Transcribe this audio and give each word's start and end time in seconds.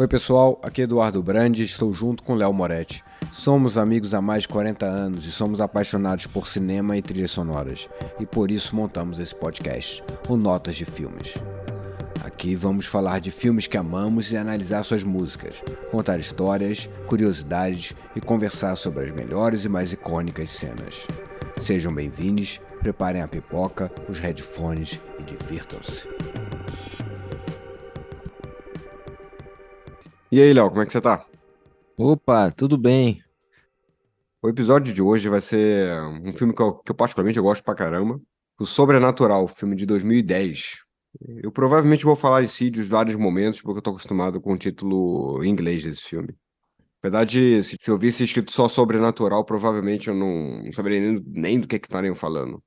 Oi 0.00 0.08
pessoal, 0.08 0.58
aqui 0.62 0.80
é 0.80 0.84
Eduardo 0.84 1.22
Brandi, 1.22 1.62
estou 1.62 1.92
junto 1.92 2.22
com 2.22 2.34
Léo 2.34 2.54
Moretti. 2.54 3.04
Somos 3.30 3.76
amigos 3.76 4.14
há 4.14 4.22
mais 4.22 4.44
de 4.44 4.48
40 4.48 4.86
anos 4.86 5.26
e 5.26 5.30
somos 5.30 5.60
apaixonados 5.60 6.26
por 6.26 6.48
cinema 6.48 6.96
e 6.96 7.02
trilhas 7.02 7.32
sonoras. 7.32 7.86
E 8.18 8.24
por 8.24 8.50
isso 8.50 8.74
montamos 8.74 9.18
esse 9.18 9.34
podcast, 9.34 10.02
o 10.26 10.38
Notas 10.38 10.76
de 10.76 10.86
Filmes. 10.86 11.34
Aqui 12.24 12.54
vamos 12.54 12.86
falar 12.86 13.18
de 13.18 13.30
filmes 13.30 13.66
que 13.66 13.76
amamos 13.76 14.32
e 14.32 14.38
analisar 14.38 14.84
suas 14.84 15.04
músicas, 15.04 15.62
contar 15.90 16.18
histórias, 16.18 16.88
curiosidades 17.06 17.92
e 18.16 18.22
conversar 18.22 18.76
sobre 18.76 19.04
as 19.04 19.10
melhores 19.10 19.66
e 19.66 19.68
mais 19.68 19.92
icônicas 19.92 20.48
cenas. 20.48 21.06
Sejam 21.60 21.94
bem-vindos, 21.94 22.58
preparem 22.80 23.20
a 23.20 23.28
pipoca, 23.28 23.92
os 24.08 24.18
headphones 24.18 24.98
e 25.18 25.22
divirtam-se. 25.24 26.08
E 30.32 30.40
aí, 30.40 30.52
Léo, 30.52 30.68
como 30.70 30.82
é 30.82 30.86
que 30.86 30.92
você 30.92 31.00
tá? 31.00 31.24
Opa, 31.96 32.50
tudo 32.52 32.78
bem? 32.78 33.22
O 34.42 34.48
episódio 34.48 34.94
de 34.94 35.02
hoje 35.02 35.28
vai 35.28 35.40
ser 35.40 36.00
um 36.24 36.32
filme 36.32 36.54
que 36.54 36.62
eu, 36.62 36.74
que 36.74 36.92
eu 36.92 36.94
particularmente 36.94 37.36
eu 37.36 37.42
gosto 37.42 37.62
pra 37.64 37.74
caramba. 37.74 38.20
O 38.58 38.64
Sobrenatural, 38.64 39.46
filme 39.48 39.74
de 39.74 39.84
2010. 39.84 40.78
Eu 41.42 41.50
provavelmente 41.50 42.04
vou 42.04 42.14
falar 42.14 42.42
Insidious 42.42 42.88
vários 42.88 43.16
momentos, 43.16 43.60
porque 43.60 43.78
eu 43.78 43.82
tô 43.82 43.90
acostumado 43.90 44.40
com 44.40 44.52
o 44.52 44.58
título 44.58 45.42
em 45.42 45.48
inglês 45.50 45.82
desse 45.82 46.02
filme. 46.02 46.28
Na 46.78 47.10
verdade, 47.10 47.62
se, 47.62 47.76
se 47.80 47.90
eu 47.90 47.98
visse 47.98 48.22
escrito 48.22 48.52
só 48.52 48.68
Sobrenatural, 48.68 49.44
provavelmente 49.44 50.08
eu 50.08 50.14
não, 50.14 50.62
não 50.62 50.72
saberia 50.72 51.00
nem, 51.00 51.22
nem 51.26 51.60
do 51.60 51.66
que 51.66 51.78
que 51.78 51.86
estariam 51.86 52.14
falando. 52.14 52.62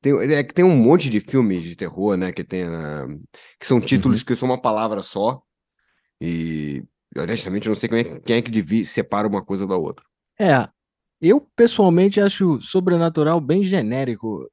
Tem, 0.00 0.12
é 0.14 0.42
que 0.42 0.54
tem 0.54 0.64
um 0.64 0.76
monte 0.76 1.10
de 1.10 1.20
filmes 1.20 1.62
de 1.64 1.76
terror, 1.76 2.16
né, 2.16 2.32
que 2.32 2.44
tem, 2.44 2.64
uh, 2.64 3.20
que 3.58 3.66
são 3.66 3.80
títulos 3.80 4.20
Uhum. 4.20 4.24
que 4.24 4.36
são 4.36 4.48
uma 4.48 4.60
palavra 4.60 5.02
só, 5.02 5.42
e 6.20 6.82
honestamente 7.16 7.66
eu 7.66 7.70
não 7.70 7.78
sei 7.78 7.88
quem 7.88 7.98
é, 8.00 8.20
quem 8.20 8.36
é 8.36 8.42
que 8.42 8.50
divi- 8.50 8.84
separa 8.84 9.26
uma 9.28 9.44
coisa 9.44 9.66
da 9.66 9.76
outra. 9.76 10.04
É, 10.38 10.68
eu 11.20 11.40
pessoalmente 11.56 12.20
acho 12.20 12.60
Sobrenatural 12.60 13.40
bem 13.40 13.64
genérico. 13.64 14.48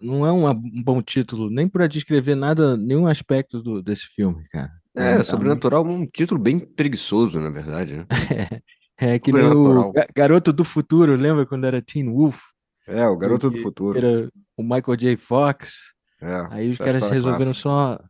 Não 0.00 0.24
é 0.26 0.32
um 0.32 0.82
bom 0.82 1.02
título, 1.02 1.50
nem 1.50 1.68
para 1.68 1.86
descrever 1.86 2.34
nada, 2.34 2.76
nenhum 2.76 3.06
aspecto 3.06 3.60
do- 3.62 3.82
desse 3.82 4.06
filme, 4.06 4.46
cara. 4.50 4.70
É, 4.94 5.16
tá 5.18 5.24
Sobrenatural 5.24 5.84
é 5.84 5.88
um 5.90 6.06
título 6.06 6.40
bem 6.40 6.58
preguiçoso, 6.58 7.40
na 7.40 7.50
verdade, 7.50 7.96
né? 7.96 8.06
É 8.98 9.18
que 9.18 9.30
nem 9.30 9.44
o 9.44 9.92
Garoto 10.14 10.54
do 10.54 10.64
Futuro, 10.64 11.16
lembra 11.16 11.44
quando 11.44 11.66
era 11.66 11.82
Teen 11.82 12.08
Wolf? 12.10 12.40
É, 12.88 13.06
o 13.06 13.14
Garoto 13.14 13.50
do 13.50 13.58
Futuro. 13.58 13.98
Era 13.98 14.30
o 14.56 14.62
Michael 14.62 14.96
J. 14.96 15.16
Fox. 15.18 15.74
É, 16.18 16.46
Aí 16.50 16.70
os 16.70 16.78
caras 16.78 16.94
história 16.94 17.12
resolveram 17.14 17.52
clássica. 17.52 17.60
só. 17.68 18.00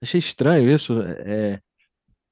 Achei 0.00 0.20
estranho 0.20 0.70
isso. 0.70 0.92
É, 1.02 1.58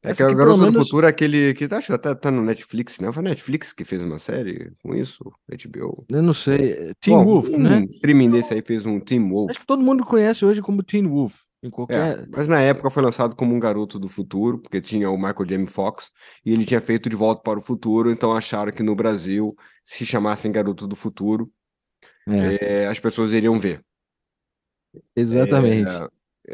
É 0.03 0.15
que 0.15 0.23
o 0.23 0.35
Garoto 0.35 0.57
pelo 0.57 0.57
do 0.67 0.73
menos- 0.73 0.87
Futuro 0.89 1.07
é 1.07 1.11
aquele 1.11 1.53
que 1.53 1.65
acho 1.65 1.89
que 1.89 1.93
até 1.93 2.15
tá 2.15 2.31
no 2.31 2.43
Netflix, 2.43 2.99
né? 3.01 3.13
Foi 3.13 3.21
a 3.21 3.25
Netflix 3.29 3.73
que 3.73 3.85
fez 3.85 4.01
uma 4.03 4.19
série 4.19 4.73
com 4.83 4.95
isso, 4.95 5.23
HBO. 5.47 6.07
eu 6.09 6.23
não 6.23 6.33
sei. 6.33 6.95
Teen 7.01 7.17
Bom, 7.19 7.25
Wolf, 7.25 7.49
um 7.51 7.59
né? 7.59 7.85
streaming 7.85 8.31
desse 8.31 8.55
aí 8.55 8.63
fez 8.63 8.87
um 8.87 8.99
Team 8.99 9.29
Wolf. 9.29 9.51
Acho 9.51 9.61
que 9.61 9.67
todo 9.67 9.83
mundo 9.83 10.05
conhece 10.05 10.45
hoje 10.45 10.63
como 10.63 10.83
Teen 10.83 11.07
Wolf. 11.07 11.35
Em 11.63 11.67
É, 11.69 11.71
qualquer. 11.71 12.27
mas 12.31 12.49
na 12.49 12.59
época 12.63 12.89
foi 12.89 13.03
lançado 13.03 13.37
como 13.37 13.55
um 13.55 13.61
Garoto 13.61 13.99
do 13.99 14.09
Futuro, 14.09 14.59
porque 14.59 14.81
tinha 14.81 15.11
o 15.11 15.17
Michael 15.19 15.45
J. 15.45 15.67
Fox 15.67 16.11
e 16.43 16.55
ele 16.55 16.65
tinha 16.65 16.81
feito 16.81 17.11
De 17.11 17.15
Volta 17.17 17.43
para 17.43 17.59
o 17.59 17.63
Futuro, 17.63 18.11
então 18.11 18.35
acharam 18.35 18.73
que 18.73 18.83
no 18.83 18.95
Brasil, 18.95 19.55
se 19.85 20.07
chamassem 20.07 20.51
Garoto 20.51 20.87
do 20.87 20.97
Futuro, 20.97 21.53
É, 22.27 22.85
é, 22.85 22.87
as 22.87 22.99
pessoas 22.99 23.35
iriam 23.35 23.61
ver. 23.61 23.83
exatamente. 25.15 25.91
É, 25.93 26.09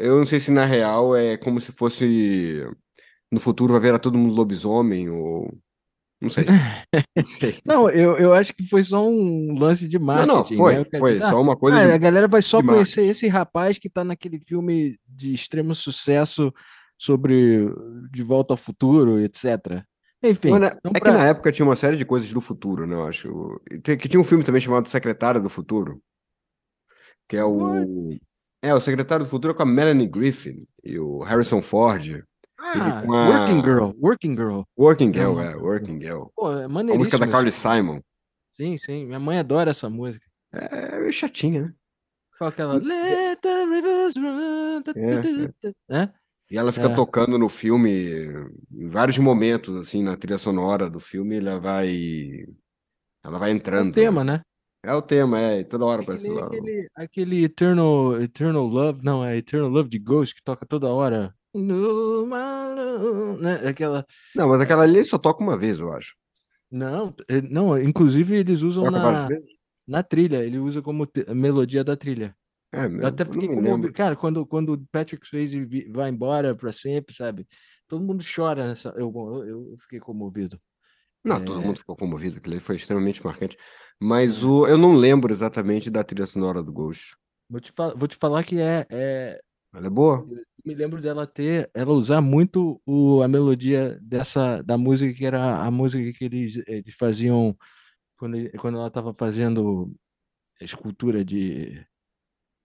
eu 0.07 0.17
não 0.17 0.25
sei 0.25 0.39
se 0.41 0.51
na 0.51 0.65
real 0.65 1.15
é 1.15 1.37
como 1.37 1.59
se 1.61 1.71
fosse 1.71 2.61
no 3.31 3.39
futuro 3.39 3.73
vai 3.73 3.81
virar 3.81 3.99
todo 3.99 4.17
mundo 4.17 4.33
lobisomem 4.33 5.09
ou 5.09 5.51
não 6.19 6.29
sei. 6.29 6.45
Não 7.15 7.23
sei. 7.23 7.59
Não, 7.63 7.89
eu, 7.91 8.17
eu 8.17 8.33
acho 8.33 8.51
que 8.53 8.63
foi 8.67 8.81
só 8.81 9.07
um 9.07 9.53
lance 9.59 9.87
de 9.87 9.99
Não, 9.99 10.05
marketing. 10.05 10.33
não, 10.33 10.45
foi, 10.57 10.75
né? 10.79 10.85
Foi 10.99 11.13
diz, 11.13 11.23
só 11.23 11.37
"Ah, 11.37 11.39
uma 11.41 11.55
coisa 11.55 11.77
ah, 11.77 11.85
de 11.85 11.91
a 11.91 11.97
galera 11.97 12.27
vai 12.27 12.41
só 12.41 12.63
conhecer 12.63 13.03
esse 13.03 13.27
rapaz 13.27 13.77
que 13.77 13.87
tá 13.89 14.03
naquele 14.03 14.39
filme 14.39 14.97
de 15.07 15.31
extremo 15.33 15.75
sucesso 15.75 16.51
sobre 16.97 17.69
De 18.11 18.23
Volta 18.23 18.53
ao 18.55 18.57
Futuro, 18.57 19.19
etc. 19.19 19.83
Enfim, 20.23 20.49
Mas 20.49 20.63
então 20.71 20.91
é 20.91 20.93
que 20.95 20.99
pra- 21.01 21.11
na 21.13 21.25
época 21.25 21.51
tinha 21.51 21.65
uma 21.65 21.75
série 21.75 21.97
de 21.97 22.05
coisas 22.05 22.31
do 22.33 22.41
futuro, 22.41 22.87
né? 22.87 22.95
Eu 22.95 23.03
acho. 23.05 23.61
Que 23.83 24.07
tinha 24.09 24.19
um 24.19 24.23
filme 24.23 24.43
também 24.43 24.59
chamado 24.61 24.87
Secretária 24.89 25.39
do 25.39 25.49
Futuro, 25.49 26.01
que 27.29 27.37
é 27.37 27.43
o. 27.45 28.17
É, 28.63 28.73
o 28.73 28.81
Secretário 28.81 29.23
do 29.23 29.29
Futuro 29.29 29.53
é 29.53 29.55
com 29.55 29.61
a 29.61 29.65
Melanie 29.67 30.07
Griffin 30.07 30.65
e 30.83 30.97
o 30.97 31.19
Harrison 31.19 31.61
Ford. 31.61 32.23
Ah, 32.75 33.01
com 33.05 33.13
a- 33.13 33.29
Working 33.29 33.61
Girl, 33.61 33.91
Working 34.01 34.35
Girl. 34.35 34.61
Working 34.77 35.13
Girl, 35.13 35.33
Não, 35.35 35.41
é, 35.41 35.55
Working 35.55 36.01
Girl. 36.01 36.23
Pô, 36.35 36.51
é 36.51 36.65
A 36.65 36.67
música 36.67 37.17
da 37.17 37.25
maneiríssimo 37.25 37.31
Carly. 37.31 37.51
Simon. 37.51 38.01
Sim, 38.53 38.77
sim, 38.77 39.05
minha 39.05 39.19
mãe 39.19 39.39
adora 39.39 39.69
essa 39.71 39.89
música. 39.89 40.25
É 40.51 40.99
meio 40.99 41.13
chatinha, 41.13 41.61
né? 41.61 41.73
Qual 42.37 42.49
aquela? 42.49 42.73
Let 42.75 43.39
the 43.41 43.65
rivers 43.65 44.15
run. 44.15 44.81
É, 44.95 45.51
né? 45.89 46.13
E 46.49 46.57
ela 46.57 46.71
fica 46.71 46.87
É. 46.87 46.95
tocando 46.95 47.37
no 47.37 47.49
filme, 47.49 48.29
em 48.71 48.87
vários 48.87 49.17
momentos, 49.17 49.75
assim, 49.75 50.01
na 50.03 50.15
trilha 50.15 50.37
sonora 50.37 50.89
do 50.89 50.99
filme, 50.99 51.37
ela 51.37 51.59
vai. 51.59 52.45
Ela 53.23 53.37
vai 53.37 53.49
É 53.51 53.53
entrando. 53.53 53.89
o 53.89 53.93
tema, 53.93 54.23
né? 54.23 54.41
É 54.83 54.93
o 54.93 55.01
tema, 55.01 55.39
é, 55.39 55.63
toda 55.63 55.83
hora 55.85 56.01
É 56.01 56.05
parece 56.05 56.29
aquele, 56.39 56.87
aquele 56.95 57.43
Eternal, 57.43 58.21
Eternal 58.21 58.65
Love, 58.65 59.01
não, 59.03 59.25
é 59.25 59.35
Eternal 59.37 59.69
Love 59.69 59.89
de 59.89 59.99
Ghost 59.99 60.33
que 60.35 60.43
toca 60.43 60.65
toda 60.65 60.87
hora. 60.87 61.33
Né? 63.39 63.67
Aquela. 63.69 64.05
Não, 64.35 64.47
mas 64.49 64.61
aquela 64.61 64.83
ali 64.83 65.03
só 65.03 65.17
toca 65.17 65.43
uma 65.43 65.57
vez, 65.57 65.79
eu 65.79 65.91
acho. 65.91 66.15
Não, 66.69 67.13
é- 67.29 67.41
não, 67.41 67.79
inclusive 67.81 68.35
eles 68.35 68.61
usam 68.61 68.83
Toca 68.83 68.99
na, 68.99 69.29
na 69.87 70.03
trilha, 70.03 70.43
ele 70.43 70.57
usa 70.59 70.81
como 70.81 71.07
melodia 71.33 71.83
da 71.83 71.95
trilha. 71.95 72.35
É, 72.73 72.85
Eu 72.85 73.07
até 73.07 73.23
fiquei 73.23 73.47
lembro. 73.47 73.93
Cara, 73.93 74.15
quando, 74.15 74.45
quando 74.45 74.73
o 74.73 74.85
Patrick 74.91 75.25
Swayze 75.25 75.65
vai 75.89 76.09
embora 76.09 76.53
pra 76.53 76.73
sempre, 76.73 77.15
sabe? 77.15 77.47
Todo 77.87 78.03
mundo 78.03 78.21
chora 78.35 78.67
nessa. 78.67 78.89
Eu, 78.97 79.13
eu, 79.15 79.45
eu 79.47 79.77
fiquei 79.83 79.99
comovido. 79.99 80.59
Não, 81.23 81.43
todo 81.43 81.61
É. 81.61 81.65
mundo 81.65 81.79
ficou 81.79 81.95
comovido, 81.95 82.37
aquilo 82.37 82.59
foi 82.59 82.75
extremamente 82.75 83.23
marcante. 83.25 83.57
Mas 83.99 84.43
É. 84.43 84.45
o, 84.45 84.67
eu 84.67 84.77
não 84.77 84.93
lembro 84.95 85.31
exatamente 85.31 85.89
da 85.89 86.03
trilha 86.03 86.25
sonora 86.25 86.61
do 86.61 86.71
Ghost. 86.73 87.15
Vou 87.49 87.61
te, 87.61 87.71
fa- 87.71 87.93
vou 87.95 88.07
te 88.09 88.17
falar 88.17 88.43
que 88.43 88.59
é, 88.59 88.85
é, 88.89 89.39
Ela 89.73 89.87
é 89.87 89.89
boa? 89.89 90.25
Eu 90.29 90.43
me 90.65 90.75
lembro 90.75 91.01
dela 91.01 91.25
ter, 91.25 91.69
ela 91.73 91.91
usar 91.91 92.21
muito 92.21 92.81
o, 92.85 93.21
a 93.21 93.27
melodia 93.27 93.97
dessa 94.01 94.61
da 94.63 94.77
música 94.77 95.13
que 95.13 95.25
era 95.25 95.63
a 95.63 95.71
música 95.71 96.11
que 96.17 96.25
eles, 96.25 96.61
eles 96.67 96.95
faziam 96.95 97.55
quando, 98.17 98.49
quando 98.59 98.77
ela 98.77 98.87
estava 98.87 99.13
fazendo 99.13 99.93
escultura 100.59 101.23
de 101.23 101.85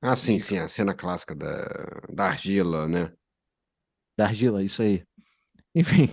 Ah, 0.01 0.17
sim, 0.17 0.39
sim, 0.39 0.59
a 0.59 0.67
cena 0.67 0.95
clássica 0.95 1.35
da, 1.35 1.67
da 2.13 2.27
argila, 2.27 2.89
né? 2.89 3.13
da 4.17 4.27
argila, 4.27 4.63
isso 4.63 4.83
aí. 4.83 5.05
Enfim, 5.75 6.11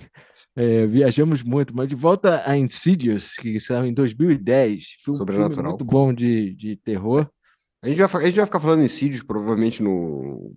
é, 0.56 0.86
viajamos 0.86 1.44
muito, 1.44 1.76
mas 1.76 1.88
de 1.88 1.96
volta 1.96 2.50
a 2.50 2.58
Insidious, 2.58 3.34
que 3.34 3.60
saiu 3.60 3.86
em 3.86 3.94
2010, 3.94 4.98
foi 5.04 5.14
um 5.14 5.18
filme 5.18 5.18
Sobrenatural. 5.18 5.72
muito 5.72 5.86
bom 5.86 6.14
de, 6.14 6.56
de 6.56 6.78
terror. 6.78 7.30
A 7.82 7.90
gente 7.90 7.98
vai, 7.98 8.24
a 8.24 8.26
gente 8.26 8.38
vai 8.38 8.46
ficar 8.46 8.60
falando 8.60 8.84
Insidious, 8.84 9.24
provavelmente 9.24 9.84
no 9.84 10.56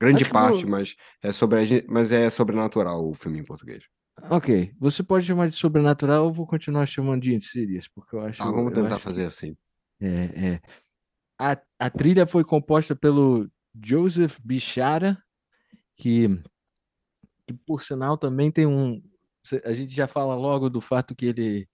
grande 0.00 0.24
Acho 0.24 0.32
parte, 0.32 0.66
mas 0.66 0.96
é 1.22 1.30
sobre 1.30 1.84
mas 1.88 2.10
é 2.10 2.30
sobrenatural 2.30 3.06
o 3.06 3.14
filme 3.14 3.38
em 3.38 3.44
português. 3.44 3.84
Ok, 4.30 4.74
você 4.78 5.02
pode 5.02 5.26
chamar 5.26 5.48
de 5.48 5.56
sobrenatural, 5.56 6.26
eu 6.26 6.32
vou 6.32 6.46
continuar 6.46 6.86
chamando 6.86 7.22
de 7.22 7.34
Insidious, 7.34 7.88
porque 7.88 8.16
eu 8.16 8.20
acho. 8.20 8.42
Ah, 8.42 8.50
vamos 8.50 8.72
tentar 8.72 8.96
acho 8.96 9.04
fazer 9.04 9.24
assim. 9.24 9.56
É, 10.00 10.08
é. 10.08 10.60
A, 11.38 11.58
a 11.78 11.90
trilha 11.90 12.26
foi 12.26 12.44
composta 12.44 12.94
pelo 12.94 13.50
Joseph 13.82 14.38
Bichara, 14.42 15.16
que, 15.96 16.28
que 17.46 17.54
por 17.66 17.82
sinal 17.82 18.16
também 18.16 18.50
tem 18.50 18.66
um. 18.66 19.02
A 19.64 19.72
gente 19.72 19.94
já 19.94 20.06
fala 20.06 20.34
logo 20.34 20.68
do 20.68 20.80
fato 20.80 21.14
que 21.14 21.26
ele, 21.26 21.68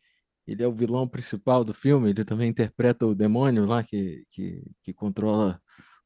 ele 0.47 0.63
é 0.63 0.69
o 0.69 0.73
vilão 0.73 1.09
principal 1.09 1.65
do 1.65 1.75
filme, 1.75 2.11
ele 2.11 2.25
também 2.25 2.49
interpreta 2.49 3.07
o 3.07 3.15
demônio 3.15 3.67
lá 3.67 3.83
que, 3.83 4.25
que, 4.31 4.63
que 4.83 4.93
controla 4.93 5.61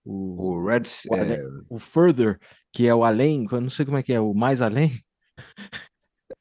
o, 0.05 0.55
O 0.55 0.67
Red, 0.67 0.82
o, 1.11 1.14
é, 1.17 1.43
o 1.69 1.79
Further, 1.79 2.38
que 2.73 2.87
é 2.87 2.94
o 2.94 3.05
além, 3.05 3.47
eu 3.50 3.61
não 3.61 3.70
sei 3.70 3.85
como 3.85 3.97
é 3.99 4.02
que 4.02 4.12
é, 4.12 4.20
o 4.20 4.35
mais 4.35 4.62
além. 4.62 4.91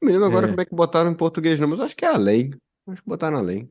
não 0.02 0.08
me 0.08 0.12
lembro 0.12 0.28
agora 0.28 0.48
É. 0.48 0.50
como 0.50 0.62
é 0.62 0.66
que 0.66 0.76
botaram 0.76 1.12
em 1.12 1.16
português, 1.16 1.60
não, 1.60 1.68
mas 1.68 1.80
acho 1.80 1.96
que 1.96 2.06
é 2.06 2.10
além. 2.10 2.52
Acho 2.88 3.02
que 3.02 3.10
botaram 3.10 3.38
além. 3.38 3.70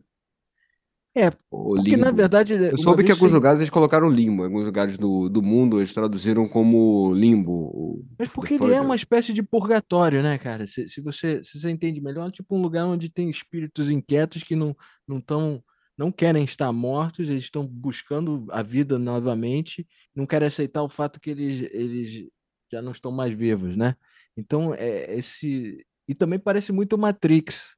É, 1.17 1.29
O 1.51 1.75
porque 1.75 1.97
na 1.97 2.13
verdade. 2.13 2.55
Eu 2.55 2.77
soube 2.77 3.03
que 3.03 3.09
vez 3.09 3.19
alguns 3.19 3.33
lugares 3.35 3.59
eles 3.61 3.71
colocaram 3.71 4.09
limbo, 4.09 4.45
alguns 4.45 4.65
lugares 4.65 4.97
do, 4.97 5.29
do 5.29 5.43
mundo 5.43 5.79
eles 5.81 5.93
traduziram 5.93 6.47
como 6.47 7.13
limbo. 7.13 8.05
Mas 8.17 8.29
porque 8.29 8.55
ele 8.55 8.73
é 8.73 8.81
uma 8.81 8.95
espécie 8.95 9.33
de 9.33 9.43
purgatório, 9.43 10.23
né, 10.23 10.39
cara? 10.39 10.67
Se, 10.69 10.87
se 10.87 11.01
você, 11.01 11.43
se 11.43 11.59
você 11.59 11.71
entende 11.71 12.01
melhor, 12.01 12.29
é 12.29 12.31
tipo 12.31 12.55
um 12.57 12.63
lugar 12.63 12.87
onde 12.87 13.09
tem 13.11 13.29
espíritos 13.31 13.91
inquietos 13.91 14.45
que 14.45 14.55
não 14.55 14.77
não 15.09 15.21
tão, 15.21 15.61
não 15.99 16.13
querem 16.13 16.45
estar 16.45 16.73
mortos, 16.73 17.29
eles 17.29 17.43
estão 17.43 17.67
buscando 17.67 18.47
a 18.51 18.63
vida 18.63 18.99
novamente, 18.99 19.87
não 20.15 20.25
querem 20.25 20.47
aceitar 20.47 20.83
o 20.85 20.89
fato 20.89 21.21
que 21.21 21.31
eles, 21.31 21.69
eles 21.73 22.29
já 22.71 22.81
não 22.81 22.93
estão 22.93 23.11
mais 23.11 23.35
vivos, 23.35 23.77
né? 23.77 23.97
Então, 24.37 24.73
é, 24.75 25.17
esse, 25.19 25.85
E 26.07 26.15
também 26.15 26.39
parece 26.39 26.71
muito 26.71 26.97
Matrix, 26.97 27.77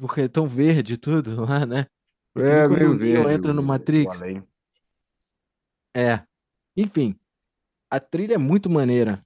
porque 0.00 0.22
é 0.22 0.28
tão 0.28 0.46
verde 0.46 0.96
tudo 0.96 1.36
lá, 1.44 1.66
né? 1.66 1.86
É, 2.34 2.66
meio 2.66 2.96
verde. 2.96 3.30
entra 3.30 3.52
no 3.52 3.62
Matrix. 3.62 4.18
É. 5.94 6.24
Enfim, 6.76 7.14
a 7.90 8.00
trilha 8.00 8.34
é 8.34 8.38
muito 8.38 8.70
maneira. 8.70 9.24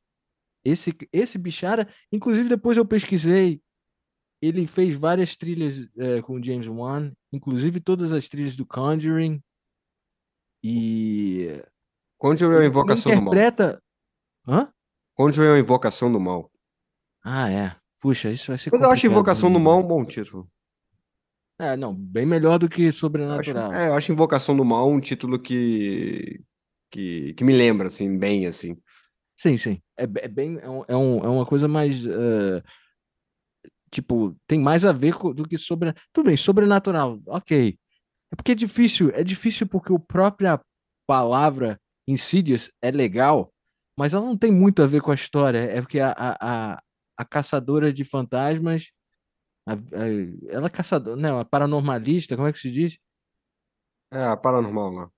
Esse, 0.64 0.94
esse 1.12 1.38
Bichara, 1.38 1.88
inclusive 2.12 2.48
depois 2.48 2.76
eu 2.76 2.84
pesquisei, 2.84 3.62
ele 4.40 4.66
fez 4.66 4.94
várias 4.94 5.36
trilhas 5.36 5.88
é, 5.96 6.22
com 6.22 6.42
James 6.42 6.66
Wan, 6.66 7.12
inclusive 7.32 7.80
todas 7.80 8.12
as 8.12 8.28
trilhas 8.28 8.54
do 8.56 8.66
Conjuring. 8.66 9.42
E. 10.62 11.62
Conjuring 12.18 12.56
é 12.56 12.64
a 12.64 12.66
invocação 12.66 13.12
interpreta... 13.12 13.82
do 14.44 14.52
mal. 14.52 14.60
Hã? 14.60 14.72
Conjuring 15.14 15.48
é 15.48 15.54
a 15.54 15.58
invocação 15.58 16.12
do 16.12 16.20
mal. 16.20 16.50
Ah, 17.24 17.50
é. 17.50 17.76
Puxa, 18.00 18.30
isso 18.30 18.48
vai 18.48 18.58
ser. 18.58 18.70
Mas 18.72 18.80
eu 18.80 18.90
acho 18.90 19.06
Invocação 19.06 19.52
do 19.52 19.58
Mal 19.58 19.80
um 19.80 19.86
bom 19.86 20.04
título. 20.04 20.48
É, 21.60 21.76
não, 21.76 21.92
bem 21.92 22.24
melhor 22.24 22.58
do 22.58 22.68
que 22.68 22.92
Sobrenatural. 22.92 23.64
Eu 23.64 23.70
acho, 23.70 23.80
é, 23.80 23.88
eu 23.88 23.94
acho 23.94 24.12
Invocação 24.12 24.56
do 24.56 24.64
Mal 24.64 24.88
um 24.88 25.00
título 25.00 25.38
que, 25.38 26.40
que, 26.90 27.34
que 27.34 27.44
me 27.44 27.52
lembra, 27.52 27.88
assim, 27.88 28.16
bem, 28.16 28.46
assim. 28.46 28.76
Sim, 29.36 29.56
sim. 29.56 29.82
É, 29.96 30.04
é 30.04 30.28
bem, 30.28 30.58
é, 30.60 30.68
um, 30.68 30.82
é, 30.82 30.92
é 30.92 31.28
uma 31.28 31.44
coisa 31.44 31.66
mais, 31.66 32.06
uh, 32.06 32.62
tipo, 33.90 34.36
tem 34.46 34.60
mais 34.60 34.84
a 34.84 34.92
ver 34.92 35.14
com, 35.14 35.32
do 35.32 35.46
que 35.46 35.58
sobre... 35.58 35.92
Tudo 36.12 36.26
bem, 36.26 36.36
Sobrenatural, 36.36 37.20
ok. 37.26 37.78
É 38.30 38.36
porque 38.36 38.52
é 38.52 38.54
difícil, 38.54 39.10
é 39.14 39.24
difícil 39.24 39.66
porque 39.66 39.92
a 39.92 39.98
própria 39.98 40.60
palavra 41.06 41.80
Insidious 42.06 42.70
é 42.82 42.90
legal, 42.90 43.52
mas 43.98 44.14
ela 44.14 44.24
não 44.24 44.36
tem 44.36 44.52
muito 44.52 44.82
a 44.82 44.86
ver 44.86 45.02
com 45.02 45.10
a 45.10 45.14
história. 45.14 45.58
É 45.58 45.80
porque 45.80 46.00
a, 46.00 46.14
a, 46.16 46.82
a 47.16 47.24
caçadora 47.24 47.92
de 47.92 48.04
fantasmas. 48.04 48.90
A, 49.66 49.72
a, 49.74 50.08
ela 50.48 50.66
é 50.66 50.70
caçadora, 50.70 51.16
não, 51.16 51.40
a 51.40 51.44
paranormalista, 51.44 52.36
como 52.36 52.48
é 52.48 52.52
que 52.52 52.58
se 52.58 52.70
diz? 52.70 52.98
É, 54.12 54.24
a 54.24 54.36
paranormal 54.36 54.90
lá. 54.92 55.10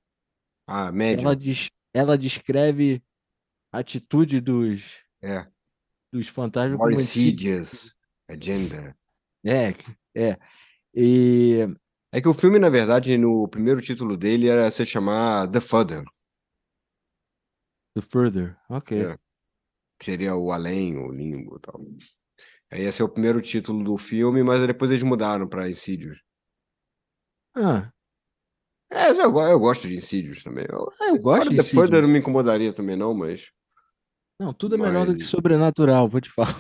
A 0.67 0.93
médium. 0.93 1.27
Ela, 1.27 1.37
diz, 1.37 1.69
ela 1.95 2.19
descreve 2.19 3.03
a 3.73 3.79
atitude 3.79 4.41
dos, 4.41 5.01
é. 5.23 5.47
dos 6.13 6.27
fantasmas 6.29 6.79
More 6.79 6.95
como 6.95 7.03
insidious 7.03 7.95
agenda. 8.33 8.97
É, 9.45 9.75
é. 10.15 10.39
E... 10.95 11.67
É 12.13 12.21
que 12.21 12.29
o 12.29 12.35
filme, 12.35 12.59
na 12.59 12.69
verdade, 12.69 13.17
no 13.17 13.49
primeiro 13.49 13.81
título 13.81 14.17
dele 14.17 14.49
era 14.49 14.71
se 14.71 14.85
chamar 14.85 15.49
The 15.49 15.61
Further. 15.61 16.05
The 17.95 18.03
Further, 18.03 18.57
ok. 18.69 19.03
É 19.03 19.19
seria 20.03 20.35
o 20.35 20.51
Além, 20.53 20.99
o 20.99 21.11
Limbo 21.11 21.57
e 21.57 21.61
tal. 21.61 21.81
Aí 22.71 22.83
esse 22.83 23.03
é 23.03 23.05
o 23.05 23.09
primeiro 23.09 23.41
título 23.41 23.83
do 23.83 23.99
filme, 23.99 24.43
mas 24.43 24.65
depois 24.67 24.91
eles 24.91 25.03
mudaram 25.03 25.49
para 25.49 25.69
Insidious. 25.69 26.19
Ah. 27.55 27.91
É, 28.91 29.11
eu, 29.11 29.37
eu 29.37 29.61
gosto 29.61 29.89
de 29.89 29.97
Insidious 29.97 30.43
também. 30.43 30.67
Eu, 30.69 30.91
ah, 31.01 31.09
eu 31.09 31.21
gosto 31.21 31.49
de 31.49 31.57
Insidious. 31.57 31.69
Depois 31.71 31.91
não 31.91 32.09
me 32.09 32.19
incomodaria 32.19 32.73
também 32.73 32.97
não, 32.97 33.15
mas... 33.15 33.51
Não, 34.39 34.55
tudo 34.55 34.77
é 34.77 34.79
mas... 34.79 34.89
melhor 34.89 35.07
do 35.07 35.17
que 35.17 35.23
Sobrenatural, 35.23 36.09
vou 36.09 36.21
te 36.21 36.31
falar. 36.31 36.55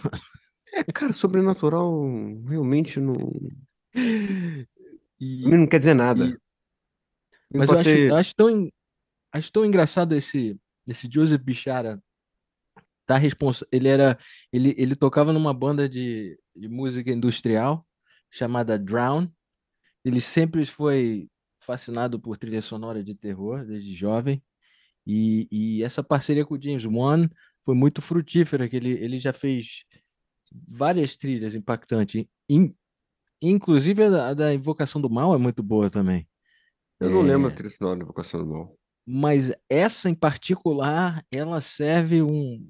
É, 0.74 0.84
cara, 0.92 1.12
Sobrenatural 1.12 1.92
realmente 2.46 3.00
não... 3.00 3.16
E... 3.94 5.48
não 5.48 5.66
quer 5.66 5.78
dizer 5.78 5.94
nada. 5.94 6.26
E... 6.26 6.38
Mas 7.52 7.68
eu 7.68 7.78
acho, 7.78 7.84
ser... 7.84 8.12
acho, 8.12 8.34
tão, 8.34 8.68
acho 9.32 9.52
tão 9.52 9.64
engraçado 9.64 10.14
esse, 10.14 10.56
esse 10.86 11.08
Joseph 11.12 11.42
Bichara 11.42 12.02
tá 13.06 13.16
responsa 13.16 13.66
ele 13.72 13.88
era 13.88 14.16
ele, 14.52 14.72
ele 14.78 14.94
tocava 14.94 15.32
numa 15.32 15.52
banda 15.52 15.88
de, 15.88 16.38
de 16.54 16.68
música 16.68 17.10
industrial 17.10 17.84
chamada 18.30 18.78
Drown. 18.78 19.28
Ele 20.04 20.20
sempre 20.20 20.64
foi 20.64 21.28
fascinado 21.60 22.20
por 22.20 22.36
trilha 22.38 22.62
sonora 22.62 23.02
de 23.02 23.14
terror 23.14 23.64
desde 23.66 23.94
jovem. 23.94 24.42
E, 25.06 25.48
e 25.50 25.82
essa 25.82 26.02
parceria 26.02 26.44
com 26.44 26.54
o 26.54 26.62
James 26.62 26.84
Wan 26.84 27.28
foi 27.64 27.74
muito 27.74 28.00
frutífera, 28.00 28.68
que 28.68 28.76
ele, 28.76 28.92
ele 28.92 29.18
já 29.18 29.32
fez 29.32 29.84
várias 30.50 31.16
trilhas 31.16 31.54
impactantes. 31.54 32.24
In, 32.48 32.74
inclusive 33.40 34.04
a 34.04 34.34
da, 34.34 34.54
Invocação 34.54 35.00
do 35.00 35.10
Mal 35.10 35.34
é 35.34 35.38
muito 35.38 35.62
boa 35.62 35.90
também. 35.90 36.28
Eu 36.98 37.10
não 37.10 37.20
é... 37.20 37.24
lembro 37.24 37.48
a 37.48 37.54
trilha 37.54 37.70
sonora 37.70 37.96
da 37.96 38.04
Invocação 38.04 38.40
do 38.40 38.46
Mal. 38.46 38.76
Mas 39.06 39.52
essa 39.68 40.10
em 40.10 40.14
particular, 40.14 41.24
ela 41.32 41.60
serve 41.60 42.22
um, 42.22 42.64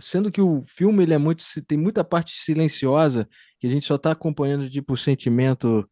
sendo 0.00 0.30
que 0.30 0.40
o 0.40 0.64
filme 0.66 1.02
ele 1.02 1.14
é 1.14 1.18
muito 1.18 1.44
tem 1.66 1.76
muita 1.76 2.04
parte 2.04 2.32
silenciosa 2.32 3.28
que 3.58 3.66
a 3.66 3.70
gente 3.70 3.86
só 3.86 3.96
está 3.96 4.12
acompanhando 4.12 4.70
tipo 4.70 4.92
o 4.92 4.96
sentimento 4.96 5.88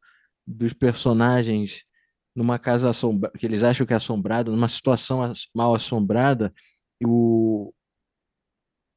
dos 0.47 0.73
personagens 0.73 1.85
numa 2.35 2.59
casa 2.59 2.91
assombrada 2.91 3.37
que 3.37 3.45
eles 3.45 3.63
acham 3.63 3.87
que 3.87 3.93
é 3.93 3.97
assombrado 3.97 4.53
numa 4.53 4.69
situação 4.69 5.33
mal 5.55 5.75
assombrada 5.75 6.53
e 7.01 7.07
o 7.07 7.73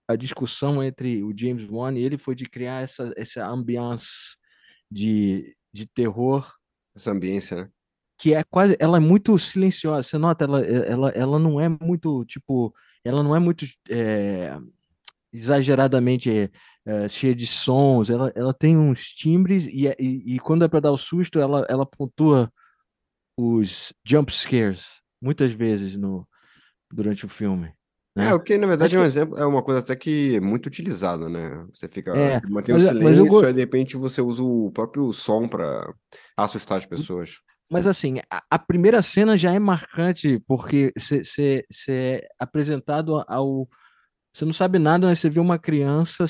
a 0.10 0.16
discussão 0.16 0.84
entre 0.84 1.24
o 1.24 1.32
James 1.38 1.70
Wan 1.70 1.94
e 1.94 2.04
ele 2.04 2.18
foi 2.18 2.36
de 2.36 2.46
criar 2.46 2.82
essa 2.84 3.14
essa 3.16 3.48
ambiance 3.48 4.38
de, 4.92 5.56
de 5.72 5.86
terror 5.86 6.52
essa 6.96 7.12
ambiência 7.12 7.58
né? 7.58 7.70
que 8.18 8.34
é 8.34 8.44
quase 8.44 8.76
ela 8.80 8.98
é 8.98 9.00
muito 9.00 9.38
silenciosa 9.38 10.04
você 10.04 10.18
nota 10.18 10.46
ela 10.46 10.66
ela, 10.66 11.10
ela 11.10 11.40
não 11.40 11.62
é 11.62 11.70
muito 11.70 12.26
tipo 12.26 12.74
ela 13.04 13.24
não 13.24 13.36
é 13.36 13.40
muito 13.40 13.66
é, 13.90 14.58
exageradamente 15.32 16.52
é, 16.86 17.08
cheia 17.08 17.36
de 17.36 17.46
sons, 17.46 18.10
ela, 18.10 18.32
ela 18.36 18.54
tem 18.54 18.78
uns 18.78 19.14
timbres 19.14 19.68
e, 19.68 19.88
e, 20.00 20.36
e 20.36 20.40
quando 20.40 20.66
é 20.66 20.68
para 20.68 20.80
dar 20.80 20.92
o 20.92 20.98
susto, 20.98 21.40
ela, 21.40 21.66
ela 21.70 21.86
pontua 21.86 22.52
os 23.38 23.94
jump 24.04 24.32
scares 24.34 25.02
muitas 25.22 25.52
vezes 25.52 25.96
no, 25.96 26.28
durante 26.92 27.26
o 27.26 27.30
filme. 27.30 27.72
Né? 28.16 28.30
É, 28.30 28.34
o 28.34 28.40
que 28.40 28.58
na 28.58 28.68
verdade 28.68 28.96
é 28.96 29.00
um 29.00 29.04
exemplo, 29.04 29.38
é 29.38 29.46
uma 29.46 29.62
coisa 29.62 29.80
até 29.80 29.96
que 29.96 30.36
é 30.36 30.40
muito 30.40 30.66
utilizada, 30.66 31.30
né? 31.30 31.66
Você 31.74 31.88
fica, 31.88 32.12
é, 32.16 32.40
você 32.40 32.48
mantém 32.48 32.74
mas, 32.74 32.84
o 32.84 32.88
silêncio, 32.88 33.26
mas 33.26 33.44
eu... 33.44 33.50
e 33.50 33.54
de 33.54 33.60
repente 33.60 33.98
você 33.98 34.22
usa 34.22 34.44
o 34.44 34.72
próprio 34.72 35.14
som 35.14 35.48
para 35.48 35.94
assustar 36.36 36.78
as 36.78 36.86
pessoas. 36.86 37.40
Mas 37.72 37.86
assim, 37.86 38.18
a, 38.32 38.42
a, 38.50 38.58
primeira 38.58 39.02
cena 39.02 39.38
já 39.38 39.54
é 39.54 39.60
marcante 39.60 40.42
porque 40.48 40.92
você 40.98 41.64
é 41.88 42.28
apresentado 42.40 43.24
ao 43.28 43.70
você 44.34 44.46
não 44.46 44.54
sabe 44.54 44.80
nada, 44.80 45.08
mas 45.08 45.20
você 45.20 45.30
vê 45.30 45.40
uma 45.40 45.58
criança 45.58 46.26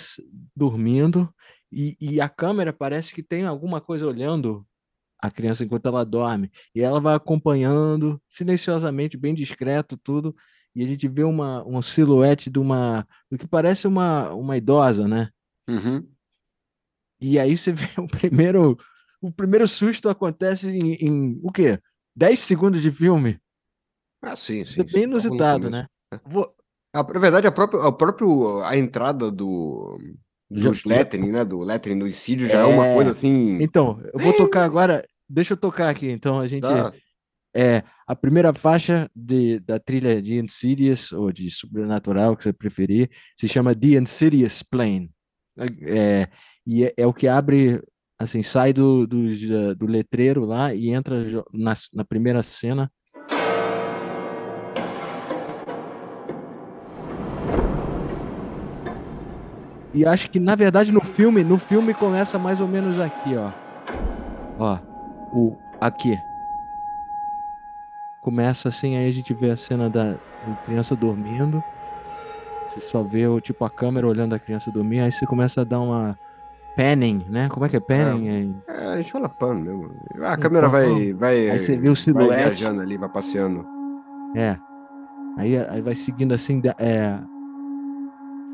dormindo 0.55 1.33
e, 1.71 1.95
e, 1.99 2.21
a 2.21 2.29
câmera 2.29 2.73
parece 2.73 3.13
que 3.13 3.21
tem 3.21 3.45
alguma 3.45 3.79
coisa 3.79 4.07
olhando 4.07 4.65
a 5.21 5.29
criança 5.29 5.63
enquanto 5.63 5.87
ela 5.87 6.03
dorme. 6.05 6.49
E 6.73 6.81
ela 6.81 6.99
vai 6.99 7.15
acompanhando 7.15 8.21
silenciosamente, 8.27 9.17
bem 9.17 9.35
discreto, 9.35 9.97
tudo. 9.97 10.35
E 10.75 10.83
a 10.83 10.87
gente 10.87 11.07
vê 11.07 11.23
uma, 11.23 11.63
uma 11.63 11.81
silhuete 11.81 12.49
de 12.49 12.59
uma. 12.59 13.07
do 13.29 13.37
que 13.37 13.47
parece 13.47 13.87
uma, 13.87 14.31
uma 14.33 14.57
idosa, 14.57 15.07
né? 15.07 15.29
Uhum. 15.67 16.07
E 17.19 17.37
aí 17.37 17.57
você 17.57 17.71
vê 17.71 17.89
o 17.97 18.07
primeiro. 18.07 18.77
O 19.21 19.31
primeiro 19.31 19.67
susto 19.67 20.07
acontece 20.07 20.69
em, 20.69 20.93
em 20.95 21.39
o 21.43 21.51
quê? 21.51 21.79
10 22.15 22.39
segundos 22.39 22.81
de 22.81 22.91
filme. 22.91 23.39
Ah, 24.21 24.35
sim, 24.35 24.63
sim. 24.63 24.81
É 24.81 24.83
bem 24.83 25.03
inusitado, 25.03 25.69
né? 25.69 25.87
Vou, 26.25 26.53
a, 26.93 27.03
na 27.03 27.19
verdade, 27.19 27.47
a 27.47 27.51
própria, 27.51 27.83
a 27.83 27.91
próprio, 27.91 28.63
a 28.63 28.75
entrada 28.75 29.29
do, 29.29 29.97
dos 30.49 30.83
lettering, 30.83 31.31
né? 31.31 31.45
Do 31.45 31.59
lettering 31.59 31.99
do 31.99 32.07
Incídio 32.07 32.47
já 32.47 32.59
é... 32.59 32.61
é 32.61 32.65
uma 32.65 32.93
coisa 32.93 33.11
assim. 33.11 33.61
Então, 33.61 34.01
eu 34.13 34.19
vou 34.19 34.33
tocar 34.33 34.63
agora. 34.63 35.07
Deixa 35.27 35.53
eu 35.53 35.57
tocar 35.57 35.89
aqui. 35.89 36.09
Então, 36.09 36.39
a 36.39 36.47
gente. 36.47 36.63
Tá. 36.63 36.91
É, 37.55 37.83
a 38.07 38.15
primeira 38.15 38.53
faixa 38.53 39.09
de, 39.15 39.59
da 39.59 39.79
trilha 39.79 40.21
de 40.21 40.37
Insidious, 40.37 41.11
ou 41.11 41.31
de 41.31 41.49
Sobrenatural, 41.49 42.35
que 42.35 42.43
você 42.43 42.53
preferir, 42.53 43.09
se 43.35 43.47
chama 43.47 43.75
The 43.75 43.99
Insidious 43.99 44.63
Plane. 44.63 45.11
É, 45.81 46.27
e 46.65 46.85
é, 46.85 46.93
é, 46.97 47.07
o 47.07 47.13
que 47.13 47.27
abre, 47.27 47.81
assim, 48.17 48.43
sai 48.43 48.71
do, 48.71 49.07
do, 49.07 49.75
do 49.75 49.85
letreiro 49.85 50.45
lá 50.45 50.73
e 50.73 50.89
entra 50.89 51.25
na, 51.51 51.73
na 51.93 52.05
primeira 52.05 52.43
cena 52.43 52.91
E 59.93 60.05
acho 60.05 60.29
que, 60.29 60.39
na 60.39 60.55
verdade, 60.55 60.91
no 60.91 61.01
filme, 61.01 61.43
no 61.43 61.57
filme 61.57 61.93
começa 61.93 62.37
mais 62.37 62.61
ou 62.61 62.67
menos 62.67 62.99
aqui, 62.99 63.35
ó. 63.35 63.49
Ó, 64.59 64.77
o 65.33 65.57
aqui. 65.81 66.15
Começa 68.21 68.69
assim, 68.69 68.97
aí 68.97 69.07
a 69.07 69.11
gente 69.11 69.33
vê 69.33 69.51
a 69.51 69.57
cena 69.57 69.89
da, 69.89 70.11
da 70.11 70.55
criança 70.65 70.95
dormindo. 70.95 71.63
Você 72.69 72.81
só 72.81 73.01
vê 73.01 73.27
o 73.27 73.39
tipo 73.39 73.63
a 73.65 73.69
câmera 73.69 74.07
olhando 74.07 74.35
a 74.35 74.39
criança 74.39 74.71
dormir, 74.71 74.99
aí 74.99 75.11
você 75.11 75.25
começa 75.25 75.61
a 75.61 75.63
dar 75.63 75.79
uma 75.79 76.17
panning, 76.75 77.25
né? 77.29 77.49
Como 77.49 77.65
é 77.65 77.69
que 77.69 77.77
é 77.77 77.79
panning? 77.79 78.61
É, 78.67 78.73
é 78.73 78.87
a 78.93 78.97
gente 78.97 79.11
fala 79.11 79.27
pan 79.27 79.55
mesmo. 79.55 79.91
A 80.21 80.37
câmera 80.37 80.67
vai, 80.67 81.13
vai. 81.13 81.49
Aí 81.49 81.59
você 81.59 81.77
vê 81.77 81.89
o 81.89 81.95
silhuete. 81.95 82.29
Vai 82.29 82.43
viajando 82.43 82.81
ali, 82.81 82.97
vai 82.97 83.09
passeando. 83.09 83.65
É. 84.35 84.57
Aí, 85.37 85.57
aí 85.57 85.81
vai 85.81 85.95
seguindo 85.95 86.33
assim, 86.33 86.61
é, 86.77 87.17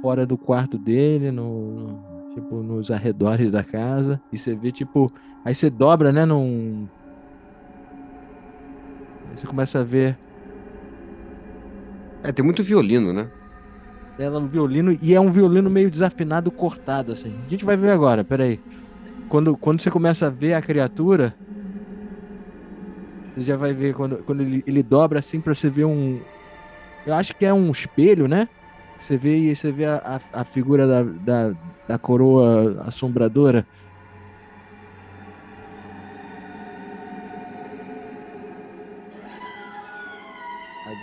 fora 0.01 0.25
do 0.25 0.37
quarto 0.37 0.77
dele, 0.77 1.31
no, 1.31 1.99
tipo, 2.35 2.57
nos 2.61 2.91
arredores 2.91 3.49
da 3.49 3.63
casa, 3.63 4.21
e 4.31 4.37
você 4.37 4.55
vê, 4.55 4.71
tipo, 4.71 5.11
aí 5.43 5.55
você 5.55 5.69
dobra, 5.69 6.11
né, 6.11 6.25
num... 6.25 6.87
Você 9.35 9.45
começa 9.47 9.79
a 9.79 9.83
ver 9.83 10.17
É, 12.23 12.31
tem 12.31 12.43
muito 12.43 12.63
violino, 12.63 13.13
né? 13.13 13.27
ela 14.17 14.39
no 14.39 14.47
violino, 14.47 14.97
e 15.01 15.13
é 15.13 15.19
um 15.19 15.31
violino 15.31 15.69
meio 15.69 15.91
desafinado, 15.91 16.49
cortado, 16.49 17.11
assim. 17.11 17.33
A 17.45 17.49
gente 17.49 17.65
vai 17.65 17.75
ver 17.75 17.91
agora, 17.91 18.23
peraí. 18.23 18.59
Quando, 19.27 19.57
quando 19.57 19.81
você 19.81 19.91
começa 19.91 20.27
a 20.27 20.29
ver 20.29 20.53
a 20.53 20.61
criatura, 20.61 21.35
você 23.35 23.41
já 23.41 23.57
vai 23.57 23.73
ver 23.73 23.93
quando, 23.93 24.17
quando 24.23 24.41
ele, 24.41 24.63
ele 24.65 24.81
dobra 24.81 25.19
assim 25.19 25.41
pra 25.41 25.53
você 25.53 25.69
ver 25.69 25.85
um. 25.85 26.19
Eu 27.05 27.13
acho 27.13 27.35
que 27.35 27.45
é 27.45 27.53
um 27.53 27.71
espelho, 27.71 28.27
né? 28.27 28.47
Você 28.99 29.17
vê 29.17 29.37
e 29.37 29.55
você 29.55 29.71
vê 29.71 29.85
a, 29.85 30.19
a, 30.33 30.41
a 30.41 30.43
figura 30.45 30.87
da, 30.87 31.03
da, 31.03 31.55
da 31.87 31.97
coroa 31.97 32.83
assombradora. 32.85 33.65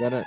Agora. 0.02 0.26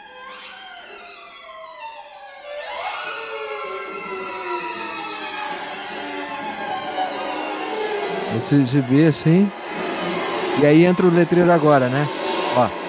Você 8.35 8.79
vê 8.79 9.07
assim. 9.07 9.51
E 10.61 10.65
aí 10.65 10.85
entra 10.85 11.05
o 11.05 11.13
letreiro 11.13 11.51
agora, 11.51 11.89
né? 11.89 12.07
Ó. 12.55 12.85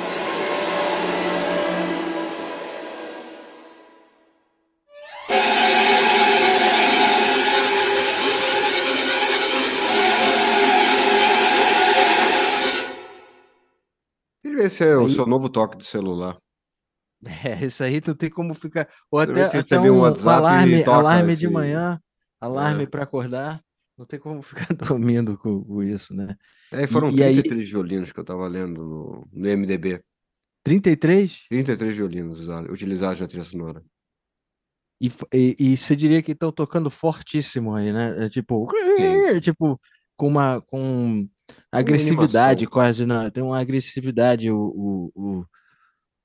Esse 14.65 14.85
é 14.85 14.97
o 14.97 15.09
seu 15.09 15.27
novo 15.27 15.49
toque 15.49 15.77
do 15.77 15.85
celular. 15.85 16.37
É, 17.45 17.65
isso 17.67 17.83
aí 17.83 18.01
tu 18.01 18.15
tem 18.15 18.31
como 18.31 18.55
ficar. 18.55 18.89
Ou 19.11 19.21
até, 19.21 19.43
até 19.59 19.81
um 19.81 19.95
um, 19.97 19.99
WhatsApp, 20.01 20.39
alarme, 20.39 20.85
alarme 20.85 21.37
de 21.37 21.45
esse- 21.47 21.53
manhã, 21.53 22.01
alarme 22.41 22.85
É. 22.85 22.87
pra 22.87 23.03
acordar. 23.05 23.61
Não 23.99 24.05
tem 24.07 24.21
como 24.21 24.43
ficar 24.43 24.69
dormindo 24.99 25.39
com, 25.39 25.65
com 25.65 25.83
isso, 25.83 26.15
né? 26.15 26.37
É, 26.71 26.87
foram 26.87 27.11
e 27.11 27.23
aí- 27.23 27.35
33 27.35 27.71
violinos 27.71 28.13
que 28.13 28.21
eu 28.21 28.25
tava 28.25 28.47
lendo 28.47 28.83
no, 28.85 29.29
no 29.33 29.49
MDB. 29.49 30.03
33? 30.65 31.45
33 31.49 31.97
violinos 31.97 32.41
usados- 32.41 32.71
utilizados 32.71 33.21
na 33.21 33.27
trilha 33.29 33.45
sonora. 33.45 33.83
E, 35.01 35.09
e, 35.33 35.57
e 35.59 35.77
você 35.77 35.95
diria 35.95 36.23
que 36.23 36.33
estão 36.33 36.51
tocando 36.51 36.91
fortíssimo 36.91 37.75
aí, 37.75 37.93
né? 37.93 38.27
É 38.27 38.29
tipo, 38.29 38.67
Sim. 38.97 39.41
tipo 39.41 39.81
com 40.17 40.29
uma 40.29 40.61
com 40.63 41.29
agressividade 41.71 42.67
quase, 42.67 43.05
na, 43.05 43.31
tem 43.31 43.43
uma 43.45 43.61
agressividade 43.61 44.51
o, 44.51 44.59
o, 44.59 45.13
o, 45.15 45.47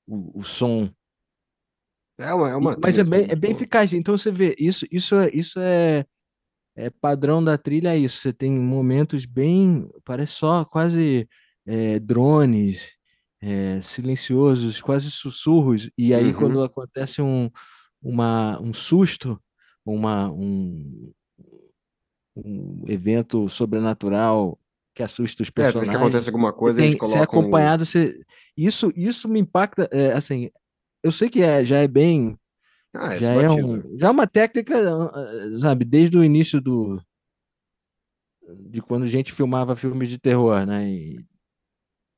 o, 0.06 0.40
o 0.40 0.42
som. 0.42 0.90
É 2.18 2.32
uma, 2.32 2.50
é 2.50 2.56
uma 2.56 2.76
mas 2.80 2.98
é 2.98 3.04
bem, 3.04 3.26
é 3.28 3.34
bem 3.34 3.52
eficaz. 3.52 3.92
Então 3.92 4.16
você 4.16 4.30
vê, 4.30 4.54
isso, 4.58 4.86
isso, 4.90 5.14
é, 5.16 5.30
isso 5.32 5.58
é, 5.58 6.04
é 6.76 6.90
padrão 6.90 7.42
da 7.42 7.58
trilha, 7.58 7.94
é 7.94 7.98
isso. 7.98 8.18
Você 8.20 8.32
tem 8.32 8.52
momentos 8.52 9.24
bem, 9.24 9.88
parece 10.04 10.32
só 10.32 10.64
quase 10.64 11.28
é, 11.66 11.98
drones, 11.98 12.92
é, 13.40 13.80
silenciosos, 13.80 14.80
quase 14.80 15.10
sussurros. 15.10 15.90
E 15.98 16.14
aí 16.14 16.28
Uhum. 16.28 16.34
quando 16.34 16.62
acontece 16.62 17.20
um, 17.20 17.50
uma, 18.00 18.60
um 18.60 18.72
susto, 18.72 19.40
uma, 19.84 20.30
um, 20.30 21.12
um 22.36 22.84
evento 22.86 23.48
sobrenatural 23.48 24.58
que 24.94 25.02
assusta 25.02 25.42
os 25.42 25.48
É, 25.48 25.52
personagens. 25.52 25.90
que 25.90 25.96
acontece 25.96 26.28
alguma 26.28 26.52
coisa, 26.52 26.78
tem, 26.80 26.88
eles 26.90 27.00
você 27.00 27.12
é 27.14 27.16
colocam. 27.16 27.40
acompanhado, 27.40 27.84
você... 27.86 28.20
Isso, 28.56 28.92
isso 28.94 29.28
me 29.28 29.40
impacta, 29.40 29.88
é, 29.90 30.12
assim, 30.12 30.50
eu 31.02 31.10
sei 31.10 31.28
que 31.30 31.42
é, 31.42 31.64
já 31.64 31.78
é 31.78 31.88
bem, 31.88 32.38
Ah, 32.94 33.18
já 33.18 33.32
essa 33.32 33.42
é 33.46 33.50
um, 33.50 33.98
já 33.98 34.08
é 34.08 34.10
uma 34.10 34.26
técnica, 34.26 34.74
ah, 34.76 35.58
sabe, 35.58 35.84
desde 35.84 36.18
o 36.18 36.24
início 36.24 36.60
do, 36.60 37.00
de 38.68 38.82
quando 38.82 39.04
a 39.04 39.08
gente 39.08 39.32
filmava 39.32 39.74
filmes 39.76 40.08
de 40.10 40.18
terror, 40.18 40.66
né, 40.66 40.88
e 40.90 41.24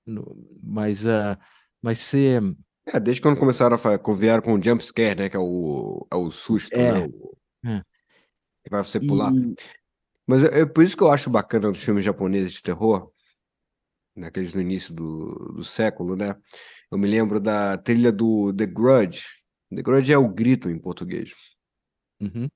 no- 0.07 0.37
mas, 0.63 1.07
ah, 1.07 1.39
mas 1.81 2.01
ser, 2.01 2.43
É, 2.87 3.01
desde 3.01 3.23
quando 3.23 3.39
começaram 3.39 3.77
a 3.77 4.15
vieram 4.15 4.43
com 4.43 4.55
o 4.55 4.63
jump 4.63 4.85
scare, 4.85 5.15
né? 5.23 5.29
Que 5.31 5.37
é 5.37 5.41
o, 5.41 6.07
é 6.13 6.17
o 6.17 6.31
susto, 6.31 6.75
É, 6.77 6.93
né? 6.93 6.99
O, 7.01 7.35
é. 7.65 7.83
que 8.63 8.71
vai 8.71 8.85
você 8.85 9.01
pular. 9.01 9.33
e, 9.33 9.55
Mas 10.27 10.45
é, 10.45 10.61
é 10.61 10.67
por 10.67 10.83
isso 10.83 10.97
que 10.97 11.03
eu 11.03 11.11
acho 11.11 11.31
bacana 11.31 11.71
dos 11.71 11.83
filmes 11.83 12.05
japoneses 12.05 12.53
de 12.53 12.63
terror, 12.63 13.11
naqueles 14.17 14.53
no 14.53 14.61
início 14.61 14.95
do, 14.95 15.53
do 15.55 15.65
século, 15.65 16.17
né? 16.17 16.35
Eu 16.91 16.99
me 16.99 17.07
lembro 17.09 17.41
da 17.41 17.77
trilha 17.77 18.13
do 18.13 18.53
The 18.53 18.67
Grudge. 18.67 19.25
The 19.75 19.83
Grudge 19.83 20.13
é 20.13 20.19
o 20.19 20.29
grito 20.29 20.71
em 20.71 20.79
português. 20.79 21.35
uhum, 22.21 22.49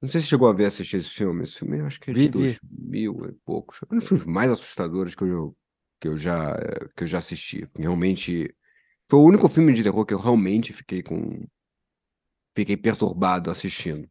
Não 0.00 0.08
sei 0.08 0.20
se 0.20 0.26
chegou 0.26 0.48
a 0.48 0.52
ver 0.52 0.66
assistir 0.66 0.98
esse 0.98 1.10
filme. 1.10 1.44
Esse 1.44 1.58
filme 1.58 1.80
acho 1.80 1.98
que 1.98 2.10
é 2.10 2.14
de 2.14 2.20
Vi, 2.20 2.28
vi. 2.28 2.30
2000 2.30 3.30
e 3.30 3.32
poucos. 3.44 3.80
É 3.82 3.94
um 3.94 3.98
dos 3.98 4.06
filmes 4.08 4.26
mais 4.26 4.50
assustadores 4.50 5.14
que 5.14 5.24
eu, 5.24 5.56
que 6.00 6.08
eu 6.08 6.16
já 6.16 6.54
que 6.94 7.04
eu 7.04 7.06
já 7.06 7.18
assisti. 7.18 7.66
Realmente 7.76 8.54
foi 9.08 9.18
o 9.20 9.24
único 9.24 9.48
filme 9.48 9.72
de 9.72 9.82
terror 9.82 10.04
que 10.04 10.14
eu 10.14 10.20
realmente 10.20 10.72
fiquei 10.72 11.02
com 11.02 11.46
fiquei 12.54 12.76
perturbado 12.76 13.50
assistindo. 13.50 14.08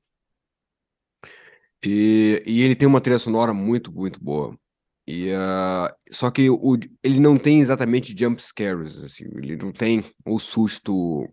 E, 1.86 2.42
e 2.48 2.62
ele 2.64 2.76
tem 2.76 2.88
uma 2.88 3.02
trilha 3.02 3.20
sonora 3.20 3.54
muito, 3.54 3.94
muito 3.94 4.20
boa. 4.24 4.58
E, 5.08 5.32
ah, 5.34 5.96
só 6.12 6.32
que 6.32 6.50
o, 6.50 6.78
ele 7.04 7.20
não 7.20 7.38
tem 7.38 7.62
exatamente 7.62 8.16
jump 8.18 8.42
scares, 8.42 9.04
assim, 9.04 9.26
ele 9.38 9.56
não 9.56 9.72
tem 9.72 10.04
o 10.26 10.40
susto 10.40 11.28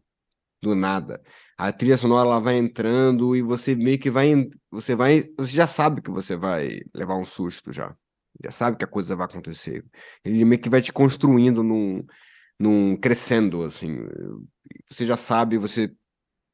do 0.63 0.75
nada. 0.75 1.23
A 1.57 1.73
trilha 1.73 1.97
sonora 1.97 2.29
ela 2.29 2.41
vai 2.41 2.57
entrando 2.57 3.35
e 3.37 3.43
você 3.43 3.75
meio 3.75 3.99
que 3.99 4.11
vai, 4.11 4.49
você 4.71 4.95
vai, 4.95 5.25
você 5.39 5.53
já 5.53 5.67
sabe 5.67 6.03
que 6.03 6.11
você 6.11 6.37
vai 6.37 6.81
levar 6.95 7.17
um 7.17 7.25
susto 7.25 7.73
já. 7.73 7.97
Já 8.45 8.51
sabe 8.51 8.77
que 8.77 8.85
a 8.85 8.89
coisa 8.89 9.17
vai 9.17 9.27
acontecer. 9.27 9.85
Ele 10.25 10.45
meio 10.45 10.61
que 10.61 10.71
vai 10.71 10.83
te 10.83 10.93
construindo 10.93 11.63
num, 11.63 12.05
num 12.59 12.97
crescendo, 12.97 13.65
assim. 13.65 13.99
Você 14.91 15.07
já 15.07 15.17
sabe, 15.17 15.59
você, 15.59 15.93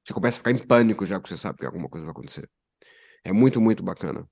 você 0.04 0.12
começa 0.14 0.36
a 0.36 0.38
ficar 0.38 0.52
em 0.52 0.66
pânico 0.66 1.06
já 1.06 1.20
que 1.20 1.28
você 1.28 1.36
sabe 1.36 1.58
que 1.58 1.66
alguma 1.66 1.88
coisa 1.88 2.06
vai 2.06 2.12
acontecer. 2.12 2.48
É 3.24 3.32
muito, 3.32 3.60
muito 3.60 3.82
bacana. 3.82 4.26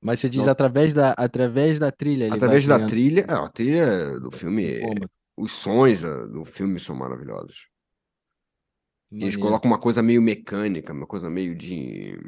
mas 0.00 0.20
você 0.20 0.28
diz 0.28 0.44
Não. 0.44 0.52
através 0.52 0.92
da, 0.92 1.12
através 1.12 1.78
da 1.78 1.90
trilha, 1.90 2.32
Através 2.32 2.66
da 2.66 2.74
criando 2.74 2.90
trilha, 2.90 3.26
é, 3.28 3.32
a 3.32 3.48
trilha 3.48 4.20
do 4.20 4.30
filme, 4.32 4.80
como, 4.80 5.08
os 5.36 5.52
sons 5.52 6.00
do 6.00 6.44
filme 6.44 6.78
são 6.78 6.94
maravilhosos. 6.94 7.68
E 9.10 9.24
eles 9.24 9.36
maneiro. 9.36 9.40
colocam 9.40 9.70
uma 9.70 9.78
coisa 9.78 10.02
meio 10.02 10.22
mecânica, 10.22 10.92
uma 10.92 11.06
coisa 11.06 11.28
meio 11.28 11.54
de. 11.54 12.18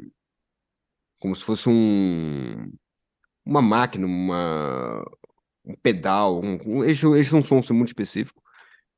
Como 1.19 1.35
se 1.35 1.43
fosse 1.43 1.67
um. 1.67 2.71
Uma 3.43 3.61
máquina, 3.61 4.05
uma. 4.05 5.03
Um 5.65 5.75
pedal. 5.81 6.41
Um, 6.43 6.59
um, 6.65 6.83
eles, 6.83 7.01
eles 7.01 7.27
são 7.27 7.39
um 7.39 7.43
som 7.43 7.73
muito 7.73 7.87
específico. 7.87 8.41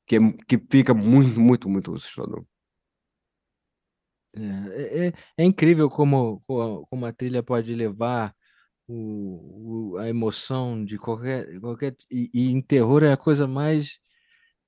Que, 0.06 0.17
é, 0.17 0.20
que 0.48 0.58
fica 0.70 0.94
muito, 0.94 1.39
muito, 1.39 1.70
muito 1.70 1.94
assustador. 1.94 2.46
É, 4.39 5.08
é, 5.08 5.13
é 5.38 5.44
incrível 5.46 5.89
como, 5.89 6.41
co- 6.48 6.86
como 6.89 7.06
a 7.06 7.13
trilha 7.13 7.41
pode 7.44 7.74
levar 7.75 8.34
o, 8.88 9.94
o- 9.94 9.98
a 9.98 10.08
emoção 10.10 10.84
de 10.84 10.98
qualquer, 10.98 11.60
qualquer 11.60 11.96
e, 12.12 12.29
e 12.34 12.51
em 12.51 12.62
terror 12.62 13.03
é 13.03 13.12
a 13.12 13.17
coisa 13.17 13.48
mais 13.48 14.00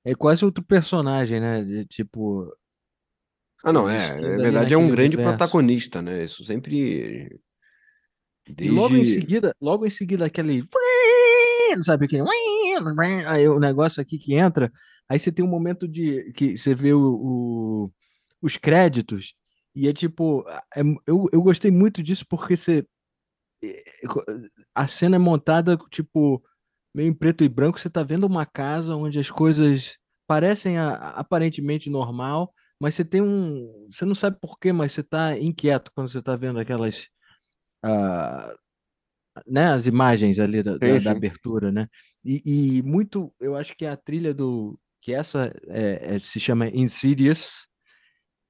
é 0.06 0.16
quase 0.16 0.46
outro 0.46 0.64
personagem, 0.64 1.40
né? 1.40 1.64
De, 1.64 1.86
tipo 1.86 2.52
Ah, 3.64 3.74
não, 3.74 3.90
é. 3.90 4.20
Na 4.20 4.28
ali 4.30 4.42
verdade, 4.42 4.74
é 4.74 4.78
um 4.78 4.90
grande 4.90 5.18
universo. 5.18 5.38
protagonista, 5.38 6.02
né? 6.02 6.24
Isso 6.24 6.46
sempre. 6.46 7.30
E 8.60 8.70
logo 8.70 8.96
em 8.96 9.04
Desde. 9.04 9.14
seguida, 9.14 9.56
logo 9.62 9.86
em 9.86 9.90
seguida 9.90 10.26
aquele 10.26 10.64
sabe 11.84 12.06
aquele 12.06 12.24
aí 13.28 13.48
o 13.48 13.60
negócio 13.60 14.02
aqui 14.02 14.18
que 14.18 14.34
entra, 14.34 14.72
aí 15.08 15.20
você 15.20 15.32
tem 15.32 15.46
um 15.46 15.48
momento 15.48 15.88
de 15.88 16.32
que 16.34 16.58
você 16.58 16.74
vê 16.74 16.94
o, 16.94 17.00
o- 17.00 17.92
os 18.42 18.58
créditos 18.58 19.36
e 19.76 19.88
é 19.88 19.94
tipo, 19.94 20.46
é- 20.76 20.82
eu, 21.08 21.28
eu 21.32 21.42
gostei 21.42 21.72
muito 21.72 22.02
disso 22.04 22.26
porque 22.28 22.56
você 22.58 22.86
a 24.74 24.88
cena 24.88 25.16
é 25.16 25.20
montada 25.20 25.78
tipo 25.90 26.42
meio 26.96 27.10
em 27.10 27.14
preto 27.14 27.44
e 27.44 27.50
branco, 27.50 27.80
você 27.80 27.90
tá 27.90 28.04
vendo 28.04 28.26
uma 28.26 28.46
casa 28.46 28.96
onde 28.96 29.20
as 29.20 29.30
coisas 29.30 29.98
parecem 30.28 30.78
a- 30.78 31.12
aparentemente 31.12 31.90
normal, 31.90 32.54
mas 32.80 32.96
você 32.96 33.06
tem 33.06 33.22
um, 33.22 33.88
você 33.92 34.06
não 34.06 34.16
sabe 34.16 34.38
por 34.42 34.58
quê, 34.60 34.72
mas 34.74 34.92
você 34.94 35.04
tá 35.04 35.38
inquieto 35.38 35.92
quando 35.94 36.10
você 36.10 36.22
tá 36.22 36.36
vendo 36.36 36.60
aquelas 36.60 37.08
ah, 37.84 38.56
né, 39.48 39.68
as 39.74 39.88
imagens 39.88 40.40
ali 40.40 40.62
da, 40.64 40.78
da, 40.78 40.88
da 41.06 41.12
abertura, 41.12 41.72
né? 41.72 41.88
E, 42.26 42.78
e 42.80 42.84
muito, 42.84 43.34
eu 43.40 43.56
acho 43.56 43.76
que 43.76 43.86
a 43.86 43.96
trilha 43.96 44.34
do, 44.34 44.80
que 45.02 45.14
essa 45.14 45.54
é, 45.68 46.16
é- 46.16 46.20
se 46.20 46.40
chama 46.40 46.68
Insidious, 46.70 47.68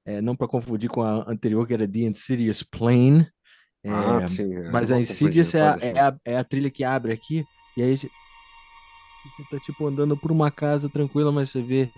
é, 0.10 0.22
não 0.22 0.36
para 0.36 0.48
confundir 0.48 0.90
com 0.90 1.04
a 1.04 1.30
anterior 1.30 1.68
que 1.68 1.74
era 1.74 1.88
The 1.88 2.00
Insidious 2.00 2.64
Plane, 2.64 3.28
É, 3.84 3.90
Ah, 3.92 4.28
sim. 4.28 4.54
é, 4.54 4.72
mas 4.72 4.92
a 4.92 5.00
Insidious 5.00 5.54
é 5.54 5.62
a, 5.62 5.78
é, 5.82 6.00
a, 6.00 6.16
é 6.26 6.38
a 6.38 6.44
trilha 6.44 6.70
que 6.72 6.84
abre 6.84 7.14
aqui, 7.14 7.46
e 7.78 7.84
aí 7.84 7.96
você 7.96 8.10
tá 9.52 9.60
tipo 9.60 9.86
andando 9.88 10.18
por 10.18 10.32
uma 10.32 10.50
casa 10.50 10.90
tranquila, 10.90 11.32
mas 11.32 11.52
você 11.52 11.62
vê 11.62 11.90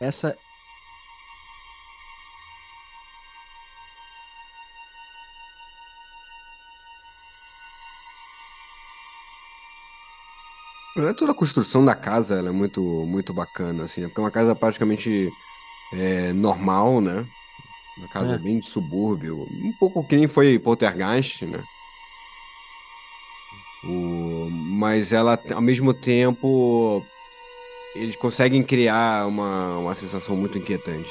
essa. 0.00 0.36
Toda 11.16 11.32
a 11.32 11.34
construção 11.34 11.84
da 11.84 11.94
casa 11.94 12.38
ela 12.38 12.50
é 12.50 12.52
muito, 12.52 12.82
muito 13.06 13.32
bacana, 13.32 13.84
assim, 13.84 14.02
né? 14.02 14.08
Porque 14.08 14.20
é 14.20 14.24
uma 14.24 14.30
casa 14.30 14.54
praticamente 14.54 15.30
é, 15.92 16.32
normal, 16.32 17.00
né? 17.00 17.26
Uma 17.96 18.08
casa 18.08 18.34
É, 18.34 18.38
bem 18.38 18.58
de 18.58 18.66
subúrbio, 18.66 19.46
um 19.50 19.72
pouco 19.78 20.06
que 20.06 20.16
nem 20.16 20.28
foi 20.28 20.58
Poltergeist, 20.58 21.46
né? 21.46 21.62
O, 23.84 24.48
mas 24.50 25.12
ela, 25.12 25.38
ao 25.52 25.60
mesmo 25.60 25.92
tempo, 25.92 27.02
eles 27.94 28.16
conseguem 28.16 28.62
criar 28.62 29.26
uma, 29.26 29.78
uma 29.78 29.94
sensação 29.94 30.36
muito 30.36 30.58
inquietante. 30.58 31.10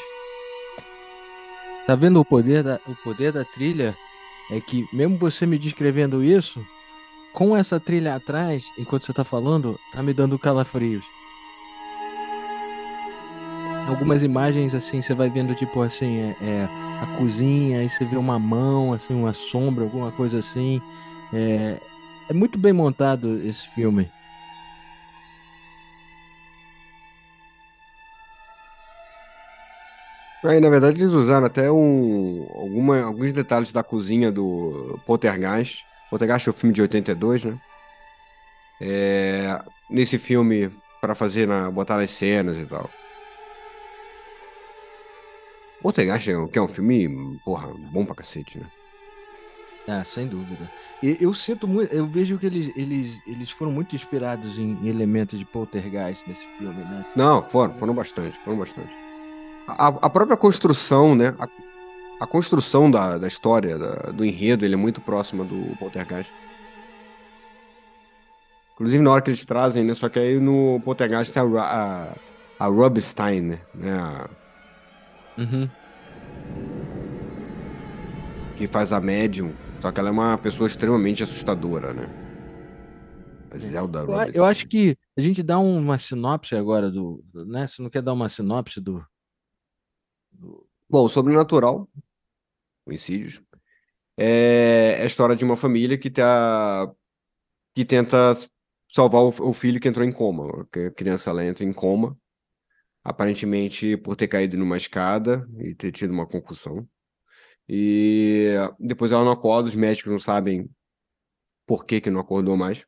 tá 1.86 1.96
vendo 1.96 2.20
o 2.20 2.26
poder 2.26 2.64
da, 2.64 2.80
o 2.88 2.96
poder 2.96 3.32
da 3.32 3.44
trilha? 3.44 3.98
É 4.52 4.60
que 4.60 4.88
mesmo 4.94 5.18
você 5.18 5.46
me 5.46 5.58
descrevendo 5.58 6.24
isso, 6.24 6.66
com 7.34 7.56
essa 7.56 7.80
trilha 7.80 8.16
atrás, 8.16 8.66
enquanto 8.78 9.06
você 9.06 9.14
tá 9.14 9.24
falando, 9.24 9.80
tá 9.92 10.02
me 10.04 10.14
dando 10.14 10.38
calafrios. 10.38 11.04
Algumas 13.88 14.24
imagens 14.24 14.76
assim, 14.76 15.02
você 15.02 15.14
vai 15.14 15.30
vendo 15.30 15.56
tipo 15.56 15.82
assim, 15.82 16.20
é, 16.20 16.36
é 16.42 16.70
a 17.02 17.18
cozinha, 17.18 17.80
aí 17.80 17.90
você 17.90 18.06
vê 18.06 18.16
uma 18.16 18.38
mão, 18.38 18.94
assim, 18.94 19.14
uma 19.14 19.34
sombra, 19.34 19.84
alguma 19.84 20.12
coisa 20.12 20.40
assim. 20.40 20.82
É, 21.34 21.78
é 22.30 22.34
muito 22.34 22.58
bem 22.58 22.74
montado 22.74 23.42
esse 23.46 23.68
filme. 23.70 24.10
Aí, 30.44 30.60
na 30.60 30.70
verdade, 30.70 31.02
eles 31.02 31.14
usaram 31.14 31.46
até 31.46 31.72
um, 31.72 32.48
alguma, 32.56 33.02
alguns 33.02 33.32
detalhes 33.32 33.72
da 33.72 33.84
cozinha 33.84 34.32
do 34.32 35.00
Poltergeist. 35.06 35.91
Poltergeist 36.12 36.50
é 36.50 36.52
o 36.52 36.54
filme 36.54 36.74
de 36.74 36.82
82, 36.82 37.46
né? 37.46 37.58
É, 38.82 39.62
nesse 39.90 40.18
filme, 40.18 40.70
para 41.00 41.16
fazer, 41.16 41.48
na, 41.48 41.72
botar 41.72 41.96
nas 41.96 42.12
cenas 42.12 42.58
e 42.58 42.66
tal. 42.66 42.90
Poltergeist 45.82 46.30
é 46.30 46.38
um, 46.38 46.48
que 46.50 46.60
é 46.60 46.62
um 46.62 46.68
filme, 46.68 47.40
porra, 47.46 47.74
bom 47.94 48.06
pra 48.06 48.16
cacete, 48.16 48.60
né? 48.60 48.66
Ah, 49.88 50.04
sem 50.04 50.28
dúvida. 50.28 50.70
E 51.02 51.18
eu 51.20 51.34
sinto 51.34 51.66
muito, 51.66 51.92
eu 51.94 52.06
vejo 52.06 52.38
que 52.38 52.46
eles, 52.46 52.76
eles, 52.76 53.20
eles 53.26 53.50
foram 53.50 53.72
muito 53.72 53.96
inspirados 53.96 54.58
em, 54.58 54.78
em 54.84 54.90
elementos 54.90 55.40
de 55.40 55.46
poltergeist 55.46 56.28
nesse 56.28 56.46
filme, 56.58 56.84
né? 56.84 57.06
Não, 57.16 57.42
foram, 57.42 57.74
foram 57.80 57.94
bastante, 57.94 58.38
foram 58.40 58.58
bastante. 58.58 58.94
A, 59.66 59.88
a 59.88 60.10
própria 60.10 60.36
construção, 60.36 61.16
né? 61.16 61.34
A, 61.40 61.48
a 62.22 62.28
construção 62.28 62.90
da, 62.92 63.18
da 63.18 63.28
história, 63.28 63.80
da- 63.80 64.12
do 64.12 64.24
enredo, 64.24 64.64
ele 64.64 64.76
é 64.76 64.78
muito 64.78 65.02
próxima 65.02 65.44
do 65.44 65.76
Poltergeist. 65.78 66.32
Inclusive 68.76 69.04
na 69.04 69.12
hora 69.12 69.22
que 69.24 69.32
eles 69.32 69.44
trazem, 69.44 69.84
né? 69.84 69.96
Só 69.96 70.08
que 70.08 70.20
aí 70.20 70.40
no 70.40 70.80
Poltergeist 70.84 71.34
tem 71.34 71.42
a, 71.42 71.46
a, 71.62 72.16
a 72.60 72.66
Rob 72.68 73.02
Stein, 73.02 73.42
né? 73.74 73.92
A- 73.92 74.30
Uhum. 75.38 75.68
que 78.56 78.68
faz 78.68 78.92
a 78.94 79.00
médium. 79.00 79.54
Só 79.82 79.92
que 79.92 80.00
ela 80.00 80.10
é 80.10 80.12
uma 80.12 80.38
pessoa 80.38 80.68
extremamente 80.68 81.24
assustadora, 81.24 81.94
né? 81.94 82.08
A 83.50 83.58
Zelda 83.58 84.00
Eu, 84.02 84.34
eu 84.34 84.46
acho 84.46 84.68
que 84.68 84.96
a 85.18 85.22
gente 85.22 85.42
dá 85.42 85.58
uma 85.58 85.98
sinopse 85.98 86.56
agora 86.56 86.92
do, 86.92 87.24
do- 87.34 87.46
né? 87.48 87.66
Você 87.66 87.82
não 87.82 87.90
quer 87.90 88.02
dar 88.04 88.14
uma 88.14 88.30
sinopse 88.30 88.80
do, 88.80 89.04
do- 90.32 90.68
Bom, 90.90 91.06
o 91.06 91.10
Sobrenatural, 91.10 91.88
Insidious, 92.88 93.42
é 94.18 94.98
é 95.00 95.04
a 95.04 95.06
história 95.06 95.36
de 95.36 95.44
uma 95.44 95.56
família 95.58 95.98
que 95.98 96.10
tá 96.10 96.92
que 97.76 97.86
tenta 97.86 98.34
salvar 98.88 99.22
o, 99.22 99.54
filho 99.54 99.80
que 99.80 99.88
entrou 99.88 100.06
em 100.06 100.12
coma. 100.12 100.68
A 100.74 100.92
criança 100.92 101.30
ela 101.30 101.46
entra 101.46 101.64
em 101.64 101.74
coma, 101.74 102.18
aparentemente 103.04 103.98
por 103.98 104.16
ter 104.16 104.28
caído 104.28 104.58
numa 104.58 104.78
escada 104.78 105.48
e 105.60 105.74
ter 105.76 105.92
tido 105.92 106.12
uma 106.12 106.28
concussão. 106.28 106.88
E 107.68 108.50
depois 108.80 109.12
ela 109.12 109.24
não 109.24 109.32
acorda, 109.32 109.70
os 109.70 109.76
médicos 109.76 110.12
não 110.12 110.20
sabem 110.20 110.70
por 111.66 111.86
que 111.86 112.02
que 112.02 112.10
não 112.10 112.20
acordou 112.20 112.58
mais. 112.58 112.86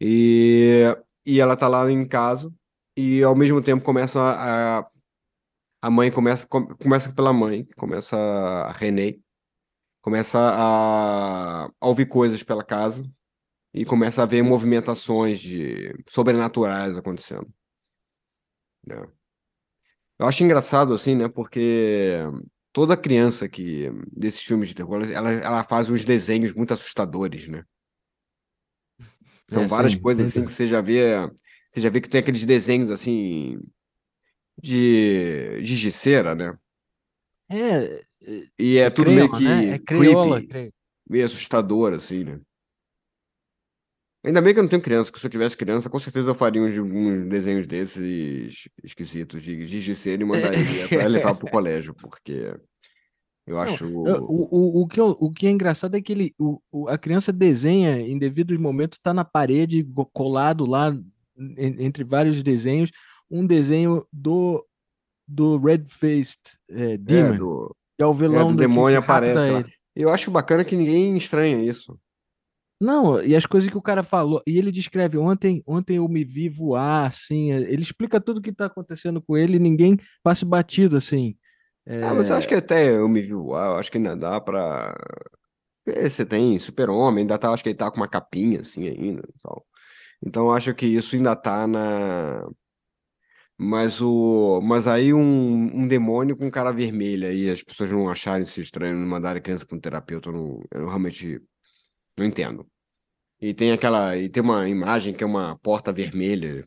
E, 0.00 0.82
e 1.24 1.40
ela 1.40 1.56
tá 1.56 1.68
lá 1.68 1.90
em 1.90 2.06
casa 2.06 2.52
e 2.96 3.22
ao 3.22 3.36
mesmo 3.36 3.62
tempo 3.62 3.84
começa 3.84 4.20
a, 4.20 4.78
a 4.80 4.88
mãe 5.90 6.10
começa 6.10 6.46
com- 6.46 6.66
começa 6.76 7.12
pela 7.12 7.32
mãe, 7.32 7.66
começa 7.76 8.16
a 8.16 8.72
Renee, 8.72 9.22
começa 10.02 10.38
a, 10.40 11.66
a 11.66 11.88
ouvir 11.88 12.06
coisas 12.06 12.42
pela 12.42 12.64
casa 12.64 13.04
e 13.74 13.84
começa 13.84 14.22
a 14.22 14.26
ver 14.26 14.42
movimentações 14.42 15.40
de 15.40 15.94
sobrenaturais 16.08 16.96
acontecendo, 16.98 17.48
né? 18.86 19.12
Eu 20.18 20.26
acho 20.26 20.44
engraçado 20.44 20.94
assim, 20.94 21.14
né? 21.16 21.28
Porque 21.28 22.18
toda 22.72 22.96
criança 22.96 23.48
que 23.48 23.90
desses 24.12 24.40
filmes 24.42 24.68
de 24.68 24.74
terror, 24.74 25.02
ela, 25.10 25.30
ela 25.32 25.64
faz 25.64 25.88
uns 25.90 26.04
desenhos 26.04 26.52
muito 26.54 26.72
assustadores, 26.72 27.46
né? 27.48 27.64
Então 29.48 29.64
É, 29.64 29.68
várias 29.68 29.94
sem, 29.94 29.94
coisas 29.94 30.28
sem 30.28 30.30
assim 30.30 30.44
que 30.44 30.52
dúvida. 30.52 30.52
você 30.52 30.66
já 30.66 30.80
vê, 30.80 31.16
você 31.70 31.80
já 31.80 31.90
vê 31.90 32.00
que 32.00 32.08
tem 32.08 32.20
aqueles 32.20 32.44
desenhos 32.44 32.90
assim 32.90 33.58
de 35.62 35.92
cera, 35.92 36.34
né? 36.34 36.56
É, 37.48 38.04
é, 38.22 38.48
E 38.58 38.78
é 38.78 38.86
é 38.86 38.90
tudo 38.90 39.12
meio 39.12 39.28
creio, 39.28 39.40
né? 39.40 39.66
É 39.74 39.78
que 39.78 39.84
creiola, 39.84 40.40
creepy, 40.40 40.46
creio. 40.48 40.72
meio 41.08 41.24
assustador 41.24 41.94
assim, 41.94 42.24
né? 42.24 42.40
Ainda 44.24 44.40
bem 44.40 44.54
que 44.54 44.60
eu 44.60 44.62
não 44.62 44.70
tenho 44.70 44.80
criança, 44.82 45.10
que 45.10 45.18
se 45.18 45.26
eu 45.26 45.30
tivesse 45.30 45.56
criança, 45.56 45.90
com 45.90 45.98
certeza 45.98 46.30
eu 46.30 46.34
faria 46.34 46.62
uns, 46.62 46.78
uns 46.78 47.28
desenhos 47.28 47.66
desses 47.66 48.68
esquisitos 48.84 49.42
de 49.42 49.94
cera 49.96 50.22
e 50.22 50.24
mandaria 50.24 50.88
para 50.88 51.06
levar 51.08 51.34
pro 51.34 51.48
colégio, 51.50 51.92
porque 51.94 52.54
eu 53.46 53.56
Não, 53.56 53.64
acho. 53.64 53.84
eu- 53.84 54.24
o, 54.28 54.80
o, 54.80 54.82
o, 54.82 54.86
que 54.86 55.00
eu- 55.00 55.16
o 55.20 55.30
que 55.32 55.46
é 55.46 55.50
engraçado 55.50 55.96
é 55.96 56.00
que 56.00 56.12
ele, 56.12 56.34
o, 56.38 56.60
o- 56.70 56.88
a 56.88 56.96
criança 56.96 57.32
desenha 57.32 57.98
em 58.00 58.16
devido 58.16 58.54
momento, 58.60 58.98
tá 59.02 59.12
na 59.12 59.24
parede, 59.24 59.84
colado 60.12 60.66
lá, 60.66 60.90
en- 61.36 61.84
entre 61.84 62.04
vários 62.04 62.42
desenhos, 62.44 62.90
um 63.32 63.46
desenho 63.46 64.06
do, 64.12 64.66
do 65.26 65.58
Red-Faced 65.58 66.40
é, 66.70 66.96
É, 66.96 66.96
Demon, 66.98 67.38
do, 67.38 67.76
que 67.96 68.02
é 68.02 68.06
o 68.06 68.12
é, 68.12 68.14
vilão 68.14 68.48
do 68.48 68.56
do, 68.56 68.66
que 68.68 68.68
demônio 68.68 68.98
aparece 68.98 69.50
lá. 69.50 69.64
Eu 69.94 70.10
acho 70.10 70.30
bacana 70.30 70.64
que 70.64 70.76
ninguém 70.76 71.16
estranha 71.16 71.62
isso. 71.64 71.98
Não, 72.80 73.22
e 73.22 73.36
as 73.36 73.46
coisas 73.46 73.70
que 73.70 73.76
o 73.78 73.82
cara 73.82 74.02
falou, 74.02 74.42
e 74.46 74.58
ele 74.58 74.72
descreve, 74.72 75.16
ontem, 75.16 75.62
ontem 75.66 75.96
eu 75.98 76.08
me 76.08 76.24
vi 76.24 76.48
voar, 76.48 77.06
assim, 77.06 77.52
ele 77.52 77.82
explica 77.82 78.20
tudo 78.20 78.38
o 78.38 78.42
que 78.42 78.52
tá 78.52 78.66
acontecendo 78.66 79.22
com 79.22 79.36
ele 79.36 79.56
e 79.56 79.60
ninguém 79.60 79.96
passa 80.22 80.44
batido, 80.44 80.96
assim. 80.96 81.36
Ah, 82.00 82.14
mas 82.14 82.28
eu 82.30 82.36
acho 82.36 82.46
É, 82.46 82.48
que 82.48 82.54
até 82.54 82.90
eu 82.90 83.08
me 83.08 83.20
vi 83.22 83.32
voar, 83.32 83.66
eu 83.72 83.76
acho 83.78 83.90
que 83.90 83.98
ainda 83.98 84.16
dá 84.16 84.40
pra. 84.40 84.94
É, 85.86 86.08
Você 86.08 86.24
tem 86.26 86.58
Super-Homem, 86.58 87.22
ainda 87.22 87.38
tá, 87.38 87.50
acho 87.50 87.62
que 87.62 87.70
ele 87.70 87.78
tá 87.78 87.90
com 87.90 87.98
uma 87.98 88.08
capinha 88.08 88.60
assim 88.60 88.88
ainda. 88.88 89.22
Então 90.24 90.46
eu 90.46 90.52
acho 90.52 90.74
que 90.74 90.86
isso 90.86 91.16
ainda 91.16 91.34
tá 91.36 91.66
na. 91.66 92.46
Mas 93.58 94.00
o. 94.00 94.60
Mas 94.62 94.86
aí 94.86 95.12
um, 95.14 95.20
um 95.82 95.86
demônio 95.86 96.36
com 96.36 96.50
cara 96.50 96.72
vermelha 96.72 97.32
e 97.32 97.50
as 97.50 97.62
pessoas 97.62 97.90
não 97.90 98.08
acharem 98.08 98.42
isso 98.42 98.60
estranho, 98.60 98.96
não 98.98 99.06
mandarem 99.06 99.42
criança 99.42 99.66
para 99.66 99.76
um 99.76 99.80
terapeuta, 99.80 100.28
eu, 100.30 100.32
não, 100.32 100.62
eu 100.72 100.86
realmente 100.86 101.40
não 102.16 102.26
entendo. 102.26 102.66
E 103.40 103.54
tem 103.54 103.72
aquela. 103.72 104.16
E 104.16 104.28
tem 104.28 104.42
uma 104.42 104.68
imagem 104.68 105.14
que 105.14 105.24
é 105.24 105.26
uma 105.26 105.58
porta 105.58 105.92
vermelha, 105.92 106.64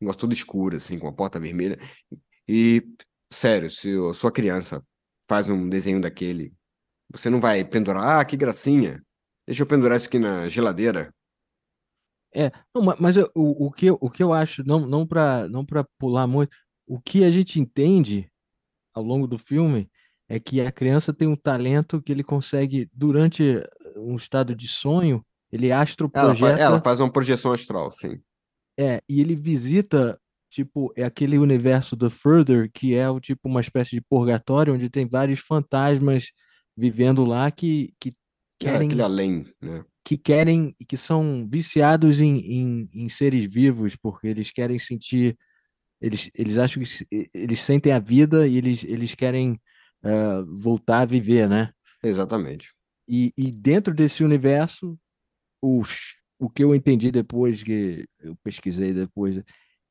um 0.00 0.04
negócio 0.06 0.20
tudo 0.20 0.32
escuro, 0.32 0.76
assim, 0.76 0.98
com 0.98 1.06
uma 1.06 1.14
porta 1.14 1.40
vermelha. 1.40 1.78
E, 2.48 2.82
sério, 3.30 3.70
se 3.70 3.90
a 4.10 4.12
sua 4.14 4.30
criança 4.32 4.84
faz 5.28 5.48
um 5.50 5.68
desenho 5.68 6.00
daquele, 6.00 6.52
você 7.10 7.30
não 7.30 7.40
vai 7.40 7.64
pendurar, 7.64 8.20
ah, 8.20 8.24
que 8.24 8.36
gracinha. 8.36 9.02
Deixa 9.46 9.62
eu 9.62 9.66
pendurar 9.66 9.96
isso 9.96 10.08
aqui 10.08 10.18
na 10.18 10.48
geladeira. 10.48 11.14
É, 12.34 12.50
não, 12.74 12.82
ma- 12.82 12.96
mas 12.98 13.16
eu- 13.16 13.30
o, 13.34 13.66
o 13.66 13.70
que, 13.72 13.86
eu- 13.86 13.98
o 14.00 14.10
que 14.10 14.22
eu 14.22 14.32
acho, 14.32 14.64
não, 14.64 14.80
não 14.86 15.06
para 15.06 15.48
não 15.48 15.64
para 15.64 15.84
pular 15.98 16.26
muito, 16.26 16.56
o 16.86 17.00
que 17.00 17.24
a 17.24 17.30
gente 17.30 17.60
entende 17.60 18.30
ao 18.94 19.02
longo 19.04 19.26
do 19.26 19.38
filme 19.38 19.90
é 20.28 20.40
que 20.40 20.60
a 20.60 20.72
criança 20.72 21.12
tem 21.14 21.28
um 21.28 21.36
talento 21.36 22.02
que 22.02 22.12
ele 22.12 22.24
consegue, 22.24 22.88
durante 22.92 23.42
um 23.96 24.16
estado 24.16 24.54
de 24.56 24.68
sonho, 24.68 25.24
ele 25.52 25.70
Ela, 26.12 26.34
fa- 26.34 26.54
ela 26.56 26.80
astroprojeta, 26.80 26.82
faz 26.82 26.98
uma 27.00 27.12
projeção 27.12 27.52
astral, 27.52 27.90
sim. 27.90 28.20
é, 28.78 29.00
e 29.08 29.20
ele 29.20 29.36
visita, 29.36 30.20
tipo, 30.50 30.92
é 30.96 31.04
aquele 31.04 31.38
universo 31.38 31.94
do 31.96 32.10
Further, 32.10 32.70
que 32.72 32.94
é 32.94 33.08
o 33.08 33.20
tipo 33.20 33.48
uma 33.48 33.60
espécie 33.60 33.92
de 33.92 34.00
purgatório, 34.02 34.74
onde 34.74 34.90
tem 34.90 35.06
vários 35.08 35.40
fantasmas 35.40 36.26
vivendo 36.76 37.24
lá 37.24 37.50
que, 37.50 37.94
que 38.00 38.12
É, 38.62 38.78
aquele 38.78 39.02
querem 39.02 39.02
além, 39.02 39.44
né? 39.60 39.84
Que 40.04 40.18
querem 40.18 40.74
que 40.88 40.96
são 40.96 41.48
viciados 41.50 42.20
em, 42.20 42.38
em, 42.38 42.88
em 42.92 43.08
seres 43.08 43.44
vivos, 43.44 43.96
porque 43.96 44.26
eles 44.28 44.50
querem 44.52 44.78
sentir, 44.78 45.38
eles, 46.00 46.30
eles 46.34 46.58
acham 46.58 46.82
que 46.82 47.28
eles 47.34 47.60
sentem 47.60 47.92
a 47.92 47.98
vida 47.98 48.46
e 48.46 48.56
eles, 48.56 48.84
eles 48.84 49.14
querem 49.14 49.60
ah, 50.04 50.44
voltar 50.46 51.00
a 51.02 51.06
viver, 51.06 51.48
né? 51.48 51.72
Exatamente. 52.02 52.72
E, 53.08 53.32
e 53.36 53.50
dentro 53.50 53.94
desse 53.94 54.24
universo, 54.24 54.98
os, 55.62 56.16
o 56.38 56.48
que 56.50 56.64
eu 56.64 56.74
entendi 56.74 57.10
depois, 57.10 57.62
que 57.62 58.06
eu 58.20 58.36
pesquisei 58.44 58.92
depois, 58.94 59.42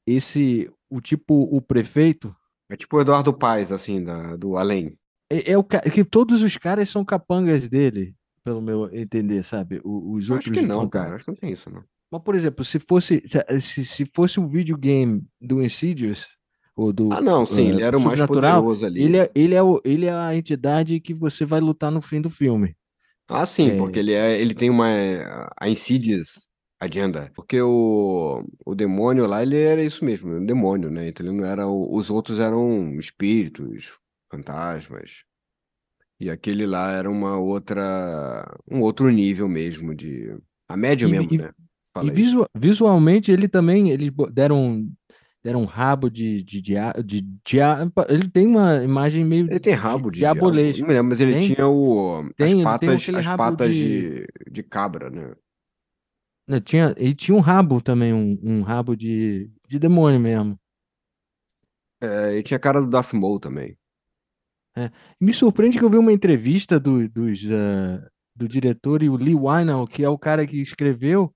esse, 0.08 0.70
o 0.90 1.02
tipo, 1.02 1.34
o 1.56 1.62
prefeito, 1.62 2.36
É 2.70 2.76
tipo 2.76 2.98
o 2.98 3.02
Eduardo 3.02 3.34
Paes, 3.34 3.72
assim, 3.72 4.04
da, 4.04 4.36
do 4.36 4.58
além. 4.58 4.98
é, 5.32 5.52
é 5.52 5.58
o 5.58 5.64
que 5.64 6.04
todos 6.06 6.42
os 6.44 6.58
caras 6.58 6.90
são 6.90 7.04
capangas 7.06 7.68
dele, 7.68 8.16
pelo 8.44 8.62
meu 8.62 8.94
entender, 8.94 9.44
sabe? 9.44 9.82
Os 9.84 10.26
Acho 10.26 10.34
outros 10.34 10.52
que 10.52 10.62
não, 10.62 10.90
cara. 10.90 11.16
Acho 11.16 11.26
que 11.26 11.32
não 11.32 11.38
tem 11.38 11.52
isso, 11.52 11.70
não. 11.70 11.84
Mas, 12.12 12.22
por 12.22 12.36
exemplo, 12.36 12.64
se 12.64 12.80
fosse 12.80 13.24
se, 13.28 13.60
se 13.62 13.86
se 13.86 14.06
fosse 14.14 14.40
um 14.40 14.46
videogame 14.48 15.24
do 15.42 15.64
Insidious 15.64 16.28
ou 16.76 16.94
do 16.94 17.12
Ah, 17.12 17.22
não, 17.22 17.46
sim, 17.46 17.68
eh, 17.68 17.70
ele 17.70 17.84
era 17.84 17.98
o 17.98 18.02
mais 18.02 18.22
poderoso 18.22 18.86
ali. 18.86 19.02
ele 19.04 19.18
é, 19.18 19.32
ele, 19.34 19.56
é 19.56 19.64
o, 19.64 19.82
ele 19.84 20.06
é 20.06 20.14
a 20.14 20.36
entidade 20.36 21.00
que 21.00 21.14
você 21.14 21.46
vai 21.46 21.60
lutar 21.60 21.92
no 21.92 22.02
fim 22.02 22.22
do 22.22 22.30
filme. 22.30 22.76
Ah, 23.30 23.46
sim, 23.46 23.70
É. 23.72 23.78
porque 23.78 24.00
ele 24.00 24.14
é, 24.14 24.40
ele 24.40 24.54
tem 24.54 24.70
uma 24.70 24.88
a 25.60 25.70
Insidious 25.70 26.48
agenda, 26.80 27.32
porque 27.36 27.62
o, 27.62 28.44
o 28.66 28.76
demônio 28.76 29.26
lá 29.26 29.42
ele 29.42 29.58
era 29.58 29.82
isso 29.82 30.04
mesmo, 30.04 30.34
um 30.36 30.46
demônio, 30.46 30.92
né? 30.92 31.08
Então 31.08 31.26
ele 31.26 31.36
não 31.36 31.46
era 31.46 31.66
o- 31.68 31.96
os 31.96 32.10
outros 32.12 32.40
eram 32.40 32.94
espíritos, 33.00 33.98
fantasmas. 34.30 35.24
E 36.20 36.30
aquele 36.30 36.66
lá 36.66 36.92
era 36.92 37.10
uma 37.10 37.38
outra 37.38 38.46
um 38.70 38.80
outro 38.82 39.10
nível 39.10 39.48
mesmo 39.48 39.94
de 39.96 40.36
a 40.68 40.78
média 40.78 41.08
E- 41.08 41.12
mesmo, 41.12 41.34
e- 41.34 41.38
né? 41.38 41.50
E 41.50 41.54
Fala 41.94 42.12
isso. 42.14 42.16
visu- 42.16 42.46
visualmente 42.56 43.32
ele 43.32 43.48
também 43.48 43.92
eles 43.92 44.12
deram 44.32 44.90
deram 45.44 45.62
um 45.62 45.66
rabo 45.66 46.10
de 46.10 46.42
de, 46.42 46.62
dia- 46.62 46.94
de, 47.06 47.22
dia- 47.46 47.78
ele 48.10 48.30
tem 48.30 48.48
uma 48.48 48.84
imagem 48.84 49.26
meio 49.26 49.46
Ele 49.48 49.60
tem 49.60 49.74
rabo 49.74 50.10
de 50.10 50.20
diabo. 50.20 50.40
diabolesca. 50.40 50.94
Não 50.94 51.04
mas 51.04 51.22
ele 51.22 51.34
Tem? 51.34 51.54
tinha 51.54 51.68
o 51.68 52.20
as 52.20 52.34
Tem, 52.36 52.58
tem 52.58 52.64
patas, 52.64 53.10
as 53.10 53.28
patas 53.36 53.76
de- 53.76 54.26
de, 54.26 54.28
de 54.52 54.64
cabra, 54.64 55.10
né? 55.10 55.34
Né, 56.48 56.60
Tinha, 56.60 56.94
ele 56.98 57.16
tinha 57.16 57.36
um 57.36 57.40
rabo 57.40 57.82
também, 57.82 58.14
um, 58.14 58.38
um 58.44 58.62
rabo 58.64 58.96
de, 58.96 59.50
de 59.68 59.80
demônio 59.80 60.20
mesmo. 60.20 60.60
É, 62.02 62.34
ele 62.34 62.44
tinha 62.44 62.58
a 62.58 62.60
cara 62.60 62.82
do 62.82 62.88
Darth 62.88 63.14
Maul 63.14 63.40
também. 63.40 63.78
Me 65.20 65.32
surpreende 65.34 65.78
que 65.78 65.84
eu 65.84 65.90
vi 65.90 65.98
uma 65.98 66.12
entrevista 66.12 66.80
do, 66.80 67.08
dos, 67.10 67.42
ah, 67.52 68.08
do 68.36 68.48
diretor 68.48 69.04
e 69.04 69.10
o 69.10 69.16
Lee 69.16 69.36
Winehouse, 69.36 69.92
que 69.92 70.04
é 70.04 70.10
o 70.10 70.18
cara 70.18 70.46
que 70.48 70.62
escreveu, 70.62 71.34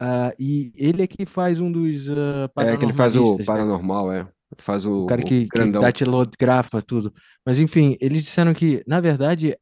ah, 0.00 0.32
e 0.38 0.72
ele 0.76 1.02
é 1.02 1.06
que 1.06 1.26
faz 1.26 1.60
um 1.60 1.70
dos 1.72 2.08
ah, 2.10 2.50
É, 2.60 2.76
que 2.76 2.84
ele 2.84 2.92
faz 2.92 3.16
o 3.16 3.36
né? 3.38 3.44
paranormal, 3.44 4.12
é. 4.12 4.20
Ele 4.20 4.62
faz 4.62 4.86
o, 4.86 5.04
O 5.04 5.06
cara 5.06 5.20
o 5.20 5.24
que, 5.24 5.42
que 5.42 5.48
grandão. 5.48 5.82
datilografa 5.82 6.80
tudo. 6.80 7.12
Mas 7.44 7.58
enfim, 7.58 7.96
eles 8.00 8.24
disseram 8.24 8.54
que, 8.54 8.82
na 8.86 9.00
verdade, 9.00 9.56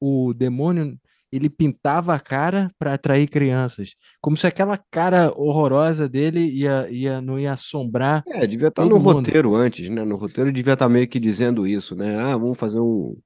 o 0.00 0.32
demônio 0.34 0.98
ele 1.32 1.50
pintava 1.50 2.14
a 2.14 2.20
cara 2.20 2.70
para 2.78 2.94
atrair 2.94 3.28
crianças, 3.28 3.94
como 4.20 4.36
se 4.36 4.46
aquela 4.46 4.78
cara 4.90 5.32
horrorosa 5.36 6.08
dele 6.08 6.40
ia, 6.40 6.88
ia, 6.90 7.20
não 7.20 7.38
ia 7.38 7.52
assombrar 7.52 8.22
É, 8.28 8.46
devia 8.46 8.68
estar 8.68 8.82
todo 8.82 8.90
no 8.94 9.00
mundo. 9.00 9.14
roteiro 9.16 9.54
antes, 9.54 9.88
né? 9.88 10.04
No 10.04 10.16
roteiro 10.16 10.52
devia 10.52 10.74
estar 10.74 10.88
meio 10.88 11.08
que 11.08 11.18
dizendo 11.20 11.66
isso, 11.66 11.94
né? 11.96 12.16
Ah, 12.16 12.36
vamos 12.36 12.56
fazer 12.56 12.78
um, 12.80 13.10
um 13.10 13.18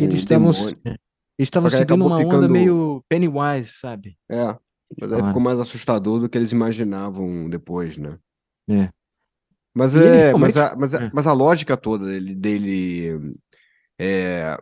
eles 0.00 0.20
estavam 0.20 0.52
estavam 1.38 1.70
seguindo 1.70 1.94
uma 2.06 2.16
onda 2.16 2.24
ficando- 2.24 2.50
meio 2.52 3.04
Pennywise, 3.08 3.70
sabe? 3.78 4.16
É, 4.30 4.46
mas 4.98 5.12
aí 5.12 5.18
Claro. 5.18 5.24
ficou 5.26 5.42
mais 5.42 5.60
assustador 5.60 6.18
do 6.20 6.28
que 6.28 6.38
eles 6.38 6.50
imaginavam 6.52 7.48
depois, 7.50 7.96
né? 7.98 8.18
É. 8.70 8.88
Mas 9.74 9.94
ele 9.94 10.06
é, 10.16 10.32
mas 10.34 10.56
a, 10.56 10.74
mas 10.74 10.94
é. 10.94 11.10
mas 11.12 11.26
a 11.26 11.32
lógica 11.32 11.76
toda 11.76 12.06
dele, 12.06 12.34
dele 12.34 13.34
é, 14.00 14.58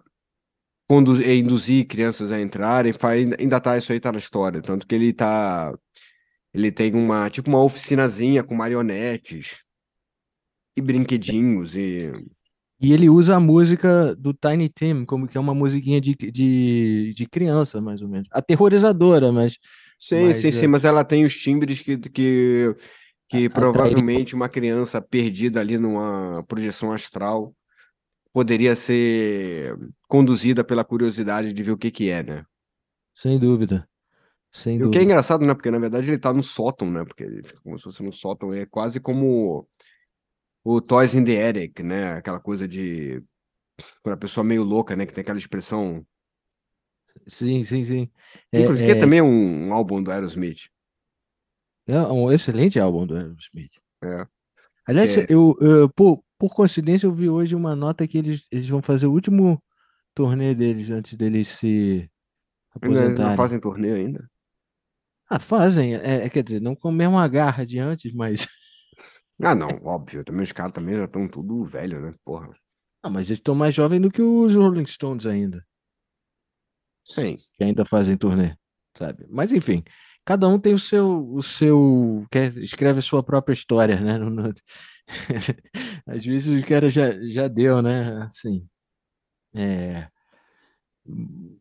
é 1.25 1.35
induzir 1.37 1.87
crianças 1.87 2.31
a 2.33 2.41
entrarem, 2.41 2.93
faz, 2.93 3.27
ainda- 3.39 3.61
tá, 3.61 3.77
isso 3.77 3.93
aí 3.93 4.01
tá 4.01 4.13
na 4.13 4.19
história, 4.19 4.63
tanto 4.63 4.87
que 4.87 4.95
ele 4.95 5.13
tá, 5.13 5.75
ele 6.55 6.73
tem 6.73 6.95
uma, 6.95 7.31
tipo 7.31 7.49
uma 7.51 7.63
oficinazinha 7.63 8.45
com 8.45 8.55
marionetes 8.55 9.59
e 10.77 10.81
brinquedinhos 10.83 11.77
e 11.77 12.13
E 12.81 12.93
ele 12.93 13.09
usa 13.09 13.37
a 13.37 13.41
música 13.41 14.15
do 14.17 14.35
Tiny 14.35 14.69
Tim, 14.69 15.05
como 15.05 15.27
que 15.27 15.37
é 15.37 15.41
uma 15.41 15.55
musiquinha 15.55 16.01
de, 16.01 16.15
de, 16.15 17.15
de 17.15 17.27
criança, 17.27 17.81
mais 17.81 18.03
ou 18.03 18.09
menos. 18.09 18.29
Aterrorizadora, 18.31 19.33
mas 19.33 19.59
Sim, 19.99 20.21
Mas, 20.27 20.37
sim, 20.37 20.49
é. 20.49 20.53
sim, 20.53 20.67
mas 20.67 20.85
ela 20.85 21.03
tem 21.05 21.25
os 21.25 21.35
timbres 21.35 21.81
que, 21.81 21.97
que, 21.99 22.75
que 23.29 23.47
A- 23.47 23.51
provavelmente 23.51 24.35
uma 24.35 24.49
criança 24.49 25.01
perdida 25.01 25.61
ali 25.61 25.79
numa 25.79 26.45
projeção 26.47 26.93
astral 26.93 27.56
poderia 28.37 28.77
ser 28.77 29.75
conduzida 30.07 30.63
pela 30.63 30.85
curiosidade 30.85 31.55
de 31.55 31.63
ver 31.63 31.71
o 31.71 31.79
que 31.79 31.91
que 31.91 32.11
é, 32.11 32.23
né? 32.23 32.45
sem 33.15 33.39
dúvida. 33.39 33.89
Sem 34.53 34.75
E 34.75 34.85
o 34.85 34.91
que 34.91 34.99
é 34.99 35.01
dúvida. 35.01 35.05
engraçado, 35.05 35.47
né? 35.47 35.55
Porque 35.55 35.71
na 35.71 35.79
verdade 35.79 36.07
ele 36.11 36.19
tá 36.19 36.35
no 36.35 36.43
sótão, 36.43 36.91
né? 36.91 37.03
Porque 37.03 37.25
ele 37.25 37.43
fica 37.43 37.59
como 37.63 37.79
se 37.79 37.85
fosse 37.85 38.03
no 38.03 38.13
sótão, 38.13 38.53
é 38.53 38.67
quase 38.67 39.01
como 39.01 39.67
o 40.63 40.83
Toys 40.83 41.15
in 41.15 41.25
the 41.25 41.49
Attic, 41.49 41.81
né? 41.81 42.13
Aquela 42.13 42.39
coisa 42.39 42.69
de 42.69 43.23
quando 44.03 44.13
a 44.13 44.19
pessoa 44.19 44.45
é 44.45 44.49
meio 44.49 44.65
louca, 44.65 44.95
né? 44.95 45.07
Que 45.07 45.15
tem 45.15 45.23
aquela 45.23 45.39
expressão. 45.39 46.05
Sim, 47.27 47.65
sim, 47.65 47.85
sim. 47.85 48.11
É, 48.53 48.61
Inclusive, 48.61 48.85
que 48.85 48.99
é, 48.99 49.01
também 49.01 49.21
é 49.21 49.23
um, 49.23 49.69
um 49.69 49.73
álbum 49.73 50.03
do 50.03 50.13
Aerosmith. 50.13 50.69
é 51.87 51.99
um 52.01 52.31
excelente 52.31 52.79
álbum 52.79 53.07
do 53.07 53.17
Aerosmith. 53.17 53.73
É. 54.05 54.27
Aliás, 54.85 55.17
é- 55.17 55.27
eu, 55.31 55.57
eu- 55.59 55.89
por, 55.89 56.23
por 56.39 56.55
coincidência, 56.55 57.07
eu 57.07 57.15
vi 57.15 57.29
hoje 57.29 57.55
uma 57.55 57.75
nota 57.77 58.07
que 58.07 58.19
eles, 58.19 58.45
eles 58.51 58.69
vão 58.69 58.83
fazer 58.83 59.07
o 59.07 59.13
último 59.13 59.63
turnê 60.15 60.55
deles 60.55 60.91
antes 60.91 61.15
deles 61.15 61.49
se 61.49 62.11
Ainda 62.83 63.11
não 63.19 63.31
aposentarem. 63.31 63.37
fazem 63.37 63.61
turnê 63.61 63.93
ainda. 63.93 64.31
Ah, 65.29 65.39
fazem. 65.39 65.95
É, 65.97 66.25
é, 66.27 66.31
quer 66.31 66.43
dizer, 66.43 66.61
não 66.61 66.75
com 66.77 66.89
a 66.89 66.93
mesma 66.93 67.27
garra 67.29 67.65
de 67.67 67.79
antes, 67.79 68.13
mas. 68.15 68.47
Ah, 69.43 69.55
não, 69.55 69.69
óbvio. 69.85 70.25
Também 70.25 70.45
os 70.45 70.53
caras 70.53 70.73
também 70.73 70.97
já 70.97 71.05
estão 71.05 71.29
tudo 71.29 71.63
velho, 71.67 72.01
né? 72.01 72.15
Porra. 72.25 72.49
Ah, 73.03 73.11
mas 73.11 73.27
eles 73.29 73.39
estão 73.39 73.55
mais 73.55 73.75
jovens 73.75 74.01
do 74.01 74.11
que 74.11 74.23
os 74.23 74.55
Rolling 74.55 74.87
Stones 74.87 75.27
ainda. 75.27 75.63
Sim. 77.05 77.37
que 77.57 77.65
ainda 77.65 77.85
fazem 77.85 78.17
turnê, 78.17 78.57
sabe? 78.97 79.27
Mas 79.29 79.53
enfim, 79.53 79.85
cada 80.27 80.49
um 80.49 80.59
tem 80.59 80.75
o 80.75 80.79
seu, 80.79 81.33
o 81.33 81.43
seu, 81.43 82.27
escreve 82.57 82.99
a 82.99 83.03
sua 83.03 83.23
própria 83.23 83.55
história, 83.55 84.01
né? 84.01 84.19
Às 86.07 86.27
vezes 86.27 86.63
o 86.63 86.67
cara 86.67 86.91
já, 86.91 87.13
já 87.29 87.47
deu, 87.47 87.81
né? 87.81 88.25
Assim, 88.25 88.69
é... 89.55 90.09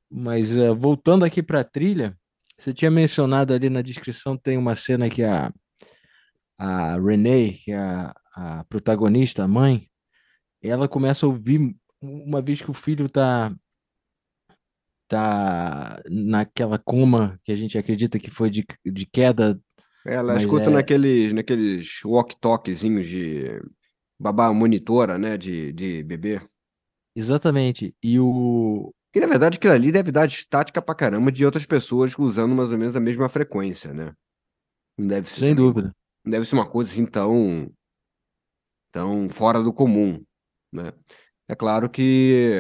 Mas 0.10 0.58
eh, 0.58 0.74
voltando 0.74 1.24
aqui 1.24 1.44
para 1.44 1.60
a 1.60 1.64
trilha, 1.64 2.18
você 2.58 2.74
tinha 2.74 2.90
mencionado 2.90 3.54
ali 3.54 3.70
na 3.70 3.84
descrição, 3.84 4.36
tem 4.36 4.58
uma 4.58 4.76
cena 4.76 5.10
que 5.10 5.24
a, 5.24 5.52
a 6.58 6.96
Renee, 7.00 7.54
que 7.54 7.72
é 7.72 7.78
a, 7.78 8.16
a 8.36 8.64
protagonista, 8.66 9.44
a 9.44 9.48
mãe, 9.48 9.88
ela 10.64 10.88
começa 10.88 11.26
a 11.26 11.30
ouvir 11.30 11.76
uma 12.02 12.42
vez 12.42 12.62
que 12.62 12.72
o 12.72 12.74
filho 12.74 13.08
tá 13.08 13.56
tá 15.08 16.02
naquela 16.10 16.78
coma 16.80 17.40
que 17.44 17.52
a 17.52 17.56
gente 17.56 17.78
acredita 17.78 18.20
que 18.20 18.30
foi 18.32 18.50
de, 18.50 18.66
de 18.86 19.06
queda. 19.06 19.60
Ela 20.06 20.34
Mas 20.34 20.44
escuta 20.44 20.70
é- 20.70 20.74
naqueles, 20.74 21.34
naqueles 21.34 22.02
walkie-talkiezinhos 22.04 23.08
de 23.08 23.62
babá 24.20 24.52
monitora, 24.54 25.18
né? 25.18 25.38
De, 25.38 25.72
de 25.74 26.04
bebê. 26.04 26.42
Exatamente. 27.16 27.96
E 28.04 28.20
o. 28.20 28.94
E 29.16 29.20
na 29.20 29.28
verdade 29.28 29.58
aquilo 29.58 29.74
ali 29.74 29.92
deve 29.92 30.12
dar 30.12 30.28
estática 30.28 30.82
pra 30.82 30.94
caramba 30.94 31.32
de 31.32 31.46
outras 31.46 31.66
pessoas 31.66 32.14
usando 32.20 32.54
mais 32.54 32.72
ou 32.72 32.78
menos 32.78 32.96
a 32.96 33.00
mesma 33.00 33.30
frequência, 33.30 33.94
né? 33.94 34.14
Não 34.98 35.08
deve 35.08 35.30
ser 35.30 35.40
Sem 35.40 35.56
dúvida. 35.56 35.96
não 36.24 36.32
deve 36.32 36.46
ser 36.46 36.56
uma 36.56 36.68
coisa 36.70 36.92
assim 36.92 37.06
tão, 37.06 37.72
tão 38.92 39.30
fora 39.30 39.62
do 39.62 39.74
comum, 39.74 40.24
né? 40.72 40.92
É 41.48 41.56
claro 41.56 41.90
que 41.90 42.60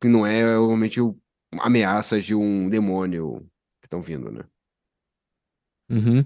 que 0.00 0.08
não 0.08 0.26
é 0.26 0.42
realmente 0.42 1.00
ameaças 1.60 2.24
de 2.24 2.34
um 2.34 2.68
demônio 2.68 3.40
que 3.80 3.86
estão 3.86 4.00
vindo, 4.02 4.30
né? 4.30 4.42
Uhum. 5.90 6.24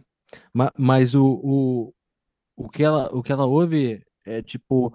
Ma- 0.55 0.73
Mas 0.79 1.15
o, 1.15 1.25
o, 1.43 1.95
o, 2.57 2.69
que 2.69 2.83
ela, 2.83 3.09
o 3.15 3.23
que 3.23 3.33
ela 3.33 3.47
ouve 3.47 4.03
é 4.25 4.43
tipo. 4.43 4.95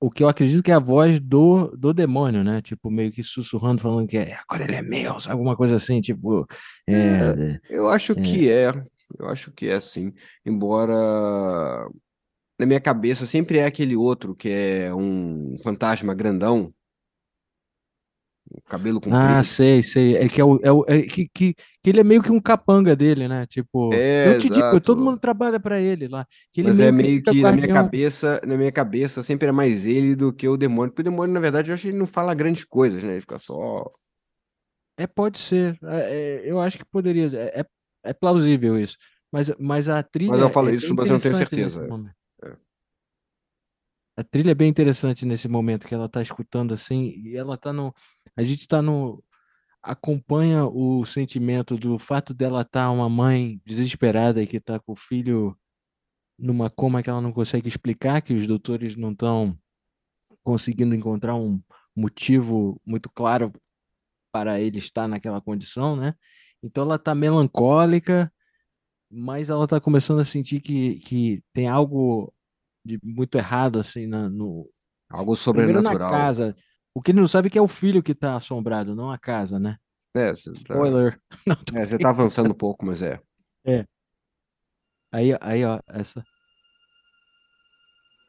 O 0.00 0.10
que 0.10 0.24
eu 0.24 0.28
acredito 0.28 0.64
que 0.64 0.70
é 0.72 0.74
a 0.74 0.80
voz 0.80 1.20
do, 1.20 1.68
do 1.76 1.94
demônio, 1.94 2.42
né? 2.42 2.60
Tipo, 2.60 2.90
meio 2.90 3.12
que 3.12 3.22
sussurrando, 3.22 3.80
falando 3.80 4.08
que 4.08 4.16
é, 4.18 4.36
agora 4.48 4.64
ele 4.64 4.74
é 4.74 4.82
meu, 4.82 5.20
sabe? 5.20 5.34
alguma 5.34 5.56
coisa 5.56 5.76
assim, 5.76 6.00
tipo. 6.00 6.44
É, 6.88 7.60
Eu 7.70 7.88
acho 7.88 8.16
que 8.16 8.50
é. 8.50 8.70
Eu 9.16 9.28
acho 9.28 9.52
que 9.52 9.68
é 9.68 9.80
sim. 9.80 10.12
Embora 10.44 10.92
na 12.58 12.66
minha 12.66 12.80
cabeça 12.80 13.26
sempre 13.26 13.58
é 13.58 13.64
aquele 13.66 13.96
outro 13.96 14.34
que 14.34 14.48
é 14.48 14.94
um 14.94 15.54
fantasma 15.62 16.14
grandão, 16.14 16.72
cabelo 18.68 19.00
comprido. 19.00 19.16
Ah, 19.16 19.42
sei, 19.42 19.82
sei. 19.82 20.16
É 20.16 20.28
que 20.28 20.40
é 20.40 20.44
o, 20.44 20.58
é 20.62 20.72
o 20.72 20.84
é 20.88 21.02
que, 21.02 21.28
que, 21.32 21.54
que 21.54 21.90
ele 21.90 22.00
é 22.00 22.04
meio 22.04 22.22
que 22.22 22.30
um 22.30 22.40
capanga 22.40 22.94
dele, 22.94 23.28
né? 23.28 23.46
Tipo, 23.46 23.92
É, 23.92 24.34
eu 24.34 24.38
te 24.38 24.48
digo, 24.48 24.80
todo 24.80 25.02
mundo 25.02 25.18
trabalha 25.18 25.58
pra 25.60 25.80
ele 25.80 26.08
lá. 26.08 26.26
Que 26.52 26.60
ele 26.60 26.68
Mas 26.68 26.80
é 26.80 26.90
meio 26.90 26.96
que 26.96 27.02
meio 27.02 27.18
fica 27.18 27.30
que 27.32 27.42
na 27.42 27.52
minha 27.52 27.68
cabeça, 27.68 28.40
na 28.46 28.56
minha 28.56 28.72
cabeça 28.72 29.22
sempre 29.22 29.48
é 29.48 29.52
mais 29.52 29.86
ele 29.86 30.14
do 30.14 30.32
que 30.32 30.48
o 30.48 30.56
demônio. 30.56 30.90
Porque 30.90 31.02
o 31.02 31.10
demônio, 31.10 31.32
na 31.32 31.40
verdade, 31.40 31.70
eu 31.70 31.74
acho 31.74 31.82
que 31.82 31.88
ele 31.88 31.98
não 31.98 32.06
fala 32.06 32.34
grandes 32.34 32.64
coisas, 32.64 33.02
né? 33.02 33.12
Ele 33.12 33.20
fica 33.20 33.38
só. 33.38 33.88
É, 34.96 35.06
pode 35.06 35.38
ser. 35.38 35.78
É, 35.84 36.00
é, 36.00 36.42
eu 36.44 36.60
acho 36.60 36.78
que 36.78 36.84
poderia. 36.84 37.30
É, 37.34 37.60
é, 37.60 37.66
é 38.04 38.12
plausível 38.12 38.78
isso. 38.78 38.96
Mas, 39.32 39.50
mas 39.58 39.88
a 39.88 39.94
Mas 39.94 40.04
eu 40.04 40.10
trilha 40.10 40.48
falo 40.50 40.68
é 40.68 40.74
isso, 40.74 40.94
mas 40.94 41.06
eu 41.06 41.14
não 41.14 41.20
tenho 41.20 41.36
certeza. 41.36 41.88
É. 42.44 42.56
A 44.14 44.22
trilha 44.22 44.50
é 44.50 44.54
bem 44.54 44.68
interessante 44.68 45.24
nesse 45.24 45.48
momento 45.48 45.86
que 45.88 45.94
ela 45.94 46.08
tá 46.08 46.20
escutando 46.20 46.74
assim, 46.74 47.14
e 47.24 47.34
ela 47.34 47.56
tá 47.56 47.72
no. 47.72 47.94
A 48.36 48.42
gente 48.42 48.66
tá 48.66 48.80
no. 48.80 49.22
Acompanha 49.82 50.64
o 50.64 51.04
sentimento 51.04 51.76
do 51.76 51.98
fato 51.98 52.32
dela 52.32 52.62
estar 52.62 52.90
uma 52.90 53.08
mãe 53.08 53.60
desesperada 53.64 54.40
e 54.40 54.46
que 54.46 54.60
tá 54.60 54.78
com 54.78 54.92
o 54.92 54.96
filho 54.96 55.58
numa 56.38 56.70
coma 56.70 57.02
que 57.02 57.10
ela 57.10 57.20
não 57.20 57.32
consegue 57.32 57.66
explicar, 57.68 58.22
que 58.22 58.32
os 58.32 58.46
doutores 58.46 58.96
não 58.96 59.10
estão 59.10 59.58
conseguindo 60.42 60.94
encontrar 60.94 61.34
um 61.34 61.60
motivo 61.96 62.80
muito 62.86 63.10
claro 63.10 63.52
para 64.32 64.60
ele 64.60 64.78
estar 64.78 65.06
naquela 65.08 65.40
condição, 65.40 65.96
né? 65.96 66.14
Então 66.62 66.84
ela 66.84 66.98
tá 66.98 67.14
melancólica, 67.14 68.32
mas 69.10 69.50
ela 69.50 69.66
tá 69.66 69.80
começando 69.80 70.20
a 70.20 70.24
sentir 70.24 70.60
que, 70.60 71.00
que 71.00 71.42
tem 71.52 71.68
algo 71.68 72.32
de 72.84 72.98
muito 73.02 73.36
errado 73.36 73.78
assim 73.78 74.06
na, 74.06 74.28
no 74.28 74.68
Algo 75.10 75.34
primeiro 75.36 75.82
na 75.82 75.90
sobrenatural. 75.90 76.10
casa. 76.10 76.56
O 76.94 77.00
que 77.00 77.10
ele 77.10 77.20
não 77.20 77.28
sabe 77.28 77.48
é 77.48 77.50
que 77.50 77.58
é 77.58 77.62
o 77.62 77.68
filho 77.68 78.02
que 78.02 78.14
tá 78.14 78.36
assombrado, 78.36 78.94
não 78.94 79.10
a 79.10 79.18
casa, 79.18 79.58
né? 79.58 79.76
É, 80.14 80.28
você 80.34 80.52
tá, 80.52 80.58
Spoiler. 80.74 81.18
Não, 81.46 81.80
é, 81.80 81.86
você 81.86 81.98
tá 81.98 82.10
avançando 82.10 82.50
um 82.50 82.54
pouco, 82.54 82.84
mas 82.84 83.00
é. 83.00 83.18
É. 83.64 83.86
Aí, 85.10 85.34
aí, 85.40 85.64
ó, 85.64 85.80
essa. 85.88 86.22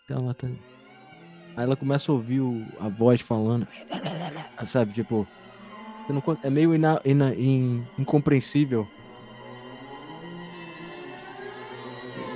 Então 0.06 0.24
ela 0.24 0.34
tá... 0.34 0.48
Aí 0.48 1.64
ela 1.66 1.76
começa 1.76 2.10
a 2.10 2.16
ouvir 2.16 2.40
o- 2.40 2.66
a 2.80 2.88
voz 2.88 3.20
falando, 3.20 3.68
sabe? 4.66 4.94
Tipo, 4.94 5.28
não 6.10 6.24
é 6.42 6.50
meio 6.50 6.74
ina, 6.74 7.00
ina- 7.04 7.36
in- 7.36 7.86
incompreensível. 8.00 8.88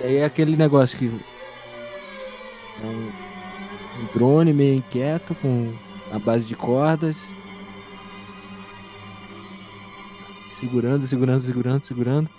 E 0.02 0.04
aí 0.04 0.16
é 0.18 0.26
aquele 0.26 0.56
negócio 0.58 0.98
que 1.00 1.08
é 1.08 2.86
um, 2.86 4.02
um 4.02 4.06
drone 4.14 4.52
meio 4.54 4.76
inquieto, 4.76 5.34
com 5.36 5.74
a 6.12 6.20
base 6.20 6.46
de 6.46 6.56
cordas. 6.56 7.18
Segurando, 10.54 11.06
segurando, 11.06 11.42
segurando, 11.42 11.84
segurando. 11.84 12.30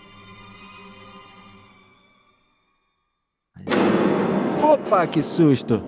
Opa, 4.62 5.06
que 5.06 5.22
susto! 5.22 5.82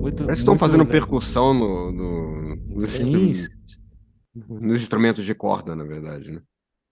Muito, 0.00 0.24
Parece 0.24 0.40
que 0.40 0.42
estão 0.42 0.56
fazendo 0.58 0.80
legal. 0.80 0.92
percussão 0.92 1.54
no, 1.54 1.90
no- 1.92 2.56
nos, 2.56 2.90
Sim, 2.90 3.28
instru- 3.28 3.58
nos 4.60 4.80
instrumentos 4.82 5.24
de 5.24 5.34
corda, 5.34 5.74
na 5.74 5.84
verdade, 5.84 6.30
né? 6.30 6.40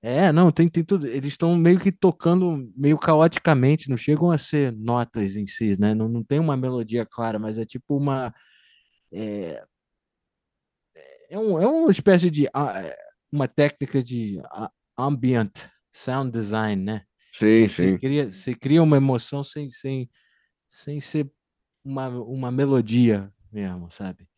É, 0.05 0.33
não, 0.33 0.51
tem, 0.51 0.69
tem 0.69 0.83
tudo. 0.83 1.07
Eles 1.07 1.31
estão 1.31 1.55
meio 1.57 1.79
que 1.79 1.93
tocando 1.93 2.69
meio 2.77 2.99
caoticamente, 2.99 3.89
não 3.89 3.97
chegam 3.97 4.33
a 4.33 4.37
ser 4.37 4.73
notas 4.73 5.37
em 5.37 5.47
si, 5.47 5.79
né? 5.79 5.95
Não, 5.95 6.09
não 6.09 6.25
tem 6.25 6.41
uma 6.41 6.57
melodia 6.57 7.07
clara, 7.07 7.39
mas 7.39 7.57
é 7.57 7.65
tipo 7.65 7.97
uma. 7.97 8.35
É, 9.13 9.63
é, 11.31 11.39
um, 11.39 11.61
é 11.61 11.67
uma 11.67 11.91
espécie 11.91 12.29
de. 12.31 12.49
ah, 12.53 12.83
é, 12.83 12.97
Uma 13.31 13.47
técnica 13.47 14.03
de 14.03 14.43
ambient 14.99 15.53
sound 15.93 16.33
design, 16.33 16.83
né? 16.83 17.05
Sim, 17.33 17.69
você 17.69 17.91
sim. 17.91 17.99
cria, 17.99 18.31
você 18.31 18.55
cria 18.55 18.83
uma 18.83 18.97
emoção 18.97 19.45
sem, 19.45 19.71
sem, 19.71 20.11
sem 20.69 21.01
ser 21.01 21.31
uma, 21.85 22.09
uma 22.09 22.51
melodia 22.51 23.33
mesmo, 23.53 23.91
sabe? 23.91 24.29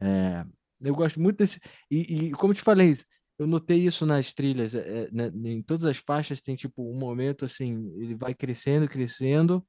É, 0.00 0.44
eu 0.80 0.94
gosto 0.94 1.18
muito 1.18 1.38
desse. 1.38 1.58
E, 1.90 2.26
e 2.26 2.30
como 2.32 2.52
eu 2.52 2.56
te 2.56 2.62
falei, 2.62 2.94
eu 3.38 3.46
notei 3.46 3.86
isso 3.86 4.04
nas 4.06 4.32
trilhas. 4.32 4.74
é, 4.74 4.78
é, 5.04 5.08
né, 5.12 5.30
em 5.44 5.62
todas 5.62 5.84
as 5.84 5.96
faixas 5.98 6.40
tem 6.40 6.54
tipo 6.56 6.90
um 6.90 6.98
momento 6.98 7.44
assim, 7.44 7.92
ele 7.96 8.14
vai 8.14 8.34
crescendo, 8.34 8.88
crescendo, 8.88 9.64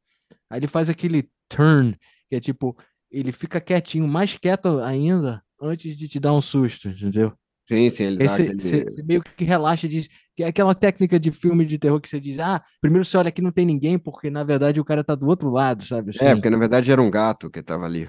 aí 0.50 0.60
ele 0.60 0.68
faz 0.68 0.90
aquele 0.90 1.30
turn, 1.50 1.96
que 2.30 2.36
é 2.36 2.40
tipo, 2.40 2.78
ele 3.12 3.32
fica 3.32 3.62
quietinho, 3.62 4.08
mais 4.08 4.38
quieto 4.38 4.80
ainda, 4.82 5.42
antes 5.62 5.96
de 5.96 6.08
te 6.08 6.20
dar 6.20 6.34
um 6.34 6.42
susto, 6.42 6.90
entendeu? 6.90 7.34
Sim, 7.68 7.90
sim, 7.90 8.04
ele 8.06 8.22
Aí 8.22 8.28
dá 8.28 8.36
aquele. 8.36 8.60
você- 8.60 8.84
você 8.84 9.04
meio 9.04 9.22
que 9.24 9.44
relaxa 9.44 9.88
diz 9.88 10.08
que 10.36 10.44
é 10.44 10.48
aquela 10.48 10.76
técnica 10.76 11.20
de 11.20 11.32
filme 11.32 11.66
de 11.66 11.80
terror 11.80 12.00
que 12.00 12.10
você 12.10 12.20
diz, 12.20 12.38
ah, 12.40 12.64
primeiro 12.82 13.04
você 13.06 13.18
olha 13.18 13.30
aqui 13.30 13.42
não 13.42 13.52
tem 13.52 13.66
ninguém, 13.66 13.98
porque 13.98 14.30
na 14.30 14.44
verdade 14.44 14.80
o 14.80 14.86
cara 14.86 15.04
tá 15.04 15.16
do 15.16 15.26
outro 15.28 15.50
lado, 15.50 15.84
sabe? 15.84 16.12
É, 16.20 16.30
Assim, 16.30 16.36
porque 16.36 16.50
na 16.50 16.58
verdade 16.58 16.92
era 16.92 17.02
um 17.02 17.10
gato 17.10 17.50
que 17.50 17.64
tava 17.64 17.86
ali. 17.86 18.08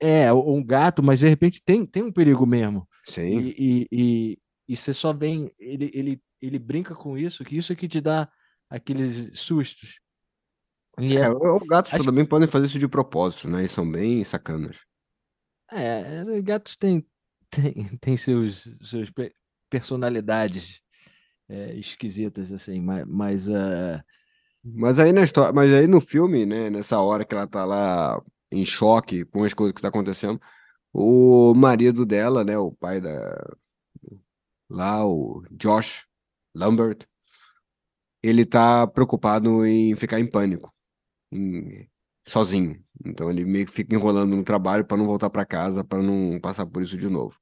é, 0.00 0.30
ou 0.32 0.56
um 0.56 0.62
gato, 0.64 1.02
mas 1.02 1.18
de 1.20 1.28
repente 1.28 1.62
tem, 1.64 1.86
tem 1.86 2.02
um 2.02 2.12
perigo 2.12 2.44
mesmo. 2.44 2.86
Sim. 3.04 3.38
E, 3.40 3.86
e, 3.90 4.38
e, 4.68 4.76
você 4.76 4.92
só 4.94 5.12
vem, 5.12 5.50
ele, 5.58 5.90
ele, 5.94 6.22
ele 6.40 6.58
brinca 6.58 6.94
com 6.94 7.16
isso, 7.18 7.44
que 7.44 7.56
isso 7.56 7.72
é 7.72 7.76
que 7.76 7.88
te 7.88 8.00
dá 8.00 8.30
aqueles 8.70 9.38
sustos. 9.40 10.00
E 10.98 11.16
É, 11.16 11.22
é, 11.24 11.28
os 11.30 11.62
gatos 11.68 11.92
acho 11.92 12.06
também 12.06 12.24
podem 12.26 12.48
fazer 12.48 12.66
isso 12.66 12.78
de 12.78 12.88
propósito, 12.88 13.48
né? 13.48 13.64
E 13.64 13.68
são 13.68 13.90
bem 13.90 14.22
sacanas. 14.24 14.78
é, 15.72 16.22
é, 16.38 16.42
gatos 16.42 16.76
têm, 16.76 17.06
têm, 17.50 17.74
têm 18.00 18.16
seus, 18.16 18.68
seus 18.82 19.10
pe- 19.10 19.34
personalidades 19.70 20.80
é, 21.48 21.74
esquisitas, 21.76 22.52
assim, 22.52 22.80
mas, 22.82 23.06
mas 23.06 23.50
ah, 23.50 24.04
Mas 24.64 24.98
aí 24.98 25.12
na 25.12 25.22
história, 25.22 25.52
mas 25.52 25.72
aí 25.72 25.86
no 25.86 26.00
filme, 26.00 26.44
né, 26.44 26.68
nessa 26.70 26.98
hora 27.00 27.24
que 27.24 27.34
ela 27.34 27.46
tá 27.46 27.64
lá 27.64 28.20
em 28.50 28.64
choque 28.64 29.24
com 29.26 29.44
as 29.44 29.54
coisas 29.54 29.74
que 29.74 29.80
tá 29.82 29.88
acontecendo, 29.88 30.40
o 30.92 31.54
marido 31.54 32.06
dela, 32.06 32.44
né, 32.44 32.58
o 32.58 32.72
pai 32.72 33.00
da 33.00 33.10
lá, 34.70 35.04
o 35.06 35.42
Josh 35.52 36.06
Lambert, 36.54 37.06
ele 38.22 38.44
tá 38.46 38.86
preocupado 38.86 39.64
em 39.66 39.94
ficar 39.96 40.18
em 40.20 40.26
pânico, 40.26 40.72
em- 41.32 41.88
sozinho. 42.28 42.82
Então 43.06 43.30
ele 43.30 43.44
meio 43.46 43.66
que 43.66 43.72
fica 43.72 43.94
enrolando 43.96 44.36
no 44.36 44.44
trabalho 44.44 44.86
para 44.86 44.96
não 44.98 45.06
voltar 45.06 45.30
para 45.30 45.46
casa, 45.46 45.84
para 45.84 46.02
não 46.02 46.40
passar 46.40 46.66
por 46.66 46.82
isso 46.82 46.98
de 46.98 47.08
novo. 47.10 47.38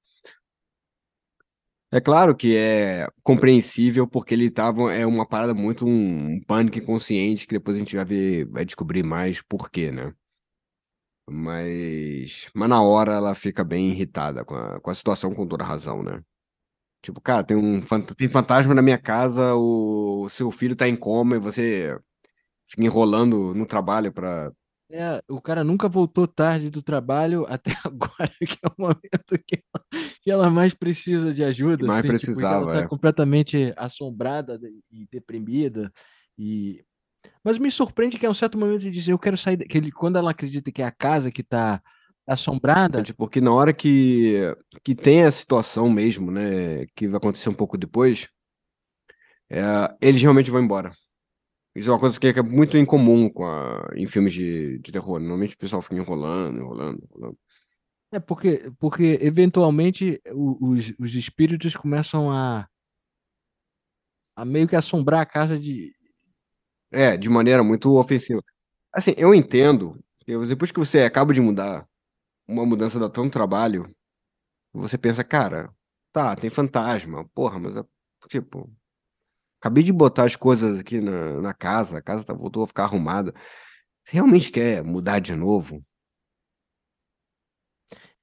É 1.93 2.01
claro 2.01 2.35
que 2.37 2.57
é 2.57 3.09
compreensível 3.23 4.07
porque 4.09 4.35
ele 4.35 4.51
tava 4.51 4.93
é 4.93 5.07
uma 5.07 5.27
parada 5.27 5.55
muito 5.55 5.87
um, 5.87 6.35
um 6.35 6.41
pânico 6.45 6.79
inconsciente 6.79 7.47
que 7.47 7.55
depois 7.55 7.77
a 7.77 7.81
gente 7.81 7.95
vai 7.97 8.05
ver, 8.05 8.47
vai 8.49 8.65
descobrir 8.65 9.03
mais 9.05 9.41
por 9.43 9.71
quê, 9.71 9.91
né? 9.93 10.13
Mas, 11.29 12.49
mas 12.55 12.69
na 12.69 12.83
hora 12.83 13.13
ela 13.15 13.35
fica 13.35 13.65
bem 13.65 13.91
irritada 13.91 14.45
com 14.45 14.55
a, 14.55 14.81
com 14.81 14.91
a 14.91 14.95
situação 14.95 15.35
com 15.35 15.47
toda 15.47 15.65
razão, 15.65 16.03
né? 16.03 16.23
Tipo, 17.03 17.21
cara, 17.21 17.45
tem 17.45 17.57
um 17.57 17.81
tem 18.17 18.29
fantasma 18.29 18.75
na 18.75 18.83
minha 18.83 18.99
casa, 18.99 19.55
o 19.55 20.29
seu 20.29 20.51
filho 20.51 20.75
tá 20.75 20.89
em 20.89 20.97
coma 20.97 21.37
e 21.37 21.39
você 21.39 21.97
fica 22.69 22.85
enrolando 22.85 23.55
no 23.55 23.65
trabalho 23.65 24.13
pra. 24.13 24.51
é, 24.91 25.23
o 25.29 25.41
cara 25.41 25.63
nunca 25.63 25.89
voltou 25.89 26.27
tarde 26.27 26.69
do 26.69 26.83
trabalho 26.83 27.47
até 27.49 27.73
agora, 27.85 28.31
que 28.41 28.59
é 28.63 28.69
o 28.69 28.75
momento 28.77 29.39
que 29.47 29.63
ela, 29.63 29.85
que 30.21 30.31
ela 30.31 30.51
mais 30.51 30.75
precisa 30.75 31.33
de 31.33 31.43
que 31.43 31.45
ajuda, 31.45 31.87
mais 31.87 32.05
assim, 32.05 32.17
tipo, 32.17 32.33
e 32.33 32.35
que 32.35 32.43
ela 32.43 32.61
precisava, 32.61 32.73
tá 32.73 32.81
é. 32.81 32.89
completamente 32.89 33.73
assombrada 33.77 34.59
e 34.91 35.07
deprimida. 35.11 35.93
E... 36.37 36.85
Mas 37.45 37.59
me 37.59 37.71
surpreende 37.71 38.19
que 38.19 38.27
é 38.27 38.31
um 38.31 38.35
certo 38.35 38.59
momento 38.59 38.81
de 38.81 38.91
dizer, 38.91 39.13
eu 39.13 39.19
quero 39.19 39.37
sair, 39.37 39.59
que 39.59 39.79
ele, 39.79 39.93
quando 39.93 40.17
ela 40.17 40.33
acredita 40.33 40.73
que 40.73 40.83
é 40.83 40.87
a 40.87 40.93
casa 40.93 41.31
que 41.31 41.43
tá 41.43 41.81
assombrada, 42.27 43.09
Porque 43.17 43.41
na 43.41 43.53
hora 43.53 43.73
que, 43.73 44.35
que 44.85 44.95
tem 44.95 45.25
a 45.25 45.31
situação 45.31 45.89
mesmo, 45.91 46.31
né, 46.31 46.87
que 46.95 47.07
vai 47.09 47.19
acontecer 47.19 47.49
um 47.49 47.55
pouco 47.55 47.77
depois, 47.79 48.29
é, 49.51 49.61
eles 50.01 50.23
realmente 50.23 50.51
vão 50.51 50.61
embora. 50.63 50.93
Isso 51.77 51.91
é 51.91 51.95
uma 51.95 52.01
coisa 52.01 52.21
que 52.21 52.29
é 52.29 52.43
muito 52.43 52.79
incomum 52.79 53.31
com 53.31 53.45
a- 53.47 53.89
em 53.97 54.07
filmes 54.09 54.33
de, 54.35 54.79
de 54.81 54.93
terror. 54.93 55.21
Normalmente 55.21 55.55
o 55.57 55.59
pessoal 55.59 55.83
fica 55.83 55.97
enrolando, 55.97 56.59
enrolando, 56.59 57.03
enrolando. 57.05 57.39
é 58.13 58.21
porque, 58.21 58.71
porque 58.79 59.19
eventualmente 59.21 60.21
os, 60.33 60.93
os 60.99 61.15
espíritos 61.15 61.77
começam 61.77 62.31
a, 62.31 62.69
a 64.35 64.45
meio 64.45 64.69
que 64.69 64.77
assombrar 64.77 65.21
a 65.21 65.27
casa 65.27 65.59
de, 65.59 65.95
É, 66.91 67.17
de 67.17 67.29
maneira 67.29 67.63
muito 67.65 67.97
ofensiva. 67.99 68.43
Assim, 68.93 69.15
eu 69.19 69.35
entendo, 69.35 69.99
depois 70.27 70.73
que 70.73 70.79
você 70.81 71.03
acaba 71.03 71.35
de 71.35 71.41
mudar 71.41 71.87
uma 72.47 72.65
mudança 72.67 72.99
dá 72.99 73.09
tanto 73.09 73.33
trabalho, 73.33 73.91
você 74.73 74.99
pensa, 74.99 75.25
cara, 75.25 75.71
tá, 76.13 76.37
tem 76.37 76.51
fantasma, 76.51 77.29
porra, 77.35 77.59
mas, 77.59 77.75
tipo, 78.29 78.71
acabei 79.61 79.83
de 79.85 79.93
botar 79.93 80.25
as 80.25 80.37
coisas 80.37 80.81
aqui 80.81 81.01
na, 81.01 81.41
na 81.41 81.55
casa, 81.55 81.99
a 81.99 82.03
casa 82.03 82.25
tá, 82.25 82.35
voltou 82.35 82.63
a 82.63 82.67
ficar 82.67 82.85
arrumada. 82.85 83.35
Você 84.05 84.15
realmente 84.15 84.51
quer 84.53 84.85
mudar 84.85 85.19
de 85.19 85.35
novo? 85.35 85.83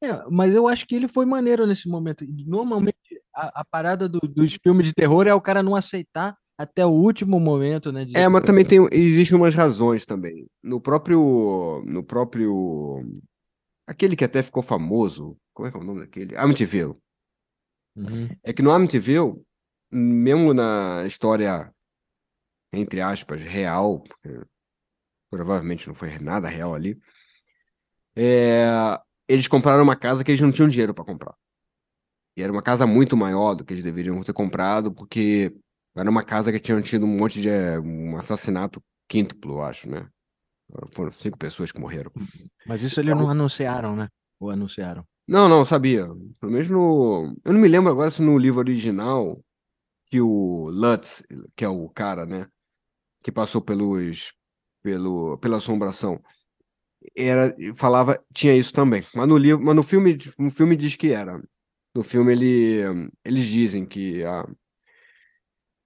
É, 0.01 0.29
mas 0.29 0.53
eu 0.53 0.67
acho 0.67 0.85
que 0.85 0.95
ele 0.95 1.07
foi 1.07 1.25
maneiro 1.25 1.65
nesse 1.65 1.87
momento. 1.87 2.25
Normalmente, 2.45 2.97
a, 3.33 3.61
a 3.61 3.65
parada 3.65 4.07
do- 4.09 4.19
dos 4.19 4.57
filmes 4.61 4.85
de 4.87 4.93
terror 4.93 5.27
é 5.27 5.33
o 5.33 5.41
cara 5.41 5.63
não 5.63 5.75
aceitar 5.75 6.37
até 6.57 6.85
o 6.85 6.89
último 6.89 7.39
momento, 7.39 7.91
né? 7.91 8.05
É, 8.13 8.27
mas 8.27 8.43
também 8.43 8.65
tem, 8.65 8.85
existem 8.91 9.37
umas 9.37 9.55
razões 9.55 10.05
também. 10.05 10.45
No 10.61 10.79
próprio, 10.79 11.83
no 11.85 12.03
próprio, 12.03 13.01
aquele 13.85 14.15
que 14.15 14.23
até 14.23 14.41
ficou 14.41 14.63
famoso, 14.63 15.37
como 15.53 15.67
é 15.67 15.71
que 15.71 15.77
é 15.77 15.79
o 15.79 15.83
nome 15.83 16.01
daquele? 16.01 16.35
Amityville. 16.35 16.95
Uhum. 17.95 18.29
É 18.41 18.51
que 18.53 18.61
no 18.61 18.71
Amityville, 18.71 19.41
mesmo 19.91 20.53
na 20.53 21.03
história, 21.05 21.71
entre 22.71 23.01
aspas, 23.01 23.41
real, 23.41 23.99
porque 24.01 24.41
provavelmente 25.29 25.87
não 25.87 25.95
foi 25.95 26.17
nada 26.19 26.47
real 26.47 26.73
ali, 26.73 26.99
é, 28.15 28.65
eles 29.27 29.47
compraram 29.47 29.83
uma 29.83 29.95
casa 29.95 30.23
que 30.23 30.31
eles 30.31 30.41
não 30.41 30.51
tinham 30.51 30.69
dinheiro 30.69 30.93
para 30.93 31.05
comprar. 31.05 31.35
E 32.35 32.41
era 32.41 32.51
uma 32.51 32.63
casa 32.63 32.87
muito 32.87 33.15
maior 33.15 33.53
do 33.53 33.63
que 33.63 33.73
eles 33.73 33.83
deveriam 33.83 34.21
ter 34.23 34.33
comprado, 34.33 34.91
porque 34.91 35.55
era 35.95 36.09
uma 36.09 36.23
casa 36.23 36.51
que 36.51 36.59
tinha 36.59 36.81
tido 36.81 37.05
um 37.05 37.17
monte 37.17 37.41
de 37.41 37.49
é, 37.49 37.79
um 37.79 38.17
assassinato 38.17 38.83
quíntuplo, 39.07 39.55
eu 39.55 39.61
acho, 39.61 39.89
né? 39.89 40.09
Foram 40.91 41.11
cinco 41.11 41.37
pessoas 41.37 41.71
que 41.71 41.79
morreram. 41.79 42.11
Mas 42.65 42.81
isso 42.81 42.99
eles 42.99 43.15
não 43.15 43.29
anunciaram, 43.29 43.95
né? 43.95 44.09
Ou 44.39 44.49
anunciaram? 44.49 45.05
Não, 45.27 45.47
não, 45.47 45.63
sabia. 45.63 46.05
Pelo 46.39 46.51
menos 46.51 46.69
no. 46.69 47.35
Eu 47.45 47.53
não 47.53 47.59
me 47.59 47.67
lembro 47.67 47.91
agora 47.91 48.11
se 48.11 48.21
no 48.21 48.37
livro 48.37 48.59
original 48.59 49.41
que 50.09 50.19
o 50.19 50.69
Lutz, 50.69 51.23
que 51.55 51.63
é 51.63 51.69
o 51.69 51.89
cara, 51.89 52.25
né? 52.25 52.47
Que 53.23 53.31
passou 53.31 53.61
pelos. 53.61 54.33
Pelo, 54.81 55.37
pela 55.37 55.57
assombração. 55.57 56.21
Era, 57.15 57.55
falava, 57.75 58.21
tinha 58.33 58.55
isso 58.55 58.73
também. 58.73 59.03
Mas 59.15 59.27
no 59.27 59.37
livro, 59.37 59.63
mas 59.63 59.75
no 59.75 59.83
filme, 59.83 60.17
no 60.37 60.51
filme 60.51 60.75
diz 60.75 60.95
que 60.95 61.13
era. 61.13 61.41
No 61.95 62.03
filme 62.03 62.31
ele, 62.33 63.09
eles 63.23 63.45
dizem 63.45 63.85
que 63.85 64.23
a, 64.25 64.45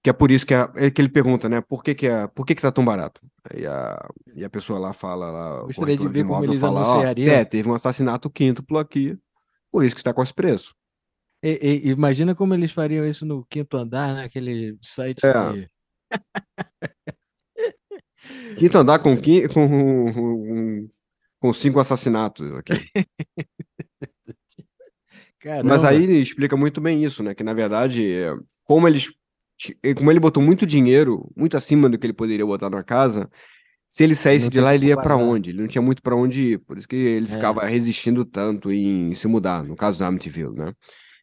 que 0.02 0.10
é 0.10 0.12
por 0.12 0.30
isso 0.30 0.46
que, 0.46 0.54
a, 0.54 0.72
é 0.76 0.90
que 0.90 1.00
ele 1.00 1.08
pergunta, 1.08 1.48
né? 1.48 1.60
Por 1.60 1.82
que 1.82 1.94
que, 1.94 2.06
é, 2.06 2.26
por 2.28 2.46
que 2.46 2.54
que 2.54 2.62
tá 2.62 2.72
tão 2.72 2.84
barato? 2.84 3.20
Aí 3.50 3.66
a, 3.66 4.08
e 4.34 4.44
a 4.44 4.50
pessoa 4.50 4.78
lá 4.78 4.92
fala, 4.92 5.30
lá, 5.30 5.62
o 5.62 5.66
Gostaria 5.66 5.96
de 5.96 6.08
ver 6.08 6.22
como 6.24 6.34
imóvel 6.34 6.50
eles 6.50 6.60
fala, 6.60 6.82
anunciariam. 6.82 7.34
é, 7.34 7.44
teve 7.44 7.68
um 7.68 7.74
assassinato 7.74 8.28
quíntuplo 8.30 8.78
aqui, 8.78 9.16
por 9.70 9.84
isso 9.84 9.94
que 9.94 10.00
está 10.00 10.12
com 10.12 10.22
esse 10.22 10.34
preço. 10.34 10.74
E- 11.42 11.58
e- 11.84 11.88
imagina 11.90 12.34
como 12.34 12.52
eles 12.52 12.72
fariam 12.72 13.06
isso 13.06 13.24
no 13.24 13.44
quinto 13.46 13.76
andar, 13.76 14.14
naquele 14.14 14.76
site 14.82 15.24
É. 15.24 15.52
de. 15.52 15.70
Quinto 18.58 18.76
andar 18.78 18.98
com, 18.98 19.16
com, 19.16 20.12
com, 20.12 20.88
com 21.40 21.52
cinco 21.52 21.78
assassinatos 21.80 22.52
aqui. 22.56 22.72
Mas 25.64 25.82
Caramba. 25.82 25.88
aí 25.88 26.02
ele 26.02 26.18
explica 26.18 26.56
muito 26.56 26.80
bem 26.80 27.04
isso, 27.04 27.22
né? 27.22 27.32
Que 27.34 27.44
na 27.44 27.54
verdade, 27.54 28.24
como 28.64 28.88
eles, 28.88 29.12
como 29.96 30.10
ele 30.10 30.20
botou 30.20 30.42
muito 30.42 30.66
dinheiro, 30.66 31.30
muito 31.36 31.56
acima 31.56 31.88
do 31.88 31.98
que 31.98 32.06
ele 32.06 32.12
poderia 32.12 32.46
botar 32.46 32.70
na 32.70 32.82
casa, 32.84 33.28
se 33.90 34.04
ele 34.04 34.14
saísse 34.14 34.46
Não 34.46 34.50
de 34.50 34.60
lá, 34.60 34.74
ele 34.74 34.86
ia 34.88 34.98
para 34.98 35.16
pagar. 35.16 35.24
onde? 35.24 35.50
Ele 35.50 35.60
não 35.62 35.68
tinha 35.68 35.82
muito 35.82 36.02
para 36.02 36.16
onde 36.16 36.52
ir, 36.54 36.58
por 36.60 36.78
isso 36.78 36.88
que 36.88 36.96
ele 36.96 37.26
É. 37.26 37.28
ficava 37.28 37.64
resistindo 37.66 38.24
tanto 38.24 38.72
em 38.72 39.14
se 39.14 39.28
mudar, 39.28 39.64
no 39.64 39.76
caso 39.76 39.98
do 39.98 40.04
Amityville, 40.04 40.54
né? 40.54 40.72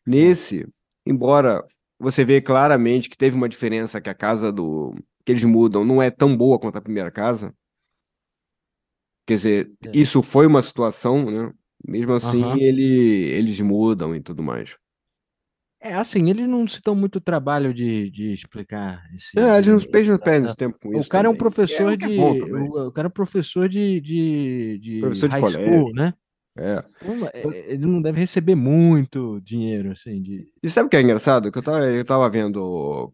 Nesse, 0.06 0.67
embora 1.06 1.63
você 2.00 2.26
vê 2.26 2.41
claramente 2.41 3.10
que 3.10 3.17
teve 3.17 3.36
uma 3.38 3.50
diferença 3.50 4.02
que 4.02 4.10
a 4.10 4.15
casa 4.15 4.52
do 4.52 4.93
que 5.26 5.32
eles 5.32 5.43
mudam 5.43 5.86
não 5.86 6.02
é 6.02 6.12
tão 6.12 6.36
boa 6.38 6.60
quanto 6.60 6.78
a 6.78 6.82
primeira 6.82 7.12
casa. 7.12 7.54
Quer 9.28 9.34
dizer, 9.36 9.71
É. 9.86 9.91
isso 9.93 10.21
foi 10.21 10.45
uma 10.48 10.62
situação, 10.62 11.30
né? 11.32 11.52
Mesmo 11.88 12.13
assim, 12.13 12.60
ele, 12.62 12.84
eles 12.84 13.60
mudam 13.60 14.15
e 14.15 14.21
tudo 14.21 14.41
mais. 14.43 14.76
É 15.86 15.93
assim, 15.93 16.30
eles 16.32 16.48
não 16.48 16.67
se 16.67 16.82
dão 16.82 16.95
muito 16.95 17.21
trabalho 17.21 17.71
de, 17.74 18.10
de 18.10 18.34
explicar 18.34 19.04
esse. 19.13 19.38
É, 19.38 19.58
eles 19.58 19.67
não 19.67 19.76
não 19.76 20.17
da- 20.17 20.24
perdem 20.24 20.48
da- 20.48 20.56
tempo 20.56 20.80
com 20.80 20.89
O 20.89 20.98
isso 20.98 21.08
cara 21.10 21.28
é 21.28 21.30
um 21.30 21.34
também. 21.34 21.39
professor 21.39 21.86
o 21.86 21.91
é 21.91 21.98
de. 21.98 22.15
também. 22.39 22.69
O, 22.69 22.88
o 22.88 22.91
cara 22.91 23.08
é 23.08 23.10
um 23.10 23.12
professor 23.12 23.69
de, 23.69 24.02
de, 24.02 24.80
de 24.82 25.00
Professor 25.00 25.30
de 25.30 25.39
colégio. 25.39 25.74
school, 25.74 25.93
né? 25.93 26.13
É. 26.58 26.84
Então, 27.02 27.30
é, 27.34 27.71
ele 27.74 27.86
não 27.86 28.02
deve 28.02 28.19
receber 28.19 28.56
muito 28.56 29.39
dinheiro, 29.41 29.91
assim, 29.91 30.21
de. 30.24 30.48
E 30.63 30.69
sabe 30.69 30.88
o 30.88 30.89
que 30.89 30.98
é 30.98 31.02
engraçado? 31.02 31.52
Que 31.52 31.58
eu 31.60 31.63
tava, 31.63 31.86
eu 31.86 32.04
tava 32.06 32.30
vendo. 32.30 33.13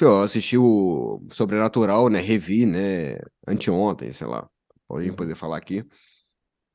Eu 0.00 0.22
assisti 0.22 0.58
o 0.58 1.22
Sobrenatural, 1.30 2.08
né? 2.08 2.18
Revi, 2.20 2.66
né? 2.66 3.18
Anteontem, 3.46 4.10
sei 4.12 4.26
lá. 4.26 4.48
Pra 4.88 5.02
gente 5.02 5.14
poder 5.14 5.36
falar 5.36 5.56
aqui. 5.58 5.84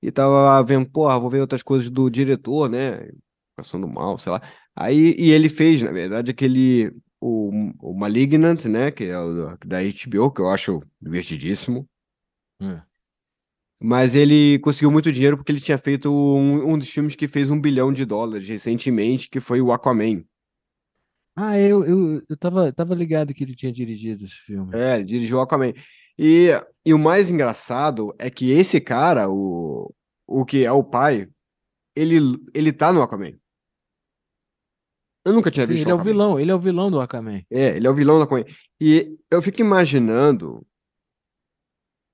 E 0.01 0.11
tava 0.11 0.61
vendo, 0.63 0.89
porra, 0.89 1.19
vou 1.19 1.29
ver 1.29 1.41
outras 1.41 1.63
coisas 1.63 1.89
do 1.89 2.09
diretor, 2.09 2.69
né? 2.69 3.09
Passando 3.55 3.87
mal, 3.87 4.17
sei 4.17 4.31
lá. 4.31 4.41
Aí, 4.75 5.15
e 5.17 5.31
ele 5.31 5.49
fez, 5.49 5.81
na 5.81 5.91
verdade, 5.91 6.31
aquele. 6.31 6.91
O, 7.21 7.51
o 7.79 7.97
Malignant, 7.97 8.65
né? 8.65 8.91
Que 8.91 9.05
é 9.05 9.17
o 9.17 9.57
da 9.65 9.79
HBO, 9.81 10.31
que 10.31 10.41
eu 10.41 10.49
acho 10.49 10.81
divertidíssimo. 11.01 11.87
É. 12.61 12.81
Mas 13.81 14.15
ele 14.15 14.59
conseguiu 14.59 14.89
muito 14.89 15.11
dinheiro 15.11 15.35
porque 15.35 15.51
ele 15.51 15.59
tinha 15.59 15.77
feito 15.77 16.09
um, 16.09 16.73
um 16.73 16.77
dos 16.77 16.89
filmes 16.89 17.15
que 17.15 17.27
fez 17.27 17.51
um 17.51 17.59
bilhão 17.59 17.91
de 17.91 18.05
dólares 18.05 18.47
recentemente, 18.47 19.29
que 19.29 19.41
foi 19.41 19.61
o 19.61 19.71
Aquaman. 19.71 20.23
Ah, 21.35 21.59
eu, 21.59 21.83
eu, 21.83 22.21
eu 22.29 22.37
tava, 22.37 22.71
tava 22.71 22.93
ligado 22.93 23.33
que 23.33 23.43
ele 23.43 23.55
tinha 23.55 23.73
dirigido 23.73 24.23
esse 24.23 24.35
filme. 24.35 24.71
É, 24.73 24.95
ele 24.95 25.03
dirigiu 25.03 25.37
o 25.37 25.41
Aquaman. 25.41 25.73
E, 26.17 26.49
e 26.85 26.93
o 26.93 26.99
mais 26.99 27.29
engraçado 27.29 28.13
é 28.19 28.29
que 28.29 28.51
esse 28.51 28.79
cara, 28.79 29.29
o, 29.29 29.93
o 30.27 30.45
que 30.45 30.63
é 30.63 30.71
o 30.71 30.83
pai, 30.83 31.27
ele, 31.95 32.19
ele 32.53 32.71
tá 32.71 32.93
no 32.93 33.01
Aquaman. 33.01 33.33
Eu 35.25 35.31
nunca 35.31 35.49
tinha 35.49 35.65
Sim, 35.65 35.73
visto 35.73 35.85
ele 35.85 35.91
é 35.91 35.95
o 35.95 36.03
vilão, 36.03 36.39
ele 36.39 36.51
é 36.51 36.55
o 36.55 36.59
vilão 36.59 36.91
do 36.91 36.99
Aquaman. 36.99 37.41
É, 37.49 37.77
ele 37.77 37.87
é 37.87 37.89
o 37.89 37.95
vilão 37.95 38.17
do 38.17 38.23
Aquaman. 38.23 38.45
E 38.79 39.17
eu 39.31 39.41
fico 39.41 39.61
imaginando 39.61 40.65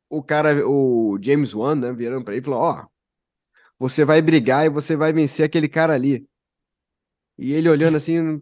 o 0.10 0.24
cara, 0.24 0.68
o 0.68 1.18
James 1.22 1.54
Wan, 1.54 1.76
né, 1.76 1.94
virando 1.94 2.24
pra 2.24 2.34
ele 2.34 2.42
e 2.42 2.46
falando, 2.46 2.62
ó, 2.62 2.88
você 3.78 4.04
vai 4.04 4.22
brigar 4.22 4.66
e 4.66 4.70
você 4.70 4.96
vai 4.96 5.14
vencer 5.14 5.46
aquele 5.46 5.68
cara 5.68 5.94
ali. 5.94 6.28
E 7.38 7.54
ele 7.54 7.70
olhando 7.70 7.98
assim, 7.98 8.42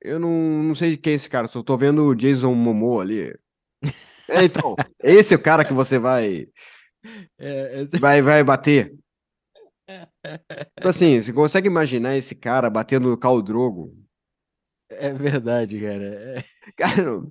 eu 0.00 0.18
não, 0.18 0.62
não 0.62 0.74
sei 0.74 0.96
quem 0.96 1.12
é 1.12 1.16
esse 1.16 1.28
cara, 1.28 1.46
só 1.48 1.62
tô 1.62 1.76
vendo 1.76 2.04
o 2.04 2.14
Jason 2.14 2.54
Momoa 2.54 3.02
ali. 3.02 3.34
É, 4.30 4.44
então, 4.44 4.76
esse 5.02 5.32
é 5.32 5.38
o 5.38 5.42
cara 5.42 5.64
que 5.64 5.72
você 5.72 5.98
vai, 5.98 6.46
É, 7.38 7.86
vai, 7.98 8.20
vai 8.20 8.44
bater. 8.44 8.94
Tipo 10.76 10.88
assim, 10.88 11.18
você 11.18 11.32
consegue 11.32 11.66
imaginar 11.66 12.14
esse 12.14 12.34
cara 12.34 12.68
batendo 12.68 13.08
no 13.08 13.16
Khal 13.16 13.40
Drogo? 13.40 13.97
É, 14.90 15.12
verdade, 15.12 15.80
cara. 15.80 16.04
É- 16.04 16.44
Cara, 16.76 17.22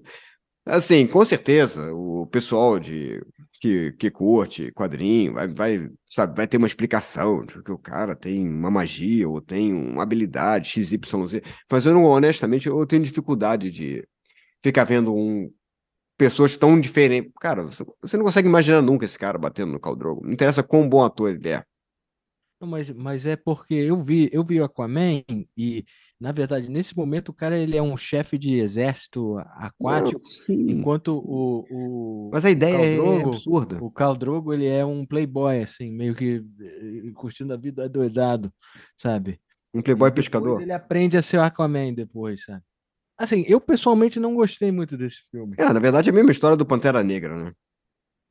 assim, 0.66 1.08
com 1.08 1.24
certeza, 1.26 1.94
o 1.94 2.28
pessoal 2.28 2.80
de, 2.80 3.22
que, 3.60 3.92
que 3.94 4.12
curte 4.12 4.72
quadrinho 4.72 5.34
vai, 5.34 5.48
vai, 5.48 5.90
sabe, 6.06 6.36
vai 6.36 6.48
ter 6.48 6.58
uma 6.58 6.68
explicação 6.68 7.46
de 7.46 7.62
que 7.64 7.72
o 7.72 7.78
cara 7.78 8.16
tem 8.16 8.48
uma 8.48 8.72
magia 8.72 9.28
ou 9.30 9.42
tem 9.42 9.74
uma 9.74 10.04
habilidade 10.04 10.70
XYZ. 10.70 11.42
Mas 11.72 11.86
eu 11.86 11.94
não, 11.94 12.04
honestamente, 12.06 12.68
eu 12.68 12.86
tenho 12.86 13.04
dificuldade 13.04 13.72
de 13.72 14.08
ficar 14.62 14.84
vendo 14.84 15.14
um, 15.14 15.52
pessoas 16.18 16.56
tão 16.58 16.80
diferentes. 16.80 17.32
Cara, 17.40 17.64
você, 17.64 18.18
não 18.18 18.26
consegue 18.26 18.48
imaginar 18.48 18.82
nunca 18.82 19.06
esse 19.06 19.18
cara 19.20 19.38
batendo 19.38 19.74
no 19.74 19.80
Khal 19.80 19.96
Drogo. 19.96 20.22
Não 20.26 20.34
interessa 20.34 20.64
quão 20.64 20.88
bom 20.90 21.04
ator 21.04 21.30
ele 21.32 21.50
é. 21.50 21.64
Não, 22.60 22.68
mas, 22.68 22.90
mas 22.90 23.26
é 23.26 23.36
porque 23.36 23.74
eu 23.76 24.02
vi, 24.02 24.30
eu 24.34 24.44
vi 24.44 24.60
o 24.60 24.64
Aquaman 24.64 25.24
e, 25.56 25.86
na 26.20 26.32
verdade, 26.32 26.68
nesse 26.70 26.98
momento 26.98 27.30
o 27.30 27.34
cara 27.34 27.56
ele 27.58 27.78
é 27.78 27.82
um 27.82 27.96
chefe 27.96 28.36
de 28.38 28.56
exército 28.56 29.38
aquático, 29.56 30.20
Não, 30.50 30.56
enquanto 30.72 31.10
o, 31.24 31.66
o, 31.70 32.30
Mas 32.34 32.46
a 32.46 32.50
ideia 32.50 32.76
é 32.76 32.96
Drogo- 32.96 33.28
absurda. 33.28 33.78
o 33.84 33.92
Khal 33.92 34.16
Drogo 34.18 34.54
ele 34.54 34.66
é 34.66 34.84
um 34.84 35.06
playboy, 35.06 35.62
assim, 35.62 35.92
meio 35.92 36.16
que 36.16 36.44
eh, 36.60 37.12
curtindo 37.14 37.54
a 37.54 37.58
vida 37.58 37.88
doidado, 37.88 38.52
sabe? 38.98 39.40
Um 39.72 39.82
playboy 39.84 40.12
pescador. 40.12 40.60
ele 40.60 40.74
aprende 40.74 41.16
a 41.16 41.22
ser 41.22 41.38
o 41.38 41.44
Aquaman 41.44 41.94
depois, 41.94 42.44
sabe? 42.44 42.64
Assim, 43.20 43.44
eu 43.48 43.62
pessoalmente 43.62 44.20
não 44.20 44.34
gostei 44.34 44.72
muito 44.72 44.98
desse 44.98 45.22
filme. 45.30 45.56
É, 45.60 45.72
na 45.72 45.80
verdade 45.80 46.10
é 46.10 46.12
a 46.12 46.16
mesma 46.16 46.32
história 46.32 46.58
do 46.58 46.66
Pantera 46.66 47.04
Negra, 47.04 47.36
né? 47.36 47.54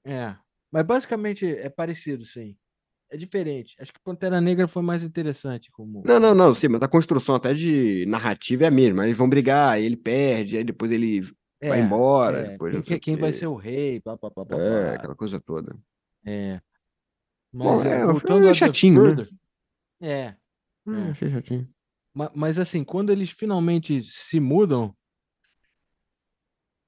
É, 0.05 0.37
mas 0.73 0.85
basicamente 0.85 1.47
é 1.47 1.69
parecido, 1.69 2.25
sim. 2.25 2.57
É 3.11 3.17
diferente. 3.17 3.77
Acho 3.79 3.93
que 3.93 4.01
Pantera 4.01 4.41
Negra 4.41 4.67
foi 4.67 4.83
mais 4.83 5.03
interessante 5.03 5.71
como. 5.71 6.03
Não, 6.05 6.19
não, 6.19 6.35
não, 6.35 6.53
sim, 6.53 6.69
mas 6.69 6.83
a 6.83 6.89
construção 6.89 7.37
até 7.37 7.55
de 7.55 8.05
narrativa 8.07 8.65
é 8.65 8.67
a 8.67 8.71
mesma. 8.71 9.05
Eles 9.05 9.17
vão 9.17 9.29
brigar, 9.29 9.75
aí 9.75 9.85
ele 9.85 9.97
perde, 9.97 10.57
aí 10.57 10.65
depois 10.65 10.91
ele 10.91 11.21
vai 11.63 11.81
É, 11.81 11.83
embora, 11.83 12.39
é, 12.39 12.51
depois 12.51 12.85
quem, 12.85 12.99
quem 12.99 13.17
vai 13.17 13.33
ser 13.33 13.47
o 13.47 13.55
rei, 13.55 14.01
pá, 14.01 14.19
É, 14.51 14.95
aquela 14.97 15.15
coisa 15.15 15.41
toda. 15.41 15.77
É. 16.25 16.61
Bom, 17.53 17.77
Mas 17.77 17.87
é, 17.87 18.01
é, 18.01 18.05
o 18.05 18.13
voltando 18.13 18.49
é 18.49 18.55
chatinho, 18.55 19.17
né? 19.17 19.27
É. 20.01 20.35
Hum, 20.87 21.07
É. 21.07 21.11
achei 21.11 21.31
chatinho. 21.31 21.69
Ma- 22.13 22.33
Mas, 22.35 22.59
assim, 22.59 22.83
quando 22.83 23.11
eles 23.11 23.31
finalmente 23.31 24.03
se 24.03 24.41
mudam, 24.41 24.95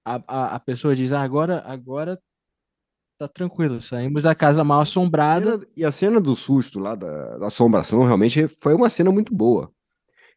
a, 0.05 0.17
a, 0.27 0.55
a 0.57 0.61
pessoa 0.61 0.97
diz: 0.97 1.13
ah, 1.13 1.23
agora, 1.23 1.63
agora 1.65 2.21
tá 3.19 3.27
tranquilo, 3.29 3.81
saímos 3.81 4.23
da 4.23 4.35
casa 4.35 4.63
mal 4.63 4.81
assombrada. 4.81 5.53
Cena- 5.53 5.67
e 5.77 5.85
a 5.85 5.91
cena 5.93 6.21
do 6.21 6.37
susto 6.37 6.79
lá, 6.79 6.95
da, 6.95 7.39
da 7.39 7.47
assombração, 7.49 8.03
realmente 8.05 8.47
foi 8.47 8.75
uma 8.75 8.89
cena 8.89 9.11
muito 9.11 9.35
boa. 9.35 9.71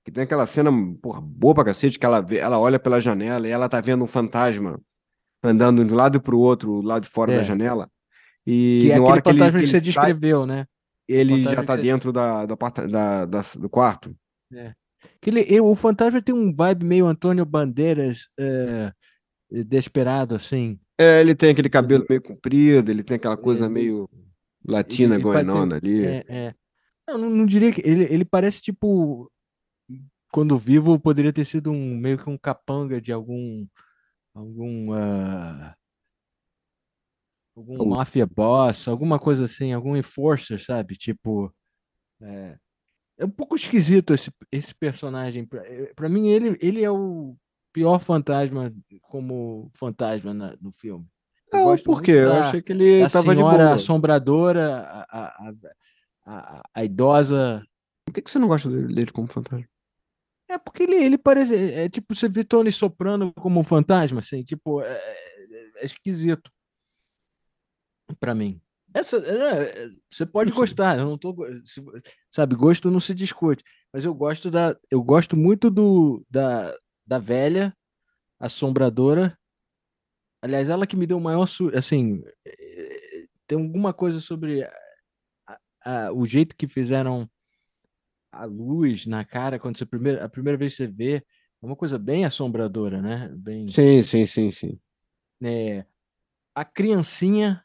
Que 0.03 0.11
tem 0.11 0.23
aquela 0.23 0.45
cena, 0.47 0.71
porra, 1.01 1.21
boa 1.21 1.53
pra 1.53 1.65
cacete, 1.65 1.99
que 1.99 2.05
ela, 2.05 2.21
vê, 2.21 2.37
ela 2.37 2.57
olha 2.59 2.79
pela 2.79 2.99
janela 2.99 3.47
e 3.47 3.51
ela 3.51 3.69
tá 3.69 3.79
vendo 3.79 4.03
um 4.03 4.07
fantasma 4.07 4.81
andando 5.43 5.85
de 5.85 5.93
um 5.93 5.95
lado 5.97 6.19
pro 6.21 6.39
outro, 6.39 6.81
lado 6.81 7.03
de 7.03 7.09
fora 7.09 7.35
da 7.35 7.41
É. 7.41 7.43
janela. 7.43 7.87
E 8.45 8.79
Que 8.81 8.91
é 8.91 8.95
aquele 8.95 9.07
hora 9.11 9.21
que 9.21 9.29
ele, 9.29 9.37
fantasma 9.37 9.59
que 9.59 9.65
ele 9.65 9.71
você 9.71 9.79
sai, 9.79 9.85
descreveu, 10.13 10.45
né? 10.47 10.65
ele 11.07 11.41
já 11.43 11.61
tá 11.63 11.75
dentro 11.75 12.11
da, 12.11 12.45
do, 12.45 12.53
aparta- 12.53 12.87
da, 12.87 13.25
da- 13.25 13.41
do 13.59 13.69
quarto. 13.69 14.15
Que 15.19 15.29
ele, 15.29 15.59
o 15.61 15.75
fantasma 15.75 16.21
tem 16.21 16.33
um 16.33 16.55
vibe 16.55 16.85
meio 16.85 17.05
Antônio 17.05 17.45
Bandeiras 17.45 18.27
é, 18.39 18.91
desesperado, 19.51 20.33
assim. 20.35 20.79
É, 21.01 21.21
ele 21.21 21.33
tem 21.33 21.49
aquele 21.51 21.69
cabelo 21.69 22.05
meio 22.07 22.21
comprido, 22.21 22.91
ele 22.91 23.03
tem 23.03 23.15
aquela 23.15 23.37
coisa 23.37 23.65
É, 23.65 23.69
meio 23.69 24.09
latina 24.65 25.15
Ele- 25.15 25.23
ter- 25.23 25.75
ali. 25.75 26.05
É, 26.05 26.25
é. 26.27 26.55
Eu 27.07 27.17
não, 27.17 27.29
não 27.29 27.45
diria 27.45 27.71
que. 27.71 27.81
Ele, 27.81 28.03
ele 28.03 28.23
parece 28.25 28.61
tipo. 28.61 29.31
Quando 30.31 30.57
vivo, 30.57 30.97
poderia 30.99 31.33
ter 31.33 31.43
sido 31.43 31.71
um 31.71 31.97
meio 31.97 32.17
que 32.17 32.29
um 32.29 32.37
capanga 32.37 33.01
de 33.01 33.11
algum. 33.11 33.65
Algum. 34.33 34.93
ah, 34.93 35.75
algum 37.55 37.89
mafia 37.89 38.25
boss, 38.25 38.87
alguma 38.87 39.19
coisa 39.19 39.45
assim, 39.45 39.73
algum 39.73 39.97
enforcer, 39.97 40.59
sabe? 40.61 40.95
Tipo. 40.95 41.53
É, 42.21 42.57
é 43.17 43.25
um 43.25 43.29
pouco 43.29 43.55
esquisito 43.55 44.13
esse, 44.13 44.31
esse 44.51 44.73
personagem. 44.75 45.45
Pra, 45.45 45.65
eh, 45.67 45.91
pra 45.95 46.07
mim, 46.07 46.29
ele, 46.29 46.57
ele 46.61 46.83
é 46.83 46.89
o 46.91 47.35
pior 47.73 47.99
fantasma 47.99 48.73
como 49.01 49.71
fantasma 49.75 50.33
na- 50.33 50.55
no 50.61 50.71
filme. 50.71 51.05
Não, 51.51 51.77
por 51.79 52.01
quê? 52.01 52.11
Eu 52.11 52.33
achei 52.33 52.61
que 52.61 52.71
ele 52.71 53.01
da 53.01 53.09
tava 53.09 53.31
de 53.31 53.37
senhora 53.41 53.63
boa. 53.65 53.75
assombradora, 53.75 54.77
a, 54.79 55.01
a, 55.19 55.27
a, 55.49 55.53
a- 56.25 56.63
a 56.73 56.83
idosa. 56.85 57.61
Por 58.05 58.13
que 58.13 58.21
que 58.21 58.31
você 58.31 58.39
não 58.39 58.47
gosta 58.47 58.69
dele, 58.69 58.93
dele 58.93 59.11
como 59.11 59.27
fantasma? 59.27 59.67
É 60.49 60.57
porque 60.57 60.83
ele, 60.83 60.95
ele 60.95 61.17
parece. 61.17 61.55
É, 61.55 61.85
é 61.85 61.89
tipo 61.89 62.13
você 62.15 62.27
vê 62.29 62.43
Tony 62.43 62.71
Soprano 62.71 63.33
como 63.33 63.59
um 63.59 63.63
fantasma, 63.63 64.19
assim, 64.19 64.43
tipo, 64.43 64.81
é, 64.81 64.93
é- 64.93 65.71
é 65.81 65.85
esquisito 65.85 66.51
pra 68.19 68.35
mim. 68.35 68.61
Essa, 68.93 69.17
é, 69.17 69.85
é, 69.85 69.89
você 70.11 70.25
pode 70.25 70.51
gostar, 70.51 70.99
eu 70.99 71.05
não 71.05 71.17
tô. 71.17 71.33
se- 71.65 71.81
sabe, 72.29 72.55
gosto 72.55 72.91
não 72.91 72.99
se 72.99 73.13
discute, 73.15 73.63
mas 73.93 74.03
eu 74.03 74.13
gosto 74.13 74.51
da. 74.51 74.75
Eu 74.89 75.01
gosto 75.01 75.37
muito 75.37 75.69
do, 75.71 76.25
da, 76.29 76.75
da 77.05 77.19
velha 77.19 77.75
assombradora. 78.39 79.37
Aliás, 80.41 80.69
ela 80.69 80.87
que 80.87 80.95
me 80.95 81.05
deu 81.05 81.17
o 81.17 81.21
maior. 81.21 81.47
Assim, 81.75 82.23
é, 82.45 83.25
tem 83.47 83.57
alguma 83.61 83.93
coisa 83.93 84.19
sobre 84.19 84.63
a- 84.63 85.59
a- 85.83 86.11
o 86.13 86.25
jeito 86.25 86.55
que 86.55 86.67
fizeram 86.67 87.29
a 88.31 88.45
luz 88.45 89.05
na 89.05 89.25
cara 89.25 89.59
quando 89.59 89.77
você 89.77 89.85
primeira, 89.85 90.23
a 90.23 90.29
primeira 90.29 90.57
vez 90.57 90.73
que 90.73 90.77
você 90.77 90.87
vê, 90.87 91.15
é 91.17 91.65
uma 91.65 91.75
coisa 91.75 91.99
bem 91.99 92.25
assombradora, 92.25 93.01
né? 93.01 93.29
Bem, 93.35 93.67
Sim, 93.67 94.01
sim, 94.03 94.25
sim, 94.25 94.51
sim. 94.51 94.79
é, 95.43 95.85
a 96.55 96.63
criancinha 96.65 97.63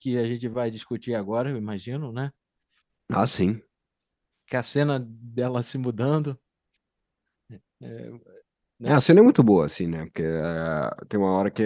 que 0.00 0.16
a 0.16 0.26
gente 0.26 0.48
vai 0.48 0.70
discutir 0.70 1.14
agora, 1.14 1.50
eu 1.50 1.56
imagino, 1.56 2.12
né? 2.12 2.32
Ah, 3.10 3.26
sim. 3.26 3.60
Que 4.46 4.56
a 4.56 4.62
cena 4.62 4.98
dela 5.00 5.62
se 5.62 5.76
mudando. 5.76 6.38
É, 7.80 8.10
É, 8.84 8.92
a 8.92 9.00
cena 9.00 9.20
é 9.20 9.22
muito 9.22 9.42
boa, 9.42 9.66
assim, 9.66 9.86
né? 9.86 10.04
Porque 10.06 10.22
é, 10.22 11.06
tem 11.08 11.18
uma 11.18 11.30
hora 11.32 11.50
que 11.50 11.62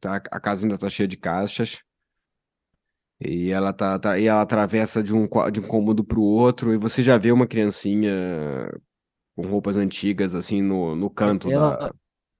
tá- 0.00 0.16
a 0.30 0.40
casa 0.40 0.64
ainda 0.64 0.78
tá 0.78 0.90
cheia 0.90 1.08
de 1.08 1.16
caixas 1.16 1.82
e 3.20 3.50
ela 3.50 3.72
tá, 3.72 3.98
tá- 3.98 4.18
e 4.18 4.26
ela 4.26 4.42
atravessa 4.42 5.02
de 5.02 5.14
um, 5.14 5.28
de 5.52 5.60
um 5.60 5.66
cômodo 5.66 6.04
pro 6.04 6.22
outro 6.22 6.72
e 6.72 6.76
você 6.76 7.02
já 7.02 7.18
vê 7.18 7.32
uma 7.32 7.46
criancinha 7.46 8.10
com 9.36 9.46
roupas 9.46 9.76
antigas, 9.76 10.34
assim, 10.34 10.62
no, 10.62 10.94
no 10.96 11.10
canto 11.10 11.50
ela- 11.50 11.76
da, 11.76 11.88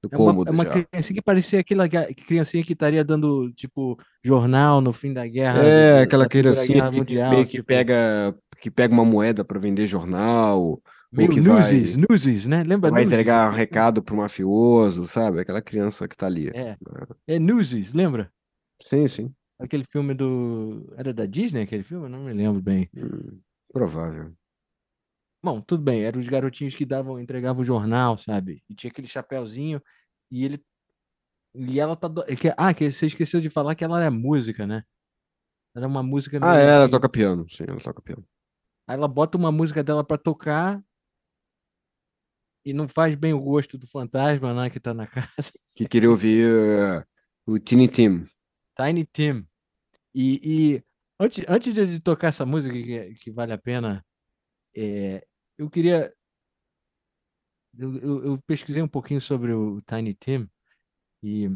do 0.02 0.08
é 0.12 0.16
uma, 0.16 0.16
cômodo 0.16 0.50
é 0.50 0.52
uma 0.54 0.64
já. 0.64 0.70
criancinha 0.70 1.14
que 1.14 1.22
parecia 1.22 1.60
aquela 1.60 1.88
criancinha 1.88 2.64
que 2.64 2.72
estaria 2.72 3.04
dando, 3.04 3.52
tipo, 3.52 3.98
jornal 4.24 4.80
no 4.80 4.92
fim 4.92 5.12
da 5.12 5.26
guerra. 5.26 5.62
É, 5.62 6.02
aquela 6.02 6.28
criancinha 6.28 6.82
que, 6.84 6.90
que 6.90 6.96
Mundial, 6.96 7.34
que 7.36 7.44
tipo, 7.46 7.66
pega, 7.66 8.34
que 8.60 8.70
pega 8.70 8.92
uma 8.94 9.04
moeda 9.04 9.44
pra 9.44 9.58
vender 9.58 9.86
jornal, 9.86 10.82
meio 11.12 11.30
que 11.30 11.40
Newsies, 11.40 11.94
vai- 11.96 12.04
Newsies, 12.08 12.46
né? 12.46 12.62
Lembra 12.62 12.90
vai 12.90 13.02
Newsies? 13.02 13.20
entregar 13.20 13.50
um 13.50 13.54
recado 13.54 14.02
pro 14.02 14.16
mafioso, 14.16 15.06
sabe? 15.06 15.40
Aquela 15.40 15.61
criança 15.62 16.06
que 16.08 16.16
tá 16.16 16.26
ali. 16.26 16.48
É, 16.54 16.76
é 17.26 17.38
Newsies, 17.38 17.92
lembra? 17.92 18.32
Sim, 18.82 19.08
sim. 19.08 19.34
Aquele 19.58 19.84
filme 19.84 20.14
do. 20.14 20.92
Era 20.96 21.12
da 21.12 21.26
Disney 21.26 21.62
aquele 21.62 21.82
filme? 21.82 22.08
Não 22.08 22.24
me 22.24 22.32
lembro 22.32 22.62
bem. 22.62 22.88
Hum, 22.96 23.38
provável. 23.72 24.32
Bom, 25.42 25.61
tudo 25.61 25.82
bem, 25.82 26.02
eram 26.04 26.20
os 26.20 26.28
garotinhos 26.28 26.74
que 26.74 26.84
davam, 26.84 27.18
entregavam 27.18 27.62
o 27.62 27.64
jornal, 27.64 28.18
sabe? 28.18 28.62
E 28.68 28.74
tinha 28.74 28.90
aquele 28.90 29.06
chapéuzinho 29.06 29.82
e 30.30 30.44
ele. 30.44 30.62
E 31.54 31.80
ela 31.80 31.96
tá. 31.96 32.08
do- 32.08 32.22
é 32.22 32.34
Ah, 32.56 32.72
que 32.72 32.90
você 32.90 33.06
esqueceu 33.06 33.40
de 33.40 33.50
falar 33.50 33.74
que 33.74 33.82
ela 33.84 34.00
era 34.00 34.11
música, 34.11 34.66
né? 34.66 34.84
Era 35.74 35.86
uma 35.86 36.02
música 36.02 36.38
Ah, 36.42 36.56
é, 36.58 36.70
ela 36.74 36.88
toca 36.90 37.08
piano. 37.08 37.46
Sim, 37.48 37.64
ela 37.68 37.80
toca 37.80 38.00
piano. 38.02 38.24
Aí 38.88 38.96
ela 38.96 39.06
bota 39.08 39.36
uma 39.38 39.52
música 39.52 39.82
dela 39.84 40.02
pra 40.04 40.18
tocar 40.18 40.82
e 42.64 42.72
não 42.72 42.88
faz 42.88 43.14
bem 43.14 43.32
o 43.32 43.40
gosto 43.40 43.78
do 43.78 43.86
fantasma, 43.86 44.54
né, 44.54 44.70
que 44.70 44.80
tá 44.80 44.92
na 44.92 45.06
casa. 45.06 45.26
Que 45.74 45.88
queria 45.88 46.11
ouvir 46.11 46.44
eh, 46.44 47.04
o 47.46 47.58
Tiny 47.58 47.88
Tim. 47.88 48.26
Tiny 48.76 49.06
Tim. 49.06 49.46
E, 50.14 50.40
e 50.76 50.84
antes, 51.18 51.44
antes 51.48 51.74
de 51.74 52.00
tocar 52.00 52.28
essa 52.28 52.44
música 52.44 52.74
que, 52.74 53.14
que 53.14 53.30
vale 53.30 53.52
a 53.52 53.58
pena, 53.58 54.04
é, 54.76 55.26
eu 55.56 55.70
queria. 55.70 56.12
Eu, 57.78 57.96
eu, 57.98 58.24
eu 58.24 58.38
pesquisei 58.46 58.82
um 58.82 58.88
pouquinho 58.88 59.20
sobre 59.20 59.52
o 59.52 59.80
Tiny 59.82 60.12
Tim 60.14 60.50
e, 61.22 61.48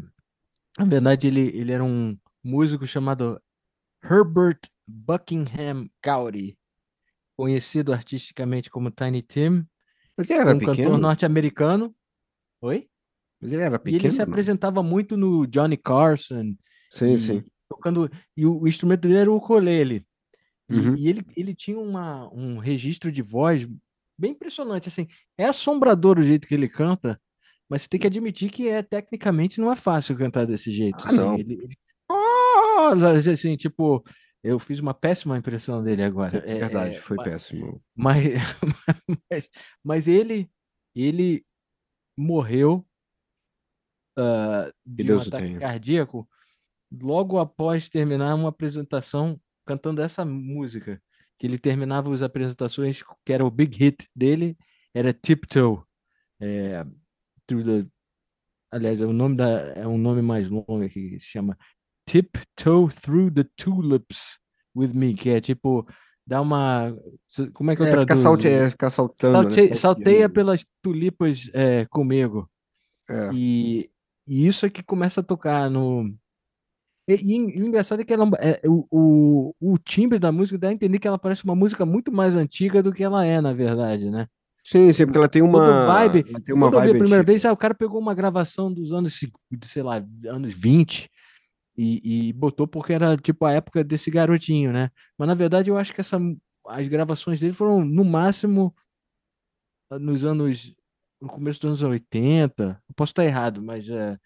na 0.77 0.85
verdade, 0.85 1.27
ele, 1.27 1.41
ele 1.55 1.71
era 1.71 1.83
um 1.83 2.17
músico 2.43 2.87
chamado 2.87 3.41
Herbert 4.03 4.59
Buckingham 4.87 5.89
Cowdery, 6.03 6.57
conhecido 7.35 7.91
artisticamente 7.91 8.69
como 8.69 8.91
Tiny 8.91 9.21
Tim, 9.21 9.67
Mas 10.17 10.29
ele 10.29 10.39
era 10.41 10.49
um 10.55 10.59
cantor 10.59 10.75
pequeno? 10.75 10.97
norte-americano. 10.97 11.95
Oi? 12.61 12.87
Mas 13.41 13.51
ele 13.51 13.61
era 13.61 13.75
E 13.85 13.89
ele 13.89 13.93
pequeno? 13.97 14.13
se 14.13 14.21
apresentava 14.21 14.81
muito 14.81 15.17
no 15.17 15.45
Johnny 15.45 15.77
Carson, 15.77 16.55
Sim, 16.91 17.13
e 17.13 17.17
sim. 17.17 17.43
tocando 17.69 18.09
e 18.35 18.45
o, 18.45 18.61
o 18.61 18.67
instrumento 18.67 19.01
dele 19.01 19.17
era 19.19 19.31
o 19.31 19.35
ukulele. 19.35 20.05
E, 20.69 20.75
Uhum. 20.75 20.95
e 20.95 21.07
ele, 21.09 21.23
ele 21.37 21.53
tinha 21.53 21.77
uma, 21.77 22.27
um 22.33 22.57
registro 22.57 23.11
de 23.11 23.21
voz 23.21 23.67
bem 24.17 24.31
impressionante, 24.31 24.87
assim. 24.87 25.07
É 25.37 25.45
assombrador 25.45 26.17
o 26.17 26.23
jeito 26.23 26.47
que 26.47 26.55
ele 26.55 26.67
canta, 26.69 27.21
mas 27.69 27.83
você 27.83 27.89
tem 27.89 27.99
que 27.99 28.07
admitir 28.07 28.49
que 28.49 28.67
é 28.69 28.81
tecnicamente 28.81 29.59
não 29.59 29.71
é 29.71 29.75
fácil 29.75 30.17
cantar 30.17 30.45
desse 30.47 30.71
jeito. 30.71 30.97
Ah, 31.05 31.07
assim. 31.09 31.17
não. 31.17 31.37
Ele, 31.37 31.53
ele- 31.53 31.77
Ah, 32.09 32.91
assim, 33.31 33.55
tipo, 33.57 34.03
eu 34.47 34.59
fiz 34.59 34.79
uma 34.79 34.93
péssima 34.93 35.37
impressão 35.37 35.83
dele 35.83 36.03
agora. 36.03 36.37
É, 36.45 36.59
Verdade, 36.59 36.95
é, 36.95 36.99
foi 36.99 37.17
ma- 37.17 37.23
péssimo. 37.23 37.81
mas, 37.95 38.23
mas, 39.31 39.49
mas 39.83 40.07
ele, 40.07 40.49
ele 40.95 41.45
morreu 42.17 42.85
Que 44.15 44.71
de 44.85 45.03
um 45.03 45.07
Deus 45.07 45.25
o 45.25 45.27
ataque 45.29 45.47
tenha. 45.47 45.59
cardíaco 45.59 46.29
logo 46.91 47.39
após 47.39 47.89
terminar 47.89 48.35
uma 48.35 48.49
apresentação 48.49 49.39
cantando 49.65 50.01
essa 50.01 50.23
música. 50.23 51.01
Que 51.37 51.47
ele 51.47 51.57
terminava 51.59 52.13
as 52.13 52.21
apresentações, 52.21 53.03
que 53.25 53.33
era 53.33 53.43
o 53.45 53.51
big 53.51 53.77
hit 53.77 54.07
dele, 54.15 54.57
era 54.93 55.11
Tiptoe. 55.11 55.83
É, 56.39 56.85
through 57.45 57.63
the, 57.65 57.89
aliás, 58.71 59.01
é 59.01 59.05
o 59.05 59.11
nome 59.11 59.35
da, 59.35 59.49
é 59.73 59.85
um 59.85 59.97
nome 59.97 60.21
mais 60.21 60.49
longo 60.49 60.87
que 60.87 61.19
se 61.19 61.25
chama 61.27 61.57
Tiptoe 62.05 62.89
Through 63.01 63.31
the 63.33 63.45
Tulips 63.57 64.37
with 64.75 64.93
Me, 64.93 65.13
que 65.13 65.29
é 65.29 65.41
tipo, 65.41 65.87
dá 66.25 66.41
uma. 66.41 66.95
Como 67.53 67.71
é 67.71 67.75
que 67.75 67.81
eu 67.81 67.85
É, 67.85 67.89
ficar, 67.91 68.05
traduzo? 68.05 68.23
salte, 68.23 68.47
é, 68.47 68.69
ficar 68.69 68.89
saltando, 68.89 69.37
né? 69.49 69.55
Salte- 69.55 69.75
salteia 69.75 69.75
Salteando. 69.77 70.33
pelas 70.33 70.65
tulipas 70.81 71.49
é, 71.53 71.85
comigo. 71.85 72.49
É. 73.09 73.31
E, 73.33 73.89
e 74.27 74.47
isso 74.47 74.65
é 74.65 74.69
que 74.69 74.83
começa 74.83 75.21
a 75.21 75.23
tocar 75.23 75.69
no. 75.69 76.13
E, 77.07 77.13
e 77.15 77.35
e 77.57 77.61
o 77.61 77.67
engraçado 77.67 78.01
é 78.01 78.05
que 78.05 78.13
ela, 78.13 78.27
é, 78.39 78.59
o, 78.67 78.87
o, 78.89 79.55
o 79.73 79.77
timbre 79.77 80.17
da 80.17 80.31
música 80.31 80.57
dá 80.57 80.69
a 80.69 80.73
entender 80.73 80.97
que 80.99 81.07
ela 81.07 81.19
parece 81.19 81.43
uma 81.43 81.55
música 81.55 81.85
muito 81.85 82.11
mais 82.11 82.35
antiga 82.35 82.81
do 82.81 82.91
que 82.91 83.03
ela 83.03 83.23
é, 83.25 83.39
na 83.39 83.53
verdade, 83.53 84.09
né? 84.09 84.27
Sim, 84.63 84.91
sim, 84.91 85.05
porque 85.05 85.19
ela 85.19 85.29
tem 85.29 85.43
Todo 85.43 85.51
uma. 85.51 85.85
vibe. 85.85 86.25
Ela 86.27 86.41
tem 86.41 86.55
uma 86.55 86.65
Quando 86.67 86.73
eu 86.73 86.81
vi 86.81 86.87
a 86.87 86.91
vibe 86.91 86.97
primeira 86.99 87.21
antiga. 87.21 87.31
vez, 87.31 87.45
ah, 87.45 87.53
o 87.53 87.57
cara 87.57 87.75
pegou 87.75 87.99
uma 88.01 88.15
gravação 88.15 88.73
dos 88.73 88.91
anos, 88.91 89.19
sei 89.65 89.83
lá, 89.83 90.03
anos 90.27 90.55
20 90.55 91.07
e, 91.77 92.29
e 92.29 92.33
botou 92.33 92.67
porque 92.67 92.93
era 92.93 93.17
tipo 93.17 93.45
a 93.45 93.51
época 93.53 93.83
desse 93.83 94.09
garotinho, 94.11 94.71
né? 94.71 94.91
Mas 95.17 95.27
na 95.27 95.35
verdade 95.35 95.69
eu 95.69 95.77
acho 95.77 95.93
que 95.93 96.01
essa, 96.01 96.17
as 96.67 96.87
gravações 96.87 97.39
dele 97.39 97.53
foram 97.53 97.83
no 97.85 98.03
máximo 98.05 98.73
nos 99.99 100.25
anos 100.25 100.73
no 101.21 101.29
começo 101.29 101.61
dos 101.61 101.83
anos 101.83 101.83
80. 101.83 102.81
Eu 102.87 102.95
posso 102.95 103.11
estar 103.11 103.25
errado, 103.25 103.61
mas 103.61 103.87
é, 103.89 104.17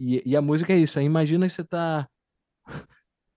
e, 0.00 0.22
e 0.24 0.36
a 0.36 0.42
música 0.42 0.72
é 0.72 0.78
isso. 0.78 0.98
Aí 0.98 1.04
imagina 1.04 1.46
que 1.46 1.52
você 1.54 1.64
tá 1.64 2.08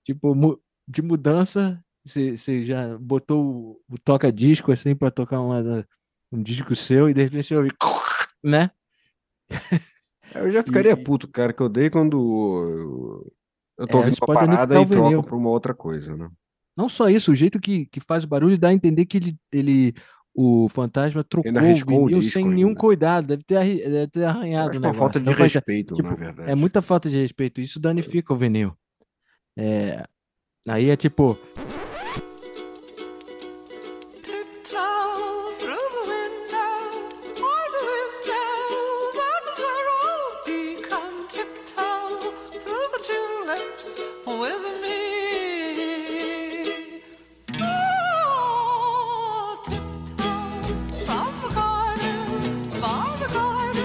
tipo 0.06 0.34
mu- 0.36 0.62
de 0.88 1.02
mudança, 1.02 1.84
você, 2.06 2.36
você 2.38 2.64
já 2.64 2.98
botou 2.98 3.80
o, 3.90 3.96
o 3.96 3.98
toca-disco 4.00 4.72
assim 4.72 4.96
para 4.96 5.12
tocar 5.12 5.40
uma, 5.42 5.88
um 6.32 6.42
disco 6.42 6.76
seu 6.76 7.10
e 7.10 7.14
de 7.14 7.24
repente 7.24 7.48
você 7.48 7.56
ouve, 7.56 7.70
né? 8.44 8.72
Eu 10.36 10.52
já 10.52 10.64
ficaria 10.64 10.92
E- 10.92 10.96
puto, 10.96 11.28
cara, 11.28 11.54
que 11.54 11.62
eu 11.62 11.70
dei 11.70 11.90
quando 11.90 13.34
eu, 13.78 13.88
tô 13.88 13.98
É, 13.98 14.00
ouvindo 14.00 14.18
uma 14.22 14.34
parada 14.34 14.76
e 14.76 14.78
o 14.78 14.86
troco 14.86 15.24
pra 15.24 15.36
uma 15.36 15.50
outra 15.50 15.74
coisa, 15.74 16.16
né? 16.16 16.30
Não 16.76 16.90
só 16.90 17.08
isso, 17.10 17.32
o 17.32 17.36
jeito 17.36 17.60
que, 17.60 17.86
que 17.86 18.00
faz 18.00 18.24
o 18.24 18.28
barulho 18.28 18.58
dá 18.58 18.70
a 18.70 18.74
entender 18.74 19.06
que 19.06 19.18
ele, 19.18 19.38
ele 19.52 19.94
o 20.34 20.68
fantasma 20.70 21.24
trocou 21.24 21.52
o 21.52 21.56
o 21.56 21.86
vinil 22.08 22.20
disco 22.20 22.34
sem 22.34 22.48
nenhum 22.48 22.70
ainda. 22.70 22.80
cuidado, 22.80 23.28
deve 23.28 23.44
ter, 23.44 23.60
deve 23.90 24.08
ter 24.08 24.24
arranhado 24.24 24.72
acho 24.72 24.80
o 24.80 24.84
uma 24.84 24.94
falta 24.94 25.20
de 25.20 25.30
Então, 25.30 25.44
respeito, 25.44 25.96
na 26.02 26.10
tipo, 26.10 26.20
verdade. 26.24 26.50
é 26.52 26.56
muita 26.56 26.82
falta 26.82 27.10
de 27.10 27.20
respeito, 27.22 27.62
isso 27.62 27.80
danifica 27.80 28.34
o 28.34 28.38
vinil. 28.38 28.74
É, 29.56 30.04
aí 30.68 30.90
é 30.90 30.96
tipo, 30.98 31.38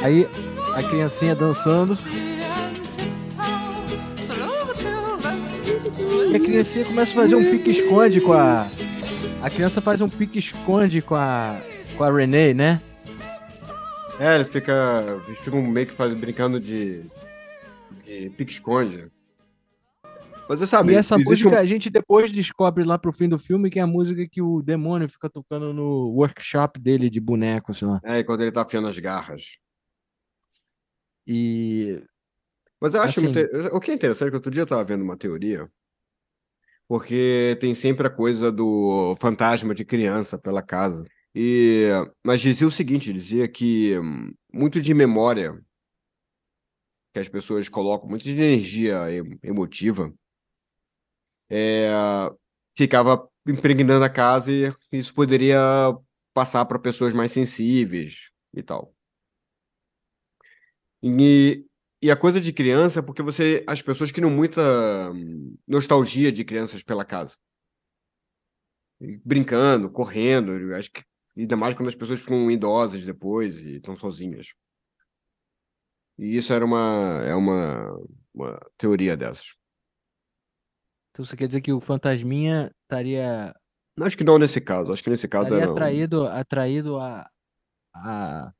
aí 0.08 0.26
a 0.74 0.82
criancinha 0.82 1.34
dançando 1.34 1.96
e 6.30 6.36
a 6.36 6.40
criancinha 6.40 6.84
começa 6.84 7.12
a 7.12 7.14
fazer 7.14 7.34
um 7.36 7.50
pique-esconde 7.50 8.20
com 8.20 8.32
a. 8.32 8.66
A 9.42 9.50
criança 9.50 9.80
faz 9.80 10.00
um 10.00 10.08
pique-esconde 10.08 11.00
com 11.02 11.14
a. 11.14 11.60
com 11.96 12.04
a 12.04 12.12
Renee, 12.12 12.54
né? 12.54 12.80
É, 14.20 14.34
ele 14.34 14.44
fica, 14.44 15.04
eles 15.28 15.40
ficam 15.40 15.62
meio 15.62 15.86
que 15.86 15.92
faz, 15.92 16.12
brincando 16.12 16.58
de, 16.58 17.02
de 18.04 18.30
pique-esconde. 18.30 19.06
Mas 20.48 20.60
você 20.60 20.66
sabe, 20.66 20.92
E 20.92 20.96
essa 20.96 21.18
música 21.18 21.50
um- 21.50 21.58
a 21.58 21.66
gente 21.66 21.90
depois 21.90 22.32
descobre 22.32 22.82
lá 22.82 22.98
pro 22.98 23.12
fim 23.12 23.28
do 23.28 23.38
filme 23.38 23.68
que 23.70 23.78
é 23.78 23.82
a 23.82 23.86
música 23.86 24.26
que 24.26 24.40
o 24.40 24.62
demônio 24.62 25.06
fica 25.08 25.28
tocando 25.28 25.72
no 25.74 26.08
workshop 26.14 26.80
dele 26.80 27.10
de 27.10 27.20
boneco, 27.20 27.74
sei 27.74 27.86
lá. 27.86 28.00
É, 28.02 28.22
quando 28.22 28.40
ele 28.40 28.50
tá 28.50 28.62
afiando 28.62 28.88
as 28.88 28.98
garras. 28.98 29.56
E 31.28 32.02
Mas 32.80 32.94
eu 32.94 33.02
acho 33.02 33.20
Assim- 33.20 33.32
o 33.72 33.80
que 33.80 33.90
é 33.90 33.94
interessante 33.94 34.28
é 34.28 34.30
que 34.32 34.36
outro 34.36 34.50
dia 34.52 34.62
eu 34.62 34.66
tava 34.66 34.84
vendo 34.84 35.02
uma 35.04 35.16
teoria, 35.18 35.70
porque 36.86 37.56
tem 37.60 37.74
sempre 37.74 38.06
a 38.06 38.10
coisa 38.10 38.50
do 38.50 39.14
fantasma 39.20 39.74
de 39.74 39.84
criança 39.84 40.38
pela 40.38 40.62
casa. 40.62 41.04
E 41.34 41.88
mas 42.24 42.40
dizia 42.40 42.66
o 42.66 42.70
seguinte, 42.70 43.12
dizia 43.12 43.46
que 43.48 43.94
muito 44.52 44.80
de 44.80 44.94
memória 44.94 45.54
que 47.12 47.18
as 47.20 47.28
pessoas 47.28 47.68
colocam, 47.68 48.08
muito 48.08 48.22
de 48.24 48.30
energia 48.32 49.10
em- 49.12 49.38
emotiva, 49.42 50.12
é, 51.50 51.90
ficava 52.76 53.28
impregnando 53.46 54.04
a 54.04 54.10
casa 54.10 54.52
e 54.52 54.72
isso 54.92 55.14
poderia 55.14 55.58
passar 56.34 56.64
para 56.66 56.78
pessoas 56.78 57.14
mais 57.14 57.32
sensíveis 57.32 58.30
e 58.54 58.62
tal. 58.62 58.94
E, 61.02 61.64
e 62.02 62.10
a 62.10 62.16
coisa 62.16 62.40
de 62.40 62.52
criança 62.52 63.00
é 63.00 63.02
porque 63.02 63.22
você, 63.22 63.64
as 63.66 63.82
pessoas 63.82 64.10
criam 64.10 64.30
muita 64.30 65.10
hum, 65.12 65.56
nostalgia 65.66 66.32
de 66.32 66.44
crianças 66.44 66.82
pela 66.82 67.04
casa. 67.04 67.36
Brincando, 69.24 69.90
correndo, 69.90 70.52
eu 70.52 70.76
acho 70.76 70.90
que 70.90 71.02
ainda 71.36 71.56
mais 71.56 71.74
quando 71.74 71.88
as 71.88 71.94
pessoas 71.94 72.20
ficam 72.20 72.50
idosas 72.50 73.04
depois 73.04 73.64
e 73.64 73.76
estão 73.76 73.96
sozinhas. 73.96 74.48
E 76.18 76.36
isso 76.36 76.52
era 76.52 76.64
uma 76.64 77.22
é 77.24 77.34
uma, 77.34 77.96
uma 78.34 78.58
teoria 78.76 79.16
dessas. 79.16 79.54
então 81.12 81.24
você 81.24 81.36
quer 81.36 81.46
dizer 81.46 81.60
que 81.60 81.72
o 81.72 81.80
fantasminha 81.80 82.74
estaria 82.82 83.54
Acho 84.00 84.16
que 84.16 84.24
não 84.24 84.38
nesse 84.38 84.60
caso, 84.60 84.92
acho 84.92 85.02
que 85.02 85.10
nesse 85.10 85.28
caso 85.28 85.46
estaria 85.46 85.64
era 85.64 85.72
atraído 85.72 86.26
atraído 86.26 86.98
a, 86.98 87.28
a 87.94 88.52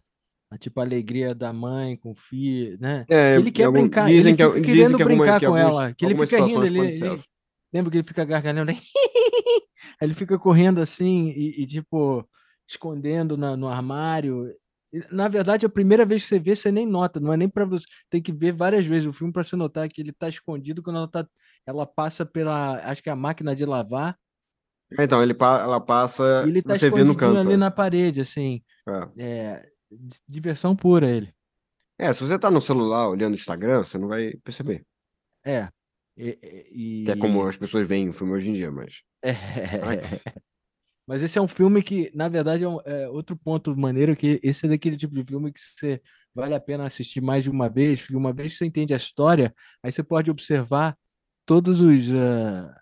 tipo 0.57 0.81
a 0.81 0.83
alegria 0.85 1.35
da 1.35 1.53
mãe 1.53 1.97
com 1.97 2.13
o 2.13 2.15
filho, 2.15 2.79
né? 2.81 3.05
É, 3.11 3.37
ele 3.37 3.51
quer 3.51 3.65
algum- 3.65 3.81
brincar, 3.81 4.07
dizem 4.07 4.33
ele 4.33 4.37
que, 4.37 4.61
dizem 4.61 4.63
querendo 4.63 4.97
que 4.97 5.03
alguma- 5.03 5.19
brincar 5.25 5.41
que 5.41 5.47
com 5.47 5.55
alguns- 5.57 5.73
ela, 5.75 5.95
que 5.95 6.05
ele 6.07 6.15
fica 6.17 6.45
rindo, 6.47 6.65
ele, 6.65 6.79
ele- 6.79 6.89
essas. 6.89 7.29
lembra 7.73 7.91
que 7.91 7.97
ele 7.99 8.07
fica 8.07 8.25
gargalhando, 8.25 8.73
né? 8.73 8.79
Ele 10.01 10.15
fica 10.15 10.39
correndo 10.39 10.81
assim 10.81 11.31
e, 11.31 11.63
e, 11.63 11.67
tipo 11.67 12.25
escondendo 12.69 13.37
na- 13.37 13.57
no 13.57 13.67
armário. 13.69 14.55
Na 15.11 15.27
verdade, 15.27 15.67
a 15.67 15.69
primeira 15.69 16.05
vez 16.07 16.23
que 16.23 16.29
você 16.29 16.39
vê, 16.39 16.55
você 16.55 16.71
nem 16.71 16.87
nota, 16.87 17.19
não 17.19 17.33
é 17.33 17.37
nem 17.37 17.49
para 17.49 17.65
você, 17.65 17.85
tem 18.09 18.23
que 18.23 18.31
ver 18.33 18.53
várias 18.53 18.87
vezes 18.87 19.09
o 19.09 19.13
filme 19.13 19.33
para 19.33 19.43
você 19.43 19.57
notar 19.57 19.89
que 19.89 20.01
ele 20.01 20.13
tá 20.13 20.29
escondido 20.29 20.83
quando 20.85 20.97
ela 20.99 21.09
tá, 21.09 21.27
ela 21.67 21.85
passa 21.85 22.25
pela, 22.25 22.77
acho 22.89 23.03
que 23.03 23.09
é 23.09 23.13
a 23.13 23.17
máquina 23.17 23.57
de 23.57 23.65
lavar, 23.65 24.17
Então, 24.99 25.21
ele, 25.23 25.35
ela 25.41 25.81
passa, 25.81 26.45
e 26.47 26.49
ele 26.51 26.63
tá 26.63 26.79
você 26.79 26.91
vê 26.91 27.03
no 27.05 27.15
canto. 27.17 27.39
ali 27.39 27.55
é. 27.55 27.57
na 27.57 27.71
parede, 27.71 28.21
assim, 28.21 28.63
É. 28.89 29.09
é, 29.19 29.69
diversão 30.29 30.77
pura 30.77 31.09
ele. 31.09 31.33
É, 31.99 32.13
se 32.13 32.25
você 32.25 32.39
tá 32.39 32.51
no 32.51 32.61
celular 32.61 33.09
olhando 33.09 33.33
o 33.35 33.37
Instagram, 33.37 33.83
você 33.83 33.99
não 33.99 34.09
vai 34.09 34.33
perceber. 34.45 34.85
É. 35.45 35.69
E, 36.17 36.39
e- 37.05 37.11
é 37.11 37.17
como 37.17 37.45
as 37.47 37.57
pessoas 37.57 37.89
veem 37.89 38.09
o 38.09 38.13
filme 38.13 38.33
hoje 38.33 38.51
em 38.51 38.53
dia, 38.53 38.71
mas. 38.71 39.03
É. 39.23 40.39
Mas 41.07 41.23
esse 41.23 41.39
é 41.39 41.41
um 41.41 41.49
filme 41.49 41.83
que, 41.83 42.11
na 42.15 42.29
verdade, 42.29 42.65
é, 42.65 42.69
um- 42.69 42.81
é 42.85 43.09
outro 43.09 43.35
ponto 43.35 43.75
maneiro 43.75 44.15
que 44.15 44.39
esse 44.43 44.67
é 44.67 44.69
daquele 44.69 44.97
tipo 44.97 45.15
de 45.15 45.25
filme 45.25 45.51
que 45.51 45.59
você 45.59 46.03
vale 46.35 46.55
a 46.55 46.61
pena 46.61 46.85
assistir 46.85 47.23
mais 47.23 47.43
de 47.45 47.51
uma 47.51 47.69
vez, 47.69 48.01
porque 48.01 48.15
uma 48.15 48.33
vez 48.33 48.53
que 48.53 48.59
você 48.59 48.67
entende 48.67 48.93
a 48.93 48.97
história, 48.99 49.55
aí 49.83 49.91
você 49.91 50.03
pode 50.03 50.31
observar 50.31 50.97
todos 51.47 51.81
os 51.81 52.13
ah, 52.15 52.75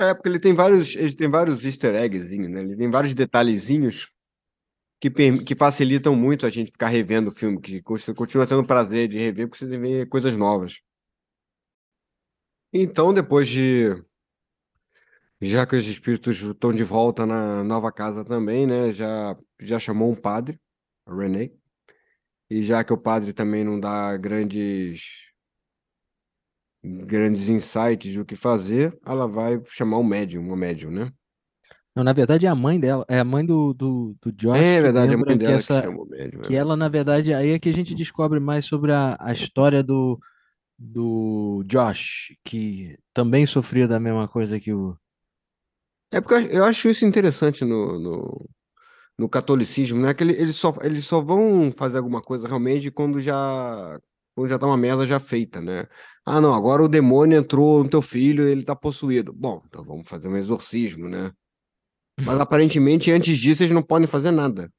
É, 0.00 0.12
porque 0.14 0.28
ele 0.28 0.38
tem 0.38 0.54
vários, 0.54 0.94
ele 0.94 1.16
tem 1.16 1.30
vários 1.30 1.64
easter 1.64 1.94
eggzinhos, 1.94 2.48
né? 2.48 2.60
Ele 2.60 2.76
tem 2.76 2.90
vários 2.90 3.14
detalhezinhos 3.14 4.12
que, 5.00 5.10
que 5.10 5.54
facilitam 5.54 6.14
muito 6.16 6.44
a 6.46 6.50
gente 6.50 6.72
ficar 6.72 6.88
revendo 6.88 7.28
o 7.28 7.32
filme, 7.32 7.60
que 7.60 7.82
continua 7.82 8.46
tendo 8.46 8.66
prazer 8.66 9.08
de 9.08 9.18
rever, 9.18 9.48
porque 9.48 9.64
você 9.64 9.78
vê 9.78 10.06
coisas 10.06 10.34
novas. 10.34 10.80
Então, 12.72 13.14
depois 13.14 13.48
de. 13.48 14.02
Já 15.40 15.64
que 15.64 15.76
os 15.76 15.86
espíritos 15.86 16.40
estão 16.42 16.72
de 16.72 16.82
volta 16.82 17.24
na 17.24 17.62
nova 17.62 17.92
casa 17.92 18.24
também, 18.24 18.66
né? 18.66 18.92
Já, 18.92 19.36
já 19.60 19.78
chamou 19.78 20.10
um 20.10 20.16
padre, 20.16 20.60
René. 21.06 21.52
E 22.50 22.62
já 22.62 22.82
que 22.82 22.92
o 22.92 22.98
padre 22.98 23.32
também 23.32 23.62
não 23.62 23.78
dá 23.78 24.16
grandes 24.16 25.28
grandes 26.82 27.48
insights 27.48 28.14
do 28.14 28.24
que 28.24 28.36
fazer, 28.36 28.98
ela 29.04 29.26
vai 29.26 29.60
chamar 29.66 29.98
um 29.98 30.04
médium, 30.04 30.44
uma 30.44 30.56
médium, 30.56 30.90
né? 30.90 31.12
Não, 31.98 32.04
na 32.04 32.12
verdade 32.12 32.46
é 32.46 32.48
a 32.48 32.54
mãe 32.54 32.78
dela, 32.78 33.04
é 33.08 33.18
a 33.18 33.24
mãe 33.24 33.44
do, 33.44 33.74
do, 33.74 34.14
do 34.22 34.30
Josh 34.32 34.60
É 34.60 34.76
que 34.76 34.82
verdade, 34.82 35.14
a 35.14 35.18
mãe 35.18 35.36
que 35.36 35.44
dela 35.44 35.54
essa, 35.56 35.80
que 35.80 35.86
chama 35.86 36.00
o 36.00 36.06
médium. 36.06 36.40
que 36.42 36.54
é. 36.54 36.58
ela, 36.58 36.76
na 36.76 36.88
verdade, 36.88 37.34
aí 37.34 37.50
é 37.50 37.58
que 37.58 37.68
a 37.68 37.72
gente 37.72 37.92
descobre 37.92 38.38
mais 38.38 38.64
sobre 38.66 38.92
a, 38.92 39.16
a 39.18 39.32
história 39.32 39.82
do, 39.82 40.16
do 40.78 41.64
Josh, 41.66 42.36
que 42.44 42.96
também 43.12 43.44
sofria 43.46 43.88
da 43.88 43.98
mesma 43.98 44.28
coisa 44.28 44.60
que 44.60 44.72
o. 44.72 44.96
É 46.12 46.20
porque 46.20 46.34
eu 46.56 46.64
acho- 46.64 46.88
isso 46.88 47.04
interessante 47.04 47.64
no, 47.64 47.98
no, 47.98 48.48
no 49.18 49.28
catolicismo, 49.28 50.00
né? 50.00 50.14
Que 50.14 50.22
ele- 50.22 50.34
eles 50.40 50.54
só, 50.54 50.72
eles 50.82 51.04
só 51.04 51.20
vão 51.20 51.72
fazer 51.72 51.98
alguma 51.98 52.22
coisa 52.22 52.46
realmente 52.46 52.92
quando 52.92 53.20
já, 53.20 53.98
quando 54.36 54.48
já 54.48 54.56
tá 54.56 54.66
uma 54.66 54.76
merda 54.76 55.04
já 55.04 55.18
feita, 55.18 55.60
né? 55.60 55.86
Ah, 56.24 56.40
não, 56.40 56.54
agora 56.54 56.80
o 56.80 56.88
demônio 56.88 57.36
entrou 57.38 57.82
no 57.82 57.90
teu 57.90 58.00
filho 58.00 58.46
e 58.48 58.52
ele 58.52 58.62
tá 58.62 58.76
possuído. 58.76 59.32
Bom, 59.32 59.62
então 59.66 59.84
vamos 59.84 60.08
fazer 60.08 60.28
um 60.28 60.36
exorcismo, 60.36 61.08
né? 61.08 61.32
Mas 62.24 62.40
aparentemente 62.40 63.10
antes 63.10 63.38
disso 63.38 63.62
eles 63.62 63.72
não 63.72 63.82
podem 63.82 64.06
fazer 64.06 64.30
nada. 64.30 64.72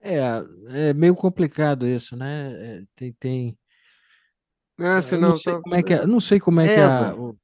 É, 0.00 0.18
é 0.88 0.94
meio 0.94 1.14
complicado 1.14 1.86
isso, 1.86 2.16
né? 2.16 2.52
É, 2.52 2.82
tem, 2.94 3.12
tem... 3.12 3.58
É, 4.78 5.02
senão 5.02 5.30
não 5.30 5.36
sei 5.36 5.52
tá- 5.52 5.60
como 5.60 5.74
é 5.74 5.82
que 5.82 5.92
é, 5.92 6.06
não 6.06 6.20
sei 6.20 6.40
como 6.40 6.60
é 6.60 6.64
que 6.64 6.80
Essa. 6.80 7.10
a, 7.10 7.14
o, 7.14 7.36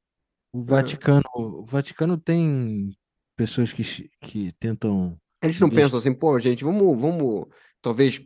o 0.52 0.64
Vaticano, 0.64 1.22
o 1.34 1.66
Vaticano 1.66 2.16
tem 2.16 2.96
pessoas 3.36 3.72
que, 3.74 3.82
que 4.22 4.52
tentam. 4.58 5.18
Eles 5.42 5.60
não 5.60 5.68
pensam 5.68 5.98
assim, 5.98 6.14
pô, 6.14 6.38
gente, 6.38 6.64
vamos, 6.64 6.98
vamos, 6.98 7.46
talvez. 7.82 8.24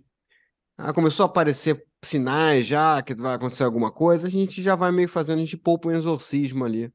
Ah, 0.79 0.95
começou 0.95 1.25
a 1.25 1.29
aparecer 1.29 1.85
sinais 2.03 2.67
já 2.67 3.03
que 3.03 3.15
vai 3.15 3.35
acontecer 3.35 3.65
alguma 3.65 3.91
coisa, 3.93 4.29
a 4.29 4.31
gente 4.31 4.63
já 4.63 4.75
vai 4.75 4.93
meio 4.93 5.09
fazendo, 5.09 5.39
a 5.39 5.45
gente 5.45 5.57
poupa 5.57 5.89
um 5.89 5.93
exorcismo 5.93 6.65
ali. 6.65 6.91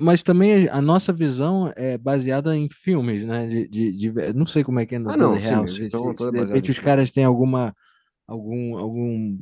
Mas 0.00 0.22
também 0.22 0.66
a 0.68 0.80
nossa 0.80 1.12
visão 1.12 1.70
é 1.76 1.98
baseada 1.98 2.56
em 2.56 2.68
filmes, 2.70 3.26
né? 3.26 3.46
De, 3.46 3.68
de, 3.68 3.92
de- 3.92 4.32
não 4.32 4.46
sei 4.46 4.64
como 4.64 4.80
é 4.80 4.86
que 4.86 4.94
é 4.94 4.98
no 4.98 5.10
Ah, 5.10 5.16
não, 5.16 5.34
Beverly 5.34 5.40
sim, 5.40 5.56
minha 5.56 5.68
se, 5.90 6.30
de 6.32 6.38
repente 6.40 6.70
os 6.70 6.78
caras 6.78 7.10
têm 7.10 7.24
alguma, 7.24 7.74
algum, 8.26 8.78
algum, 8.78 9.38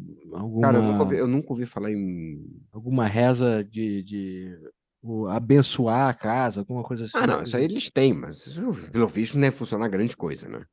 Cara, 0.61 0.79
eu 0.79 0.83
nunca 0.83 1.03
ouvi, 1.05 1.15
alguma, 1.15 1.15
eu 1.17 1.27
nunca 1.29 1.47
ouvi 1.51 1.65
falar 1.67 1.93
em. 1.93 2.45
alguma 2.73 3.07
reza 3.07 3.63
de, 3.65 4.03
de 4.03 4.59
o, 5.01 5.29
abençoar 5.29 6.09
a 6.09 6.15
casa, 6.15 6.61
alguma 6.61 6.83
coisa 6.83 7.05
Ah, 7.15 7.21
assim. 7.21 7.27
não, 7.27 7.43
isso 7.43 7.57
aí 7.57 7.65
eles 7.65 7.91
têm, 7.91 8.13
mas 8.13 8.47
isso, 8.47 8.61
pelo 8.91 9.07
visto 9.09 9.35
não 9.35 9.43
deve 9.43 9.57
funcionar 9.57 9.89
grande 9.89 10.17
coisa, 10.17 10.49
né? 10.49 10.65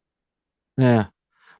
É. 0.80 1.08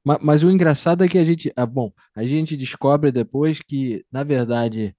Ma- 0.04 0.18
Mas, 0.22 0.44
o 0.44 0.50
engraçado 0.50 1.04
é 1.04 1.08
que 1.08 1.18
a 1.18 1.24
gente, 1.24 1.52
ah, 1.56 1.66
bom, 1.66 1.92
a 2.14 2.24
gente 2.26 2.56
descobre 2.56 3.12
depois 3.12 3.60
que, 3.60 4.04
na 4.12 4.24
verdade, 4.24 4.96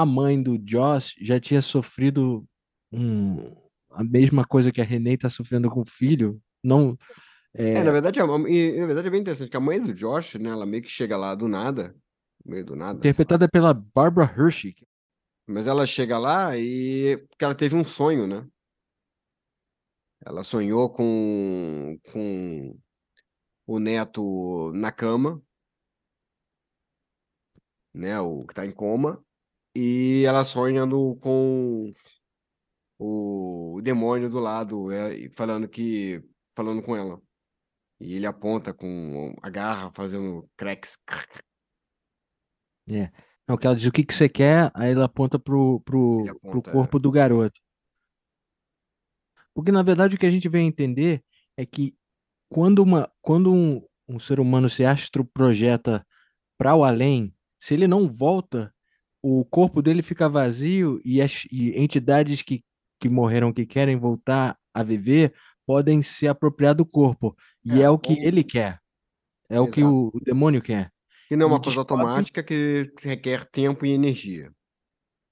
a 0.00 0.06
mãe 0.06 0.42
do 0.42 0.58
Josh 0.58 1.14
já 1.20 1.40
tinha 1.40 1.62
sofrido 1.62 2.46
um, 2.92 3.36
a 3.90 4.04
mesma 4.04 4.44
coisa 4.44 4.70
que 4.72 4.80
a 4.80 4.84
Renee 4.84 5.14
está 5.14 5.28
sofrendo 5.28 5.70
com 5.70 5.80
o 5.80 5.84
filho. 5.84 6.40
Não, 6.62 6.96
É, 7.54 7.82
na 7.82 7.90
é, 7.90 7.92
verdade, 7.92 8.20
a 8.20 8.26
mam- 8.26 8.48
e, 8.48 8.78
na 8.78 8.86
verdade 8.86 9.08
é 9.08 9.10
bem 9.10 9.20
interessante, 9.20 9.50
que 9.50 9.56
a 9.56 9.60
mãe 9.60 9.80
do 9.82 9.94
Josh, 9.94 10.34
né, 10.34 10.50
ela 10.50 10.66
meio 10.66 10.82
que 10.82 10.88
chega 10.88 11.16
lá 11.16 11.34
do 11.34 11.48
nada, 11.48 11.94
meio 12.44 12.64
do 12.64 12.76
nada, 12.76 12.98
interpretada 12.98 13.48
pela 13.48 13.72
Barbara 13.72 14.32
Hershey. 14.36 14.74
Mas 15.46 15.66
ela 15.66 15.86
chega 15.86 16.18
lá 16.18 16.56
e 16.56 17.16
porque 17.28 17.44
ela 17.44 17.54
teve 17.54 17.74
um 17.74 17.84
sonho, 17.84 18.26
né? 18.26 18.46
Ela 20.24 20.42
sonhou 20.42 20.90
com, 20.90 21.98
com 22.12 22.78
o 23.66 23.78
neto 23.80 24.72
na 24.74 24.92
cama, 24.92 25.42
né? 27.92 28.20
O 28.20 28.44
que 28.46 28.54
tá 28.54 28.64
em 28.66 28.70
coma, 28.72 29.24
e 29.76 30.24
ela 30.24 30.42
sonha 30.42 30.86
no, 30.86 31.16
com 31.16 31.92
o, 32.98 33.78
demônio 33.82 34.30
do 34.30 34.38
lado, 34.38 34.90
é, 34.90 35.28
falando 35.34 35.68
que 35.68 36.24
falando 36.54 36.82
com 36.82 36.96
ela. 36.96 37.20
E 38.00 38.14
ele 38.14 38.26
aponta 38.26 38.72
com 38.72 39.34
a 39.42 39.50
garra, 39.50 39.92
fazendo 39.94 40.48
cracks. 40.56 40.96
É. 42.88 43.12
Não, 43.46 43.58
que 43.58 43.66
ela 43.66 43.76
diz 43.76 43.86
o 43.86 43.92
que 43.92 44.02
que 44.02 44.14
você 44.14 44.30
quer, 44.30 44.70
aí 44.74 44.92
ela 44.92 45.04
aponta 45.04 45.38
pro, 45.38 45.80
pro, 45.80 46.20
Ele 46.20 46.38
pro 46.40 46.48
aponta, 46.48 46.70
é. 46.70 46.72
corpo 46.72 46.98
do 46.98 47.10
garoto. 47.10 47.60
Porque, 49.54 49.70
na 49.70 49.82
verdade, 49.82 50.16
o 50.16 50.18
que 50.18 50.26
a 50.26 50.30
gente 50.30 50.48
vem 50.48 50.66
entender 50.66 51.22
é 51.54 51.66
que 51.66 51.94
quando, 52.48 52.78
uma, 52.78 53.12
quando 53.20 53.52
um, 53.52 53.86
um 54.08 54.18
ser 54.18 54.40
humano 54.40 54.70
se 54.70 54.84
astroprojeta 54.84 56.06
para 56.58 56.74
o 56.74 56.82
além, 56.82 57.34
se 57.60 57.74
ele 57.74 57.86
não 57.86 58.08
volta, 58.08 58.74
o 59.40 59.44
corpo 59.44 59.82
dele 59.82 60.02
fica 60.02 60.28
vazio 60.28 61.00
e, 61.04 61.20
as, 61.22 61.44
e 61.50 61.70
entidades 61.78 62.42
que, 62.42 62.62
que 63.00 63.08
morreram, 63.08 63.52
que 63.52 63.66
querem 63.66 63.96
voltar 63.96 64.56
a 64.74 64.82
viver, 64.82 65.34
podem 65.66 66.02
se 66.02 66.28
apropriar 66.28 66.74
do 66.74 66.86
corpo. 66.86 67.36
E 67.64 67.80
É, 67.80 67.84
é 67.84 67.90
o 67.90 67.98
que 67.98 68.12
ou- 68.12 68.18
ele 68.22 68.44
quer. 68.44 68.78
É 69.50 69.60
o 69.60 69.68
que 69.70 69.80
Exato. 69.80 69.94
o, 69.94 70.10
o 70.16 70.20
demônio 70.20 70.60
quer. 70.62 70.90
Que 71.28 71.36
não 71.36 71.46
é 71.46 71.50
E 71.50 71.52
uma 71.52 71.60
coisa 71.60 71.78
descobre- 71.80 72.04
automática 72.04 72.42
que 72.42 72.92
requer 73.02 73.44
tempo 73.50 73.84
e 73.86 73.90
energia. 73.90 74.50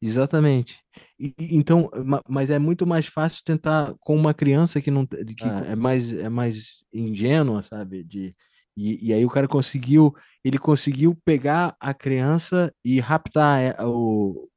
Exatamente. 0.03 0.81
E, 1.19 1.35
e- 1.39 1.57
então, 1.57 1.89
ma- 2.05 2.23
mas 2.29 2.51
é 2.51 2.59
muito 2.59 2.87
mais 2.87 3.07
fácil 3.07 3.43
tentar 3.45 3.95
com 4.01 4.15
uma 4.17 4.35
criança 4.35 4.81
que 4.81 4.91
não 4.91 5.07
que 5.07 5.45
Ah. 5.45 5.65
é 5.69 5.77
mais 5.77 6.13
é 6.13 6.29
mais 6.29 6.85
ingênua, 6.93 7.63
sabe? 7.63 8.05
De 8.05 8.35
e, 8.77 9.09
e 9.09 9.13
aí 9.13 9.25
o 9.25 9.31
cara 9.31 9.47
conseguiu 9.49 10.15
ele 10.45 10.59
conseguiu 10.59 11.17
pegar 11.25 11.77
a 11.81 11.95
criança 11.95 12.73
e 12.85 13.01
raptar 13.01 13.61
é, 13.61 13.77
o, 13.85 14.49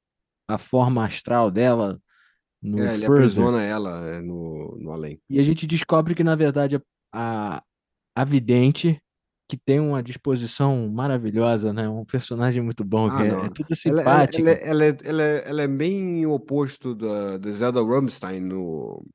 a 0.48 0.58
forma 0.58 1.06
astral 1.06 1.50
dela 1.50 2.00
no 2.62 2.80
É, 2.80 2.96
ele 2.96 3.06
Further. 3.06 3.24
aprisiona 3.24 3.64
ela 3.64 4.06
é, 4.08 4.20
no, 4.22 4.78
no 4.80 4.92
além. 4.92 5.22
E 5.30 5.40
a 5.40 5.44
gente 5.44 5.66
descobre 5.68 6.14
que 6.16 6.24
na 6.24 6.36
verdade 6.36 6.82
a, 7.14 7.64
a 8.16 8.24
vidente 8.26 9.02
que 9.50 9.56
tem 9.56 9.80
uma 9.80 10.04
disposição 10.04 10.90
maravilhosa, 10.90 11.72
né? 11.72 11.88
Um 11.88 12.04
personagem 12.04 12.62
muito 12.62 12.84
bom, 12.84 13.08
Ah, 13.08 13.16
que 13.16 13.24
é, 13.24 13.28
é 13.28 13.50
tudo 13.50 13.68
Ela, 13.86 14.02
ela, 14.02 14.12
ela, 14.12 14.52
ela, 14.66 14.84
é- 14.84 14.98
ela, 15.06 15.24
é- 15.24 15.50
ela 15.50 15.62
é 15.62 15.68
bem 15.68 16.26
o 16.26 16.32
oposto 16.34 16.94
da, 16.94 17.38
da 17.38 17.52
Zelda 17.52 17.80
Rumstein 17.80 18.42
no, 18.42 19.06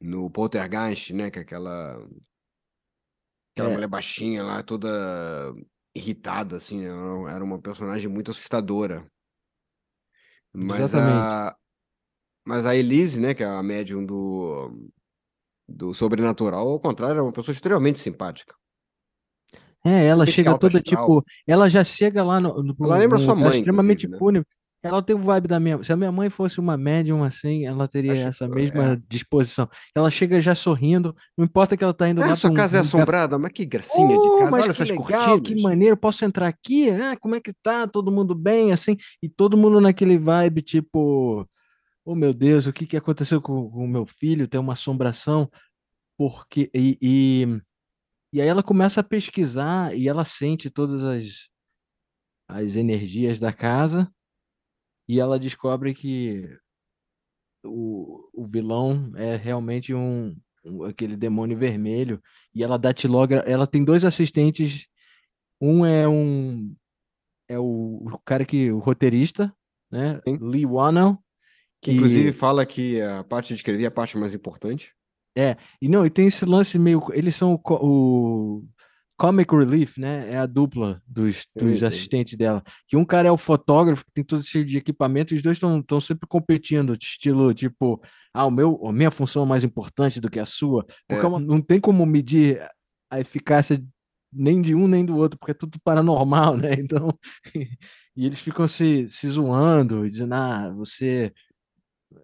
no 0.00 0.28
Poltergeist, 0.28 1.12
né? 1.14 1.30
Que 1.30 1.38
é 1.38 1.42
aquela, 1.42 2.04
aquela 3.54 3.70
É. 3.70 3.72
mulher 3.72 3.88
baixinha 3.88 4.42
lá, 4.42 4.62
toda 4.62 4.88
irritada, 5.94 6.56
assim, 6.56 6.80
né? 6.82 7.32
Era 7.32 7.44
uma 7.44 7.60
personagem 7.60 8.08
muito 8.10 8.30
assustadora. 8.30 9.06
Mas 10.52 10.80
Exatamente. 10.80 11.16
a, 11.16 11.56
mas 12.46 12.66
a 12.66 12.76
Elise, 12.76 13.20
né? 13.20 13.34
Que 13.34 13.42
é 13.42 13.46
a 13.46 13.62
médium 13.62 14.04
do, 14.04 14.90
do 15.68 15.94
Sobrenatural, 15.94 16.68
ao 16.68 16.80
contrário, 16.80 17.18
é 17.18 17.22
uma 17.22 17.32
pessoa 17.32 17.52
extremamente 17.52 17.98
simpática. 17.98 18.54
É, 19.84 20.06
ela 20.06 20.26
chega 20.26 20.58
toda 20.58 20.78
astral. 20.78 21.04
tipo, 21.04 21.24
ela 21.46 21.68
já 21.68 21.84
chega 21.84 22.22
lá 22.24 22.40
no, 22.40 22.62
no, 22.62 22.74
Ela 22.80 22.96
lembra 22.96 23.18
num 23.18 23.24
sua 23.24 23.34
lugar 23.34 23.50
mãe, 23.50 23.58
extremamente 23.58 24.08
né? 24.08 24.18
fúnebre. 24.18 24.48
Ela 24.86 25.02
tem 25.02 25.16
o 25.16 25.18
vibe 25.18 25.48
da 25.48 25.58
minha. 25.58 25.82
Se 25.82 25.92
a 25.92 25.96
minha 25.96 26.12
mãe 26.12 26.28
fosse 26.28 26.60
uma 26.60 26.76
médium 26.76 27.24
assim, 27.24 27.64
ela 27.64 27.88
teria 27.88 28.12
Acho- 28.12 28.26
essa 28.26 28.44
é. 28.44 28.48
mesma 28.48 29.02
disposição. 29.08 29.68
Ela 29.94 30.10
chega 30.10 30.40
já 30.40 30.54
sorrindo, 30.54 31.16
não 31.36 31.44
importa 31.44 31.76
que 31.76 31.82
ela 31.82 31.94
tá 31.94 32.08
indo 32.08 32.22
Ah, 32.22 32.26
lá 32.26 32.36
sua 32.36 32.50
um, 32.50 32.54
casa 32.54 32.76
é 32.76 32.80
um 32.80 32.82
assombrada, 32.82 33.38
mas 33.38 33.50
que 33.52 33.64
gracinha 33.64 34.08
de 34.08 34.14
Oh, 34.28 34.38
casa. 34.40 34.50
mas 34.50 34.52
Olha 34.52 34.62
que 34.64 34.70
essas 34.70 34.90
legal, 34.90 35.06
que 35.06 35.16
cortinas. 35.16 35.62
maneiro, 35.62 35.96
posso 35.96 36.24
entrar 36.24 36.46
aqui? 36.48 36.90
Ah, 36.90 37.16
como 37.16 37.34
é 37.34 37.40
que 37.40 37.52
tá? 37.62 37.86
Todo 37.86 38.12
mundo 38.12 38.34
bem, 38.34 38.72
assim? 38.72 38.96
E 39.22 39.28
todo 39.28 39.56
mundo 39.56 39.80
naquele 39.80 40.18
vibe, 40.18 40.60
tipo, 40.62 41.48
oh 42.04 42.14
meu 42.14 42.34
Deus, 42.34 42.66
o 42.66 42.72
que 42.72 42.86
que 42.86 42.96
aconteceu 42.96 43.40
com 43.40 43.70
com 43.70 43.84
o 43.84 43.88
meu 43.88 44.04
filho? 44.04 44.46
Tem 44.46 44.60
uma 44.60 44.74
assombração, 44.74 45.50
porque... 46.18 46.70
E, 46.74 46.98
e, 47.00 47.60
e 48.34 48.40
aí 48.42 48.48
ela 48.48 48.62
começa 48.62 49.00
a 49.00 49.04
pesquisar 49.04 49.96
e 49.96 50.08
ela 50.08 50.24
sente 50.24 50.68
todas 50.68 51.04
as, 51.04 51.48
as 52.48 52.76
energias 52.76 53.38
da 53.40 53.52
casa 53.52 54.10
e 55.08 55.20
ela 55.20 55.38
descobre 55.38 55.94
que 55.94 56.48
o, 57.64 58.28
o 58.32 58.46
vilão 58.46 59.12
é 59.16 59.36
realmente 59.36 59.94
um, 59.94 60.36
um- 60.64 60.84
aquele 60.84 61.16
demônio 61.16 61.56
vermelho 61.56 62.22
e 62.54 62.62
ela 62.62 62.78
datilogra, 62.78 63.40
ela 63.46 63.66
tem 63.66 63.84
dois 63.84 64.04
assistentes, 64.04 64.86
um 65.60 65.84
é 65.84 66.08
um 66.08 66.74
é 67.48 67.58
o, 67.58 68.06
o 68.12 68.18
cara 68.24 68.44
que 68.44 68.72
o 68.72 68.78
roteirista, 68.78 69.54
né, 69.90 70.20
Sim. 70.26 70.38
Lee 70.40 70.66
Whannell, 70.66 71.18
que 71.80 71.92
Inclusive 71.92 72.32
fala 72.32 72.64
que 72.66 73.00
a 73.02 73.22
parte 73.24 73.48
de 73.48 73.54
escrever 73.54 73.84
é 73.84 73.86
a 73.86 73.90
parte 73.90 74.16
mais 74.16 74.34
importante. 74.34 74.94
e 75.80 75.88
não, 75.88 76.06
e 76.06 76.10
tem 76.10 76.26
esse 76.26 76.44
lance 76.44 76.78
meio, 76.78 77.00
eles 77.12 77.36
são 77.36 77.54
o, 77.54 77.60
o 78.56 78.64
Comic 79.24 79.54
Relief, 79.54 79.98
né? 79.98 80.30
É 80.30 80.36
a 80.36 80.44
dupla 80.44 81.00
dos, 81.06 81.46
dos 81.56 81.82
assistentes 81.82 82.36
dela. 82.36 82.62
Que 82.86 82.94
um 82.94 83.04
cara 83.06 83.28
é 83.28 83.32
o 83.32 83.38
fotógrafo, 83.38 84.04
que 84.04 84.12
tem 84.12 84.22
todo 84.22 84.42
cheio 84.42 84.66
de 84.66 84.76
equipamento, 84.76 85.32
e 85.32 85.36
os 85.36 85.42
dois 85.42 85.56
estão 85.56 86.00
sempre 86.00 86.28
competindo, 86.28 86.92
estilo 86.92 87.54
tipo, 87.54 88.02
ah, 88.34 88.44
o 88.44 88.50
meu, 88.50 88.86
a 88.86 88.92
minha 88.92 89.10
função 89.10 89.44
é 89.44 89.46
mais 89.46 89.64
importante 89.64 90.20
do 90.20 90.28
que 90.28 90.38
a 90.38 90.44
sua. 90.44 90.84
Porque 91.08 91.24
É. 91.24 91.28
é 91.28 91.38
não 91.40 91.58
tem 91.62 91.80
como 91.80 92.04
medir 92.04 92.60
a 93.10 93.18
eficácia 93.18 93.82
nem 94.30 94.60
de 94.60 94.74
um 94.74 94.86
nem 94.86 95.06
do 95.06 95.16
outro, 95.16 95.38
porque 95.38 95.52
é 95.52 95.54
tudo 95.54 95.78
paranormal, 95.82 96.58
né? 96.58 96.70
Então, 96.84 97.08
e 98.14 98.26
eles 98.26 98.40
ficam 98.40 98.68
se, 98.68 99.08
se 99.08 99.26
zoando, 99.28 100.04
e 100.04 100.10
dizendo, 100.10 100.34
ah, 100.34 100.70
você 100.76 101.32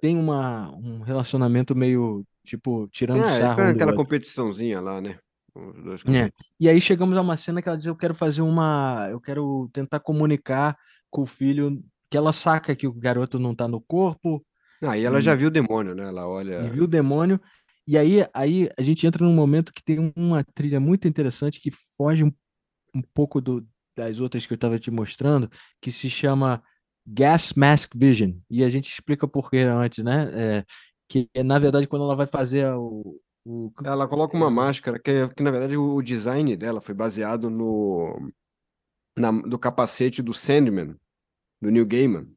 tem 0.03 0.19
uma, 0.19 0.71
um 0.77 1.01
relacionamento 1.01 1.75
meio, 1.75 2.27
tipo, 2.45 2.89
tirando 2.89 3.25
É, 3.25 3.41
sarro 3.41 3.57
do 3.57 3.71
aquela 3.71 3.95
competiçãozinha 3.95 4.81
lá, 4.81 5.01
né? 5.01 5.19
Os 5.55 5.83
dois 5.83 6.03
É. 6.07 6.31
E 6.59 6.69
aí 6.69 6.81
chegamos 6.81 7.17
a 7.17 7.21
uma 7.21 7.37
cena 7.37 7.61
que 7.61 7.69
ela 7.69 7.79
diz: 7.79 7.87
Eu 7.87 7.97
quero 7.97 8.15
fazer 8.15 8.43
uma. 8.43 9.09
Eu 9.11 9.21
quero 9.21 9.69
tentar 9.73 10.01
comunicar 10.01 10.77
com 11.11 11.23
o 11.23 11.27
filho 11.27 11.83
que 12.11 12.17
ela 12.17 12.33
saca 12.33 12.75
que 12.75 12.87
o 12.87 12.93
garoto 12.93 13.39
não 13.39 13.55
tá 13.55 13.69
no 13.69 13.81
corpo 13.81 14.45
Ah, 14.83 14.99
e 14.99 15.05
ela 15.05 15.21
já 15.21 15.33
e, 15.33 15.37
viu 15.37 15.49
o 15.49 15.51
demônio, 15.51 15.95
né? 15.95 16.05
Ela 16.05 16.23
e 16.23 16.25
olha. 16.25 16.71
viu 16.71 16.85
o 16.85 16.89
demônio. 16.89 17.41
E 17.87 17.97
aí, 17.97 18.27
aí 18.33 18.69
a 18.77 18.83
gente 18.83 19.07
entra 19.07 19.25
num 19.25 19.35
momento 19.35 19.73
que 19.73 19.83
tem 19.83 20.13
uma 20.17 20.45
trilha 20.45 20.79
muito 20.79 21.09
interessante 21.09 21.61
que 21.61 21.71
foge 21.71 22.25
um, 22.25 22.33
um 22.95 23.03
pouco 23.03 23.41
do, 23.41 23.67
das 23.97 24.21
outras 24.21 24.47
que 24.47 24.53
eu 24.53 24.57
estava 24.57 24.79
te 24.79 24.91
mostrando, 24.91 25.51
que 25.81 25.91
se 25.91 26.09
chama 26.09 26.63
Gas 27.07 27.53
Mask 27.55 27.93
Vision. 27.97 28.33
E 28.49 28.63
a 28.65 28.69
gente 28.69 28.91
explica 28.91 29.27
por 29.27 29.51
que 29.51 29.59
antes, 29.59 30.05
né? 30.05 30.31
É, 30.33 30.65
que 31.09 31.29
é, 31.35 31.43
na 31.43 31.59
verdade, 31.59 31.87
quando 31.87 32.05
ela 32.05 32.15
vai 32.17 32.27
fazer 32.27 32.73
o. 32.75 33.21
o 33.45 33.73
Ela 33.85 34.09
coloca 34.09 34.37
uma 34.37 34.51
máscara 34.51 34.99
que, 34.99 35.29
que 35.29 35.43
na 35.43 35.51
verdade, 35.51 35.77
o 35.77 36.01
design 36.03 36.57
dela 36.57 36.81
foi 36.81 36.95
baseado 36.95 37.49
no, 37.51 38.31
na, 39.17 39.31
do 39.31 39.59
capacete 39.59 40.23
do 40.23 40.33
Sandman, 40.33 40.97
do 41.61 41.71
Neil 41.71 41.87
Gaiman, 41.87 42.29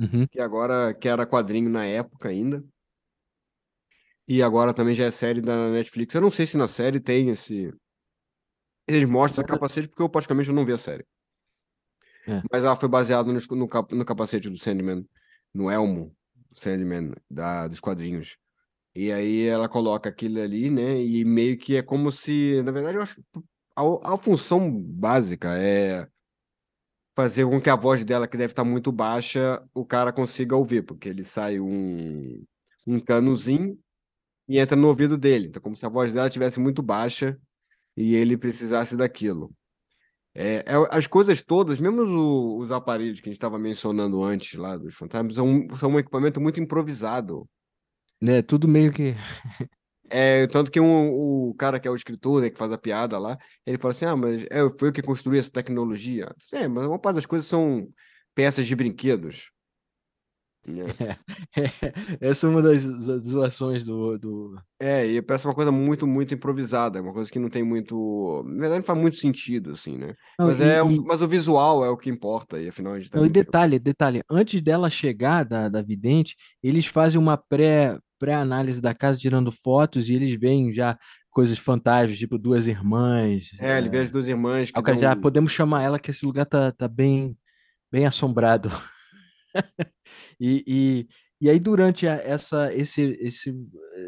Uhum. 0.00 0.28
que 0.28 0.40
agora 0.40 0.94
que 0.94 1.08
era 1.08 1.26
quadrinho 1.26 1.68
na 1.68 1.84
época 1.84 2.28
ainda. 2.28 2.64
E 4.28 4.40
agora 4.42 4.72
também 4.72 4.94
já 4.94 5.06
é 5.06 5.10
série 5.10 5.40
da 5.40 5.70
Netflix. 5.70 6.14
Eu 6.14 6.20
não 6.20 6.30
sei 6.30 6.46
se 6.46 6.56
na 6.56 6.68
série 6.68 7.00
tem 7.00 7.30
esse. 7.30 7.74
Eles 8.86 9.08
mostram 9.08 9.42
esse 9.42 9.52
capacete 9.52 9.88
porque 9.88 10.00
eu 10.02 10.08
praticamente 10.08 10.52
não 10.52 10.64
vi 10.64 10.72
a 10.72 10.78
série. 10.78 11.04
É. 12.28 12.42
Mas 12.52 12.62
ela 12.62 12.76
foi 12.76 12.88
baseada 12.88 13.32
no, 13.32 13.40
no, 13.56 13.68
cap- 13.68 13.92
no 13.92 14.04
capacete 14.04 14.48
do 14.48 14.56
Sandman, 14.56 15.04
no 15.52 15.68
elmo 15.68 16.14
Sandman, 16.52 17.12
da, 17.28 17.66
dos 17.66 17.80
quadrinhos. 17.80 18.36
E 18.94 19.12
aí 19.12 19.46
ela 19.46 19.68
coloca 19.68 20.08
aquilo 20.08 20.40
ali, 20.40 20.70
né? 20.70 21.00
E 21.00 21.24
meio 21.24 21.56
que 21.58 21.76
é 21.76 21.82
como 21.82 22.10
se, 22.10 22.62
na 22.62 22.72
verdade, 22.72 22.96
eu 22.96 23.02
acho 23.02 23.14
que 23.16 23.22
a, 23.76 24.14
a 24.14 24.18
função 24.18 24.70
básica 24.70 25.56
é 25.56 26.08
fazer 27.14 27.44
com 27.46 27.60
que 27.60 27.68
a 27.70 27.76
voz 27.76 28.04
dela, 28.04 28.28
que 28.28 28.36
deve 28.36 28.52
estar 28.52 28.64
muito 28.64 28.92
baixa, 28.92 29.62
o 29.74 29.84
cara 29.84 30.12
consiga 30.12 30.56
ouvir, 30.56 30.82
porque 30.82 31.08
ele 31.08 31.24
sai 31.24 31.58
um, 31.58 32.44
um 32.86 33.00
canozinho 33.00 33.78
e 34.48 34.58
entra 34.58 34.76
no 34.76 34.88
ouvido 34.88 35.18
dele. 35.18 35.48
Então, 35.48 35.60
como 35.60 35.76
se 35.76 35.84
a 35.84 35.88
voz 35.88 36.12
dela 36.12 36.28
estivesse 36.28 36.60
muito 36.60 36.82
baixa 36.82 37.38
e 37.96 38.14
ele 38.14 38.36
precisasse 38.36 38.96
daquilo. 38.96 39.52
É, 40.34 40.58
é- 40.58 40.88
as 40.90 41.06
coisas 41.08 41.42
todas, 41.42 41.80
mesmo 41.80 42.02
os, 42.02 42.64
os 42.66 42.72
aparelhos 42.72 43.20
que 43.20 43.28
a 43.28 43.32
gente 43.32 43.38
estava 43.38 43.58
mencionando 43.58 44.22
antes 44.22 44.54
lá 44.58 44.76
dos 44.76 44.94
fantasmas, 44.94 45.34
são, 45.34 45.66
são 45.76 45.90
um 45.90 45.98
equipamento 45.98 46.40
muito 46.40 46.60
improvisado. 46.60 47.48
É 48.26 48.42
tudo 48.42 48.66
meio 48.66 48.92
que. 48.92 49.14
É, 50.10 50.46
tanto 50.46 50.70
que 50.70 50.80
um, 50.80 51.10
o 51.50 51.54
cara 51.54 51.78
que 51.78 51.86
é 51.86 51.90
o 51.90 51.94
escritor, 51.94 52.40
né, 52.40 52.48
que 52.50 52.56
faz 52.58 52.72
a 52.72 52.78
piada 52.78 53.18
lá, 53.18 53.36
ele 53.66 53.78
fala 53.78 53.92
assim: 53.92 54.06
Ah, 54.06 54.16
mas 54.16 54.42
é, 54.50 54.60
foi 54.78 54.88
eu 54.88 54.92
que 54.92 55.02
construí 55.02 55.38
essa 55.38 55.50
tecnologia. 55.50 56.34
É, 56.52 56.66
mas 56.66 56.86
uma 56.86 56.98
parte 56.98 57.16
das 57.16 57.26
coisas 57.26 57.46
são 57.46 57.86
peças 58.34 58.66
de 58.66 58.74
brinquedos. 58.74 59.50
né? 60.66 60.84
Essa 62.20 62.46
é 62.46 62.50
uma 62.50 62.62
das 62.62 62.84
das 63.06 63.22
zoações 63.26 63.84
do, 63.84 64.18
do. 64.18 64.56
É, 64.80 65.06
e 65.06 65.20
parece 65.20 65.46
uma 65.46 65.54
coisa 65.54 65.72
muito, 65.72 66.06
muito 66.06 66.34
improvisada, 66.34 67.02
uma 67.02 67.12
coisa 67.12 67.30
que 67.30 67.38
não 67.38 67.48
tem 67.50 67.62
muito. 67.62 68.42
Na 68.46 68.60
verdade, 68.60 68.78
não 68.80 68.84
faz 68.86 68.98
muito 68.98 69.16
sentido, 69.16 69.72
assim, 69.72 69.98
né? 69.98 70.14
Não, 70.38 70.46
Mas, 70.46 70.60
e- 70.60 70.64
é, 70.64 70.82
o- 70.82 70.90
e- 70.90 71.00
mas 71.04 71.20
o 71.20 71.28
visual 71.28 71.84
é 71.84 71.90
o 71.90 71.96
que 71.96 72.08
importa, 72.10 72.60
e 72.60 72.68
afinal 72.68 72.92
a 72.94 73.00
gente 73.00 73.10
tá 73.10 73.18
Não, 73.18 73.26
e 73.26 73.28
detalhe, 73.28 73.78
detalhe, 73.78 74.22
antes 74.30 74.62
dela 74.62 74.88
chegar 74.88 75.44
da, 75.44 75.68
da 75.68 75.82
vidente, 75.82 76.36
eles 76.62 76.86
fazem 76.86 77.18
uma 77.20 77.36
pré, 77.36 77.98
pré-análise 78.18 78.80
da 78.80 78.94
casa, 78.94 79.18
tirando 79.18 79.50
fotos, 79.52 80.08
e 80.08 80.14
eles 80.14 80.38
veem 80.38 80.72
já 80.72 80.98
coisas 81.30 81.58
fantasmas, 81.58 82.18
tipo 82.18 82.36
duas 82.38 82.66
irmãs. 82.66 83.50
É, 83.60 83.78
ele 83.78 83.88
vê 83.88 83.98
as 84.00 84.10
duas 84.10 84.28
irmãs 84.28 84.70
que 84.70 84.82
dão- 84.82 84.98
já 84.98 85.14
podemos 85.14 85.52
chamar 85.52 85.82
ela 85.82 85.98
que 85.98 86.10
esse 86.10 86.24
lugar 86.26 86.46
tá, 86.46 86.72
tá 86.72 86.88
bem, 86.88 87.36
bem 87.90 88.06
assombrado. 88.06 88.70
E, 90.40 90.62
e, 90.66 91.08
e 91.40 91.50
aí 91.50 91.58
durante 91.58 92.06
a- 92.06 92.14
essa 92.16 92.72
esse 92.72 93.18
esse 93.20 93.52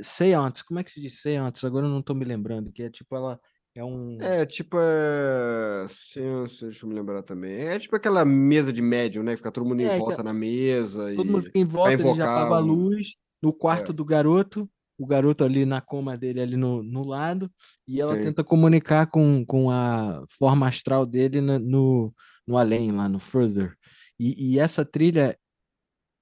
seance, 0.02 0.64
como 0.64 0.78
é 0.78 0.84
que 0.84 0.92
se 0.92 1.00
diz 1.00 1.20
seance? 1.20 1.64
Agora 1.66 1.86
eu 1.86 1.90
não 1.90 2.02
tô 2.02 2.14
me 2.14 2.24
lembrando, 2.24 2.70
que 2.70 2.82
é 2.84 2.90
tipo 2.90 3.16
ela 3.16 3.40
é 3.74 3.82
um 3.84 4.16
É, 4.20 4.44
tipo, 4.46 4.76
é... 4.78 5.86
ciência, 5.88 6.68
deixa 6.68 6.84
eu 6.84 6.88
me 6.88 6.94
lembrar 6.94 7.22
também. 7.22 7.52
É 7.66 7.78
tipo 7.78 7.96
aquela 7.96 8.24
mesa 8.24 8.72
de 8.72 8.82
médium, 8.82 9.22
né? 9.22 9.32
que 9.32 9.38
Fica 9.38 9.50
todo 9.50 9.66
mundo 9.66 9.80
em 9.80 9.86
É, 9.86 9.92
que- 9.92 9.98
volta 9.98 10.22
na 10.22 10.32
mesa 10.32 11.12
todo 11.14 11.26
mundo 11.26 11.40
e... 11.42 11.46
fica 11.46 11.58
em 11.58 11.64
volta, 11.64 11.92
ele 11.94 12.14
já 12.14 12.24
apaga 12.24 12.54
a 12.56 12.60
um- 12.60 12.66
luz 12.66 13.08
no 13.42 13.52
quarto 13.52 13.92
É. 13.92 13.94
do 13.94 14.04
garoto, 14.04 14.68
o 14.98 15.06
garoto 15.06 15.44
ali 15.44 15.64
na 15.64 15.80
coma 15.80 16.16
dele 16.16 16.40
ali 16.40 16.56
no, 16.56 16.82
no 16.82 17.04
lado, 17.04 17.50
e 17.88 18.00
ela 18.00 18.14
Sim. 18.16 18.24
tenta 18.24 18.44
comunicar 18.44 19.06
com, 19.06 19.44
com 19.46 19.70
a 19.70 20.22
forma 20.28 20.68
astral 20.68 21.06
dele 21.06 21.40
no, 21.40 21.58
no, 21.58 22.14
no 22.46 22.58
além, 22.58 22.92
lá 22.92 23.08
no 23.08 23.18
further. 23.18 23.74
E, 24.18 24.52
e 24.52 24.58
essa 24.58 24.84
trilha 24.84 25.38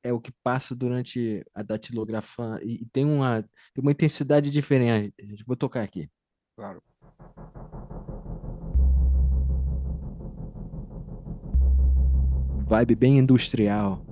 é 0.05 0.13
o 0.13 0.21
que 0.21 0.31
passa 0.45 0.77
durante 0.77 1.45
a 1.53 1.63
datilografia 1.63 2.61
e, 2.63 2.83
e 2.83 2.87
tem 2.87 3.05
uma, 3.05 3.43
tem 3.75 3.83
uma 3.83 3.91
intensidade 3.91 4.49
diferente. 4.49 5.13
Vou 5.45 5.57
tocar 5.57 5.83
aqui. 5.83 6.09
Claro. 6.57 6.81
Vibe 12.69 12.95
bem 12.95 13.19
industrial. 13.19 14.05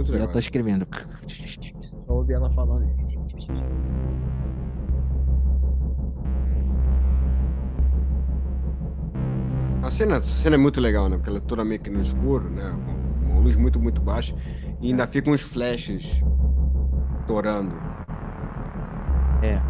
Muito 0.00 0.12
ela 0.12 0.20
legal. 0.20 0.32
tá 0.32 0.38
escrevendo. 0.38 0.86
Só 2.06 2.12
ouvi 2.12 2.32
ela 2.32 2.50
falando. 2.52 2.88
A 9.82 9.90
cena, 9.90 10.18
a 10.18 10.22
cena 10.22 10.56
é 10.56 10.58
muito 10.58 10.80
legal, 10.80 11.08
né? 11.08 11.16
Porque 11.16 11.30
ela 11.30 11.38
é 11.38 11.42
toda 11.42 11.64
meio 11.64 11.80
que 11.80 11.90
no 11.90 12.00
escuro, 12.00 12.48
né? 12.50 12.70
Com 13.22 13.32
uma 13.32 13.40
luz 13.40 13.56
muito, 13.56 13.80
muito 13.80 14.00
baixa. 14.00 14.34
E 14.80 14.88
ainda 14.88 15.06
ficam 15.06 15.32
uns 15.32 15.40
flashes 15.40 16.22
estourando. 17.20 17.74
É. 19.42 19.60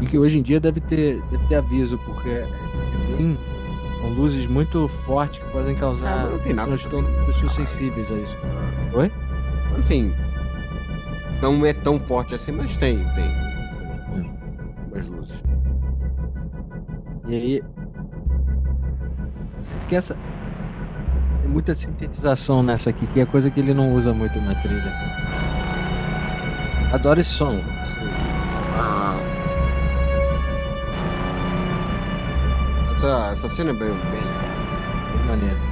E 0.00 0.06
que 0.06 0.18
hoje 0.18 0.38
em 0.38 0.42
dia 0.42 0.58
deve 0.58 0.80
ter, 0.80 1.20
deve 1.30 1.46
ter 1.46 1.56
aviso, 1.56 1.98
porque 1.98 2.30
é 2.30 2.46
bem, 3.18 3.38
são 4.00 4.10
luzes 4.10 4.46
muito 4.46 4.88
fortes 5.04 5.38
que 5.42 5.50
podem 5.50 5.74
Ah, 5.76 5.78
causar 5.78 6.16
mas 6.22 6.32
não 6.32 6.38
tem 6.38 6.52
nada 6.54 6.68
transtorno 6.68 7.08
pessoas 7.26 7.52
sensíveis 7.52 8.10
a 8.10 8.14
isso. 8.14 8.36
Oi? 8.94 9.12
Enfim, 9.78 10.12
não 11.40 11.64
é 11.64 11.72
tão 11.72 11.98
forte 12.00 12.34
assim, 12.34 12.52
mas 12.52 12.76
tem, 12.76 12.98
tem. 13.14 13.30
Umas 14.90 15.06
luzes. 15.06 15.42
E 17.28 17.34
aí. 17.34 17.62
Sinto 19.62 19.86
que 19.86 19.96
essa. 19.96 20.16
Tem 21.42 21.50
muita 21.50 21.74
sintetização 21.74 22.62
nessa 22.62 22.90
aqui, 22.90 23.06
que 23.06 23.20
é 23.20 23.26
coisa 23.26 23.50
que 23.50 23.60
ele 23.60 23.74
não 23.74 23.94
usa 23.94 24.12
muito 24.12 24.40
na 24.40 24.54
trilha. 24.56 24.92
Adoro 26.92 27.20
esse 27.20 27.30
som. 27.30 27.60
Essa, 33.00 33.30
essa 33.32 33.48
cena 33.48 33.70
é 33.70 33.72
bem, 33.72 33.88
bem. 33.88 34.36
Bem 35.12 35.24
maneiro. 35.26 35.64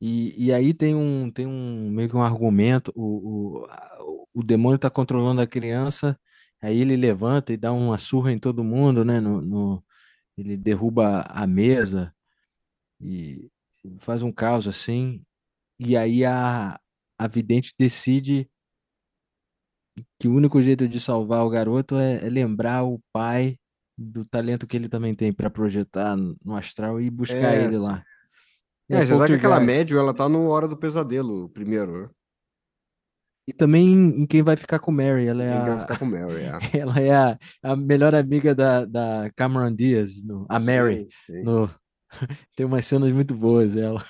E, 0.00 0.46
e 0.46 0.52
aí 0.52 0.72
tem 0.74 0.94
um, 0.94 1.30
tem 1.30 1.46
um 1.46 1.90
meio 1.90 2.08
que 2.08 2.16
um 2.16 2.22
argumento, 2.22 2.92
o, 2.94 3.64
o, 3.64 4.28
o 4.34 4.42
demônio 4.44 4.76
está 4.76 4.88
controlando 4.90 5.40
a 5.40 5.46
criança, 5.46 6.18
aí 6.62 6.80
ele 6.80 6.96
levanta 6.96 7.52
e 7.52 7.56
dá 7.56 7.72
uma 7.72 7.98
surra 7.98 8.32
em 8.32 8.38
todo 8.38 8.62
mundo, 8.64 9.04
né? 9.04 9.20
No, 9.20 9.40
no- 9.40 9.84
ele 10.38 10.56
derruba 10.56 11.22
a 11.28 11.46
mesa 11.46 12.14
e 13.00 13.50
faz 13.98 14.22
um 14.22 14.32
caos 14.32 14.68
assim, 14.68 15.22
e 15.78 15.96
aí 15.96 16.24
a, 16.24 16.78
a 17.18 17.26
vidente 17.26 17.74
decide 17.78 18.48
que 20.18 20.28
o 20.28 20.34
único 20.34 20.60
jeito 20.62 20.86
de 20.86 21.00
salvar 21.00 21.44
o 21.44 21.50
garoto 21.50 21.96
é, 21.96 22.24
é 22.24 22.28
lembrar 22.28 22.84
o 22.84 23.00
pai 23.12 23.58
do 23.96 24.24
talento 24.24 24.66
que 24.66 24.76
ele 24.76 24.88
também 24.88 25.14
tem 25.14 25.32
para 25.32 25.50
projetar 25.50 26.16
no 26.16 26.56
astral 26.56 27.00
e 27.00 27.10
buscar 27.10 27.54
É, 27.54 27.64
ele 27.64 27.78
lá. 27.78 28.04
É, 28.88 29.04
você 29.04 29.16
sabe 29.16 29.32
que 29.32 29.38
aquela 29.38 29.60
médium, 29.60 29.98
ela 29.98 30.14
tá 30.14 30.28
no 30.28 30.48
Hora 30.48 30.68
do 30.68 30.76
Pesadelo, 30.76 31.48
primeiro, 31.48 32.02
né? 32.02 32.10
E 33.48 33.52
também 33.54 33.88
em, 33.88 34.22
em 34.22 34.26
quem 34.26 34.42
vai 34.42 34.56
ficar 34.56 34.78
com 34.78 34.92
Mary, 34.92 35.26
ela 35.26 35.42
é 35.42 35.48
Quem 35.48 35.72
a, 35.72 35.78
ficar 35.78 35.98
com 35.98 36.04
o 36.04 36.10
Mary, 36.10 36.42
é. 36.42 36.50
ela 36.78 37.00
é 37.00 37.14
a, 37.14 37.38
a 37.62 37.74
melhor 37.74 38.14
amiga 38.14 38.54
da, 38.54 38.84
da 38.84 39.30
Cameron 39.34 39.74
Diaz, 39.74 40.22
no, 40.22 40.44
a 40.50 40.60
Mary. 40.60 41.08
Sim, 41.24 41.32
sim. 41.32 41.42
No, 41.44 41.70
tem 42.54 42.66
umas 42.66 42.84
cenas 42.84 43.10
muito 43.10 43.34
boas, 43.34 43.74
ela. 43.74 44.04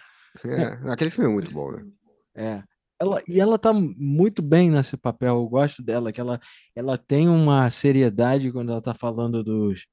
É, 0.45 0.91
aquele 0.91 1.09
filme 1.09 1.31
é 1.31 1.33
muito 1.33 1.53
bom, 1.53 1.71
né? 1.71 1.87
É. 2.35 2.63
Ela, 3.01 3.21
e 3.29 3.41
ela 3.41 3.59
tá 3.59 3.73
muito 3.73 4.43
bem 4.43 4.71
nesse 4.71 4.97
papel, 4.97 5.37
eu 5.37 5.49
gosto 5.49 5.83
dela, 5.83 6.13
que 6.13 6.21
ela, 6.21 6.41
ela 6.75 6.99
tem 6.99 7.29
uma 7.29 7.71
seriedade 7.71 8.51
quando 8.51 8.73
ela 8.73 8.83
tá 8.83 8.95
falando 8.95 9.43
dos 9.43 9.87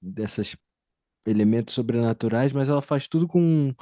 desses 0.00 0.56
elementos 1.26 1.74
sobrenaturais, 1.74 2.52
mas 2.52 2.68
ela 2.68 2.82
faz 2.82 3.08
tudo 3.08 3.26
com 3.26 3.74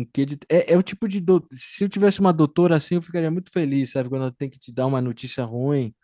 um, 0.00 0.04
quê 0.04 0.24
de... 0.26 0.38
É, 0.48 0.72
é 0.74 0.76
o 0.76 0.82
tipo 0.82 1.08
de... 1.08 1.20
do- 1.20 1.46
Se 1.52 1.84
eu 1.84 1.88
tivesse 1.88 2.20
uma 2.20 2.32
doutora 2.32 2.76
assim, 2.76 2.96
eu 2.96 3.02
ficaria 3.02 3.30
muito 3.30 3.50
feliz, 3.50 3.92
sabe? 3.92 4.08
Quando 4.08 4.22
ela 4.22 4.34
tem 4.36 4.48
que 4.50 4.58
te 4.58 4.72
dar 4.72 4.86
uma 4.86 5.00
notícia 5.00 5.44
ruim, 5.44 5.94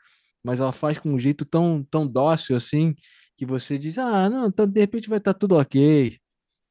mas 0.45 0.61
ela 0.61 0.72
faz 0.72 0.99
com 0.99 1.11
um 1.11 1.18
jeito 1.18 1.45
tão, 1.45 1.86
tão 1.90 2.07
dócil 2.07 2.57
assim, 2.57 2.95
que 3.36 3.47
você 3.47 3.78
diz, 3.78 3.99
ah, 3.99 4.28
não, 4.30 4.51
tá, 4.51 4.64
de 4.66 4.80
repente 4.80 5.09
vai 5.09 5.18
estar 5.18 5.34
tudo 5.34 5.57
ok, 5.57 6.16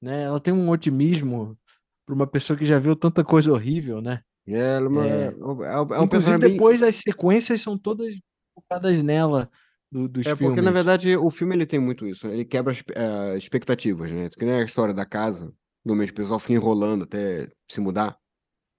né? 0.01 0.23
Ela 0.23 0.39
tem 0.39 0.53
um 0.53 0.69
otimismo 0.69 1.57
para 2.05 2.15
uma 2.15 2.27
pessoa 2.27 2.57
que 2.57 2.65
já 2.65 2.79
viu 2.79 2.95
tanta 2.95 3.23
coisa 3.23 3.51
horrível, 3.51 4.01
né? 4.01 4.21
Ela 4.47 4.85
é, 4.85 4.87
uma- 4.87 5.07
É. 5.07 5.25
é, 5.27 5.29
um- 5.29 5.63
é 5.63 5.79
um 5.79 5.83
Inclusive, 5.83 6.09
personagem 6.09 6.39
bem- 6.39 6.51
depois 6.53 6.81
as 6.83 6.95
sequências 6.95 7.61
são 7.61 7.77
todas 7.77 8.13
focadas 8.55 9.01
nela, 9.03 9.49
do- 9.91 10.07
dos 10.07 10.25
É 10.25 10.35
filmes. 10.35 10.55
porque, 10.55 10.61
na 10.61 10.71
verdade, 10.71 11.15
o 11.15 11.29
filme 11.29 11.55
ele 11.55 11.65
tem 11.65 11.79
muito 11.79 12.07
isso. 12.07 12.27
Ele 12.27 12.43
quebra 12.45 12.71
as 12.73 12.83
eh, 12.95 13.37
expectativas, 13.37 14.11
né? 14.11 14.29
Que 14.29 14.43
nem 14.45 14.55
a 14.55 14.63
história 14.63 14.93
da 14.93 15.05
casa, 15.05 15.53
do 15.83 15.95
mês, 15.95 16.09
o 16.09 16.13
pessoal 16.13 16.39
fica 16.39 16.53
enrolando 16.53 17.03
até 17.03 17.49
se 17.67 17.79
mudar. 17.81 18.17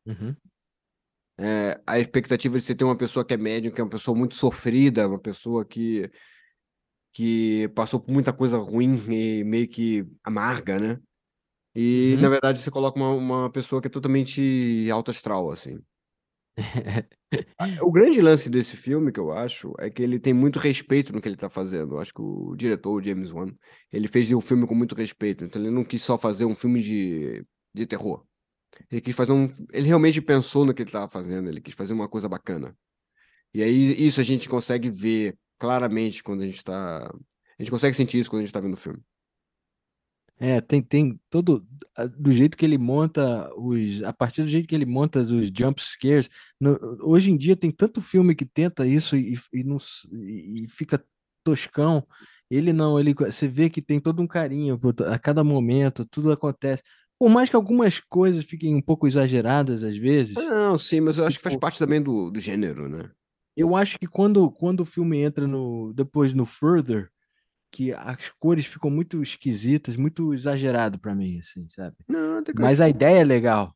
Uhum. 0.06 0.34
É, 1.38 1.80
a 1.86 1.98
expectativa 1.98 2.58
de 2.58 2.64
você 2.64 2.74
ter 2.74 2.84
uma 2.84 2.96
pessoa 2.96 3.24
que 3.24 3.34
é 3.34 3.36
médium, 3.36 3.72
que 3.72 3.80
é 3.80 3.84
uma 3.84 3.90
pessoa 3.90 4.16
muito 4.16 4.34
sofrida, 4.34 5.08
uma 5.08 5.18
pessoa 5.18 5.64
que 5.64 6.10
que 7.14 7.68
passou 7.74 8.00
por 8.00 8.10
muita 8.10 8.32
coisa 8.32 8.56
ruim 8.56 8.94
e 9.10 9.44
meio 9.44 9.68
que 9.68 10.06
amarga, 10.24 10.78
né? 10.78 10.98
E, 11.74 12.14
Uhum. 12.16 12.22
na 12.22 12.28
verdade, 12.28 12.58
você 12.60 12.70
coloca 12.70 12.98
uma, 12.98 13.10
uma 13.10 13.50
pessoa 13.50 13.80
que 13.80 13.88
é 13.88 13.90
totalmente 13.90 14.88
alto 14.90 15.10
astral, 15.10 15.50
assim. 15.50 15.78
O 17.82 17.90
grande 17.90 18.20
lance 18.20 18.50
desse 18.50 18.76
filme, 18.76 19.10
que 19.10 19.20
eu 19.20 19.32
acho, 19.32 19.72
é 19.78 19.88
que 19.88 20.02
ele 20.02 20.18
tem 20.18 20.32
muito 20.32 20.58
respeito 20.58 21.12
no 21.12 21.20
que 21.20 21.28
ele 21.28 21.36
tá 21.36 21.48
fazendo. 21.48 21.94
Eu 21.94 22.00
acho 22.00 22.12
que 22.12 22.20
o 22.20 22.54
diretor, 22.56 22.92
o 22.92 23.02
James 23.02 23.30
Wan, 23.30 23.48
ele 23.90 24.06
fez 24.06 24.30
o 24.32 24.40
filme 24.40 24.66
com 24.66 24.74
muito 24.74 24.94
respeito. 24.94 25.44
Então 25.44 25.60
ele 25.60 25.70
não 25.70 25.84
quis 25.84 26.02
só 26.02 26.18
fazer 26.18 26.44
um 26.44 26.54
filme 26.54 26.80
de, 26.82 27.44
de 27.74 27.86
terror. 27.86 28.24
Ele 28.90 29.00
quis 29.00 29.14
fazer 29.16 29.32
um. 29.32 29.50
Ele 29.72 29.86
realmente 29.86 30.20
pensou 30.20 30.64
no 30.64 30.74
que 30.74 30.82
ele 30.82 30.88
estava 30.88 31.08
fazendo, 31.08 31.48
ele 31.48 31.60
quis 31.60 31.74
fazer 31.74 31.92
uma 31.92 32.08
coisa 32.08 32.28
bacana. 32.28 32.76
E 33.54 33.62
aí 33.62 34.06
isso 34.06 34.20
a 34.20 34.24
gente 34.24 34.48
consegue 34.48 34.90
ver 34.90 35.36
claramente 35.58 36.22
quando 36.22 36.42
a 36.42 36.46
gente 36.46 36.62
tá. 36.64 37.06
A 37.06 37.62
gente 37.62 37.70
consegue 37.70 37.94
sentir 37.96 38.18
isso 38.18 38.30
quando 38.30 38.40
a 38.40 38.44
gente 38.44 38.52
tá 38.52 38.60
vendo 38.60 38.74
o 38.74 38.76
filme. 38.76 39.00
É, 40.42 40.60
tem, 40.60 40.82
tem 40.82 41.20
todo. 41.30 41.64
Do 42.18 42.32
jeito 42.32 42.56
que 42.56 42.64
ele 42.64 42.76
monta 42.76 43.48
os. 43.56 44.02
A 44.02 44.12
partir 44.12 44.42
do 44.42 44.48
jeito 44.48 44.66
que 44.66 44.74
ele 44.74 44.84
monta 44.84 45.20
os 45.20 45.46
jump 45.56 45.80
scares. 45.80 46.28
no- 46.60 46.76
hoje 47.04 47.30
em 47.30 47.36
dia 47.36 47.54
tem 47.54 47.70
tanto 47.70 48.00
filme 48.00 48.34
que 48.34 48.44
tenta 48.44 48.84
isso 48.84 49.16
e, 49.16 49.34
e, 49.52 49.62
não, 49.62 49.78
e 50.12 50.66
fica 50.68 51.00
toscão. 51.44 52.04
Ele 52.50 52.72
não, 52.72 52.98
ele, 52.98 53.14
você 53.14 53.46
vê 53.46 53.70
que 53.70 53.80
tem 53.80 54.00
todo 54.00 54.20
um 54.20 54.26
carinho 54.26 54.80
a 55.08 55.18
cada 55.18 55.44
momento, 55.44 56.04
tudo 56.04 56.32
acontece. 56.32 56.82
Por 57.18 57.30
mais 57.30 57.48
que 57.48 57.54
algumas 57.54 58.00
coisas 58.00 58.44
fiquem 58.44 58.74
um 58.74 58.82
pouco 58.82 59.06
exageradas 59.06 59.84
às 59.84 59.96
vezes, 59.96 60.36
Ah, 60.36 60.40
Não, 60.72 60.78
sim, 60.78 61.00
mas 61.00 61.18
eu 61.18 61.24
acho 61.26 61.36
que 61.38 61.42
faz 61.44 61.54
tipo, 61.54 61.60
parte 61.60 61.78
também 61.78 62.02
do, 62.02 62.30
do 62.32 62.40
gênero, 62.40 62.88
né? 62.88 63.10
eu 63.56 63.76
acho 63.76 63.98
que 63.98 64.06
quando, 64.06 64.50
quando 64.50 64.80
o 64.80 64.86
filme 64.86 65.18
entra 65.22 65.46
no, 65.46 65.92
depois 65.94 66.32
no 66.32 66.44
Further, 66.46 67.10
que 67.72 67.92
as 67.94 68.30
cores 68.40 68.66
ficam 68.66 68.90
muito 68.90 69.22
esquisitas, 69.22 69.96
muito 69.96 70.34
exagerado 70.34 70.98
pra 71.00 71.14
mim, 71.14 71.40
assim, 71.40 71.68
sabe? 71.70 71.96
Não, 72.08 72.42
Mas 72.54 72.80
a 72.80 72.88
ideia 72.88 73.20
é 73.20 73.24
legal. 73.24 73.74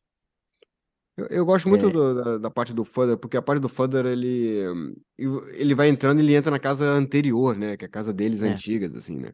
Eu, 1.15 1.27
eu 1.27 1.45
gosto 1.45 1.67
muito 1.67 1.89
É, 1.89 1.91
do- 1.91 2.13
da, 2.23 2.37
da 2.37 2.51
parte 2.51 2.73
do 2.73 2.85
Fudder, 2.85 3.17
porque 3.17 3.37
a 3.37 3.41
parte 3.41 3.59
do 3.61 3.69
Fudder 3.69 4.05
ele, 4.05 4.61
ele 5.17 5.73
vai 5.75 5.89
entrando 5.89 6.19
e 6.19 6.23
ele 6.23 6.35
entra 6.35 6.51
na 6.51 6.59
casa 6.59 6.85
anterior, 6.85 7.55
né? 7.57 7.75
Que 7.77 7.85
é 7.85 7.87
a 7.87 7.91
casa 7.91 8.13
deles 8.13 8.43
é. 8.43 8.43
antigas, 8.43 8.95
assim, 8.95 9.17
né? 9.17 9.33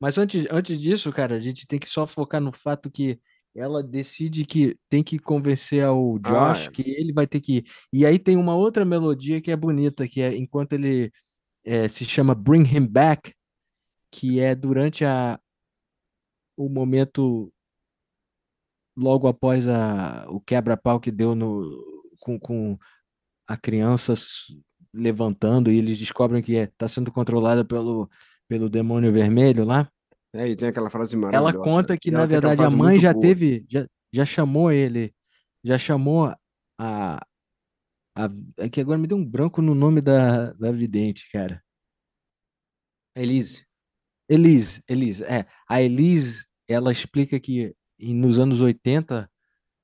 Mas 0.00 0.18
antes, 0.18 0.44
antes 0.50 0.78
disso, 0.80 1.12
cara, 1.12 1.34
a 1.36 1.38
gente 1.38 1.66
tem 1.66 1.78
que 1.78 1.86
só 1.88 2.06
focar 2.06 2.40
no 2.40 2.52
fato 2.52 2.90
que 2.90 3.18
ela 3.54 3.82
decide 3.82 4.44
que 4.44 4.76
tem 4.88 5.02
que 5.02 5.18
convencer 5.18 5.82
ao 5.84 6.18
Ah, 6.22 6.58
Josh 6.58 6.68
é. 6.68 6.72
que 6.72 6.82
ele 6.82 7.12
vai 7.12 7.26
ter 7.26 7.40
que 7.40 7.58
ir. 7.58 7.64
E 7.92 8.04
aí 8.04 8.18
tem 8.18 8.36
uma 8.36 8.54
outra 8.54 8.84
melodia 8.84 9.40
que 9.40 9.50
é 9.50 9.56
bonita, 9.56 10.06
que 10.06 10.20
é 10.20 10.36
enquanto 10.36 10.74
ele 10.74 11.10
é, 11.64 11.88
se 11.88 12.04
chama 12.06 12.34
Bring 12.34 12.64
Him 12.64 12.86
Back, 12.86 13.34
que 14.16 14.40
é 14.40 14.54
durante 14.54 15.04
a, 15.04 15.38
o 16.56 16.70
momento 16.70 17.52
logo 18.96 19.28
após 19.28 19.68
a, 19.68 20.26
o 20.30 20.40
quebra-pau 20.40 20.98
que 20.98 21.10
deu 21.10 21.34
no, 21.34 21.84
com, 22.18 22.40
com 22.40 22.78
a 23.46 23.58
criança 23.58 24.14
levantando 24.92 25.70
e 25.70 25.76
eles 25.76 25.98
descobrem 25.98 26.42
que 26.42 26.54
está 26.54 26.88
sendo 26.88 27.12
controlada 27.12 27.62
pelo, 27.62 28.08
pelo 28.48 28.70
demônio 28.70 29.12
vermelho 29.12 29.66
lá. 29.66 29.86
É, 30.34 30.48
e 30.48 30.56
tem 30.56 30.68
aquela 30.68 30.88
frase 30.88 31.14
Ela 31.14 31.20
maravilhosa. 31.30 31.58
conta 31.58 31.98
que, 31.98 32.08
E 32.08 32.12
na 32.12 32.24
verdade, 32.24 32.62
a 32.62 32.70
mãe 32.70 32.98
já 32.98 33.12
boa. 33.12 33.22
teve, 33.22 33.66
já, 33.68 33.86
já 34.10 34.24
chamou 34.24 34.72
ele, 34.72 35.14
já 35.62 35.76
chamou 35.76 36.34
a, 36.78 37.22
a. 38.16 38.28
É 38.56 38.68
que 38.70 38.80
agora 38.80 38.98
me 38.98 39.06
deu 39.06 39.18
um 39.18 39.24
branco 39.24 39.60
no 39.60 39.74
nome 39.74 40.00
da, 40.00 40.54
da 40.54 40.72
vidente, 40.72 41.30
cara. 41.30 41.62
Elise. 43.14 43.66
Elise, 44.28 44.82
Elise, 44.88 45.24
é. 45.24 45.46
A 45.68 45.80
Elise, 45.80 46.46
ela 46.68 46.90
explica 46.92 47.38
que 47.38 47.74
nos 47.98 48.38
anos 48.38 48.60
80, 48.60 49.30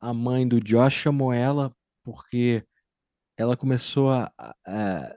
a 0.01 0.13
mãe 0.15 0.47
do 0.47 0.61
Josh 0.61 0.95
chamou 0.95 1.33
ela 1.33 1.75
porque 2.05 2.65
ela 3.37 3.57
começou 3.57 4.11
a, 4.11 4.33
a- 4.67 5.15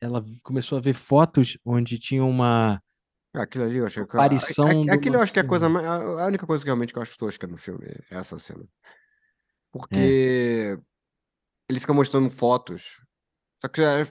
ela 0.00 0.24
começou 0.42 0.76
a 0.78 0.80
ver 0.80 0.94
fotos 0.94 1.56
onde 1.64 1.98
tinha 1.98 2.24
uma 2.24 2.82
Ah, 3.34 3.42
Aquilo 3.42 3.64
ali 3.64 3.76
eu 3.76 3.86
acho 3.86 3.94
que. 3.94 4.00
a- 4.00 4.04
aparição 4.04 4.68
a- 4.68 4.74
de 4.84 4.90
Aquilo 4.90 5.16
eu 5.16 5.22
acho 5.22 5.32
que 5.32 5.38
é 5.38 5.42
a 5.42 5.46
coisa 5.48 5.68
mais. 5.68 5.86
A 5.86 6.26
única 6.26 6.46
coisa 6.46 6.62
que 6.62 6.68
realmente 6.68 6.92
que 6.92 6.98
eu 6.98 7.02
acho 7.02 7.16
tosca 7.16 7.46
no 7.46 7.56
filme 7.56 7.86
é 7.86 8.16
essa 8.18 8.38
cena. 8.38 8.64
É, 8.64 8.68
Porque 9.72 10.78
ele 11.70 11.80
fica 11.80 11.94
mostrando 11.94 12.28
fotos. 12.30 13.00
Só 13.58 13.68
que 13.68 13.80
já 13.80 14.04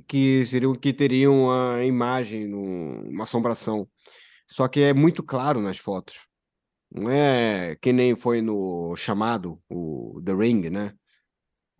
que 0.00 0.44
seriam 0.46 0.74
que 0.74 0.92
teriam 0.92 1.50
a 1.50 1.84
imagem, 1.84 2.46
num- 2.48 3.08
uma 3.10 3.24
assombração. 3.24 3.88
Só 4.48 4.68
que 4.68 4.80
é 4.80 4.94
muito 4.94 5.22
claro 5.22 5.60
nas 5.60 5.78
fotos. 5.78 6.20
Não 6.90 7.10
é 7.10 7.76
que 7.82 7.92
nem 7.92 8.16
foi 8.16 8.42
no 8.42 8.94
chamado, 8.96 9.62
o 9.70 10.22
The 10.24 10.34
Ring, 10.34 10.70
né? 10.70 10.94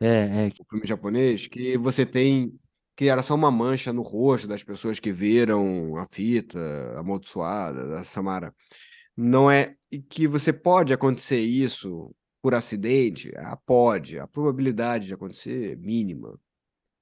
é, 0.01 0.47
é, 0.47 0.53
O 0.61 0.65
filme 0.69 0.87
japonês, 0.87 1.47
que 1.47 1.77
você 1.77 2.05
tem 2.07 2.59
que 2.95 3.09
era 3.09 3.23
só 3.23 3.35
uma 3.35 3.51
mancha 3.51 3.91
no 3.93 4.03
rosto 4.03 4.47
das 4.47 4.63
pessoas 4.63 5.01
que 5.01 5.11
viram 5.13 5.97
a 5.97 6.07
fita 6.13 6.59
amaldiçoada 6.99 7.89
da 7.89 8.05
Samara. 8.05 8.55
Não 9.17 9.51
é 9.51 9.77
e 9.91 10.01
que 10.01 10.29
você 10.29 10.53
pode 10.53 10.93
acontecer 10.95 11.41
isso 11.41 12.15
por 12.43 12.55
acidente? 12.55 13.33
Ah, 13.37 13.57
pode. 13.57 14.19
A 14.19 14.27
probabilidade 14.29 15.07
de 15.07 15.15
acontecer 15.15 15.73
é 15.73 15.77
mínima. 15.77 16.39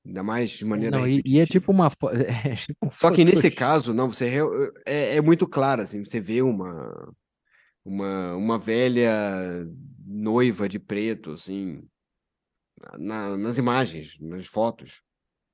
Ainda 0.04 0.22
mais 0.22 0.50
de 0.50 0.64
é, 0.72 0.84
maneira 0.84 1.00
não, 1.00 1.06
e, 1.06 1.22
e 1.24 1.40
é 1.40 1.46
tipo 1.46 1.72
uma 1.72 1.90
fo- 1.90 2.10
é 2.10 2.54
tipo 2.56 2.90
Só 2.94 3.10
que 3.10 3.24
nesse 3.24 3.50
caso, 3.50 3.94
não, 3.94 4.10
você 4.12 4.40
é, 4.86 5.16
é 5.16 5.20
muito 5.20 5.48
claro, 5.48 5.82
assim, 5.82 6.04
você 6.04 6.20
vê 6.20 6.42
uma, 6.42 7.12
uma, 7.84 8.36
uma 8.36 8.58
velha 8.58 9.66
noiva 10.06 10.68
de 10.68 10.78
preto, 10.78 11.32
assim, 11.32 11.82
na- 12.98 13.36
nas 13.36 13.58
imagens, 13.58 14.16
nas 14.20 14.46
fotos, 14.46 15.02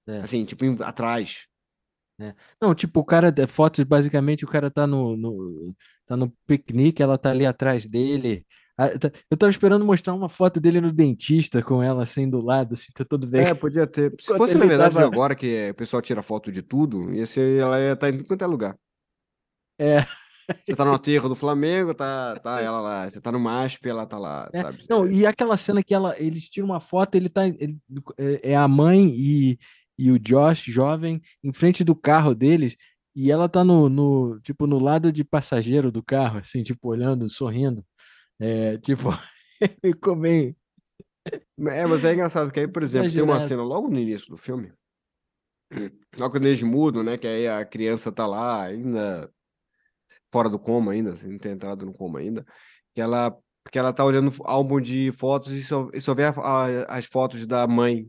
É, 0.06 0.22
assim, 0.22 0.44
tipo, 0.46 0.64
em- 0.64 0.78
atrás. 0.82 1.46
é. 2.20 2.34
Não, 2.60 2.74
tipo, 2.74 3.00
o 3.00 3.04
cara, 3.04 3.34
é, 3.36 3.46
fotos, 3.46 3.84
basicamente, 3.84 4.44
o 4.44 4.48
cara 4.48 4.70
tá 4.70 4.86
no, 4.86 5.16
no, 5.16 5.74
tá 6.06 6.16
no 6.16 6.30
piquenique, 6.46 7.02
ela 7.02 7.18
tá 7.18 7.30
ali 7.30 7.44
atrás 7.46 7.86
dele. 7.86 8.46
Ah, 8.78 8.98
tá- 8.98 9.10
Eu 9.30 9.36
tava 9.38 9.50
esperando 9.50 9.84
mostrar 9.84 10.12
uma 10.14 10.28
foto 10.28 10.60
dele 10.60 10.80
no 10.80 10.92
dentista 10.92 11.62
com 11.62 11.82
ela 11.82 12.02
assim 12.02 12.28
do 12.28 12.44
lado, 12.44 12.74
assim, 12.74 12.86
tá 12.94 13.04
tudo 13.04 13.26
bem. 13.26 13.42
É, 13.46 13.54
podia 13.54 13.86
ter. 13.86 14.10
Se 14.20 14.24
Enquanto 14.24 14.38
fosse, 14.38 14.58
na 14.58 14.66
verdade, 14.66 14.90
de 14.90 14.96
tava. 15.00 15.06
agora, 15.06 15.34
que 15.34 15.70
o 15.70 15.74
pessoal 15.74 16.02
tira 16.02 16.22
foto 16.22 16.52
de 16.52 16.60
tudo, 16.62 17.12
ia 17.14 17.24
ser, 17.26 17.58
ela 17.60 17.80
ia 17.80 17.92
estar 17.94 18.08
em 18.10 18.18
tudo 18.18 18.26
quanto 18.26 18.42
é 18.42 18.46
lugar. 18.46 18.76
É, 19.78 20.02
Você 20.64 20.74
tá 20.76 20.84
no 20.84 20.92
aterro 20.94 21.28
do 21.28 21.34
Flamengo, 21.34 21.94
tá, 21.94 22.38
tá 22.40 22.60
ela 22.60 22.80
lá. 22.80 23.08
Você 23.08 23.20
tá 23.20 23.32
no 23.32 23.40
MASP, 23.40 23.88
ela 23.88 24.06
tá 24.06 24.18
lá, 24.18 24.48
é. 24.52 24.62
sabe? 24.62 24.84
Não, 24.88 25.06
e 25.06 25.26
aquela 25.26 25.56
cena 25.56 25.82
que 25.82 25.94
ela, 25.94 26.14
eles 26.18 26.48
tiram 26.48 26.66
uma 26.68 26.80
foto, 26.80 27.14
ele 27.14 27.28
tá. 27.28 27.46
ele- 27.46 27.78
é, 28.18 28.52
é 28.52 28.56
a 28.56 28.68
mãe 28.68 29.08
e, 29.16 29.58
e 29.98 30.10
o 30.10 30.18
Josh, 30.18 30.64
jovem, 30.64 31.20
em 31.42 31.52
frente 31.52 31.82
do 31.82 31.94
carro 31.94 32.34
deles, 32.34 32.76
e 33.14 33.30
ela 33.32 33.48
tá 33.48 33.64
no, 33.64 33.88
no, 33.88 34.38
tipo, 34.40 34.66
no 34.66 34.78
lado 34.78 35.10
de 35.10 35.24
passageiro 35.24 35.90
do 35.90 36.02
carro, 36.02 36.38
assim, 36.38 36.62
tipo, 36.62 36.88
olhando, 36.88 37.28
sorrindo. 37.30 37.82
É, 38.38 38.76
tipo, 38.78 39.08
ficou 39.84 40.14
bem 40.16 40.54
É, 41.68 41.86
mas 41.86 42.04
é 42.04 42.12
engraçado 42.12 42.52
que 42.52 42.60
aí, 42.60 42.68
por 42.68 42.82
exemplo, 42.82 43.10
tem 43.12 43.22
uma 43.22 43.34
cena 43.48 43.62
logo 43.62 43.88
no 43.88 43.98
início 43.98 44.28
do 44.28 44.36
filme, 44.36 44.72
logo 46.18 46.32
quando 46.34 46.46
eles 46.46 46.62
mudam, 46.62 47.02
né? 47.02 47.16
Que 47.18 47.26
aí 47.26 47.48
a 47.48 47.64
criança 47.64 48.12
tá 48.12 48.26
lá, 48.26 48.64
ainda 48.64 49.30
fora 50.32 50.48
do 50.48 50.58
coma, 50.58 50.92
ainda, 50.92 51.16
sem 51.16 51.36
ter 51.38 51.50
entrado 51.50 51.84
no 51.84 51.92
coma 51.92 52.20
ainda, 52.20 52.44
que 52.94 53.00
ela, 53.00 53.36
que 53.70 53.78
ela 53.78 53.92
tá 53.92 54.04
olhando 54.04 54.30
álbum 54.44 54.80
de 54.80 55.10
fotos 55.12 55.52
e 55.52 55.64
só, 55.64 55.88
e 55.92 56.00
só 56.00 56.14
vê 56.14 56.24
a- 56.24 56.30
a- 56.30 56.96
as 56.98 57.06
fotos 57.06 57.46
da 57.46 57.66
mãe 57.66 58.08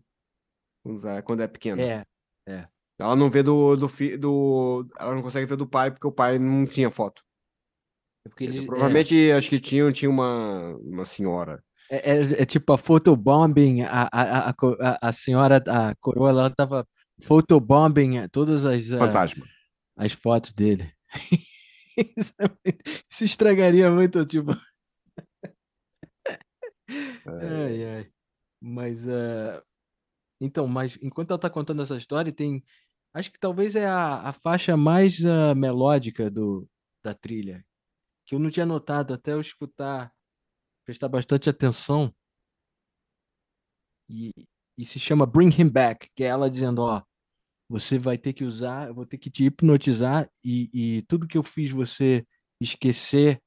quando 0.84 1.08
é- 1.08 1.22
quando 1.22 1.42
é 1.42 1.48
pequena. 1.48 1.82
É, 1.82 2.06
é. 2.48 2.68
Ela 3.00 3.16
não 3.16 3.30
vê 3.30 3.44
do, 3.44 3.76
do, 3.76 3.88
fi- 3.88 4.18
do. 4.18 4.88
Ela 5.00 5.16
não 5.16 5.22
consegue 5.22 5.46
ver 5.46 5.56
do 5.56 5.68
pai, 5.68 5.92
porque 5.92 6.08
o 6.08 6.12
pai 6.12 6.40
não 6.40 6.66
tinha 6.66 6.90
foto. 6.90 7.24
É 8.28 8.30
porque 8.30 8.44
Então, 8.44 8.56
eles, 8.56 8.64
é, 8.64 8.68
provavelmente, 8.68 9.32
acho 9.32 9.50
que 9.50 9.60
tinha, 9.60 9.92
tinha 9.92 10.10
uma, 10.12 10.76
uma 10.78 11.06
senhora. 11.06 11.64
é, 11.90 12.12
é, 12.12 12.42
é 12.42 12.46
tipo 12.46 12.74
a 12.74 12.78
photobombing, 12.78 13.84
a, 13.84 14.10
a, 14.12 14.50
a, 14.50 15.10
a, 15.10 15.12
senhora, 15.14 15.64
a 15.68 15.96
coroa, 15.96 16.30
ela 16.30 16.50
tava 16.50 16.86
photobombing 17.22 18.18
eh, 18.18 18.28
todas 18.28 18.66
as, 18.66 18.92
ah, 18.92 19.00
Fantasma. 19.00 19.46
as 19.98 20.12
fotos 20.12 20.52
dele. 20.54 20.92
Isso, 22.18 22.34
é 22.40 23.24
estragaria 23.24 23.90
muito, 23.90 24.24
tipo. 24.26 24.52
É, 26.90 27.48
Ai, 27.66 27.84
ai. 27.86 28.10
Mas, 28.62 29.08
ah, 29.08 29.64
então, 30.42 30.68
mas 30.68 30.98
enquanto 31.02 31.32
ela 31.32 31.40
tá 31.40 31.50
contando 31.50 31.82
essa 31.82 31.96
história, 31.98 32.32
tem. 32.32 32.64
Acho 33.14 33.32
que 33.32 33.40
talvez 33.40 33.76
é 33.76 33.86
a, 33.86 34.30
a 34.30 34.34
faixa 34.34 34.78
mais 34.78 35.24
ah, 35.26 35.56
melódica 35.56 36.30
do, 36.30 36.68
da 37.04 37.14
trilha, 37.16 37.66
que 38.28 38.36
eu 38.36 38.40
não 38.40 38.52
tinha 38.52 38.66
notado 38.66 39.14
até 39.14 39.32
eu 39.32 39.42
escutar, 39.42 40.14
prestar 40.86 41.08
bastante 41.08 41.50
atenção, 41.50 42.14
e, 44.10 44.32
e 44.78 44.86
se 44.86 45.00
chama 45.00 45.26
Bring 45.26 45.50
Him 45.50 45.70
Back, 45.70 46.10
que 46.16 46.24
é 46.24 46.28
ela 46.28 46.50
dizendo, 46.50 46.82
ó, 46.82 47.02
você 47.70 47.98
vai 47.98 48.18
ter 48.18 48.34
que 48.34 48.44
usar, 48.44 48.88
eu 48.88 48.94
vou 48.94 49.06
ter 49.06 49.18
que 49.18 49.30
te 49.30 49.46
hipnotizar 49.46 50.30
e, 50.44 50.70
e 50.74 51.02
tudo 51.04 51.28
que 51.28 51.38
eu 51.38 51.44
fiz 51.44 51.72
você 51.72 52.26
esquecer 52.62 53.42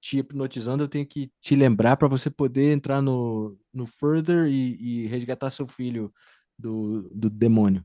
te 0.00 0.18
hipnotizando, 0.18 0.84
eu 0.84 0.88
tenho 0.88 1.06
que 1.06 1.32
te 1.40 1.56
lembrar 1.56 1.96
para 1.96 2.06
você 2.06 2.30
poder 2.30 2.72
entrar 2.72 3.02
no, 3.02 3.58
no 3.72 3.86
Further 3.86 4.46
e, 4.46 5.04
e 5.04 5.06
resgatar 5.08 5.50
seu 5.50 5.66
filho 5.66 6.12
do, 6.56 7.10
do 7.12 7.28
demônio. 7.28 7.84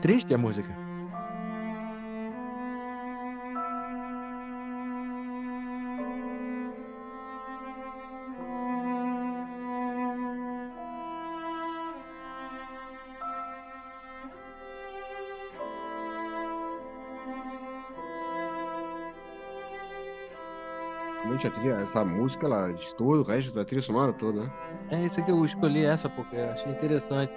Triste 0.00 0.34
a 0.34 0.38
música. 0.38 0.88
A 21.38 21.50
trilha, 21.50 21.74
essa 21.74 22.04
música, 22.04 22.46
ela 22.46 22.70
estoura 22.72 23.20
o 23.20 23.22
resto 23.22 23.54
da 23.54 23.64
trilha 23.64 23.80
sonora 23.80 24.12
toda, 24.12 24.42
né? 24.42 24.52
É 24.90 25.04
isso 25.04 25.22
que 25.24 25.30
eu 25.30 25.44
escolhi 25.44 25.84
essa 25.84 26.08
porque 26.08 26.34
eu 26.34 26.50
achei 26.50 26.72
interessante. 26.72 27.32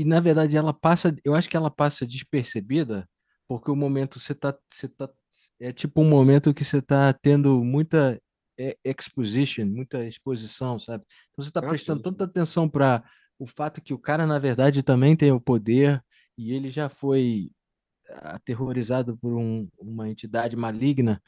E 0.00 0.04
na 0.04 0.18
verdade 0.18 0.56
ela 0.56 0.72
passa, 0.72 1.14
eu 1.22 1.34
acho 1.34 1.46
que 1.46 1.56
ela 1.58 1.70
passa 1.70 2.06
despercebida, 2.06 3.06
porque 3.46 3.70
o 3.70 3.76
momento 3.76 4.18
você 4.18 4.34
tá, 4.34 4.56
você 4.72 4.88
tá, 4.88 5.10
é 5.60 5.72
tipo 5.74 6.00
um 6.00 6.08
momento 6.08 6.54
que 6.54 6.64
você 6.64 6.80
tá 6.80 7.12
tendo 7.12 7.62
muita 7.62 8.18
é, 8.58 8.78
exposition, 8.82 9.66
muita 9.66 10.06
exposição, 10.06 10.78
sabe? 10.78 11.04
Então 11.30 11.44
você 11.44 11.50
tá 11.50 11.60
prestando 11.60 12.00
tanta 12.00 12.24
atenção 12.24 12.66
para 12.66 13.04
o 13.38 13.46
fato 13.46 13.82
que 13.82 13.92
o 13.92 13.98
cara 13.98 14.26
na 14.26 14.38
verdade 14.38 14.82
também 14.82 15.14
tem 15.14 15.32
o 15.32 15.40
poder 15.40 16.02
e 16.38 16.54
ele 16.54 16.70
já 16.70 16.88
foi 16.88 17.50
aterrorizado 18.22 19.18
por 19.18 19.34
um- 19.34 19.68
uma 19.78 20.08
entidade 20.08 20.56
maligna 20.56 21.22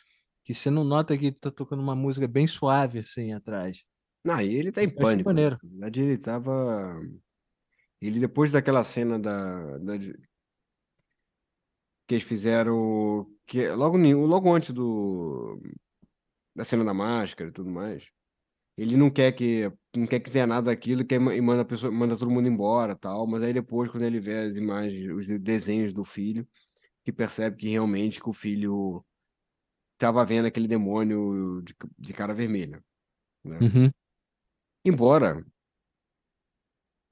que 0.44 0.54
você 0.54 0.70
não 0.70 0.82
nota 0.82 1.16
que 1.18 1.30
tá 1.30 1.50
tocando 1.50 1.82
uma 1.82 1.94
música 1.94 2.26
bem 2.26 2.46
suave 2.46 3.00
assim 3.00 3.34
atrás. 3.34 3.84
Não, 4.24 4.40
e 4.40 4.54
ele 4.54 4.72
tá 4.72 4.82
em 4.82 4.88
pânico, 4.88 5.30
né? 5.30 5.50
Na 5.50 5.58
verdade, 5.62 6.00
ele 6.00 6.16
tava. 6.16 7.00
Ele, 8.02 8.18
depois 8.18 8.50
daquela 8.50 8.82
cena 8.82 9.16
da, 9.16 9.78
da- 9.78 9.96
que 9.96 10.14
eles 12.14 12.24
fizeram. 12.24 13.26
Que, 13.46 13.68
logo, 13.68 13.96
ni- 13.96 14.12
logo 14.12 14.52
antes 14.52 14.70
do, 14.70 15.60
da 16.54 16.64
cena 16.64 16.84
da 16.84 16.92
máscara 16.92 17.50
e 17.50 17.52
tudo 17.52 17.70
mais. 17.70 18.08
Ele 18.76 18.96
não 18.96 19.08
quer 19.08 19.32
que 19.32 19.70
não 19.94 20.06
quer 20.06 20.18
que 20.18 20.30
tenha 20.30 20.46
nada 20.46 20.66
daquilo 20.70 21.04
quer, 21.04 21.20
e 21.20 21.40
manda 21.40 21.62
a 21.62 21.64
pessoa, 21.64 21.92
manda 21.92 22.16
todo 22.16 22.30
mundo 22.30 22.48
embora, 22.48 22.96
tal. 22.96 23.24
Mas 23.26 23.42
aí 23.42 23.52
depois, 23.52 23.88
quando 23.88 24.04
ele 24.04 24.18
vê 24.18 24.38
as 24.38 24.56
imagens, 24.56 25.06
os 25.08 25.26
de- 25.26 25.38
desenhos 25.38 25.92
do 25.92 26.04
filho, 26.04 26.48
que 27.04 27.12
percebe 27.12 27.56
que 27.56 27.68
realmente 27.68 28.20
que 28.20 28.28
o 28.28 28.32
filho 28.32 29.04
estava 29.94 30.24
vendo 30.24 30.46
aquele 30.46 30.66
demônio 30.66 31.62
de, 31.62 31.74
de 31.98 32.12
cara 32.12 32.34
vermelha, 32.34 32.82
né? 33.44 33.58
Uhum. 33.60 33.90
Embora 34.84 35.44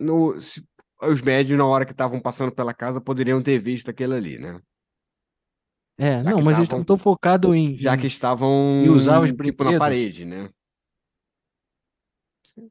no, 0.00 0.40
se- 0.40 0.66
os 1.02 1.22
médios, 1.22 1.56
na 1.58 1.66
hora 1.66 1.84
que 1.84 1.92
estavam 1.92 2.20
passando 2.20 2.52
pela 2.52 2.74
casa, 2.74 3.00
poderiam 3.00 3.42
ter 3.42 3.58
visto 3.58 3.90
aquilo 3.90 4.14
ali, 4.14 4.38
né? 4.38 4.60
É, 5.98 6.22
Já 6.22 6.22
não, 6.22 6.40
mas 6.40 6.56
eles 6.56 6.62
estavam- 6.62 6.62
estão 6.62 6.84
tão 6.84 6.98
focados 6.98 7.54
em, 7.54 7.76
Já 7.76 7.96
que 7.96 8.06
estavam 8.06 8.82
e 8.84 8.88
usar 8.88 9.20
os 9.20 9.30
tipo 9.30 9.64
na 9.64 9.78
parede, 9.78 10.24
né? 10.24 10.48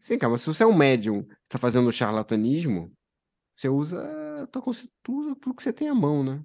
Sim, 0.01 0.17
cara, 0.17 0.31
mas 0.31 0.41
se 0.41 0.47
você 0.47 0.63
é 0.63 0.67
um 0.67 0.75
médium 0.75 1.23
que 1.23 1.49
tá 1.49 1.57
fazendo 1.57 1.91
charlatanismo, 1.91 2.91
você 3.53 3.69
usa, 3.69 4.47
consci- 4.61 4.89
tu 5.03 5.19
usa 5.19 5.35
tudo 5.35 5.55
que 5.55 5.63
você 5.63 5.71
tem 5.71 5.89
à 5.89 5.95
mão, 5.95 6.23
né? 6.23 6.43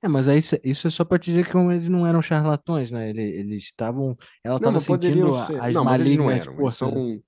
É, 0.00 0.06
mas 0.06 0.28
aí 0.28 0.38
isso 0.62 0.86
é 0.86 0.90
só 0.90 1.04
para 1.04 1.18
dizer 1.18 1.48
que 1.50 1.56
eles 1.56 1.88
não 1.88 2.06
eram 2.06 2.22
charlatões, 2.22 2.90
né? 2.90 3.10
Ele- 3.10 3.22
Eles 3.22 3.64
estavam, 3.64 4.16
ela 4.44 4.56
estava 4.56 4.78
sentindo 4.78 5.32
ser. 5.32 5.60
as 5.60 5.74
Não, 5.74 5.84
mas 5.84 6.00
eles 6.00 6.16
não 6.16 6.24
malignas 6.26 6.48
eram. 6.48 6.60
Eles 6.62 6.74
são 6.74 7.22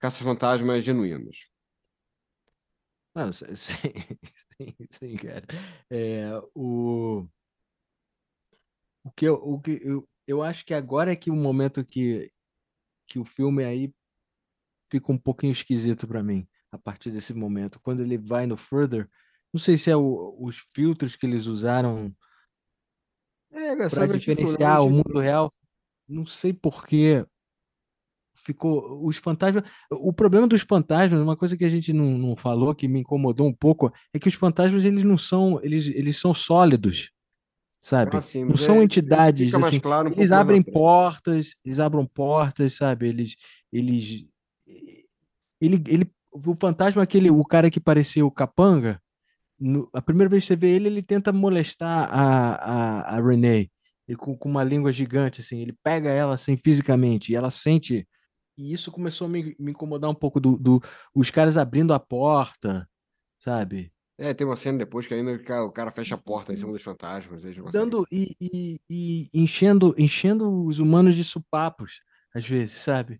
caça-fantasmas 0.00 0.82
genuínos. 0.82 1.49
Não, 3.14 3.32
sim, 3.32 3.54
sim, 3.54 4.76
sim, 4.90 5.16
cara. 5.16 5.44
É, 5.90 6.30
o, 6.54 7.26
o 9.04 9.10
que 9.10 9.26
eu, 9.26 9.34
o 9.34 9.60
que 9.60 9.80
eu, 9.82 10.08
eu 10.26 10.42
acho 10.42 10.64
que 10.64 10.74
agora 10.74 11.12
é 11.12 11.16
que 11.16 11.30
o 11.30 11.36
momento 11.36 11.84
que, 11.84 12.30
que 13.08 13.18
o 13.18 13.24
filme 13.24 13.64
aí 13.64 13.92
fica 14.90 15.12
um 15.12 15.18
pouquinho 15.18 15.52
esquisito 15.52 16.06
para 16.06 16.22
mim, 16.22 16.46
a 16.72 16.78
partir 16.78 17.10
desse 17.10 17.32
momento. 17.34 17.80
Quando 17.80 18.02
ele 18.02 18.18
vai 18.18 18.46
no 18.46 18.56
Further, 18.56 19.08
não 19.52 19.60
sei 19.60 19.76
se 19.76 19.90
é 19.90 19.96
o- 19.96 20.36
os 20.40 20.58
filtros 20.74 21.16
que 21.16 21.26
eles 21.26 21.46
usaram 21.46 22.14
É, 23.52 23.76
para 23.76 24.06
tipo, 24.06 24.18
diferenciar 24.18 24.82
o 24.84 24.90
mundo 24.90 25.18
real. 25.18 25.52
Não 26.08 26.26
sei 26.26 26.52
por 26.52 26.86
que 26.86 27.24
ficou 28.52 29.06
os 29.06 29.16
fantasmas. 29.16 29.62
O 29.90 30.12
problema 30.12 30.46
dos 30.46 30.62
fantasmas, 30.62 31.20
uma 31.20 31.36
coisa 31.36 31.56
que 31.56 31.64
a 31.64 31.68
gente 31.68 31.92
não, 31.92 32.16
não 32.18 32.36
falou 32.36 32.74
que 32.74 32.88
me 32.88 33.00
incomodou 33.00 33.46
um 33.46 33.52
pouco, 33.52 33.92
é 34.12 34.18
que 34.18 34.28
os 34.28 34.34
fantasmas 34.34 34.84
eles 34.84 35.04
não 35.04 35.16
são, 35.16 35.60
eles, 35.62 35.86
eles 35.86 36.16
são 36.16 36.34
sólidos, 36.34 37.10
sabe? 37.82 38.16
Ah, 38.16 38.20
sim, 38.20 38.44
Não 38.44 38.56
são 38.56 38.80
é, 38.80 38.84
entidades 38.84 39.54
assim. 39.54 39.80
claro 39.80 40.08
um 40.08 40.12
Eles 40.12 40.32
abrem 40.32 40.62
portas, 40.62 41.54
eles 41.64 41.78
abrem 41.80 42.04
portas, 42.06 42.74
sabe? 42.74 43.08
Eles, 43.08 43.36
eles, 43.72 44.26
ele, 45.60 45.82
ele, 45.86 46.10
o 46.32 46.56
fantasma 46.60 47.02
aquele, 47.02 47.30
o 47.30 47.44
cara 47.44 47.70
que 47.70 47.80
parecia 47.80 48.24
o 48.24 48.30
capanga. 48.30 49.00
no- 49.60 49.88
a 49.94 50.02
primeira 50.02 50.28
vez 50.30 50.44
que 50.44 50.48
você 50.48 50.56
vê 50.56 50.70
ele, 50.70 50.88
ele 50.88 51.02
tenta 51.02 51.32
molestar 51.32 52.08
a, 52.12 52.54
a, 53.12 53.16
a 53.18 53.22
Renee 53.22 53.70
e 54.08 54.16
com, 54.16 54.36
com 54.36 54.48
uma 54.48 54.64
língua 54.64 54.92
gigante, 54.92 55.40
assim. 55.40 55.60
Ele 55.60 55.74
pega 55.82 56.10
ela, 56.10 56.34
assim, 56.34 56.56
fisicamente, 56.56 57.32
e 57.32 57.36
ela 57.36 57.50
sente. 57.50 58.06
E 58.60 58.72
isso 58.74 58.92
começou 58.92 59.26
a 59.26 59.30
me, 59.30 59.56
me 59.58 59.70
incomodar 59.70 60.10
um 60.10 60.14
pouco 60.14 60.38
do, 60.38 60.58
do, 60.58 60.82
os 61.14 61.30
caras 61.30 61.56
abrindo 61.56 61.94
a 61.94 61.98
porta, 61.98 62.86
sabe? 63.38 63.90
É, 64.18 64.34
tem 64.34 64.46
uma 64.46 64.54
cena 64.54 64.76
depois 64.76 65.06
que 65.06 65.14
ainda 65.14 65.32
o 65.32 65.72
cara, 65.72 65.88
o 65.90 65.92
fecha 65.92 66.14
a 66.14 66.18
porta 66.18 66.52
em 66.52 66.56
cima 66.56 66.72
dos 66.72 66.82
fantasmas. 66.82 67.42
Dando 67.72 68.06
e, 68.12 68.36
e, 68.38 68.80
e 68.90 69.30
enchendo, 69.32 69.94
enchendo 69.96 70.66
os 70.66 70.78
humanos 70.78 71.16
de 71.16 71.24
supapos, 71.24 72.02
às 72.34 72.46
vezes, 72.46 72.74
sabe? 72.82 73.18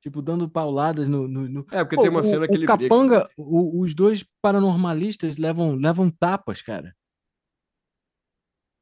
Tipo, 0.00 0.20
dando 0.20 0.48
pauladas 0.50 1.06
no, 1.06 1.28
no, 1.28 1.48
no- 1.48 1.66
É, 1.70 1.84
porque 1.84 1.94
Pô, 1.94 2.02
tem 2.02 2.10
uma 2.10 2.20
o, 2.20 2.24
cena 2.24 2.48
que 2.48 2.52
o 2.52 2.56
ele 2.56 2.66
briga. 2.66 2.88
Capanga, 2.88 3.28
o- 3.36 3.80
os 3.80 3.94
dois 3.94 4.24
paranormalistas 4.42 5.36
levam, 5.36 5.76
levam 5.76 6.10
tapas, 6.10 6.62
cara. 6.62 6.96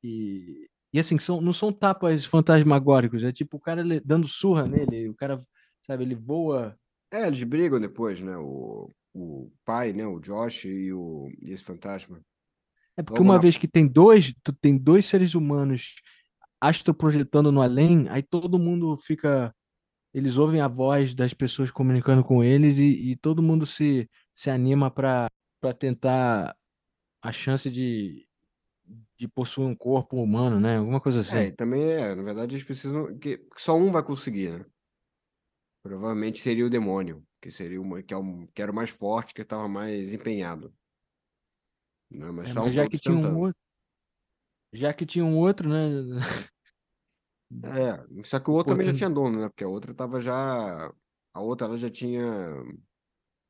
E, 0.03 0.71
e 0.93 0.99
assim, 0.99 1.19
são, 1.19 1.41
não 1.41 1.53
são 1.53 1.71
tapas 1.71 2.25
fantasmagóricos, 2.25 3.23
é 3.25 3.33
tipo 3.33 3.57
o 3.59 3.61
cara 3.61 3.83
dando 4.05 4.27
surra 4.27 4.65
nele, 4.67 5.09
o 5.09 5.15
cara, 5.15 5.39
sabe, 5.89 6.05
ele 6.05 6.15
voa. 6.15 6.79
É, 7.11 7.27
eles 7.27 7.43
brigam 7.43 7.81
depois, 7.81 8.21
né? 8.21 8.37
O, 8.37 8.91
o 9.15 9.51
pai, 9.65 9.93
né? 9.93 10.07
O 10.07 10.21
Josh 10.21 10.65
e, 10.67 10.93
o, 10.93 11.29
e 11.41 11.53
esse 11.53 11.65
fantasma. 11.65 12.21
É 12.97 13.03
porque 13.03 13.23
Logo 13.23 13.23
uma 13.23 13.39
na- 13.39 13.41
vez 13.41 13.57
que 13.57 13.69
tem 13.69 13.87
dois, 13.87 14.35
tu 14.43 14.53
tem 14.53 14.77
dois 14.77 15.05
seres 15.07 15.35
humanos 15.35 15.95
astroprojetando 16.61 17.53
no 17.53 17.63
além, 17.63 18.09
aí 18.09 18.23
todo 18.23 18.59
mundo 18.59 18.97
fica. 18.97 19.55
Eles 20.15 20.39
ouvem 20.39 20.61
a 20.61 20.69
voz 20.69 21.15
das 21.15 21.35
pessoas 21.35 21.71
comunicando 21.71 22.25
com 22.25 22.45
eles 22.45 22.79
e, 22.79 23.13
e 23.13 23.17
todo 23.17 23.43
mundo 23.43 23.67
se, 23.67 24.09
se 24.35 24.51
anima 24.51 24.91
para 24.91 25.31
tentar 25.79 26.57
a 27.23 27.33
chance 27.33 27.71
de, 27.71 28.27
de 29.19 29.29
possuir 29.29 29.67
um 29.69 29.77
corpo 29.77 30.17
humano, 30.23 30.61
né? 30.61 30.79
Alguma 30.79 31.01
coisa 31.01 31.21
É, 31.27 31.45
assim. 31.45 31.49
e 31.49 31.53
também 31.53 31.83
é, 31.93 32.15
na 32.15 32.23
verdade, 32.23 32.55
eles 32.55 32.65
precisam. 32.65 33.19
Que, 33.19 33.39
que 33.39 33.61
só 33.61 33.77
um 33.77 33.93
vai 33.93 34.03
conseguir, 34.03 34.51
né? 34.61 34.67
Provavelmente 35.83 36.41
seria 36.41 36.67
o 36.67 36.71
demônio, 36.71 37.27
que 37.41 37.51
seria 37.51 37.81
uma, 37.81 38.03
que, 38.03 38.13
é 38.13 38.17
um, 38.17 38.47
que 38.47 38.61
era 38.61 38.73
o 38.73 38.75
mais 38.75 38.91
forte, 38.91 39.33
que 39.33 39.43
estava 39.43 39.69
mais 39.69 40.13
empenhado. 40.13 40.75
Né? 42.11 42.31
Mas 42.31 42.51
É, 42.51 42.55
mas 42.55 42.75
já 42.75 42.89
que 42.89 42.99
tinha 42.99 43.15
um 43.15 43.39
outro, 43.39 43.59
já 44.73 44.93
que 44.93 45.07
tinha 45.07 45.25
um 45.25 45.39
outro, 45.39 45.69
né? 45.69 45.89
É, 47.65 48.23
só 48.25 48.39
que 48.39 48.51
o 48.51 48.53
outro 48.53 48.73
também 48.73 48.87
já 48.87 48.93
tinha 48.93 49.09
dono, 49.11 49.41
né? 49.41 49.49
Porque 49.49 49.65
a 49.65 49.69
outra 49.69 49.95
tava 49.95 50.21
já. 50.21 50.93
A 51.33 51.41
outra 51.41 51.67
ela 51.67 51.77
já 51.79 51.89
tinha 51.91 52.23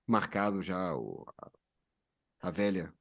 marcado 0.07 0.63
já 0.63 0.95
o, 0.97 1.25
a, 2.41 2.51
velha. 2.51 2.93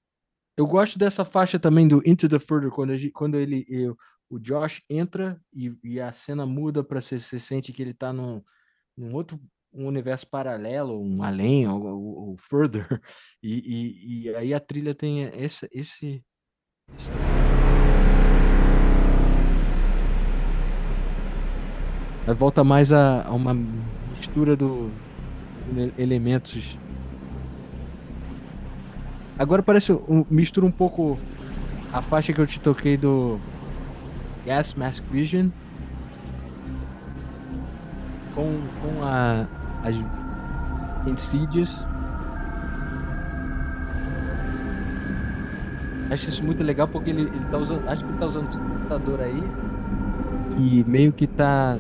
Eu 0.57 0.65
gosto 0.65 0.97
dessa 0.97 1.23
faixa 1.23 1.59
também 1.59 1.87
do 1.87 2.01
Into 2.05 2.27
the 2.27 2.39
Further, 2.39 2.71
quando, 2.71 2.93
quando 3.13 3.37
ele, 3.37 3.65
eu- 3.69 3.95
o 4.29 4.39
Josh 4.39 4.81
entra 4.89 5.39
e, 5.53 5.73
e 5.83 6.01
a 6.01 6.11
cena 6.11 6.45
muda 6.45 6.83
para 6.83 6.99
você, 6.99 7.17
você 7.19 7.39
sente 7.39 7.71
que 7.71 7.81
ele 7.81 7.93
tá 7.93 8.11
num, 8.11 8.43
num 8.97 9.13
outro 9.13 9.39
um 9.73 9.85
universo 9.85 10.25
paralelo, 10.27 10.99
um 10.99 11.21
além, 11.21 11.67
ou, 11.67 11.85
ou- 11.85 12.29
ou 12.29 12.37
further. 12.37 12.87
E, 13.43 13.53
e, 13.53 14.23
e 14.23 14.35
aí 14.35 14.51
a 14.53 14.59
trilha 14.59 14.95
tem 14.95 15.21
esse, 15.21 15.69
esse, 15.71 16.23
esse- 16.97 17.11
Aí 22.25 22.33
volta 22.33 22.63
mais 22.63 22.91
a, 22.91 23.23
a 23.27 23.31
uma 23.33 23.53
mistura 23.53 24.55
do 24.55 24.89
ele- 25.75 25.93
elementos. 25.97 26.77
Agora 29.37 29.61
parece 29.61 29.91
um, 29.93 30.25
mistura 30.29 30.65
um 30.65 30.71
pouco 30.71 31.17
a 31.93 32.01
faixa 32.01 32.33
que 32.33 32.41
eu 32.41 32.47
te 32.47 32.59
toquei 32.59 32.97
do 32.97 33.39
Gas 34.45 34.73
Mask 34.73 35.03
Vision 35.11 35.49
com, 38.37 38.61
com 38.81 39.03
a, 39.03 39.45
as 39.83 39.95
Insidious. 41.07 41.89
Acho 46.09 46.29
isso 46.29 46.43
muito 46.43 46.63
legal 46.63 46.87
porque 46.87 47.09
ele, 47.09 47.23
ele 47.23 47.45
tá 47.49 47.57
usando. 47.57 47.87
Acho 47.87 48.03
que 48.03 48.11
ele 48.11 48.19
tá 48.19 48.25
usando 48.27 48.47
esse 48.47 48.57
computador 48.57 49.21
aí. 49.21 49.43
E 50.59 50.83
meio 50.87 51.11
que 51.11 51.27
tá 51.27 51.77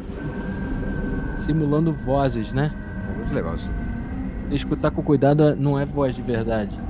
simulando 1.37 1.93
vozes, 1.93 2.51
né? 2.51 2.71
É 3.09 3.17
muito 3.17 3.33
legal 3.33 3.55
isso. 3.55 3.71
Escutar 4.51 4.91
com 4.91 5.01
cuidado 5.03 5.55
não 5.55 5.79
é 5.79 5.85
voz 5.85 6.15
de 6.15 6.21
verdade. 6.21 6.86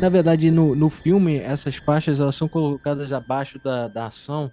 Na 0.00 0.08
verdade, 0.08 0.50
no, 0.50 0.74
no 0.74 0.88
filme, 0.88 1.38
essas 1.38 1.76
faixas 1.76 2.20
elas 2.20 2.34
são 2.34 2.48
colocadas 2.48 3.12
abaixo 3.12 3.58
da, 3.58 3.88
da 3.88 4.06
ação, 4.06 4.52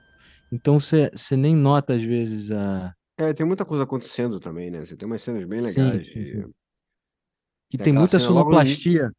então 0.51 0.79
você 0.79 1.09
nem 1.37 1.55
nota 1.55 1.93
às 1.93 2.03
vezes 2.03 2.51
a. 2.51 2.93
É, 3.17 3.33
tem 3.33 3.45
muita 3.45 3.65
coisa 3.65 3.83
acontecendo 3.83 4.39
também, 4.39 4.69
né? 4.69 4.81
Você 4.85 4.95
tem 4.95 5.07
umas 5.07 5.21
cenas 5.21 5.43
bem 5.45 5.59
Sim, 5.61 5.63
legais. 5.65 6.05
sim, 6.05 6.23
de- 6.23 6.31
sim. 6.43 6.53
Que 7.69 7.77
Tem 7.77 7.85
tem 7.85 7.93
muita 7.93 8.19
sonoplastia. 8.19 9.11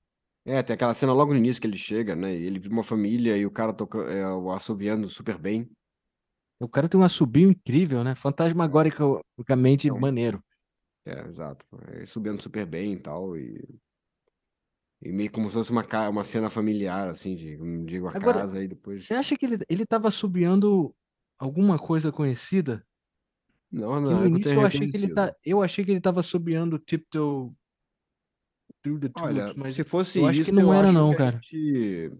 É, 0.45 0.63
tem 0.63 0.75
aquela 0.75 0.95
cena 0.95 1.13
logo 1.13 1.33
no 1.33 1.39
início 1.39 1.61
que 1.61 1.67
ele 1.67 1.77
chega, 1.77 2.17
né? 2.17 2.35
E 2.35 2.45
ele 2.45 2.59
vive 2.59 2.73
uma 2.73 2.85
família 2.85 3.37
e 3.37 3.45
o 3.45 3.51
cara 3.51 3.73
toca, 3.73 3.99
é, 4.11 4.27
o 4.29 4.51
assobiando 4.51 5.09
super 5.09 5.37
bem. 5.39 5.71
O 6.61 6.69
cara 6.69 6.89
tem 6.89 6.99
um 6.99 7.05
assobio 7.05 7.51
incrível, 7.51 8.03
né? 8.03 8.15
Fantasmagoricamente 8.15 9.87
Então. 9.87 10.01
maneiro. 10.01 10.43
É, 11.05 11.21
exato. 11.27 11.65
É, 11.89 12.05
subindo 12.07 12.41
super 12.43 12.67
bem 12.67 12.95
e 12.95 12.99
tal. 12.99 13.37
E, 13.37 13.63
e 15.01 15.13
meio 15.13 15.31
como 15.31 15.47
se 15.49 15.55
fosse 15.55 15.71
uma, 15.71 15.85
uma 16.09 16.25
cena 16.25 16.49
familiar, 16.49 17.09
assim, 17.09 17.35
de, 17.35 17.57
digo, 17.85 18.09
a 18.09 18.13
Agora, 18.17 18.41
casa 18.41 18.63
e 18.63 18.69
depois. 18.69 19.07
Você 19.07 19.15
acha 19.15 19.37
que 19.37 19.47
ele, 19.47 19.59
ele 19.69 19.87
tava 19.87 20.09
assobiando 20.09 20.95
alguma 21.39 21.79
coisa 21.79 22.11
conhecida? 22.11 22.85
Não, 23.71 24.01
não, 24.01 24.25
é 24.25 24.27
eu 24.27 24.53
eu 24.55 24.67
achei 24.67 24.89
que 24.89 24.97
ele 24.97 25.15
tá, 25.15 25.35
eu 25.45 25.63
achei 25.63 25.85
que 25.85 25.91
ele 25.91 26.01
tava 26.01 26.21
assobiando 26.21 26.79
Tiptoe 26.79 27.53
Through 28.83 29.01
the 29.01 29.11
Olha, 29.21 29.43
Tulips, 29.43 29.57
mas 29.57 29.75
se 29.75 29.85
fosse 29.85 30.19
eu 30.19 30.27
acho 30.27 30.45
que 30.45 30.51
isso, 30.51 30.53
não 30.53 30.73
era 30.73 30.91
não, 30.91 31.15
cara. 31.15 31.37
gente 31.37 32.11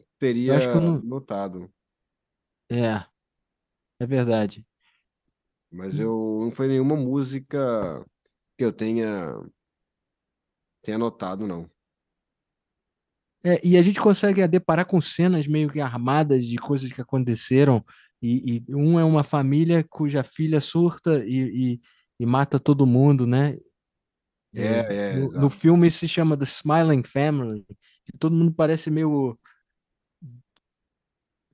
Eu 0.47 0.55
acho 0.55 0.69
que 0.69 0.77
eu 0.77 0.81
teria 0.81 0.81
não, 0.81 1.01
notado. 1.03 1.71
é, 2.71 3.07
é 4.01 4.07
verdade. 4.07 4.67
Mas 5.71 5.99
eu 5.99 6.39
não 6.43 6.51
foi 6.51 6.69
nenhuma 6.69 6.97
música 6.97 8.05
que 8.57 8.65
eu 8.65 8.73
tenha, 8.73 9.35
tenha 10.83 10.99
notado, 10.99 11.47
não. 11.47 11.71
É, 13.49 13.59
e 13.65 13.79
a 13.79 13.83
gente 13.83 13.99
consegue 13.99 14.43
é, 14.43 14.49
deparar 14.49 14.85
com 14.85 15.01
cenas 15.01 15.47
meio 15.47 15.71
que 15.71 15.81
armadas 15.81 16.45
de 16.45 16.57
coisas 16.57 16.93
que 16.93 17.01
aconteceram 17.01 17.83
e, 18.21 18.63
e 18.69 18.75
um 18.75 18.99
é 18.99 19.05
uma 19.05 19.23
família 19.23 19.83
cuja 19.89 20.23
filha 20.23 20.61
surta 20.61 21.25
e, 21.25 21.39
e, 21.75 21.81
e 22.21 22.27
mata 22.27 22.59
todo 22.59 22.87
mundo, 22.87 23.27
né? 23.27 23.57
É, 24.55 24.63
É, 24.63 24.97
é, 24.97 25.17
no, 25.17 25.29
no 25.29 25.51
filme 25.51 25.91
se 25.91 26.07
chama 26.07 26.37
The 26.37 26.45
Smiling 26.45 27.05
Family, 27.05 27.65
que 28.05 28.13
todo 28.19 28.37
mundo 28.37 28.53
parece 28.53 28.91
meio 28.91 29.39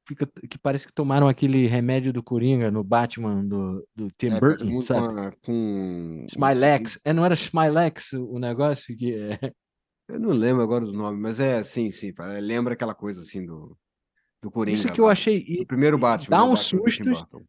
fica, 0.06 0.26
que 0.48 0.58
parece 0.58 0.86
que 0.86 0.92
tomaram 0.92 1.28
aquele 1.28 1.66
remédio 1.66 2.12
do 2.12 2.22
Coringa 2.22 2.70
no 2.70 2.82
Batman 2.82 3.44
do, 3.44 3.86
do 3.94 4.10
Tim 4.18 4.28
É, 4.28 4.40
Burton, 4.40 4.82
sabe? 4.82 5.36
com 5.44 6.24
Smilex. 6.28 6.98
É, 7.04 7.12
não 7.12 7.24
era 7.24 7.34
Smilex 7.34 8.12
o 8.14 8.34
o 8.34 8.38
negócio 8.38 8.96
que 8.96 9.14
é. 9.14 9.38
Eu 10.08 10.20
não 10.20 10.30
lembro 10.32 10.62
agora 10.62 10.84
do 10.84 10.92
nome, 10.92 11.18
mas 11.18 11.40
é 11.40 11.62
sim, 11.62 11.90
sim. 11.90 12.12
pare- 12.12 12.40
Lembra 12.40 12.74
aquela 12.74 12.94
coisa 12.94 13.22
assim 13.22 13.44
do, 13.44 13.68
do 14.42 14.48
Isso 14.48 14.50
Coringa 14.52 14.92
que 14.92 15.00
eu 15.00 15.08
achei. 15.08 15.38
E- 15.38 15.64
primeiro 15.64 15.96
Batman, 15.98 16.36
dá 16.36 16.44
uns 16.44 16.68
Tim 16.68 16.78
sustos. 16.78 17.06
Burton. 17.06 17.44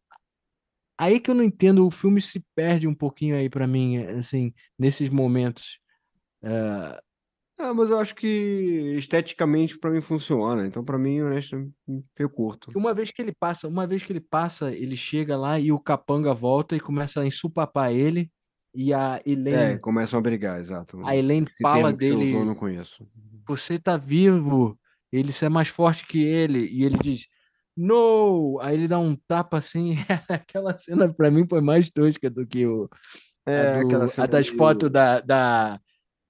Aí 0.98 1.20
que 1.20 1.30
eu 1.30 1.36
não 1.36 1.44
entendo, 1.44 1.86
o 1.86 1.92
filme 1.92 2.22
se 2.22 2.42
perde 2.56 2.88
um 2.88 2.96
pouquinho 2.96 3.36
aí 3.36 3.50
pra 3.50 3.68
mim, 3.68 3.98
assim, 3.98 4.54
nesses 4.80 5.10
momentos. 5.10 5.80
É, 6.42 7.02
Ah, 7.60 7.74
mas 7.74 7.90
eu 7.90 8.00
acho 8.00 8.14
que 8.16 8.28
esteticamente 8.98 9.78
pra 9.80 9.90
mim 9.90 10.02
funciona. 10.02 10.66
Então, 10.68 10.84
pra 10.84 10.98
mim, 10.98 11.22
honestamente, 11.22 11.74
eu 12.18 12.30
curto. 12.30 12.72
uma 12.76 12.94
vez 12.94 13.12
que 13.12 13.22
ele 13.22 13.34
passa, 13.34 13.68
uma 13.68 13.88
vez 13.88 14.04
que 14.04 14.12
ele 14.12 14.20
passa, 14.22 14.74
ele 14.74 14.96
chega 14.98 15.38
lá 15.38 15.58
e 15.60 15.72
o 15.72 15.80
capanga 15.80 16.34
volta 16.34 16.76
e 16.76 16.80
começa 16.82 17.22
a 17.22 17.26
ensupapar 17.26 17.92
ele. 17.94 18.30
E 18.76 18.94
a 18.94 19.22
É, 19.26 19.30
Elaine, 19.32 19.80
começam 19.80 20.20
a 20.20 20.22
brigar, 20.22 20.60
exato. 20.60 21.00
a 21.06 21.16
Elaine 21.16 21.46
Esse 21.46 21.62
fala 21.64 21.94
que 21.96 22.06
você 22.06 22.12
usou, 22.14 22.24
eu 22.26 22.32
dele. 22.34 22.46
não 22.46 22.56
conheço. 22.56 23.08
você 23.48 23.80
tá 23.80 23.96
vivo, 23.96 24.78
ele 25.12 25.32
é 25.42 25.50
mais 25.50 25.70
forte 25.70 26.06
que 26.06 26.22
ele, 26.22 26.68
e 26.68 26.84
ele 26.84 26.98
diz, 26.98 27.28
no! 27.76 28.60
Aí 28.62 28.76
ele 28.76 28.88
dá 28.88 29.00
um 29.00 29.16
tapa 29.16 29.58
assim, 29.58 29.96
aquela 30.30 30.78
cena 30.78 31.12
pra 31.14 31.32
mim 31.32 31.46
foi 31.48 31.62
mais 31.62 31.90
tosca 31.90 32.30
do 32.30 32.46
que 32.46 32.66
o, 32.68 32.90
a, 33.48 33.52
É, 33.52 33.80
aquela 33.80 34.00
do, 34.00 34.06
a 34.06 34.08
cena 34.10 34.28
das 34.28 34.48
fotos 34.48 34.90
da, 34.92 35.22
da, 35.22 35.80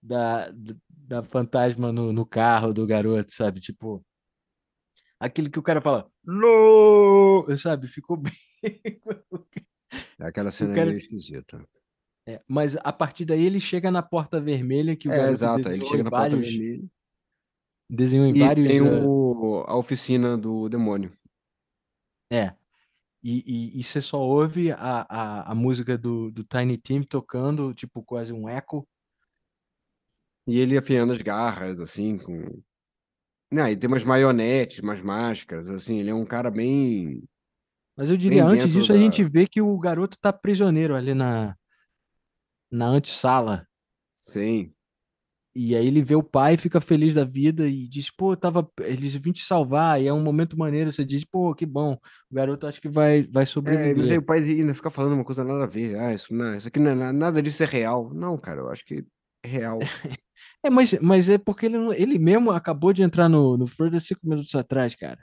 da, 0.02 0.54
da 0.89 1.24
fantasma 1.24 1.91
no, 1.91 2.14
no 2.14 2.26
carro 2.26 2.74
do 2.74 2.86
garoto, 2.86 3.32
sabe? 3.32 3.60
Tipo, 3.60 4.06
aquele 5.20 5.50
que 5.50 5.58
o 5.60 5.64
cara 5.64 5.82
fala, 5.82 6.08
no! 6.24 7.46
Sabe? 7.58 7.88
Ficou 7.88 8.18
bem. 8.18 8.34
Aquela 10.20 10.50
O 10.50 10.52
cena 10.52 10.74
cara, 10.74 10.88
meio 10.88 10.98
esquisita. 10.98 11.64
É, 12.28 12.41
mas 12.47 12.76
a 12.78 12.91
partir 12.93 13.26
daí 13.26 13.43
ele 13.45 13.59
chega 13.59 13.91
na 13.91 14.01
porta 14.03 14.39
vermelha 14.39 14.95
que 14.95 15.09
o 15.09 15.13
É, 15.13 15.13
garoto 15.13 15.30
exato. 15.30 15.69
Ele 15.69 15.84
chega 15.84 16.03
na 16.03 16.11
porta 16.11 16.38
vários, 16.38 16.38
vermelha. 16.38 16.88
desenhou 17.89 18.26
em 18.28 18.34
E 18.34 18.51
vários, 18.51 18.63
tem 18.63 18.82
ah, 18.82 19.11
o, 19.11 19.63
a 19.67 19.76
oficina 19.76 20.38
do 20.38 20.69
demônio. 20.69 21.11
é, 22.32 22.55
E, 23.24 23.43
e, 23.78 23.79
e 23.79 23.83
você 23.83 24.01
só 24.01 24.20
ouve 24.20 24.71
a, 24.71 25.05
a, 25.09 25.51
a 25.51 25.55
música 25.55 25.97
do, 25.97 26.32
do 26.32 26.43
Tiny 26.43 26.78
Tim 26.78 27.04
tocando, 27.04 27.74
tipo, 27.74 28.04
quase 28.04 28.33
um 28.33 28.50
eco. 28.50 28.87
E 30.47 30.59
ele 30.59 30.78
afiando 30.78 31.13
as 31.13 31.21
garras, 31.21 31.79
assim, 31.79 32.17
com. 32.17 32.62
Não, 33.51 33.67
e 33.70 33.78
tem 33.78 33.87
umas 33.87 34.04
maionetes, 34.04 34.79
umas 34.79 35.01
máscaras, 35.01 35.70
assim, 35.70 36.00
ele 36.00 36.09
é 36.09 36.13
um 36.16 36.25
cara 36.25 36.51
bem. 36.51 37.24
Mas 37.97 38.09
eu 38.09 38.17
diria, 38.17 38.45
Bem 38.45 38.45
antes 38.45 38.71
disso, 38.71 38.91
a 38.91 38.97
gente 38.97 39.24
da- 39.24 39.25
vê 39.25 39.47
que 39.47 39.62
o 39.62 39.78
garoto 39.79 40.17
tá 40.20 40.32
prisioneiro 40.33 40.95
ali 40.95 41.13
na, 41.13 41.55
na 42.71 42.87
antessala. 42.87 43.67
Sim. 44.20 44.74
E 45.58 45.74
aí 45.75 45.87
ele 45.87 46.01
vê 46.04 46.16
o 46.16 46.24
pai, 46.24 46.58
fica 46.58 46.82
feliz 46.82 47.13
da 47.13 47.24
vida 47.24 47.66
e 47.67 47.87
diz, 47.87 48.12
pô, 48.12 48.36
tava, 48.36 48.70
eles 48.82 49.16
vim 49.16 49.32
te 49.32 49.42
salvar, 49.43 50.01
e 50.01 50.08
é 50.08 50.13
um 50.13 50.21
momento 50.21 50.58
maneiro, 50.58 50.92
você 50.92 51.05
diz, 51.05 51.24
pô, 51.24 51.55
que 51.55 51.66
bom, 51.66 51.93
o 52.29 52.36
garoto 52.36 52.67
acho 52.67 52.82
que 52.82 52.89
vai, 52.89 53.24
vai 53.24 53.46
É, 53.63 53.93
mas 53.96 54.12
aí 54.12 54.17
sobreviver. 54.17 54.20
o 54.20 54.21
pai 54.25 54.39
ainda 54.43 54.74
fica 54.75 54.89
falando 54.92 55.13
uma 55.13 55.24
coisa 55.25 55.43
nada 55.43 55.63
a 55.63 55.67
ver. 55.67 55.97
Ah, 55.97 56.13
isso, 56.13 56.33
não, 56.36 56.55
isso 56.55 56.67
aqui 56.67 56.79
não 56.79 56.92
é 56.92 56.96
na- 56.96 57.13
nada 57.13 57.42
disso 57.42 57.63
é 57.63 57.66
real. 57.66 58.13
Não, 58.13 58.37
cara, 58.37 58.62
eu 58.62 58.70
acho 58.70 58.86
que 58.86 59.04
é 59.43 59.47
real. 59.47 59.79
É, 60.63 60.70
mas, 60.70 60.93
mas 61.01 61.29
é 61.29 61.37
porque 61.37 61.67
ele, 61.67 61.78
não- 61.78 61.93
ele 61.93 62.17
mesmo 62.20 62.51
acabou 62.51 62.92
de 62.92 63.04
entrar 63.04 63.29
no, 63.29 63.55
no 63.58 63.67
Further 63.67 64.01
cinco 64.01 64.21
minutos 64.28 64.54
atrás, 64.55 64.96
cara. 64.96 65.20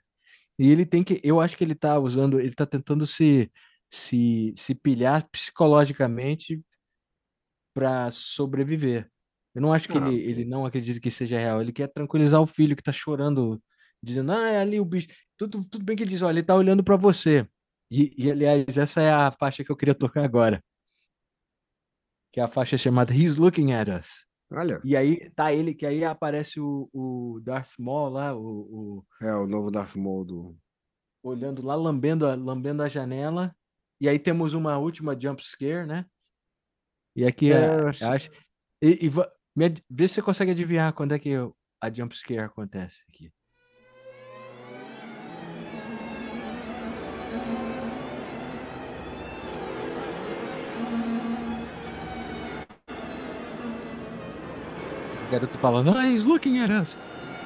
E 0.59 0.71
ele 0.71 0.87
tem 0.87 1.05
que, 1.05 1.21
eu 1.25 1.41
acho 1.41 1.57
que 1.57 1.65
ele 1.65 1.75
tá 1.75 1.99
usando, 1.99 2.41
ele 2.41 2.55
tá 2.55 2.67
tentando 2.67 3.07
se, 3.07 3.51
se, 3.91 4.55
se 4.57 4.75
pilhar 4.75 5.29
psicologicamente 5.31 6.63
para 7.75 8.11
sobreviver. 8.11 9.11
Eu 9.55 9.63
não 9.63 9.73
acho 9.73 9.89
que 9.89 9.99
Ah, 9.99 10.09
ele, 10.09 10.15
ele 10.31 10.45
não 10.45 10.65
acredita 10.67 11.01
que 11.01 11.11
seja 11.11 11.39
real. 11.39 11.61
Ele 11.61 11.73
quer 11.73 11.89
tranquilizar 11.89 12.41
o 12.41 12.47
filho 12.47 12.77
que 12.77 12.83
tá 12.83 12.93
chorando, 12.93 13.63
dizendo, 14.03 14.33
ah, 14.33 14.49
é 14.51 14.59
ali 14.61 14.81
o 14.81 14.85
bicho. 14.85 15.09
Tudo, 15.37 15.65
tudo 15.65 15.85
bem 15.85 15.97
que 15.97 16.03
ele 16.03 16.11
diz, 16.11 16.23
olha, 16.23 16.39
ele 16.39 16.47
tá 16.47 16.55
olhando 16.57 16.83
para 16.85 16.97
você. 16.97 17.47
E, 17.91 18.13
e, 18.17 18.31
aliás, 18.31 18.79
essa 18.79 19.01
é 19.03 19.13
a 19.13 19.31
faixa 19.31 19.63
que 19.65 19.71
eu 19.71 19.77
queria 19.77 19.95
tocar 19.95 20.25
agora, 20.25 20.63
que 22.33 22.41
é 22.41 22.43
a 22.43 22.49
faixa 22.49 22.77
chamada 22.79 23.13
He's 23.15 23.37
Looking 23.37 23.73
at 23.73 23.89
Us. 23.89 24.27
Olha, 24.51 24.81
E 24.85 24.97
aí 24.97 25.31
tá 25.31 25.53
ele, 25.53 25.75
que 25.75 25.87
aí 25.87 26.05
aparece 26.05 26.61
o, 26.61 26.89
o 26.93 27.41
Darth 27.43 27.73
Maul 27.79 28.11
lá, 28.11 28.35
o, 28.37 28.41
o- 29.01 29.05
é 29.23 29.35
o 29.35 29.47
novo 29.47 29.71
Darth 29.71 29.97
Maul 29.97 30.25
do. 30.25 30.59
olhando 31.23 31.63
lá, 31.63 31.75
lambendo 31.75 32.27
a, 32.27 32.35
lambendo 32.35 32.83
a 32.83 32.89
janela. 32.89 33.55
E 34.01 34.09
aí 34.09 34.19
temos 34.19 34.53
uma 34.55 34.79
última 34.79 35.19
jump 35.19 35.43
scare, 35.43 35.87
né? 35.87 36.05
E 37.15 37.27
aqui, 37.27 37.53
é, 37.53 37.57
é, 37.57 37.59
é 37.59 38.05
eu 38.05 38.11
acho... 38.11 38.31
E, 38.83 39.07
e 39.07 39.11
me, 39.55 39.75
vê 39.89 40.09
se 40.09 40.15
você 40.15 40.23
consegue 40.23 40.51
adivinhar 40.53 40.93
quando 40.93 41.13
é 41.13 41.19
que 41.19 41.31
a 41.81 41.93
jump 41.93 42.17
scare 42.17 42.41
acontece 42.41 43.03
aqui. 43.09 43.31
O 55.27 55.31
garoto 55.31 55.59
falando, 55.59 55.97
ah, 55.97 56.07
he's 56.09 56.25
looking 56.25 56.61
at 56.61 56.71
us. 56.71 56.99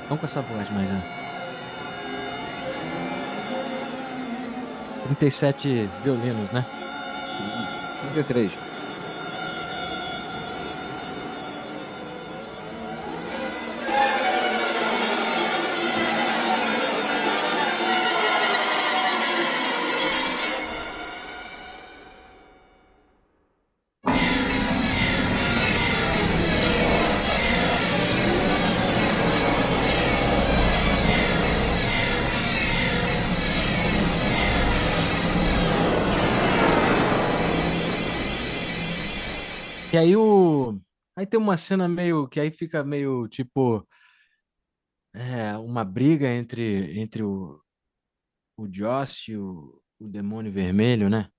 Vamos 0.08 0.20
com 0.20 0.26
essa 0.26 0.42
voz, 0.42 0.68
mas... 0.70 0.88
Né? 0.88 1.16
37 5.06 5.88
violinos, 6.02 6.50
né? 6.50 6.64
33. 8.14 8.65
Tem 41.36 41.42
uma 41.42 41.56
cena 41.56 41.88
meio. 41.88 42.26
Que 42.28 42.40
aí 42.40 42.50
fica 42.50 42.82
meio 42.82 43.28
tipo. 43.28 43.86
É, 45.14 45.56
uma 45.56 45.84
briga 45.84 46.28
entre, 46.28 46.98
entre 47.00 47.22
o, 47.22 47.58
o 48.58 48.66
Joss 48.70 49.30
e 49.30 49.36
o, 49.36 49.80
o 49.98 50.06
Demônio 50.06 50.52
Vermelho, 50.52 51.08
né? 51.08 51.30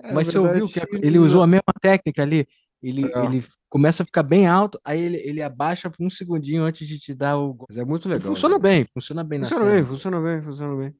É, 0.00 0.12
Mas 0.12 0.28
você 0.28 0.38
ouviu 0.38 0.66
que 0.66 0.80
ele 1.02 1.18
usou 1.18 1.42
a 1.42 1.46
mesma 1.46 1.72
técnica 1.80 2.22
ali? 2.22 2.46
Ele, 2.82 3.04
É. 3.06 3.24
ele 3.26 3.44
começa 3.68 4.02
a 4.02 4.06
ficar 4.06 4.22
bem 4.22 4.46
alto, 4.46 4.78
aí 4.84 5.00
ele, 5.00 5.16
ele 5.18 5.42
abaixa 5.42 5.90
por 5.90 6.04
um 6.04 6.08
segundinho 6.10 6.62
antes 6.64 6.86
de 6.88 6.98
te 6.98 7.14
dar 7.14 7.36
o. 7.36 7.52
gol. 7.52 7.66
É 7.70 7.84
muito 7.84 8.08
legal. 8.08 8.28
funciona 8.34 8.54
né? 8.56 8.60
bem, 8.62 8.86
funciona 8.86 9.24
bem 9.24 9.38
na 9.38 9.44
Funciona 9.46 9.64
cena. 9.70 9.76
bem, 9.76 9.86
funciona 9.88 10.20
bem, 10.20 10.42
funciona 10.42 10.76
bem. 10.76 10.96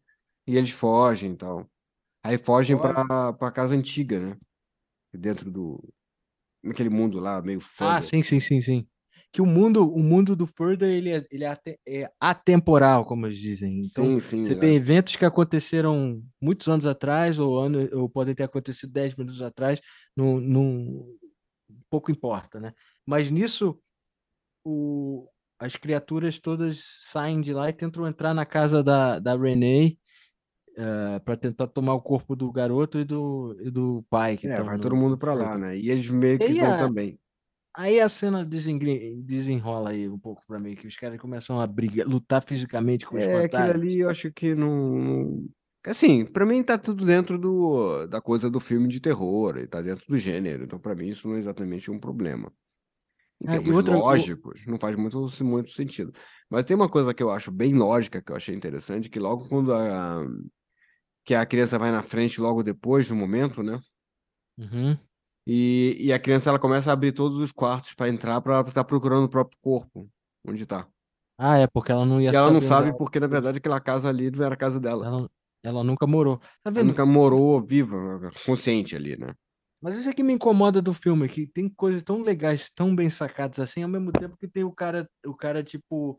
E 0.47 0.57
eles 0.57 0.71
fogem 0.71 1.33
e 1.33 1.37
tal. 1.37 1.67
Aí 2.23 2.37
fogem 2.37 2.77
Fogem. 2.77 3.07
pra, 3.07 3.33
pra 3.33 3.51
casa 3.51 3.75
antiga, 3.75 4.19
né? 4.21 4.37
Dentro 5.15 5.51
do. 5.51 5.83
Naquele 6.67 6.91
mundo 6.91 7.21
lá, 7.21 7.41
meio 7.43 7.61
Ah, 7.61 7.63
foda. 7.63 8.03
sim, 8.03 8.23
sim, 8.23 8.41
sim, 8.41 8.61
sim. 8.61 8.87
Que 9.33 9.43
o 9.43 9.47
mundo, 9.47 9.93
o 9.93 10.03
mundo 10.03 10.35
do 10.35 10.47
Further, 10.47 10.89
ele 10.89 11.11
é, 11.11 11.25
ele 11.31 11.45
é, 11.45 11.59
é 11.87 12.11
atemporal, 12.21 13.05
como 13.05 13.27
eles 13.27 13.39
dizem. 13.39 13.85
Então, 13.85 14.05
Sim, 14.05 14.21
sim. 14.21 14.43
você 14.43 14.53
é. 14.55 14.57
vê 14.57 14.75
eventos 14.75 15.17
que 15.17 15.25
aconteceram 15.25 16.23
muitos 16.41 16.69
anos 16.69 16.87
atrás, 16.87 17.39
ou, 17.39 17.59
ano, 17.61 17.89
ou 17.93 18.09
podem 18.09 18.35
ter 18.35 18.45
acontecido 18.45 18.93
10 18.93 19.15
minutos 19.15 19.43
atrás, 19.43 19.81
não, 20.17 20.41
não, 20.41 21.07
pouco 21.91 22.11
importa, 22.11 22.59
né? 22.59 22.73
Mas 23.05 23.31
nisso, 23.31 23.79
o, 24.65 25.29
as 25.59 25.77
criaturas 25.77 26.39
todas 26.39 26.83
saem 27.03 27.41
de 27.41 27.53
lá 27.53 27.69
e 27.69 27.73
tentam 27.73 28.07
entrar 28.07 28.35
na 28.35 28.47
casa 28.47 28.83
da, 28.83 29.19
da 29.19 29.37
Renee 29.37 29.99
para 31.25 31.37
tentar 31.37 31.67
tomar 31.69 31.95
o 31.95 32.03
corpo 32.03 32.37
do 32.37 32.51
garoto 32.53 32.99
e 32.99 33.05
do, 33.05 33.57
e 33.61 33.71
do 33.71 34.05
pai 34.11 34.37
que 34.37 34.49
É, 34.49 34.57
tão 34.57 34.67
vai 34.67 34.77
no- 34.77 34.83
todo 34.83 34.97
mundo 34.97 35.19
pra 35.19 35.35
lá, 35.35 35.57
né? 35.59 35.77
E 35.77 35.91
eles 35.91 36.11
meio 36.11 36.39
que 36.39 36.55
vão 36.55 36.73
a- 36.73 36.77
também. 36.77 37.19
Aí 37.79 38.01
a 38.01 38.09
cena 38.09 38.45
desenrola 38.45 39.91
aí 39.91 40.09
um 40.09 40.19
pouco 40.19 40.43
pra 40.47 40.59
mim, 40.59 40.75
que 40.75 40.87
os 40.89 40.97
caras 40.97 41.21
começam 41.21 41.61
a 41.61 41.67
brigar, 41.67 42.07
lutar 42.07 42.43
fisicamente 42.43 43.07
com 43.07 43.17
os 43.17 43.23
É, 43.23 43.45
aquilo 43.45 43.71
fantasmas. 43.71 43.71
ali 43.71 44.01
eu 44.01 44.09
acho 44.11 44.33
que 44.33 44.55
não, 44.55 45.47
Assim, 45.87 46.25
pra 46.25 46.45
mim 46.45 46.65
tá 46.65 46.77
tudo 46.77 47.05
dentro 47.05 47.39
do, 47.39 48.07
da 48.09 48.21
coisa 48.21 48.51
do 48.51 48.59
filme 48.59 48.89
de 48.89 49.01
terror, 49.01 49.57
e 49.57 49.69
tá 49.69 49.81
dentro 49.81 50.05
do 50.09 50.17
gênero. 50.19 50.65
Então, 50.65 50.81
pra 50.81 50.95
mim, 50.97 51.07
isso 51.09 51.29
não 51.29 51.37
é 51.37 51.39
exatamente 51.39 51.91
um 51.91 51.99
problema. 52.01 52.53
Em 53.41 53.47
Ah, 53.47 53.61
e 53.65 53.73
termos 53.73 53.77
outra- 53.77 53.97
o- 53.99 54.01
lógicos, 54.01 54.65
não 54.67 54.79
faz 54.79 54.97
muito, 54.97 55.19
muito 55.45 55.71
sentido. 55.73 56.13
Mas 56.51 56.65
tem 56.65 56.77
uma 56.77 56.89
coisa 56.89 57.15
que 57.15 57.23
eu 57.23 57.31
acho 57.31 57.53
bem 57.53 57.75
lógica, 57.75 58.23
que 58.23 58.33
eu 58.33 58.37
achei 58.37 58.55
interessante, 58.55 59.11
que 59.11 59.19
logo 59.21 59.49
quando 59.49 59.73
a, 59.75 60.27
que 61.27 61.35
a 61.35 61.45
criança 61.45 61.79
vai 61.79 61.91
na 61.91 62.03
frente 62.03 62.41
logo 62.41 62.63
depois 62.63 63.09
do 63.09 63.17
momento, 63.17 63.63
né? 63.63 63.79
Uhum. 64.59 64.99
E, 65.47 65.97
e 66.01 66.13
a 66.13 66.19
criança 66.19 66.51
ela 66.51 66.59
começa 66.59 66.91
a 66.91 66.93
abrir 66.93 67.13
todos 67.13 67.39
os 67.39 67.53
quartos 67.53 67.95
para 67.95 68.09
entrar 68.09 68.41
para 68.41 68.61
estar 68.63 68.85
procurando 68.85 69.25
o 69.25 69.29
próprio 69.29 69.59
corpo, 69.61 70.09
onde 70.47 70.65
tá. 70.67 70.89
Ah, 71.39 71.59
é, 71.59 71.67
porque 71.67 71.93
ela 71.93 72.07
não 72.07 72.21
ia 72.21 72.33
E 72.33 72.35
ela 72.35 72.51
não 72.51 72.61
sabe 72.61 72.89
ela- 72.89 72.99
porque, 72.99 73.21
na 73.21 73.27
verdade, 73.27 73.59
aquela 73.59 73.81
casa 73.81 74.09
ali 74.09 74.31
não 74.31 74.45
era 74.45 74.55
a 74.55 74.59
casa 74.59 74.81
dela. 74.81 75.07
ela, 75.07 75.31
ela 75.63 75.85
nunca 75.85 76.07
morou. 76.07 76.39
Tá 76.39 76.47
Ela 76.65 76.73
vendo? 76.75 76.87
nunca 76.89 77.05
morou 77.07 77.61
viva, 77.63 77.97
consciente 78.45 78.97
ali, 78.97 79.17
né? 79.19 79.35
Mas 79.81 79.99
isso 79.99 80.09
é 80.09 80.13
que 80.13 80.23
me 80.23 80.33
incomoda 80.33 80.81
do 80.81 80.93
filme, 80.95 81.29
que 81.29 81.47
tem 81.47 81.69
coisas 81.69 82.03
tão 82.03 82.23
legais, 82.23 82.71
tão 82.75 82.95
bem 82.97 83.11
sacadas 83.11 83.61
assim, 83.61 83.83
ao 83.83 83.89
mesmo 83.89 84.11
tempo 84.11 84.37
que 84.37 84.49
tem 84.49 84.65
o 84.65 84.73
cara, 84.73 85.09
o 85.25 85.35
cara 85.35 85.63
tipo, 85.63 86.19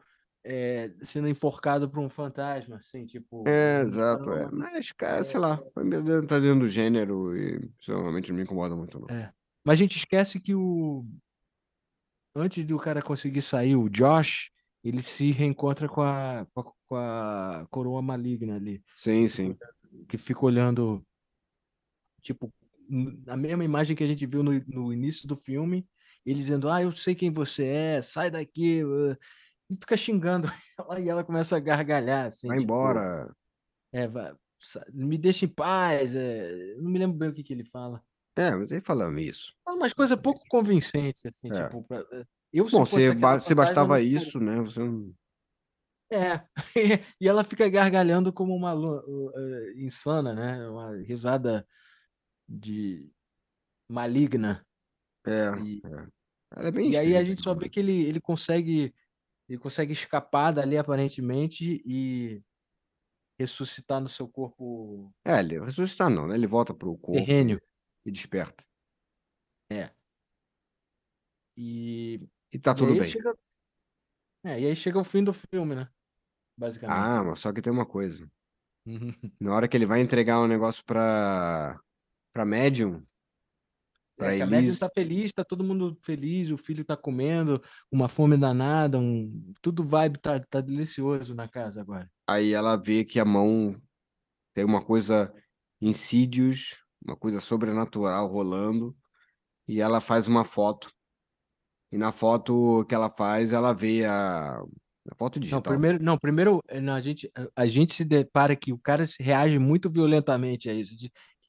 é, 0.50 0.94
sendo 1.02 1.28
enforcado 1.28 1.90
por 1.90 2.00
um 2.00 2.10
fantasma, 2.10 2.78
assim, 2.78 3.06
tipo. 3.06 3.44
É, 3.46 3.82
exato, 3.82 4.32
é. 4.32 4.50
Mas, 4.50 4.94
cara, 4.94 5.22
sei 5.26 5.42
lá, 5.42 5.58
tá 6.26 6.40
dentro 6.40 6.62
do 6.62 6.70
gênero 6.70 7.38
e 7.38 7.70
isso 7.78 7.92
realmente 7.92 8.30
não 8.30 8.38
me 8.38 8.44
incomoda 8.44 8.74
muito, 8.74 8.98
não. 8.98 9.14
É. 9.14 9.34
Mas 9.66 9.74
a 9.74 9.82
gente 9.82 9.98
esquece 9.98 10.40
que 10.40 10.56
o. 10.56 11.06
Antes 12.34 12.66
do 12.66 12.78
cara 12.78 13.02
conseguir 13.02 13.42
sair, 13.42 13.76
o 13.76 13.90
Josh, 13.90 14.50
ele 14.82 15.04
se 15.04 15.32
reencontra 15.32 15.90
com 15.90 16.02
a, 16.02 16.48
com 16.54 16.96
a, 16.96 17.68
coroa 17.70 18.02
maligna 18.02 18.56
ali. 18.56 18.82
Sim, 18.96 19.28
sim. 19.28 19.58
Que 20.08 20.18
fica 20.18 20.46
olhando, 20.46 21.06
tipo, 22.22 22.54
n- 22.90 23.22
a 23.28 23.36
mesma 23.36 23.66
imagem 23.66 23.98
que 23.98 24.04
a 24.04 24.08
gente 24.08 24.26
viu 24.26 24.44
no, 24.44 24.54
no 24.66 24.94
início 24.94 25.28
do 25.28 25.36
filme, 25.36 25.86
ele 26.26 26.40
dizendo, 26.40 26.70
ah, 26.70 26.82
eu 26.82 26.92
sei 26.92 27.16
quem 27.16 27.32
você 27.32 27.66
é, 27.66 28.02
sai 28.02 28.32
daqui. 28.32 28.82
Uh", 29.70 29.74
E 29.74 29.78
fica 29.80 29.98
xingando 29.98 30.48
ela 30.80 31.00
e 31.00 31.10
ela 31.10 31.24
começa 31.24 31.56
a 31.56 31.60
gargalhar, 31.60 32.28
assim, 32.28 32.48
Vai 32.48 32.58
tipo, 32.60 32.72
embora. 32.72 33.34
é, 33.94 34.08
vai- 34.08 34.34
me 34.94 35.18
deixa 35.18 35.46
em 35.46 35.50
paz. 35.50 36.16
é, 36.16 36.76
Não 36.78 36.90
me 36.90 36.98
lembro 37.00 37.18
bem 37.18 37.30
o 37.30 37.34
que 37.34 37.44
que 37.44 37.54
ele 37.54 37.64
fala. 37.66 38.02
É, 38.36 38.56
mas 38.56 38.72
aí 38.72 38.80
falando 38.82 39.20
isso. 39.20 39.54
Fala 39.64 39.78
umas 39.78 39.94
coisas 39.94 40.20
pouco 40.20 40.44
convincentes, 40.50 41.24
assim, 41.26 41.52
É. 41.52 41.64
tipo, 41.66 41.84
pra- 41.84 42.06
eu 42.54 42.68
se 42.70 42.76
Bom, 42.76 42.84
aquela 42.84 43.14
ba- 43.16 43.40
fantasma, 43.40 43.56
bastava 43.56 43.98
não- 44.00 44.06
isso, 44.06 44.40
né? 44.40 44.58
Você 44.62 44.80
não. 44.80 45.14
É, 46.12 46.48
e 47.20 47.28
ela 47.28 47.44
fica 47.44 47.68
gargalhando 47.70 48.32
como 48.32 48.56
uma 48.56 48.74
uh, 48.74 49.30
uh, 49.30 49.72
insana, 49.78 50.34
né? 50.34 50.70
Uma 50.70 50.96
risada 50.98 51.68
de 52.48 53.10
maligna. 53.90 54.66
É, 55.26 55.50
E, 55.62 55.82
é. 55.86 56.08
Ela 56.56 56.68
é 56.70 56.72
bem 56.72 56.92
e 56.92 56.98
aí 56.98 57.18
a 57.18 57.24
gente 57.26 57.42
só 57.44 57.54
vê 57.54 57.68
que 57.68 57.80
ele, 57.80 58.06
ele 58.06 58.22
consegue 58.22 58.94
ele 59.48 59.58
consegue 59.60 59.94
escapar 59.94 60.52
dali 60.54 60.78
aparentemente 60.78 61.82
e 61.86 62.42
ressuscitar 63.40 64.02
no 64.02 64.10
seu 64.10 64.28
corpo 64.28 65.12
É, 65.26 65.40
ele 65.40 65.60
ressuscitar 65.60 66.10
não, 66.10 66.28
né? 66.28 66.36
Ele 66.36 66.48
volta 66.48 66.74
pro 66.74 66.98
corpo 66.98 67.14
terrêneo. 67.14 67.60
e 68.06 68.12
desperta. 68.12 68.64
E, 71.58 72.20
E 72.54 72.60
tá 72.60 72.72
e 72.72 72.76
tudo 72.76 72.94
aí 72.94 73.00
bem. 73.00 73.10
chega, 73.12 73.38
é, 74.44 74.60
e 74.62 74.66
aí 74.68 74.76
chega 74.76 75.00
o 75.00 75.04
fim 75.04 75.24
do 75.24 75.34
filme, 75.34 75.76
né? 75.76 75.90
Basicamente. 76.58 77.00
Ah, 77.00 77.24
mas 77.24 77.40
só 77.40 77.52
que 77.52 77.62
tem 77.62 77.72
uma 77.74 77.86
coisa. 77.86 78.30
Uhum. 78.86 79.12
Na 79.40 79.54
hora 79.56 79.68
que 79.68 79.76
ele 79.78 79.86
vai 79.86 80.00
entregar 80.02 80.40
um 80.40 80.48
negócio 80.48 80.84
pra, 80.86 81.80
pra 82.34 82.46
médium, 82.46 83.06
pra 84.18 84.34
É, 84.34 84.42
a 84.42 84.48
médium 84.48 84.60
Elise, 84.66 84.80
tá 84.80 84.90
feliz, 84.94 85.32
tá 85.34 85.44
todo 85.46 85.64
mundo 85.64 85.98
feliz, 86.04 86.50
o 86.50 86.58
filho 86.58 86.84
tá 86.84 86.98
comendo, 86.98 87.62
uma 87.92 88.10
fome 88.10 88.38
danada, 88.38 88.98
um... 89.00 89.54
tudo 89.62 89.84
vibe 89.84 90.20
tá, 90.20 90.40
tá 90.40 90.60
delicioso 90.62 91.36
na 91.36 91.48
casa 91.48 91.82
agora. 91.82 92.10
aí 92.28 92.52
ela 92.54 92.76
vê 92.76 93.06
que 93.06 93.20
a 93.20 93.26
mão 93.26 93.80
tem 94.54 94.66
uma 94.66 94.84
coisa 94.84 95.34
insídios, 95.82 96.84
uma 97.06 97.16
coisa 97.16 97.40
sobrenatural 97.40 98.28
rolando, 98.28 98.96
e 99.68 99.82
ela 99.82 100.00
faz 100.02 100.28
uma 100.28 100.44
foto. 100.44 100.92
E 101.92 101.98
na 101.98 102.12
foto 102.12 102.86
que 102.86 102.96
ela 102.96 103.10
faz, 103.10 103.54
ela 103.54 103.74
vê 103.74 104.04
a, 104.06 104.58
a 104.58 105.16
foto 105.16 105.36
Não, 105.36 105.42
digital. 105.42 105.62
primeiro, 105.62 106.04
não, 106.04 106.18
primeiro 106.18 106.62
eh, 106.68 106.82
não, 106.82 106.94
a 106.94 107.02
gente, 107.02 107.32
a 107.56 107.68
gente 107.68 107.94
se 107.94 108.04
depara 108.04 108.56
que 108.56 108.74
o 108.74 108.80
cara 108.80 109.06
reage 109.20 109.60
muito 109.60 109.90
violentamente 109.90 110.70
a 110.70 110.74
isso. 110.74 110.96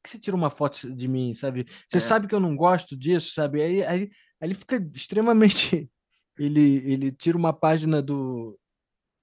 De, 0.09 0.13
"Por 0.13 0.13
que 0.13 0.17
você 0.17 0.19
tira 0.19 0.37
uma 0.37 0.51
foto 0.51 0.95
de 0.95 1.09
mim, 1.09 1.35
sabe? 1.35 1.67
Você 1.89 1.99
É. 1.99 2.01
sabe 2.01 2.27
que 2.27 2.35
eu 2.35 2.41
não 2.41 2.57
gosto 2.57 2.97
disso, 2.97 3.33
sabe? 3.35 3.61
Aí, 3.63 3.83
aí, 3.83 4.01
aí 4.03 4.11
ele 4.43 4.55
fica 4.55 4.77
extremamente. 4.95 5.91
Ele, 6.41 6.61
ele 6.93 7.11
tira 7.11 7.37
uma 7.37 7.53
página 7.53 8.01
do, 8.01 8.57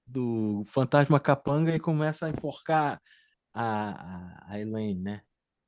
do 0.06 0.64
Fantasma 0.66 1.18
Capanga 1.18 1.74
e 1.74 1.80
começa 1.80 2.26
a 2.26 2.28
enforcar 2.28 3.00
a, 3.54 4.44
a, 4.44 4.52
a 4.52 4.60
Elaine, 4.60 5.00
né? 5.00 5.22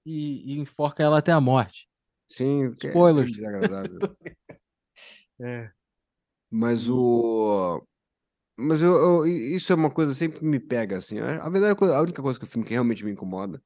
E, 0.05 0.53
e 0.53 0.59
enforca 0.59 1.03
ela 1.03 1.19
até 1.21 1.33
a 1.33 1.41
morte. 1.41 1.89
Sim, 2.31 2.65
é 2.85 2.89
Spoilers. 2.89 3.33
bem 3.33 3.41
desagradável. 3.41 3.99
É. 5.41 5.71
Mas 6.51 6.89
o. 6.91 7.83
Mas 8.57 8.83
eu, 8.83 8.93
eu- 8.93 9.27
isso 9.27 9.73
é 9.73 9.77
uma 9.77 9.91
coisa 9.91 10.13
que 10.13 10.19
sempre 10.19 10.45
me 10.45 10.59
pega, 10.61 10.99
assim. 10.99 11.19
A, 11.21 11.49
verdade, 11.49 11.83
é 11.85 11.95
a 11.97 12.01
única 12.03 12.21
coisa 12.21 12.39
que 12.39 12.45
o 12.45 12.49
filme 12.49 12.67
que 12.67 12.73
realmente 12.75 13.05
me 13.05 13.13
incomoda 13.13 13.57
é 13.57 13.61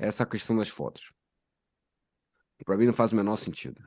essa 0.00 0.26
questão 0.26 0.56
das 0.56 0.68
fotos. 0.68 1.12
Pra 2.64 2.76
mim 2.76 2.86
não 2.86 2.92
faz 2.92 3.12
o 3.12 3.16
menor 3.16 3.36
sentido. 3.36 3.82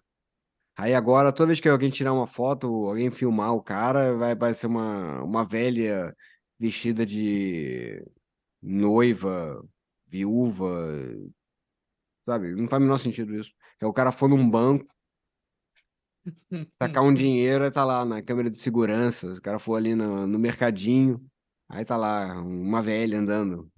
Aí 0.75 0.93
agora, 0.93 1.31
toda 1.31 1.47
vez 1.47 1.59
que 1.59 1.69
alguém 1.69 1.89
tirar 1.89 2.13
uma 2.13 2.25
foto, 2.25 2.67
alguém 2.87 3.11
filmar 3.11 3.53
o 3.53 3.61
cara, 3.61 4.15
vai 4.17 4.31
aparecer 4.31 4.67
uma, 4.67 5.21
uma 5.23 5.45
velha 5.45 6.15
vestida 6.57 7.05
de 7.05 8.03
noiva, 8.61 9.63
viúva, 10.07 10.67
sabe? 12.25 12.55
Não 12.55 12.67
faz 12.67 12.79
o 12.81 12.85
menor 12.85 12.97
sentido 12.97 13.35
isso. 13.35 13.53
É 13.79 13.85
o 13.85 13.93
cara 13.93 14.11
for 14.11 14.27
num 14.27 14.49
banco, 14.49 14.87
tacar 16.77 17.03
um 17.03 17.13
dinheiro, 17.13 17.63
aí 17.63 17.71
tá 17.71 17.85
lá 17.85 18.05
na 18.05 18.21
câmera 18.21 18.49
de 18.49 18.57
segurança. 18.57 19.33
O 19.33 19.41
cara 19.41 19.59
for 19.59 19.75
ali 19.75 19.95
no, 19.95 20.25
no 20.25 20.39
mercadinho, 20.39 21.23
aí 21.69 21.85
tá 21.85 21.97
lá 21.97 22.41
uma 22.41 22.81
velha 22.81 23.19
andando. 23.19 23.71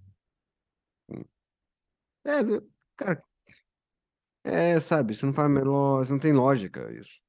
É, 2.25 2.39
cara, 2.97 3.23
é, 4.43 4.79
sabe, 4.79 5.13
isso 5.13 5.25
não 5.25 5.33
faz 5.33 5.49
menor, 5.49 6.01
isso 6.03 6.11
não 6.11 6.19
tem 6.19 6.33
lógica, 6.33 6.91
isso. 6.93 7.19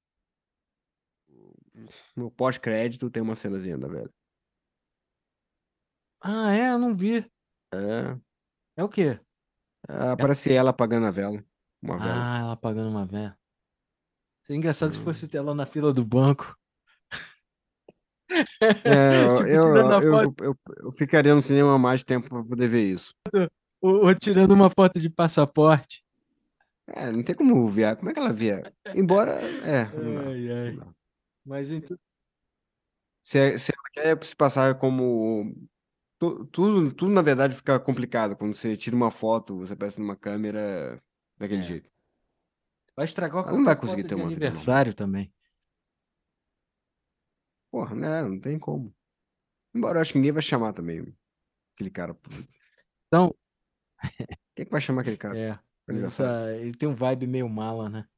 No 2.16 2.30
pós-crédito 2.30 3.10
tem 3.10 3.22
uma 3.22 3.36
cenazinha 3.36 3.76
da 3.76 3.88
velha. 3.88 4.10
Ah, 6.20 6.52
é? 6.54 6.70
Eu 6.70 6.78
não 6.78 6.96
vi. 6.96 7.30
É, 7.72 8.16
É 8.76 8.84
o 8.84 8.88
quê? 8.88 9.18
é, 9.88 10.08
aparece 10.10 10.52
ela 10.52 10.70
apagando 10.70 11.06
a 11.06 11.10
vela, 11.10 11.44
uma 11.82 11.98
vela. 11.98 12.22
Ah, 12.22 12.38
ela 12.38 12.56
pagando 12.56 12.90
uma 12.90 13.04
véia. 13.06 13.38
Seria 14.44 14.58
engraçado 14.58 14.92
se 14.92 15.00
Hum. 15.00 15.04
fosse 15.04 15.36
ela 15.36 15.54
na 15.54 15.66
fila 15.66 15.92
do 15.92 16.04
banco. 16.04 16.56
É, 18.30 18.44
eu, 18.86 19.34
Tipo, 19.34 19.48
eu, 19.48 20.12
eu, 20.22 20.34
eu, 20.40 20.58
eu 20.84 20.92
ficaria 20.92 21.34
no 21.34 21.42
cinema 21.42 21.78
mais 21.78 22.02
tempo 22.04 22.28
pra 22.28 22.42
poder 22.44 22.68
ver 22.68 22.84
isso. 22.84 23.10
Ou, 23.80 24.06
ou 24.06 24.14
tirando 24.14 24.52
uma 24.52 24.70
foto 24.70 25.00
de 25.00 25.10
passaporte. 25.10 26.04
É, 26.88 27.10
não 27.10 27.22
tem 27.22 27.34
como 27.34 27.66
ver. 27.66 27.96
Como 27.96 28.10
é 28.10 28.12
que 28.14 28.18
ela 28.20 28.32
vê? 28.32 28.62
Embora. 28.94 29.32
É, 29.32 29.82
Ai, 29.96 30.74
não 30.76 30.82
ai. 30.82 30.94
Mas 31.44 31.70
então. 31.70 31.98
Se, 33.22 33.58
se 33.58 33.72
ela 33.72 33.90
quer 33.92 34.24
se 34.24 34.36
passar 34.36 34.76
como. 34.78 35.54
tu- 36.18 36.46
Tudo, 36.46 36.92
tudo, 36.94 37.12
na 37.12 37.22
verdade, 37.22 37.54
fica 37.56 37.78
complicado. 37.80 38.36
Quando 38.36 38.54
você 38.54 38.76
tira 38.76 38.94
uma 38.94 39.10
foto, 39.10 39.58
você 39.58 39.72
aparece 39.72 40.00
numa 40.00 40.16
câmera 40.16 41.02
daquele 41.36 41.60
É. 41.60 41.64
jeito. 41.64 41.90
Vai 42.94 43.04
estragar 43.04 43.44
Ela 43.44 43.52
não 43.52 43.64
vai 43.64 43.76
conseguir 43.76 44.04
ter 44.04 44.14
de 44.14 44.14
uma 44.14 44.28
vida 44.28 44.46
aniversário 44.46 44.94
também. 44.94 45.30
Porra, 47.70 47.94
né? 47.94 48.22
Não 48.22 48.40
tem 48.40 48.58
como. 48.58 48.94
Embora 49.74 49.98
eu 49.98 50.02
acho 50.02 50.12
que 50.12 50.18
ninguém 50.18 50.32
vai 50.32 50.42
chamar 50.42 50.72
também 50.72 51.14
aquele 51.74 51.90
cara. 51.90 52.16
Então, 53.08 53.34
Quem 54.54 54.62
é 54.62 54.64
que 54.64 54.70
vai 54.70 54.80
chamar 54.80 55.02
aquele 55.02 55.16
cara? 55.16 55.38
é. 55.38 55.58
essa- 56.04 56.52
ele 56.56 56.76
tem 56.76 56.88
um 56.88 56.94
vibe 56.94 57.26
meio 57.26 57.48
mala, 57.48 57.88
né? 57.88 58.08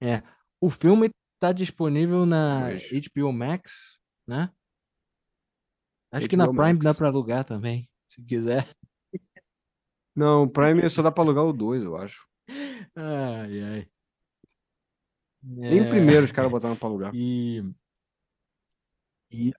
É. 0.00 0.22
O 0.60 0.70
filme 0.70 1.10
tá 1.38 1.52
disponível 1.52 2.26
na 2.26 2.68
HBO 2.70 3.32
Max, 3.32 3.98
né? 4.26 4.52
Acho 6.12 6.28
que 6.28 6.36
na 6.36 6.44
HBO 6.46 6.56
Prime 6.56 6.78
dá 6.78 6.88
Max. 6.90 6.98
pra 6.98 7.08
alugar 7.08 7.44
também, 7.44 7.88
se 8.10 8.22
quiser. 8.24 8.66
Não, 10.14 10.44
o 10.44 10.50
Prime 10.50 10.88
só 10.88 11.02
dá 11.02 11.12
pra 11.12 11.22
alugar 11.22 11.44
o 11.44 11.52
2, 11.52 11.82
eu 11.82 11.96
acho. 11.96 12.26
Ai, 12.94 13.62
ai. 13.62 13.90
Nem 15.42 15.80
o 15.80 15.84
É, 15.84 15.88
primeiro 15.90 16.24
os 16.24 16.32
caras 16.32 16.50
botaram 16.50 16.76
pra 16.76 16.88
alugar. 16.88 17.14
E, 17.14 17.62
e 19.30 19.52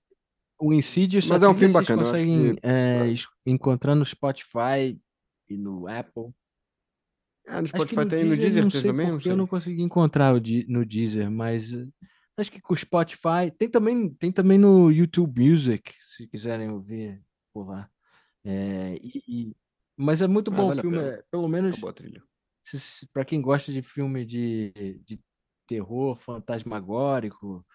o 0.59 0.73
Insidious 0.73 1.25
Mas 1.27 1.43
é 1.43 1.47
um 1.47 1.53
filme 1.53 1.73
bacana, 1.73 2.03
conseguem 2.03 2.55
que- 2.55 2.61
é, 2.67 3.07
es- 3.07 3.27
encontrar 3.45 3.95
no 3.95 4.05
Spotify 4.05 4.99
e 5.49 5.57
no 5.57 5.87
Apple. 5.87 6.33
Ah, 7.47 7.61
no 7.61 7.67
Spotify 7.67 7.95
no 8.01 8.05
tem, 8.09 8.23
no 8.25 8.29
Deezer, 8.31 8.39
Deezer 8.39 8.63
não 8.63 8.69
sei 8.69 8.81
também? 8.81 9.07
Não 9.07 9.13
porque 9.15 9.27
eu 9.29 9.31
sei. 9.31 9.37
não 9.37 9.47
consegui 9.47 9.81
encontrar 9.81 10.33
no 10.67 10.85
Deezer, 10.85 11.31
mas 11.31 11.73
eh, 11.73 11.87
acho 12.35 12.51
que 12.51 12.59
com 12.59 12.73
o 12.73 12.77
Spotify 12.77 13.49
tem 13.57 13.69
também 13.69 14.09
tem 14.09 14.31
também 14.31 14.57
no 14.57 14.91
YouTube 14.91 15.49
Music, 15.49 15.93
se 16.01 16.27
quiserem 16.27 16.69
ouvir 16.69 17.21
por 17.53 17.67
lá. 17.69 17.89
É, 18.43 18.97
e- 19.01 19.23
e- 19.27 19.55
mas 19.95 20.21
é 20.21 20.27
muito 20.27 20.51
Ah, 20.51 20.55
bom 20.55 20.65
o 20.65 20.67
vale 20.67 20.81
filme, 20.81 20.97
é, 20.97 21.23
pelo 21.31 21.47
menos 21.47 21.79
para 23.13 23.23
quem 23.25 23.41
gosta 23.41 23.71
de 23.71 23.81
filme 23.81 24.25
de, 24.25 24.73
de 25.05 25.19
terror 25.65 26.17
fantasmagórico 26.17 27.65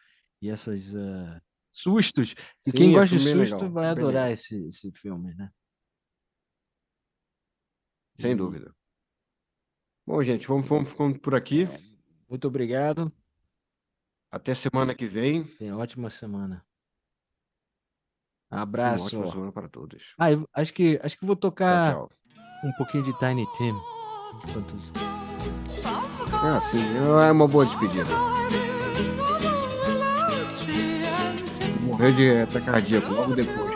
e 0.40 0.50
essas 0.50 0.94
ah, 0.94 1.40
sustos, 1.72 2.34
e 2.66 2.70
Sim, 2.70 2.76
quem 2.76 2.90
é 2.94 2.98
gosta 2.98 3.16
de 3.16 3.22
susto 3.22 3.54
legal, 3.54 3.70
vai 3.70 3.86
adorar 3.86 4.12
legal. 4.24 4.32
esse, 4.32 4.68
esse 4.68 4.92
filme, 4.92 5.34
né? 5.34 5.50
Sem 8.18 8.36
dúvida. 8.36 8.74
Bom, 10.06 10.22
gente, 10.22 10.46
vamos, 10.46 10.66
vamos 10.68 10.90
ficando 10.90 11.18
por 11.18 11.34
aqui. 11.34 11.66
Muito 12.28 12.46
obrigado. 12.46 13.12
Até 14.30 14.54
semana 14.54 14.94
que 14.94 15.06
vem. 15.06 15.44
Tenha 15.44 15.76
ótima 15.76 16.10
semana. 16.10 16.64
Uma 18.50 18.62
Abraço. 18.62 19.06
ótima 19.06 19.26
semana 19.30 19.52
para 19.52 19.68
todos. 19.68 20.14
Ah, 20.18 20.26
acho 20.54 20.72
que 20.74 21.00
acho 21.02 21.18
que 21.18 21.24
vou 21.26 21.34
Tchau, 21.36 21.50
tocar 21.50 21.92
tchau. 21.92 22.10
um 22.64 22.72
pouquinho 22.76 23.04
de 23.04 23.18
Tiny 23.18 23.46
Tim. 23.56 23.72
enquanto- 24.48 24.74
Ah, 26.44 26.60
sim, 26.60 26.82
é 27.26 27.30
uma 27.30 27.46
boa 27.48 27.64
despedida. 27.64 28.10
Morreu 31.92 32.12
de 32.14 32.40
ataque 32.40 32.64
cardíaco 32.64 33.12
logo 33.12 33.34
depois. 33.34 33.71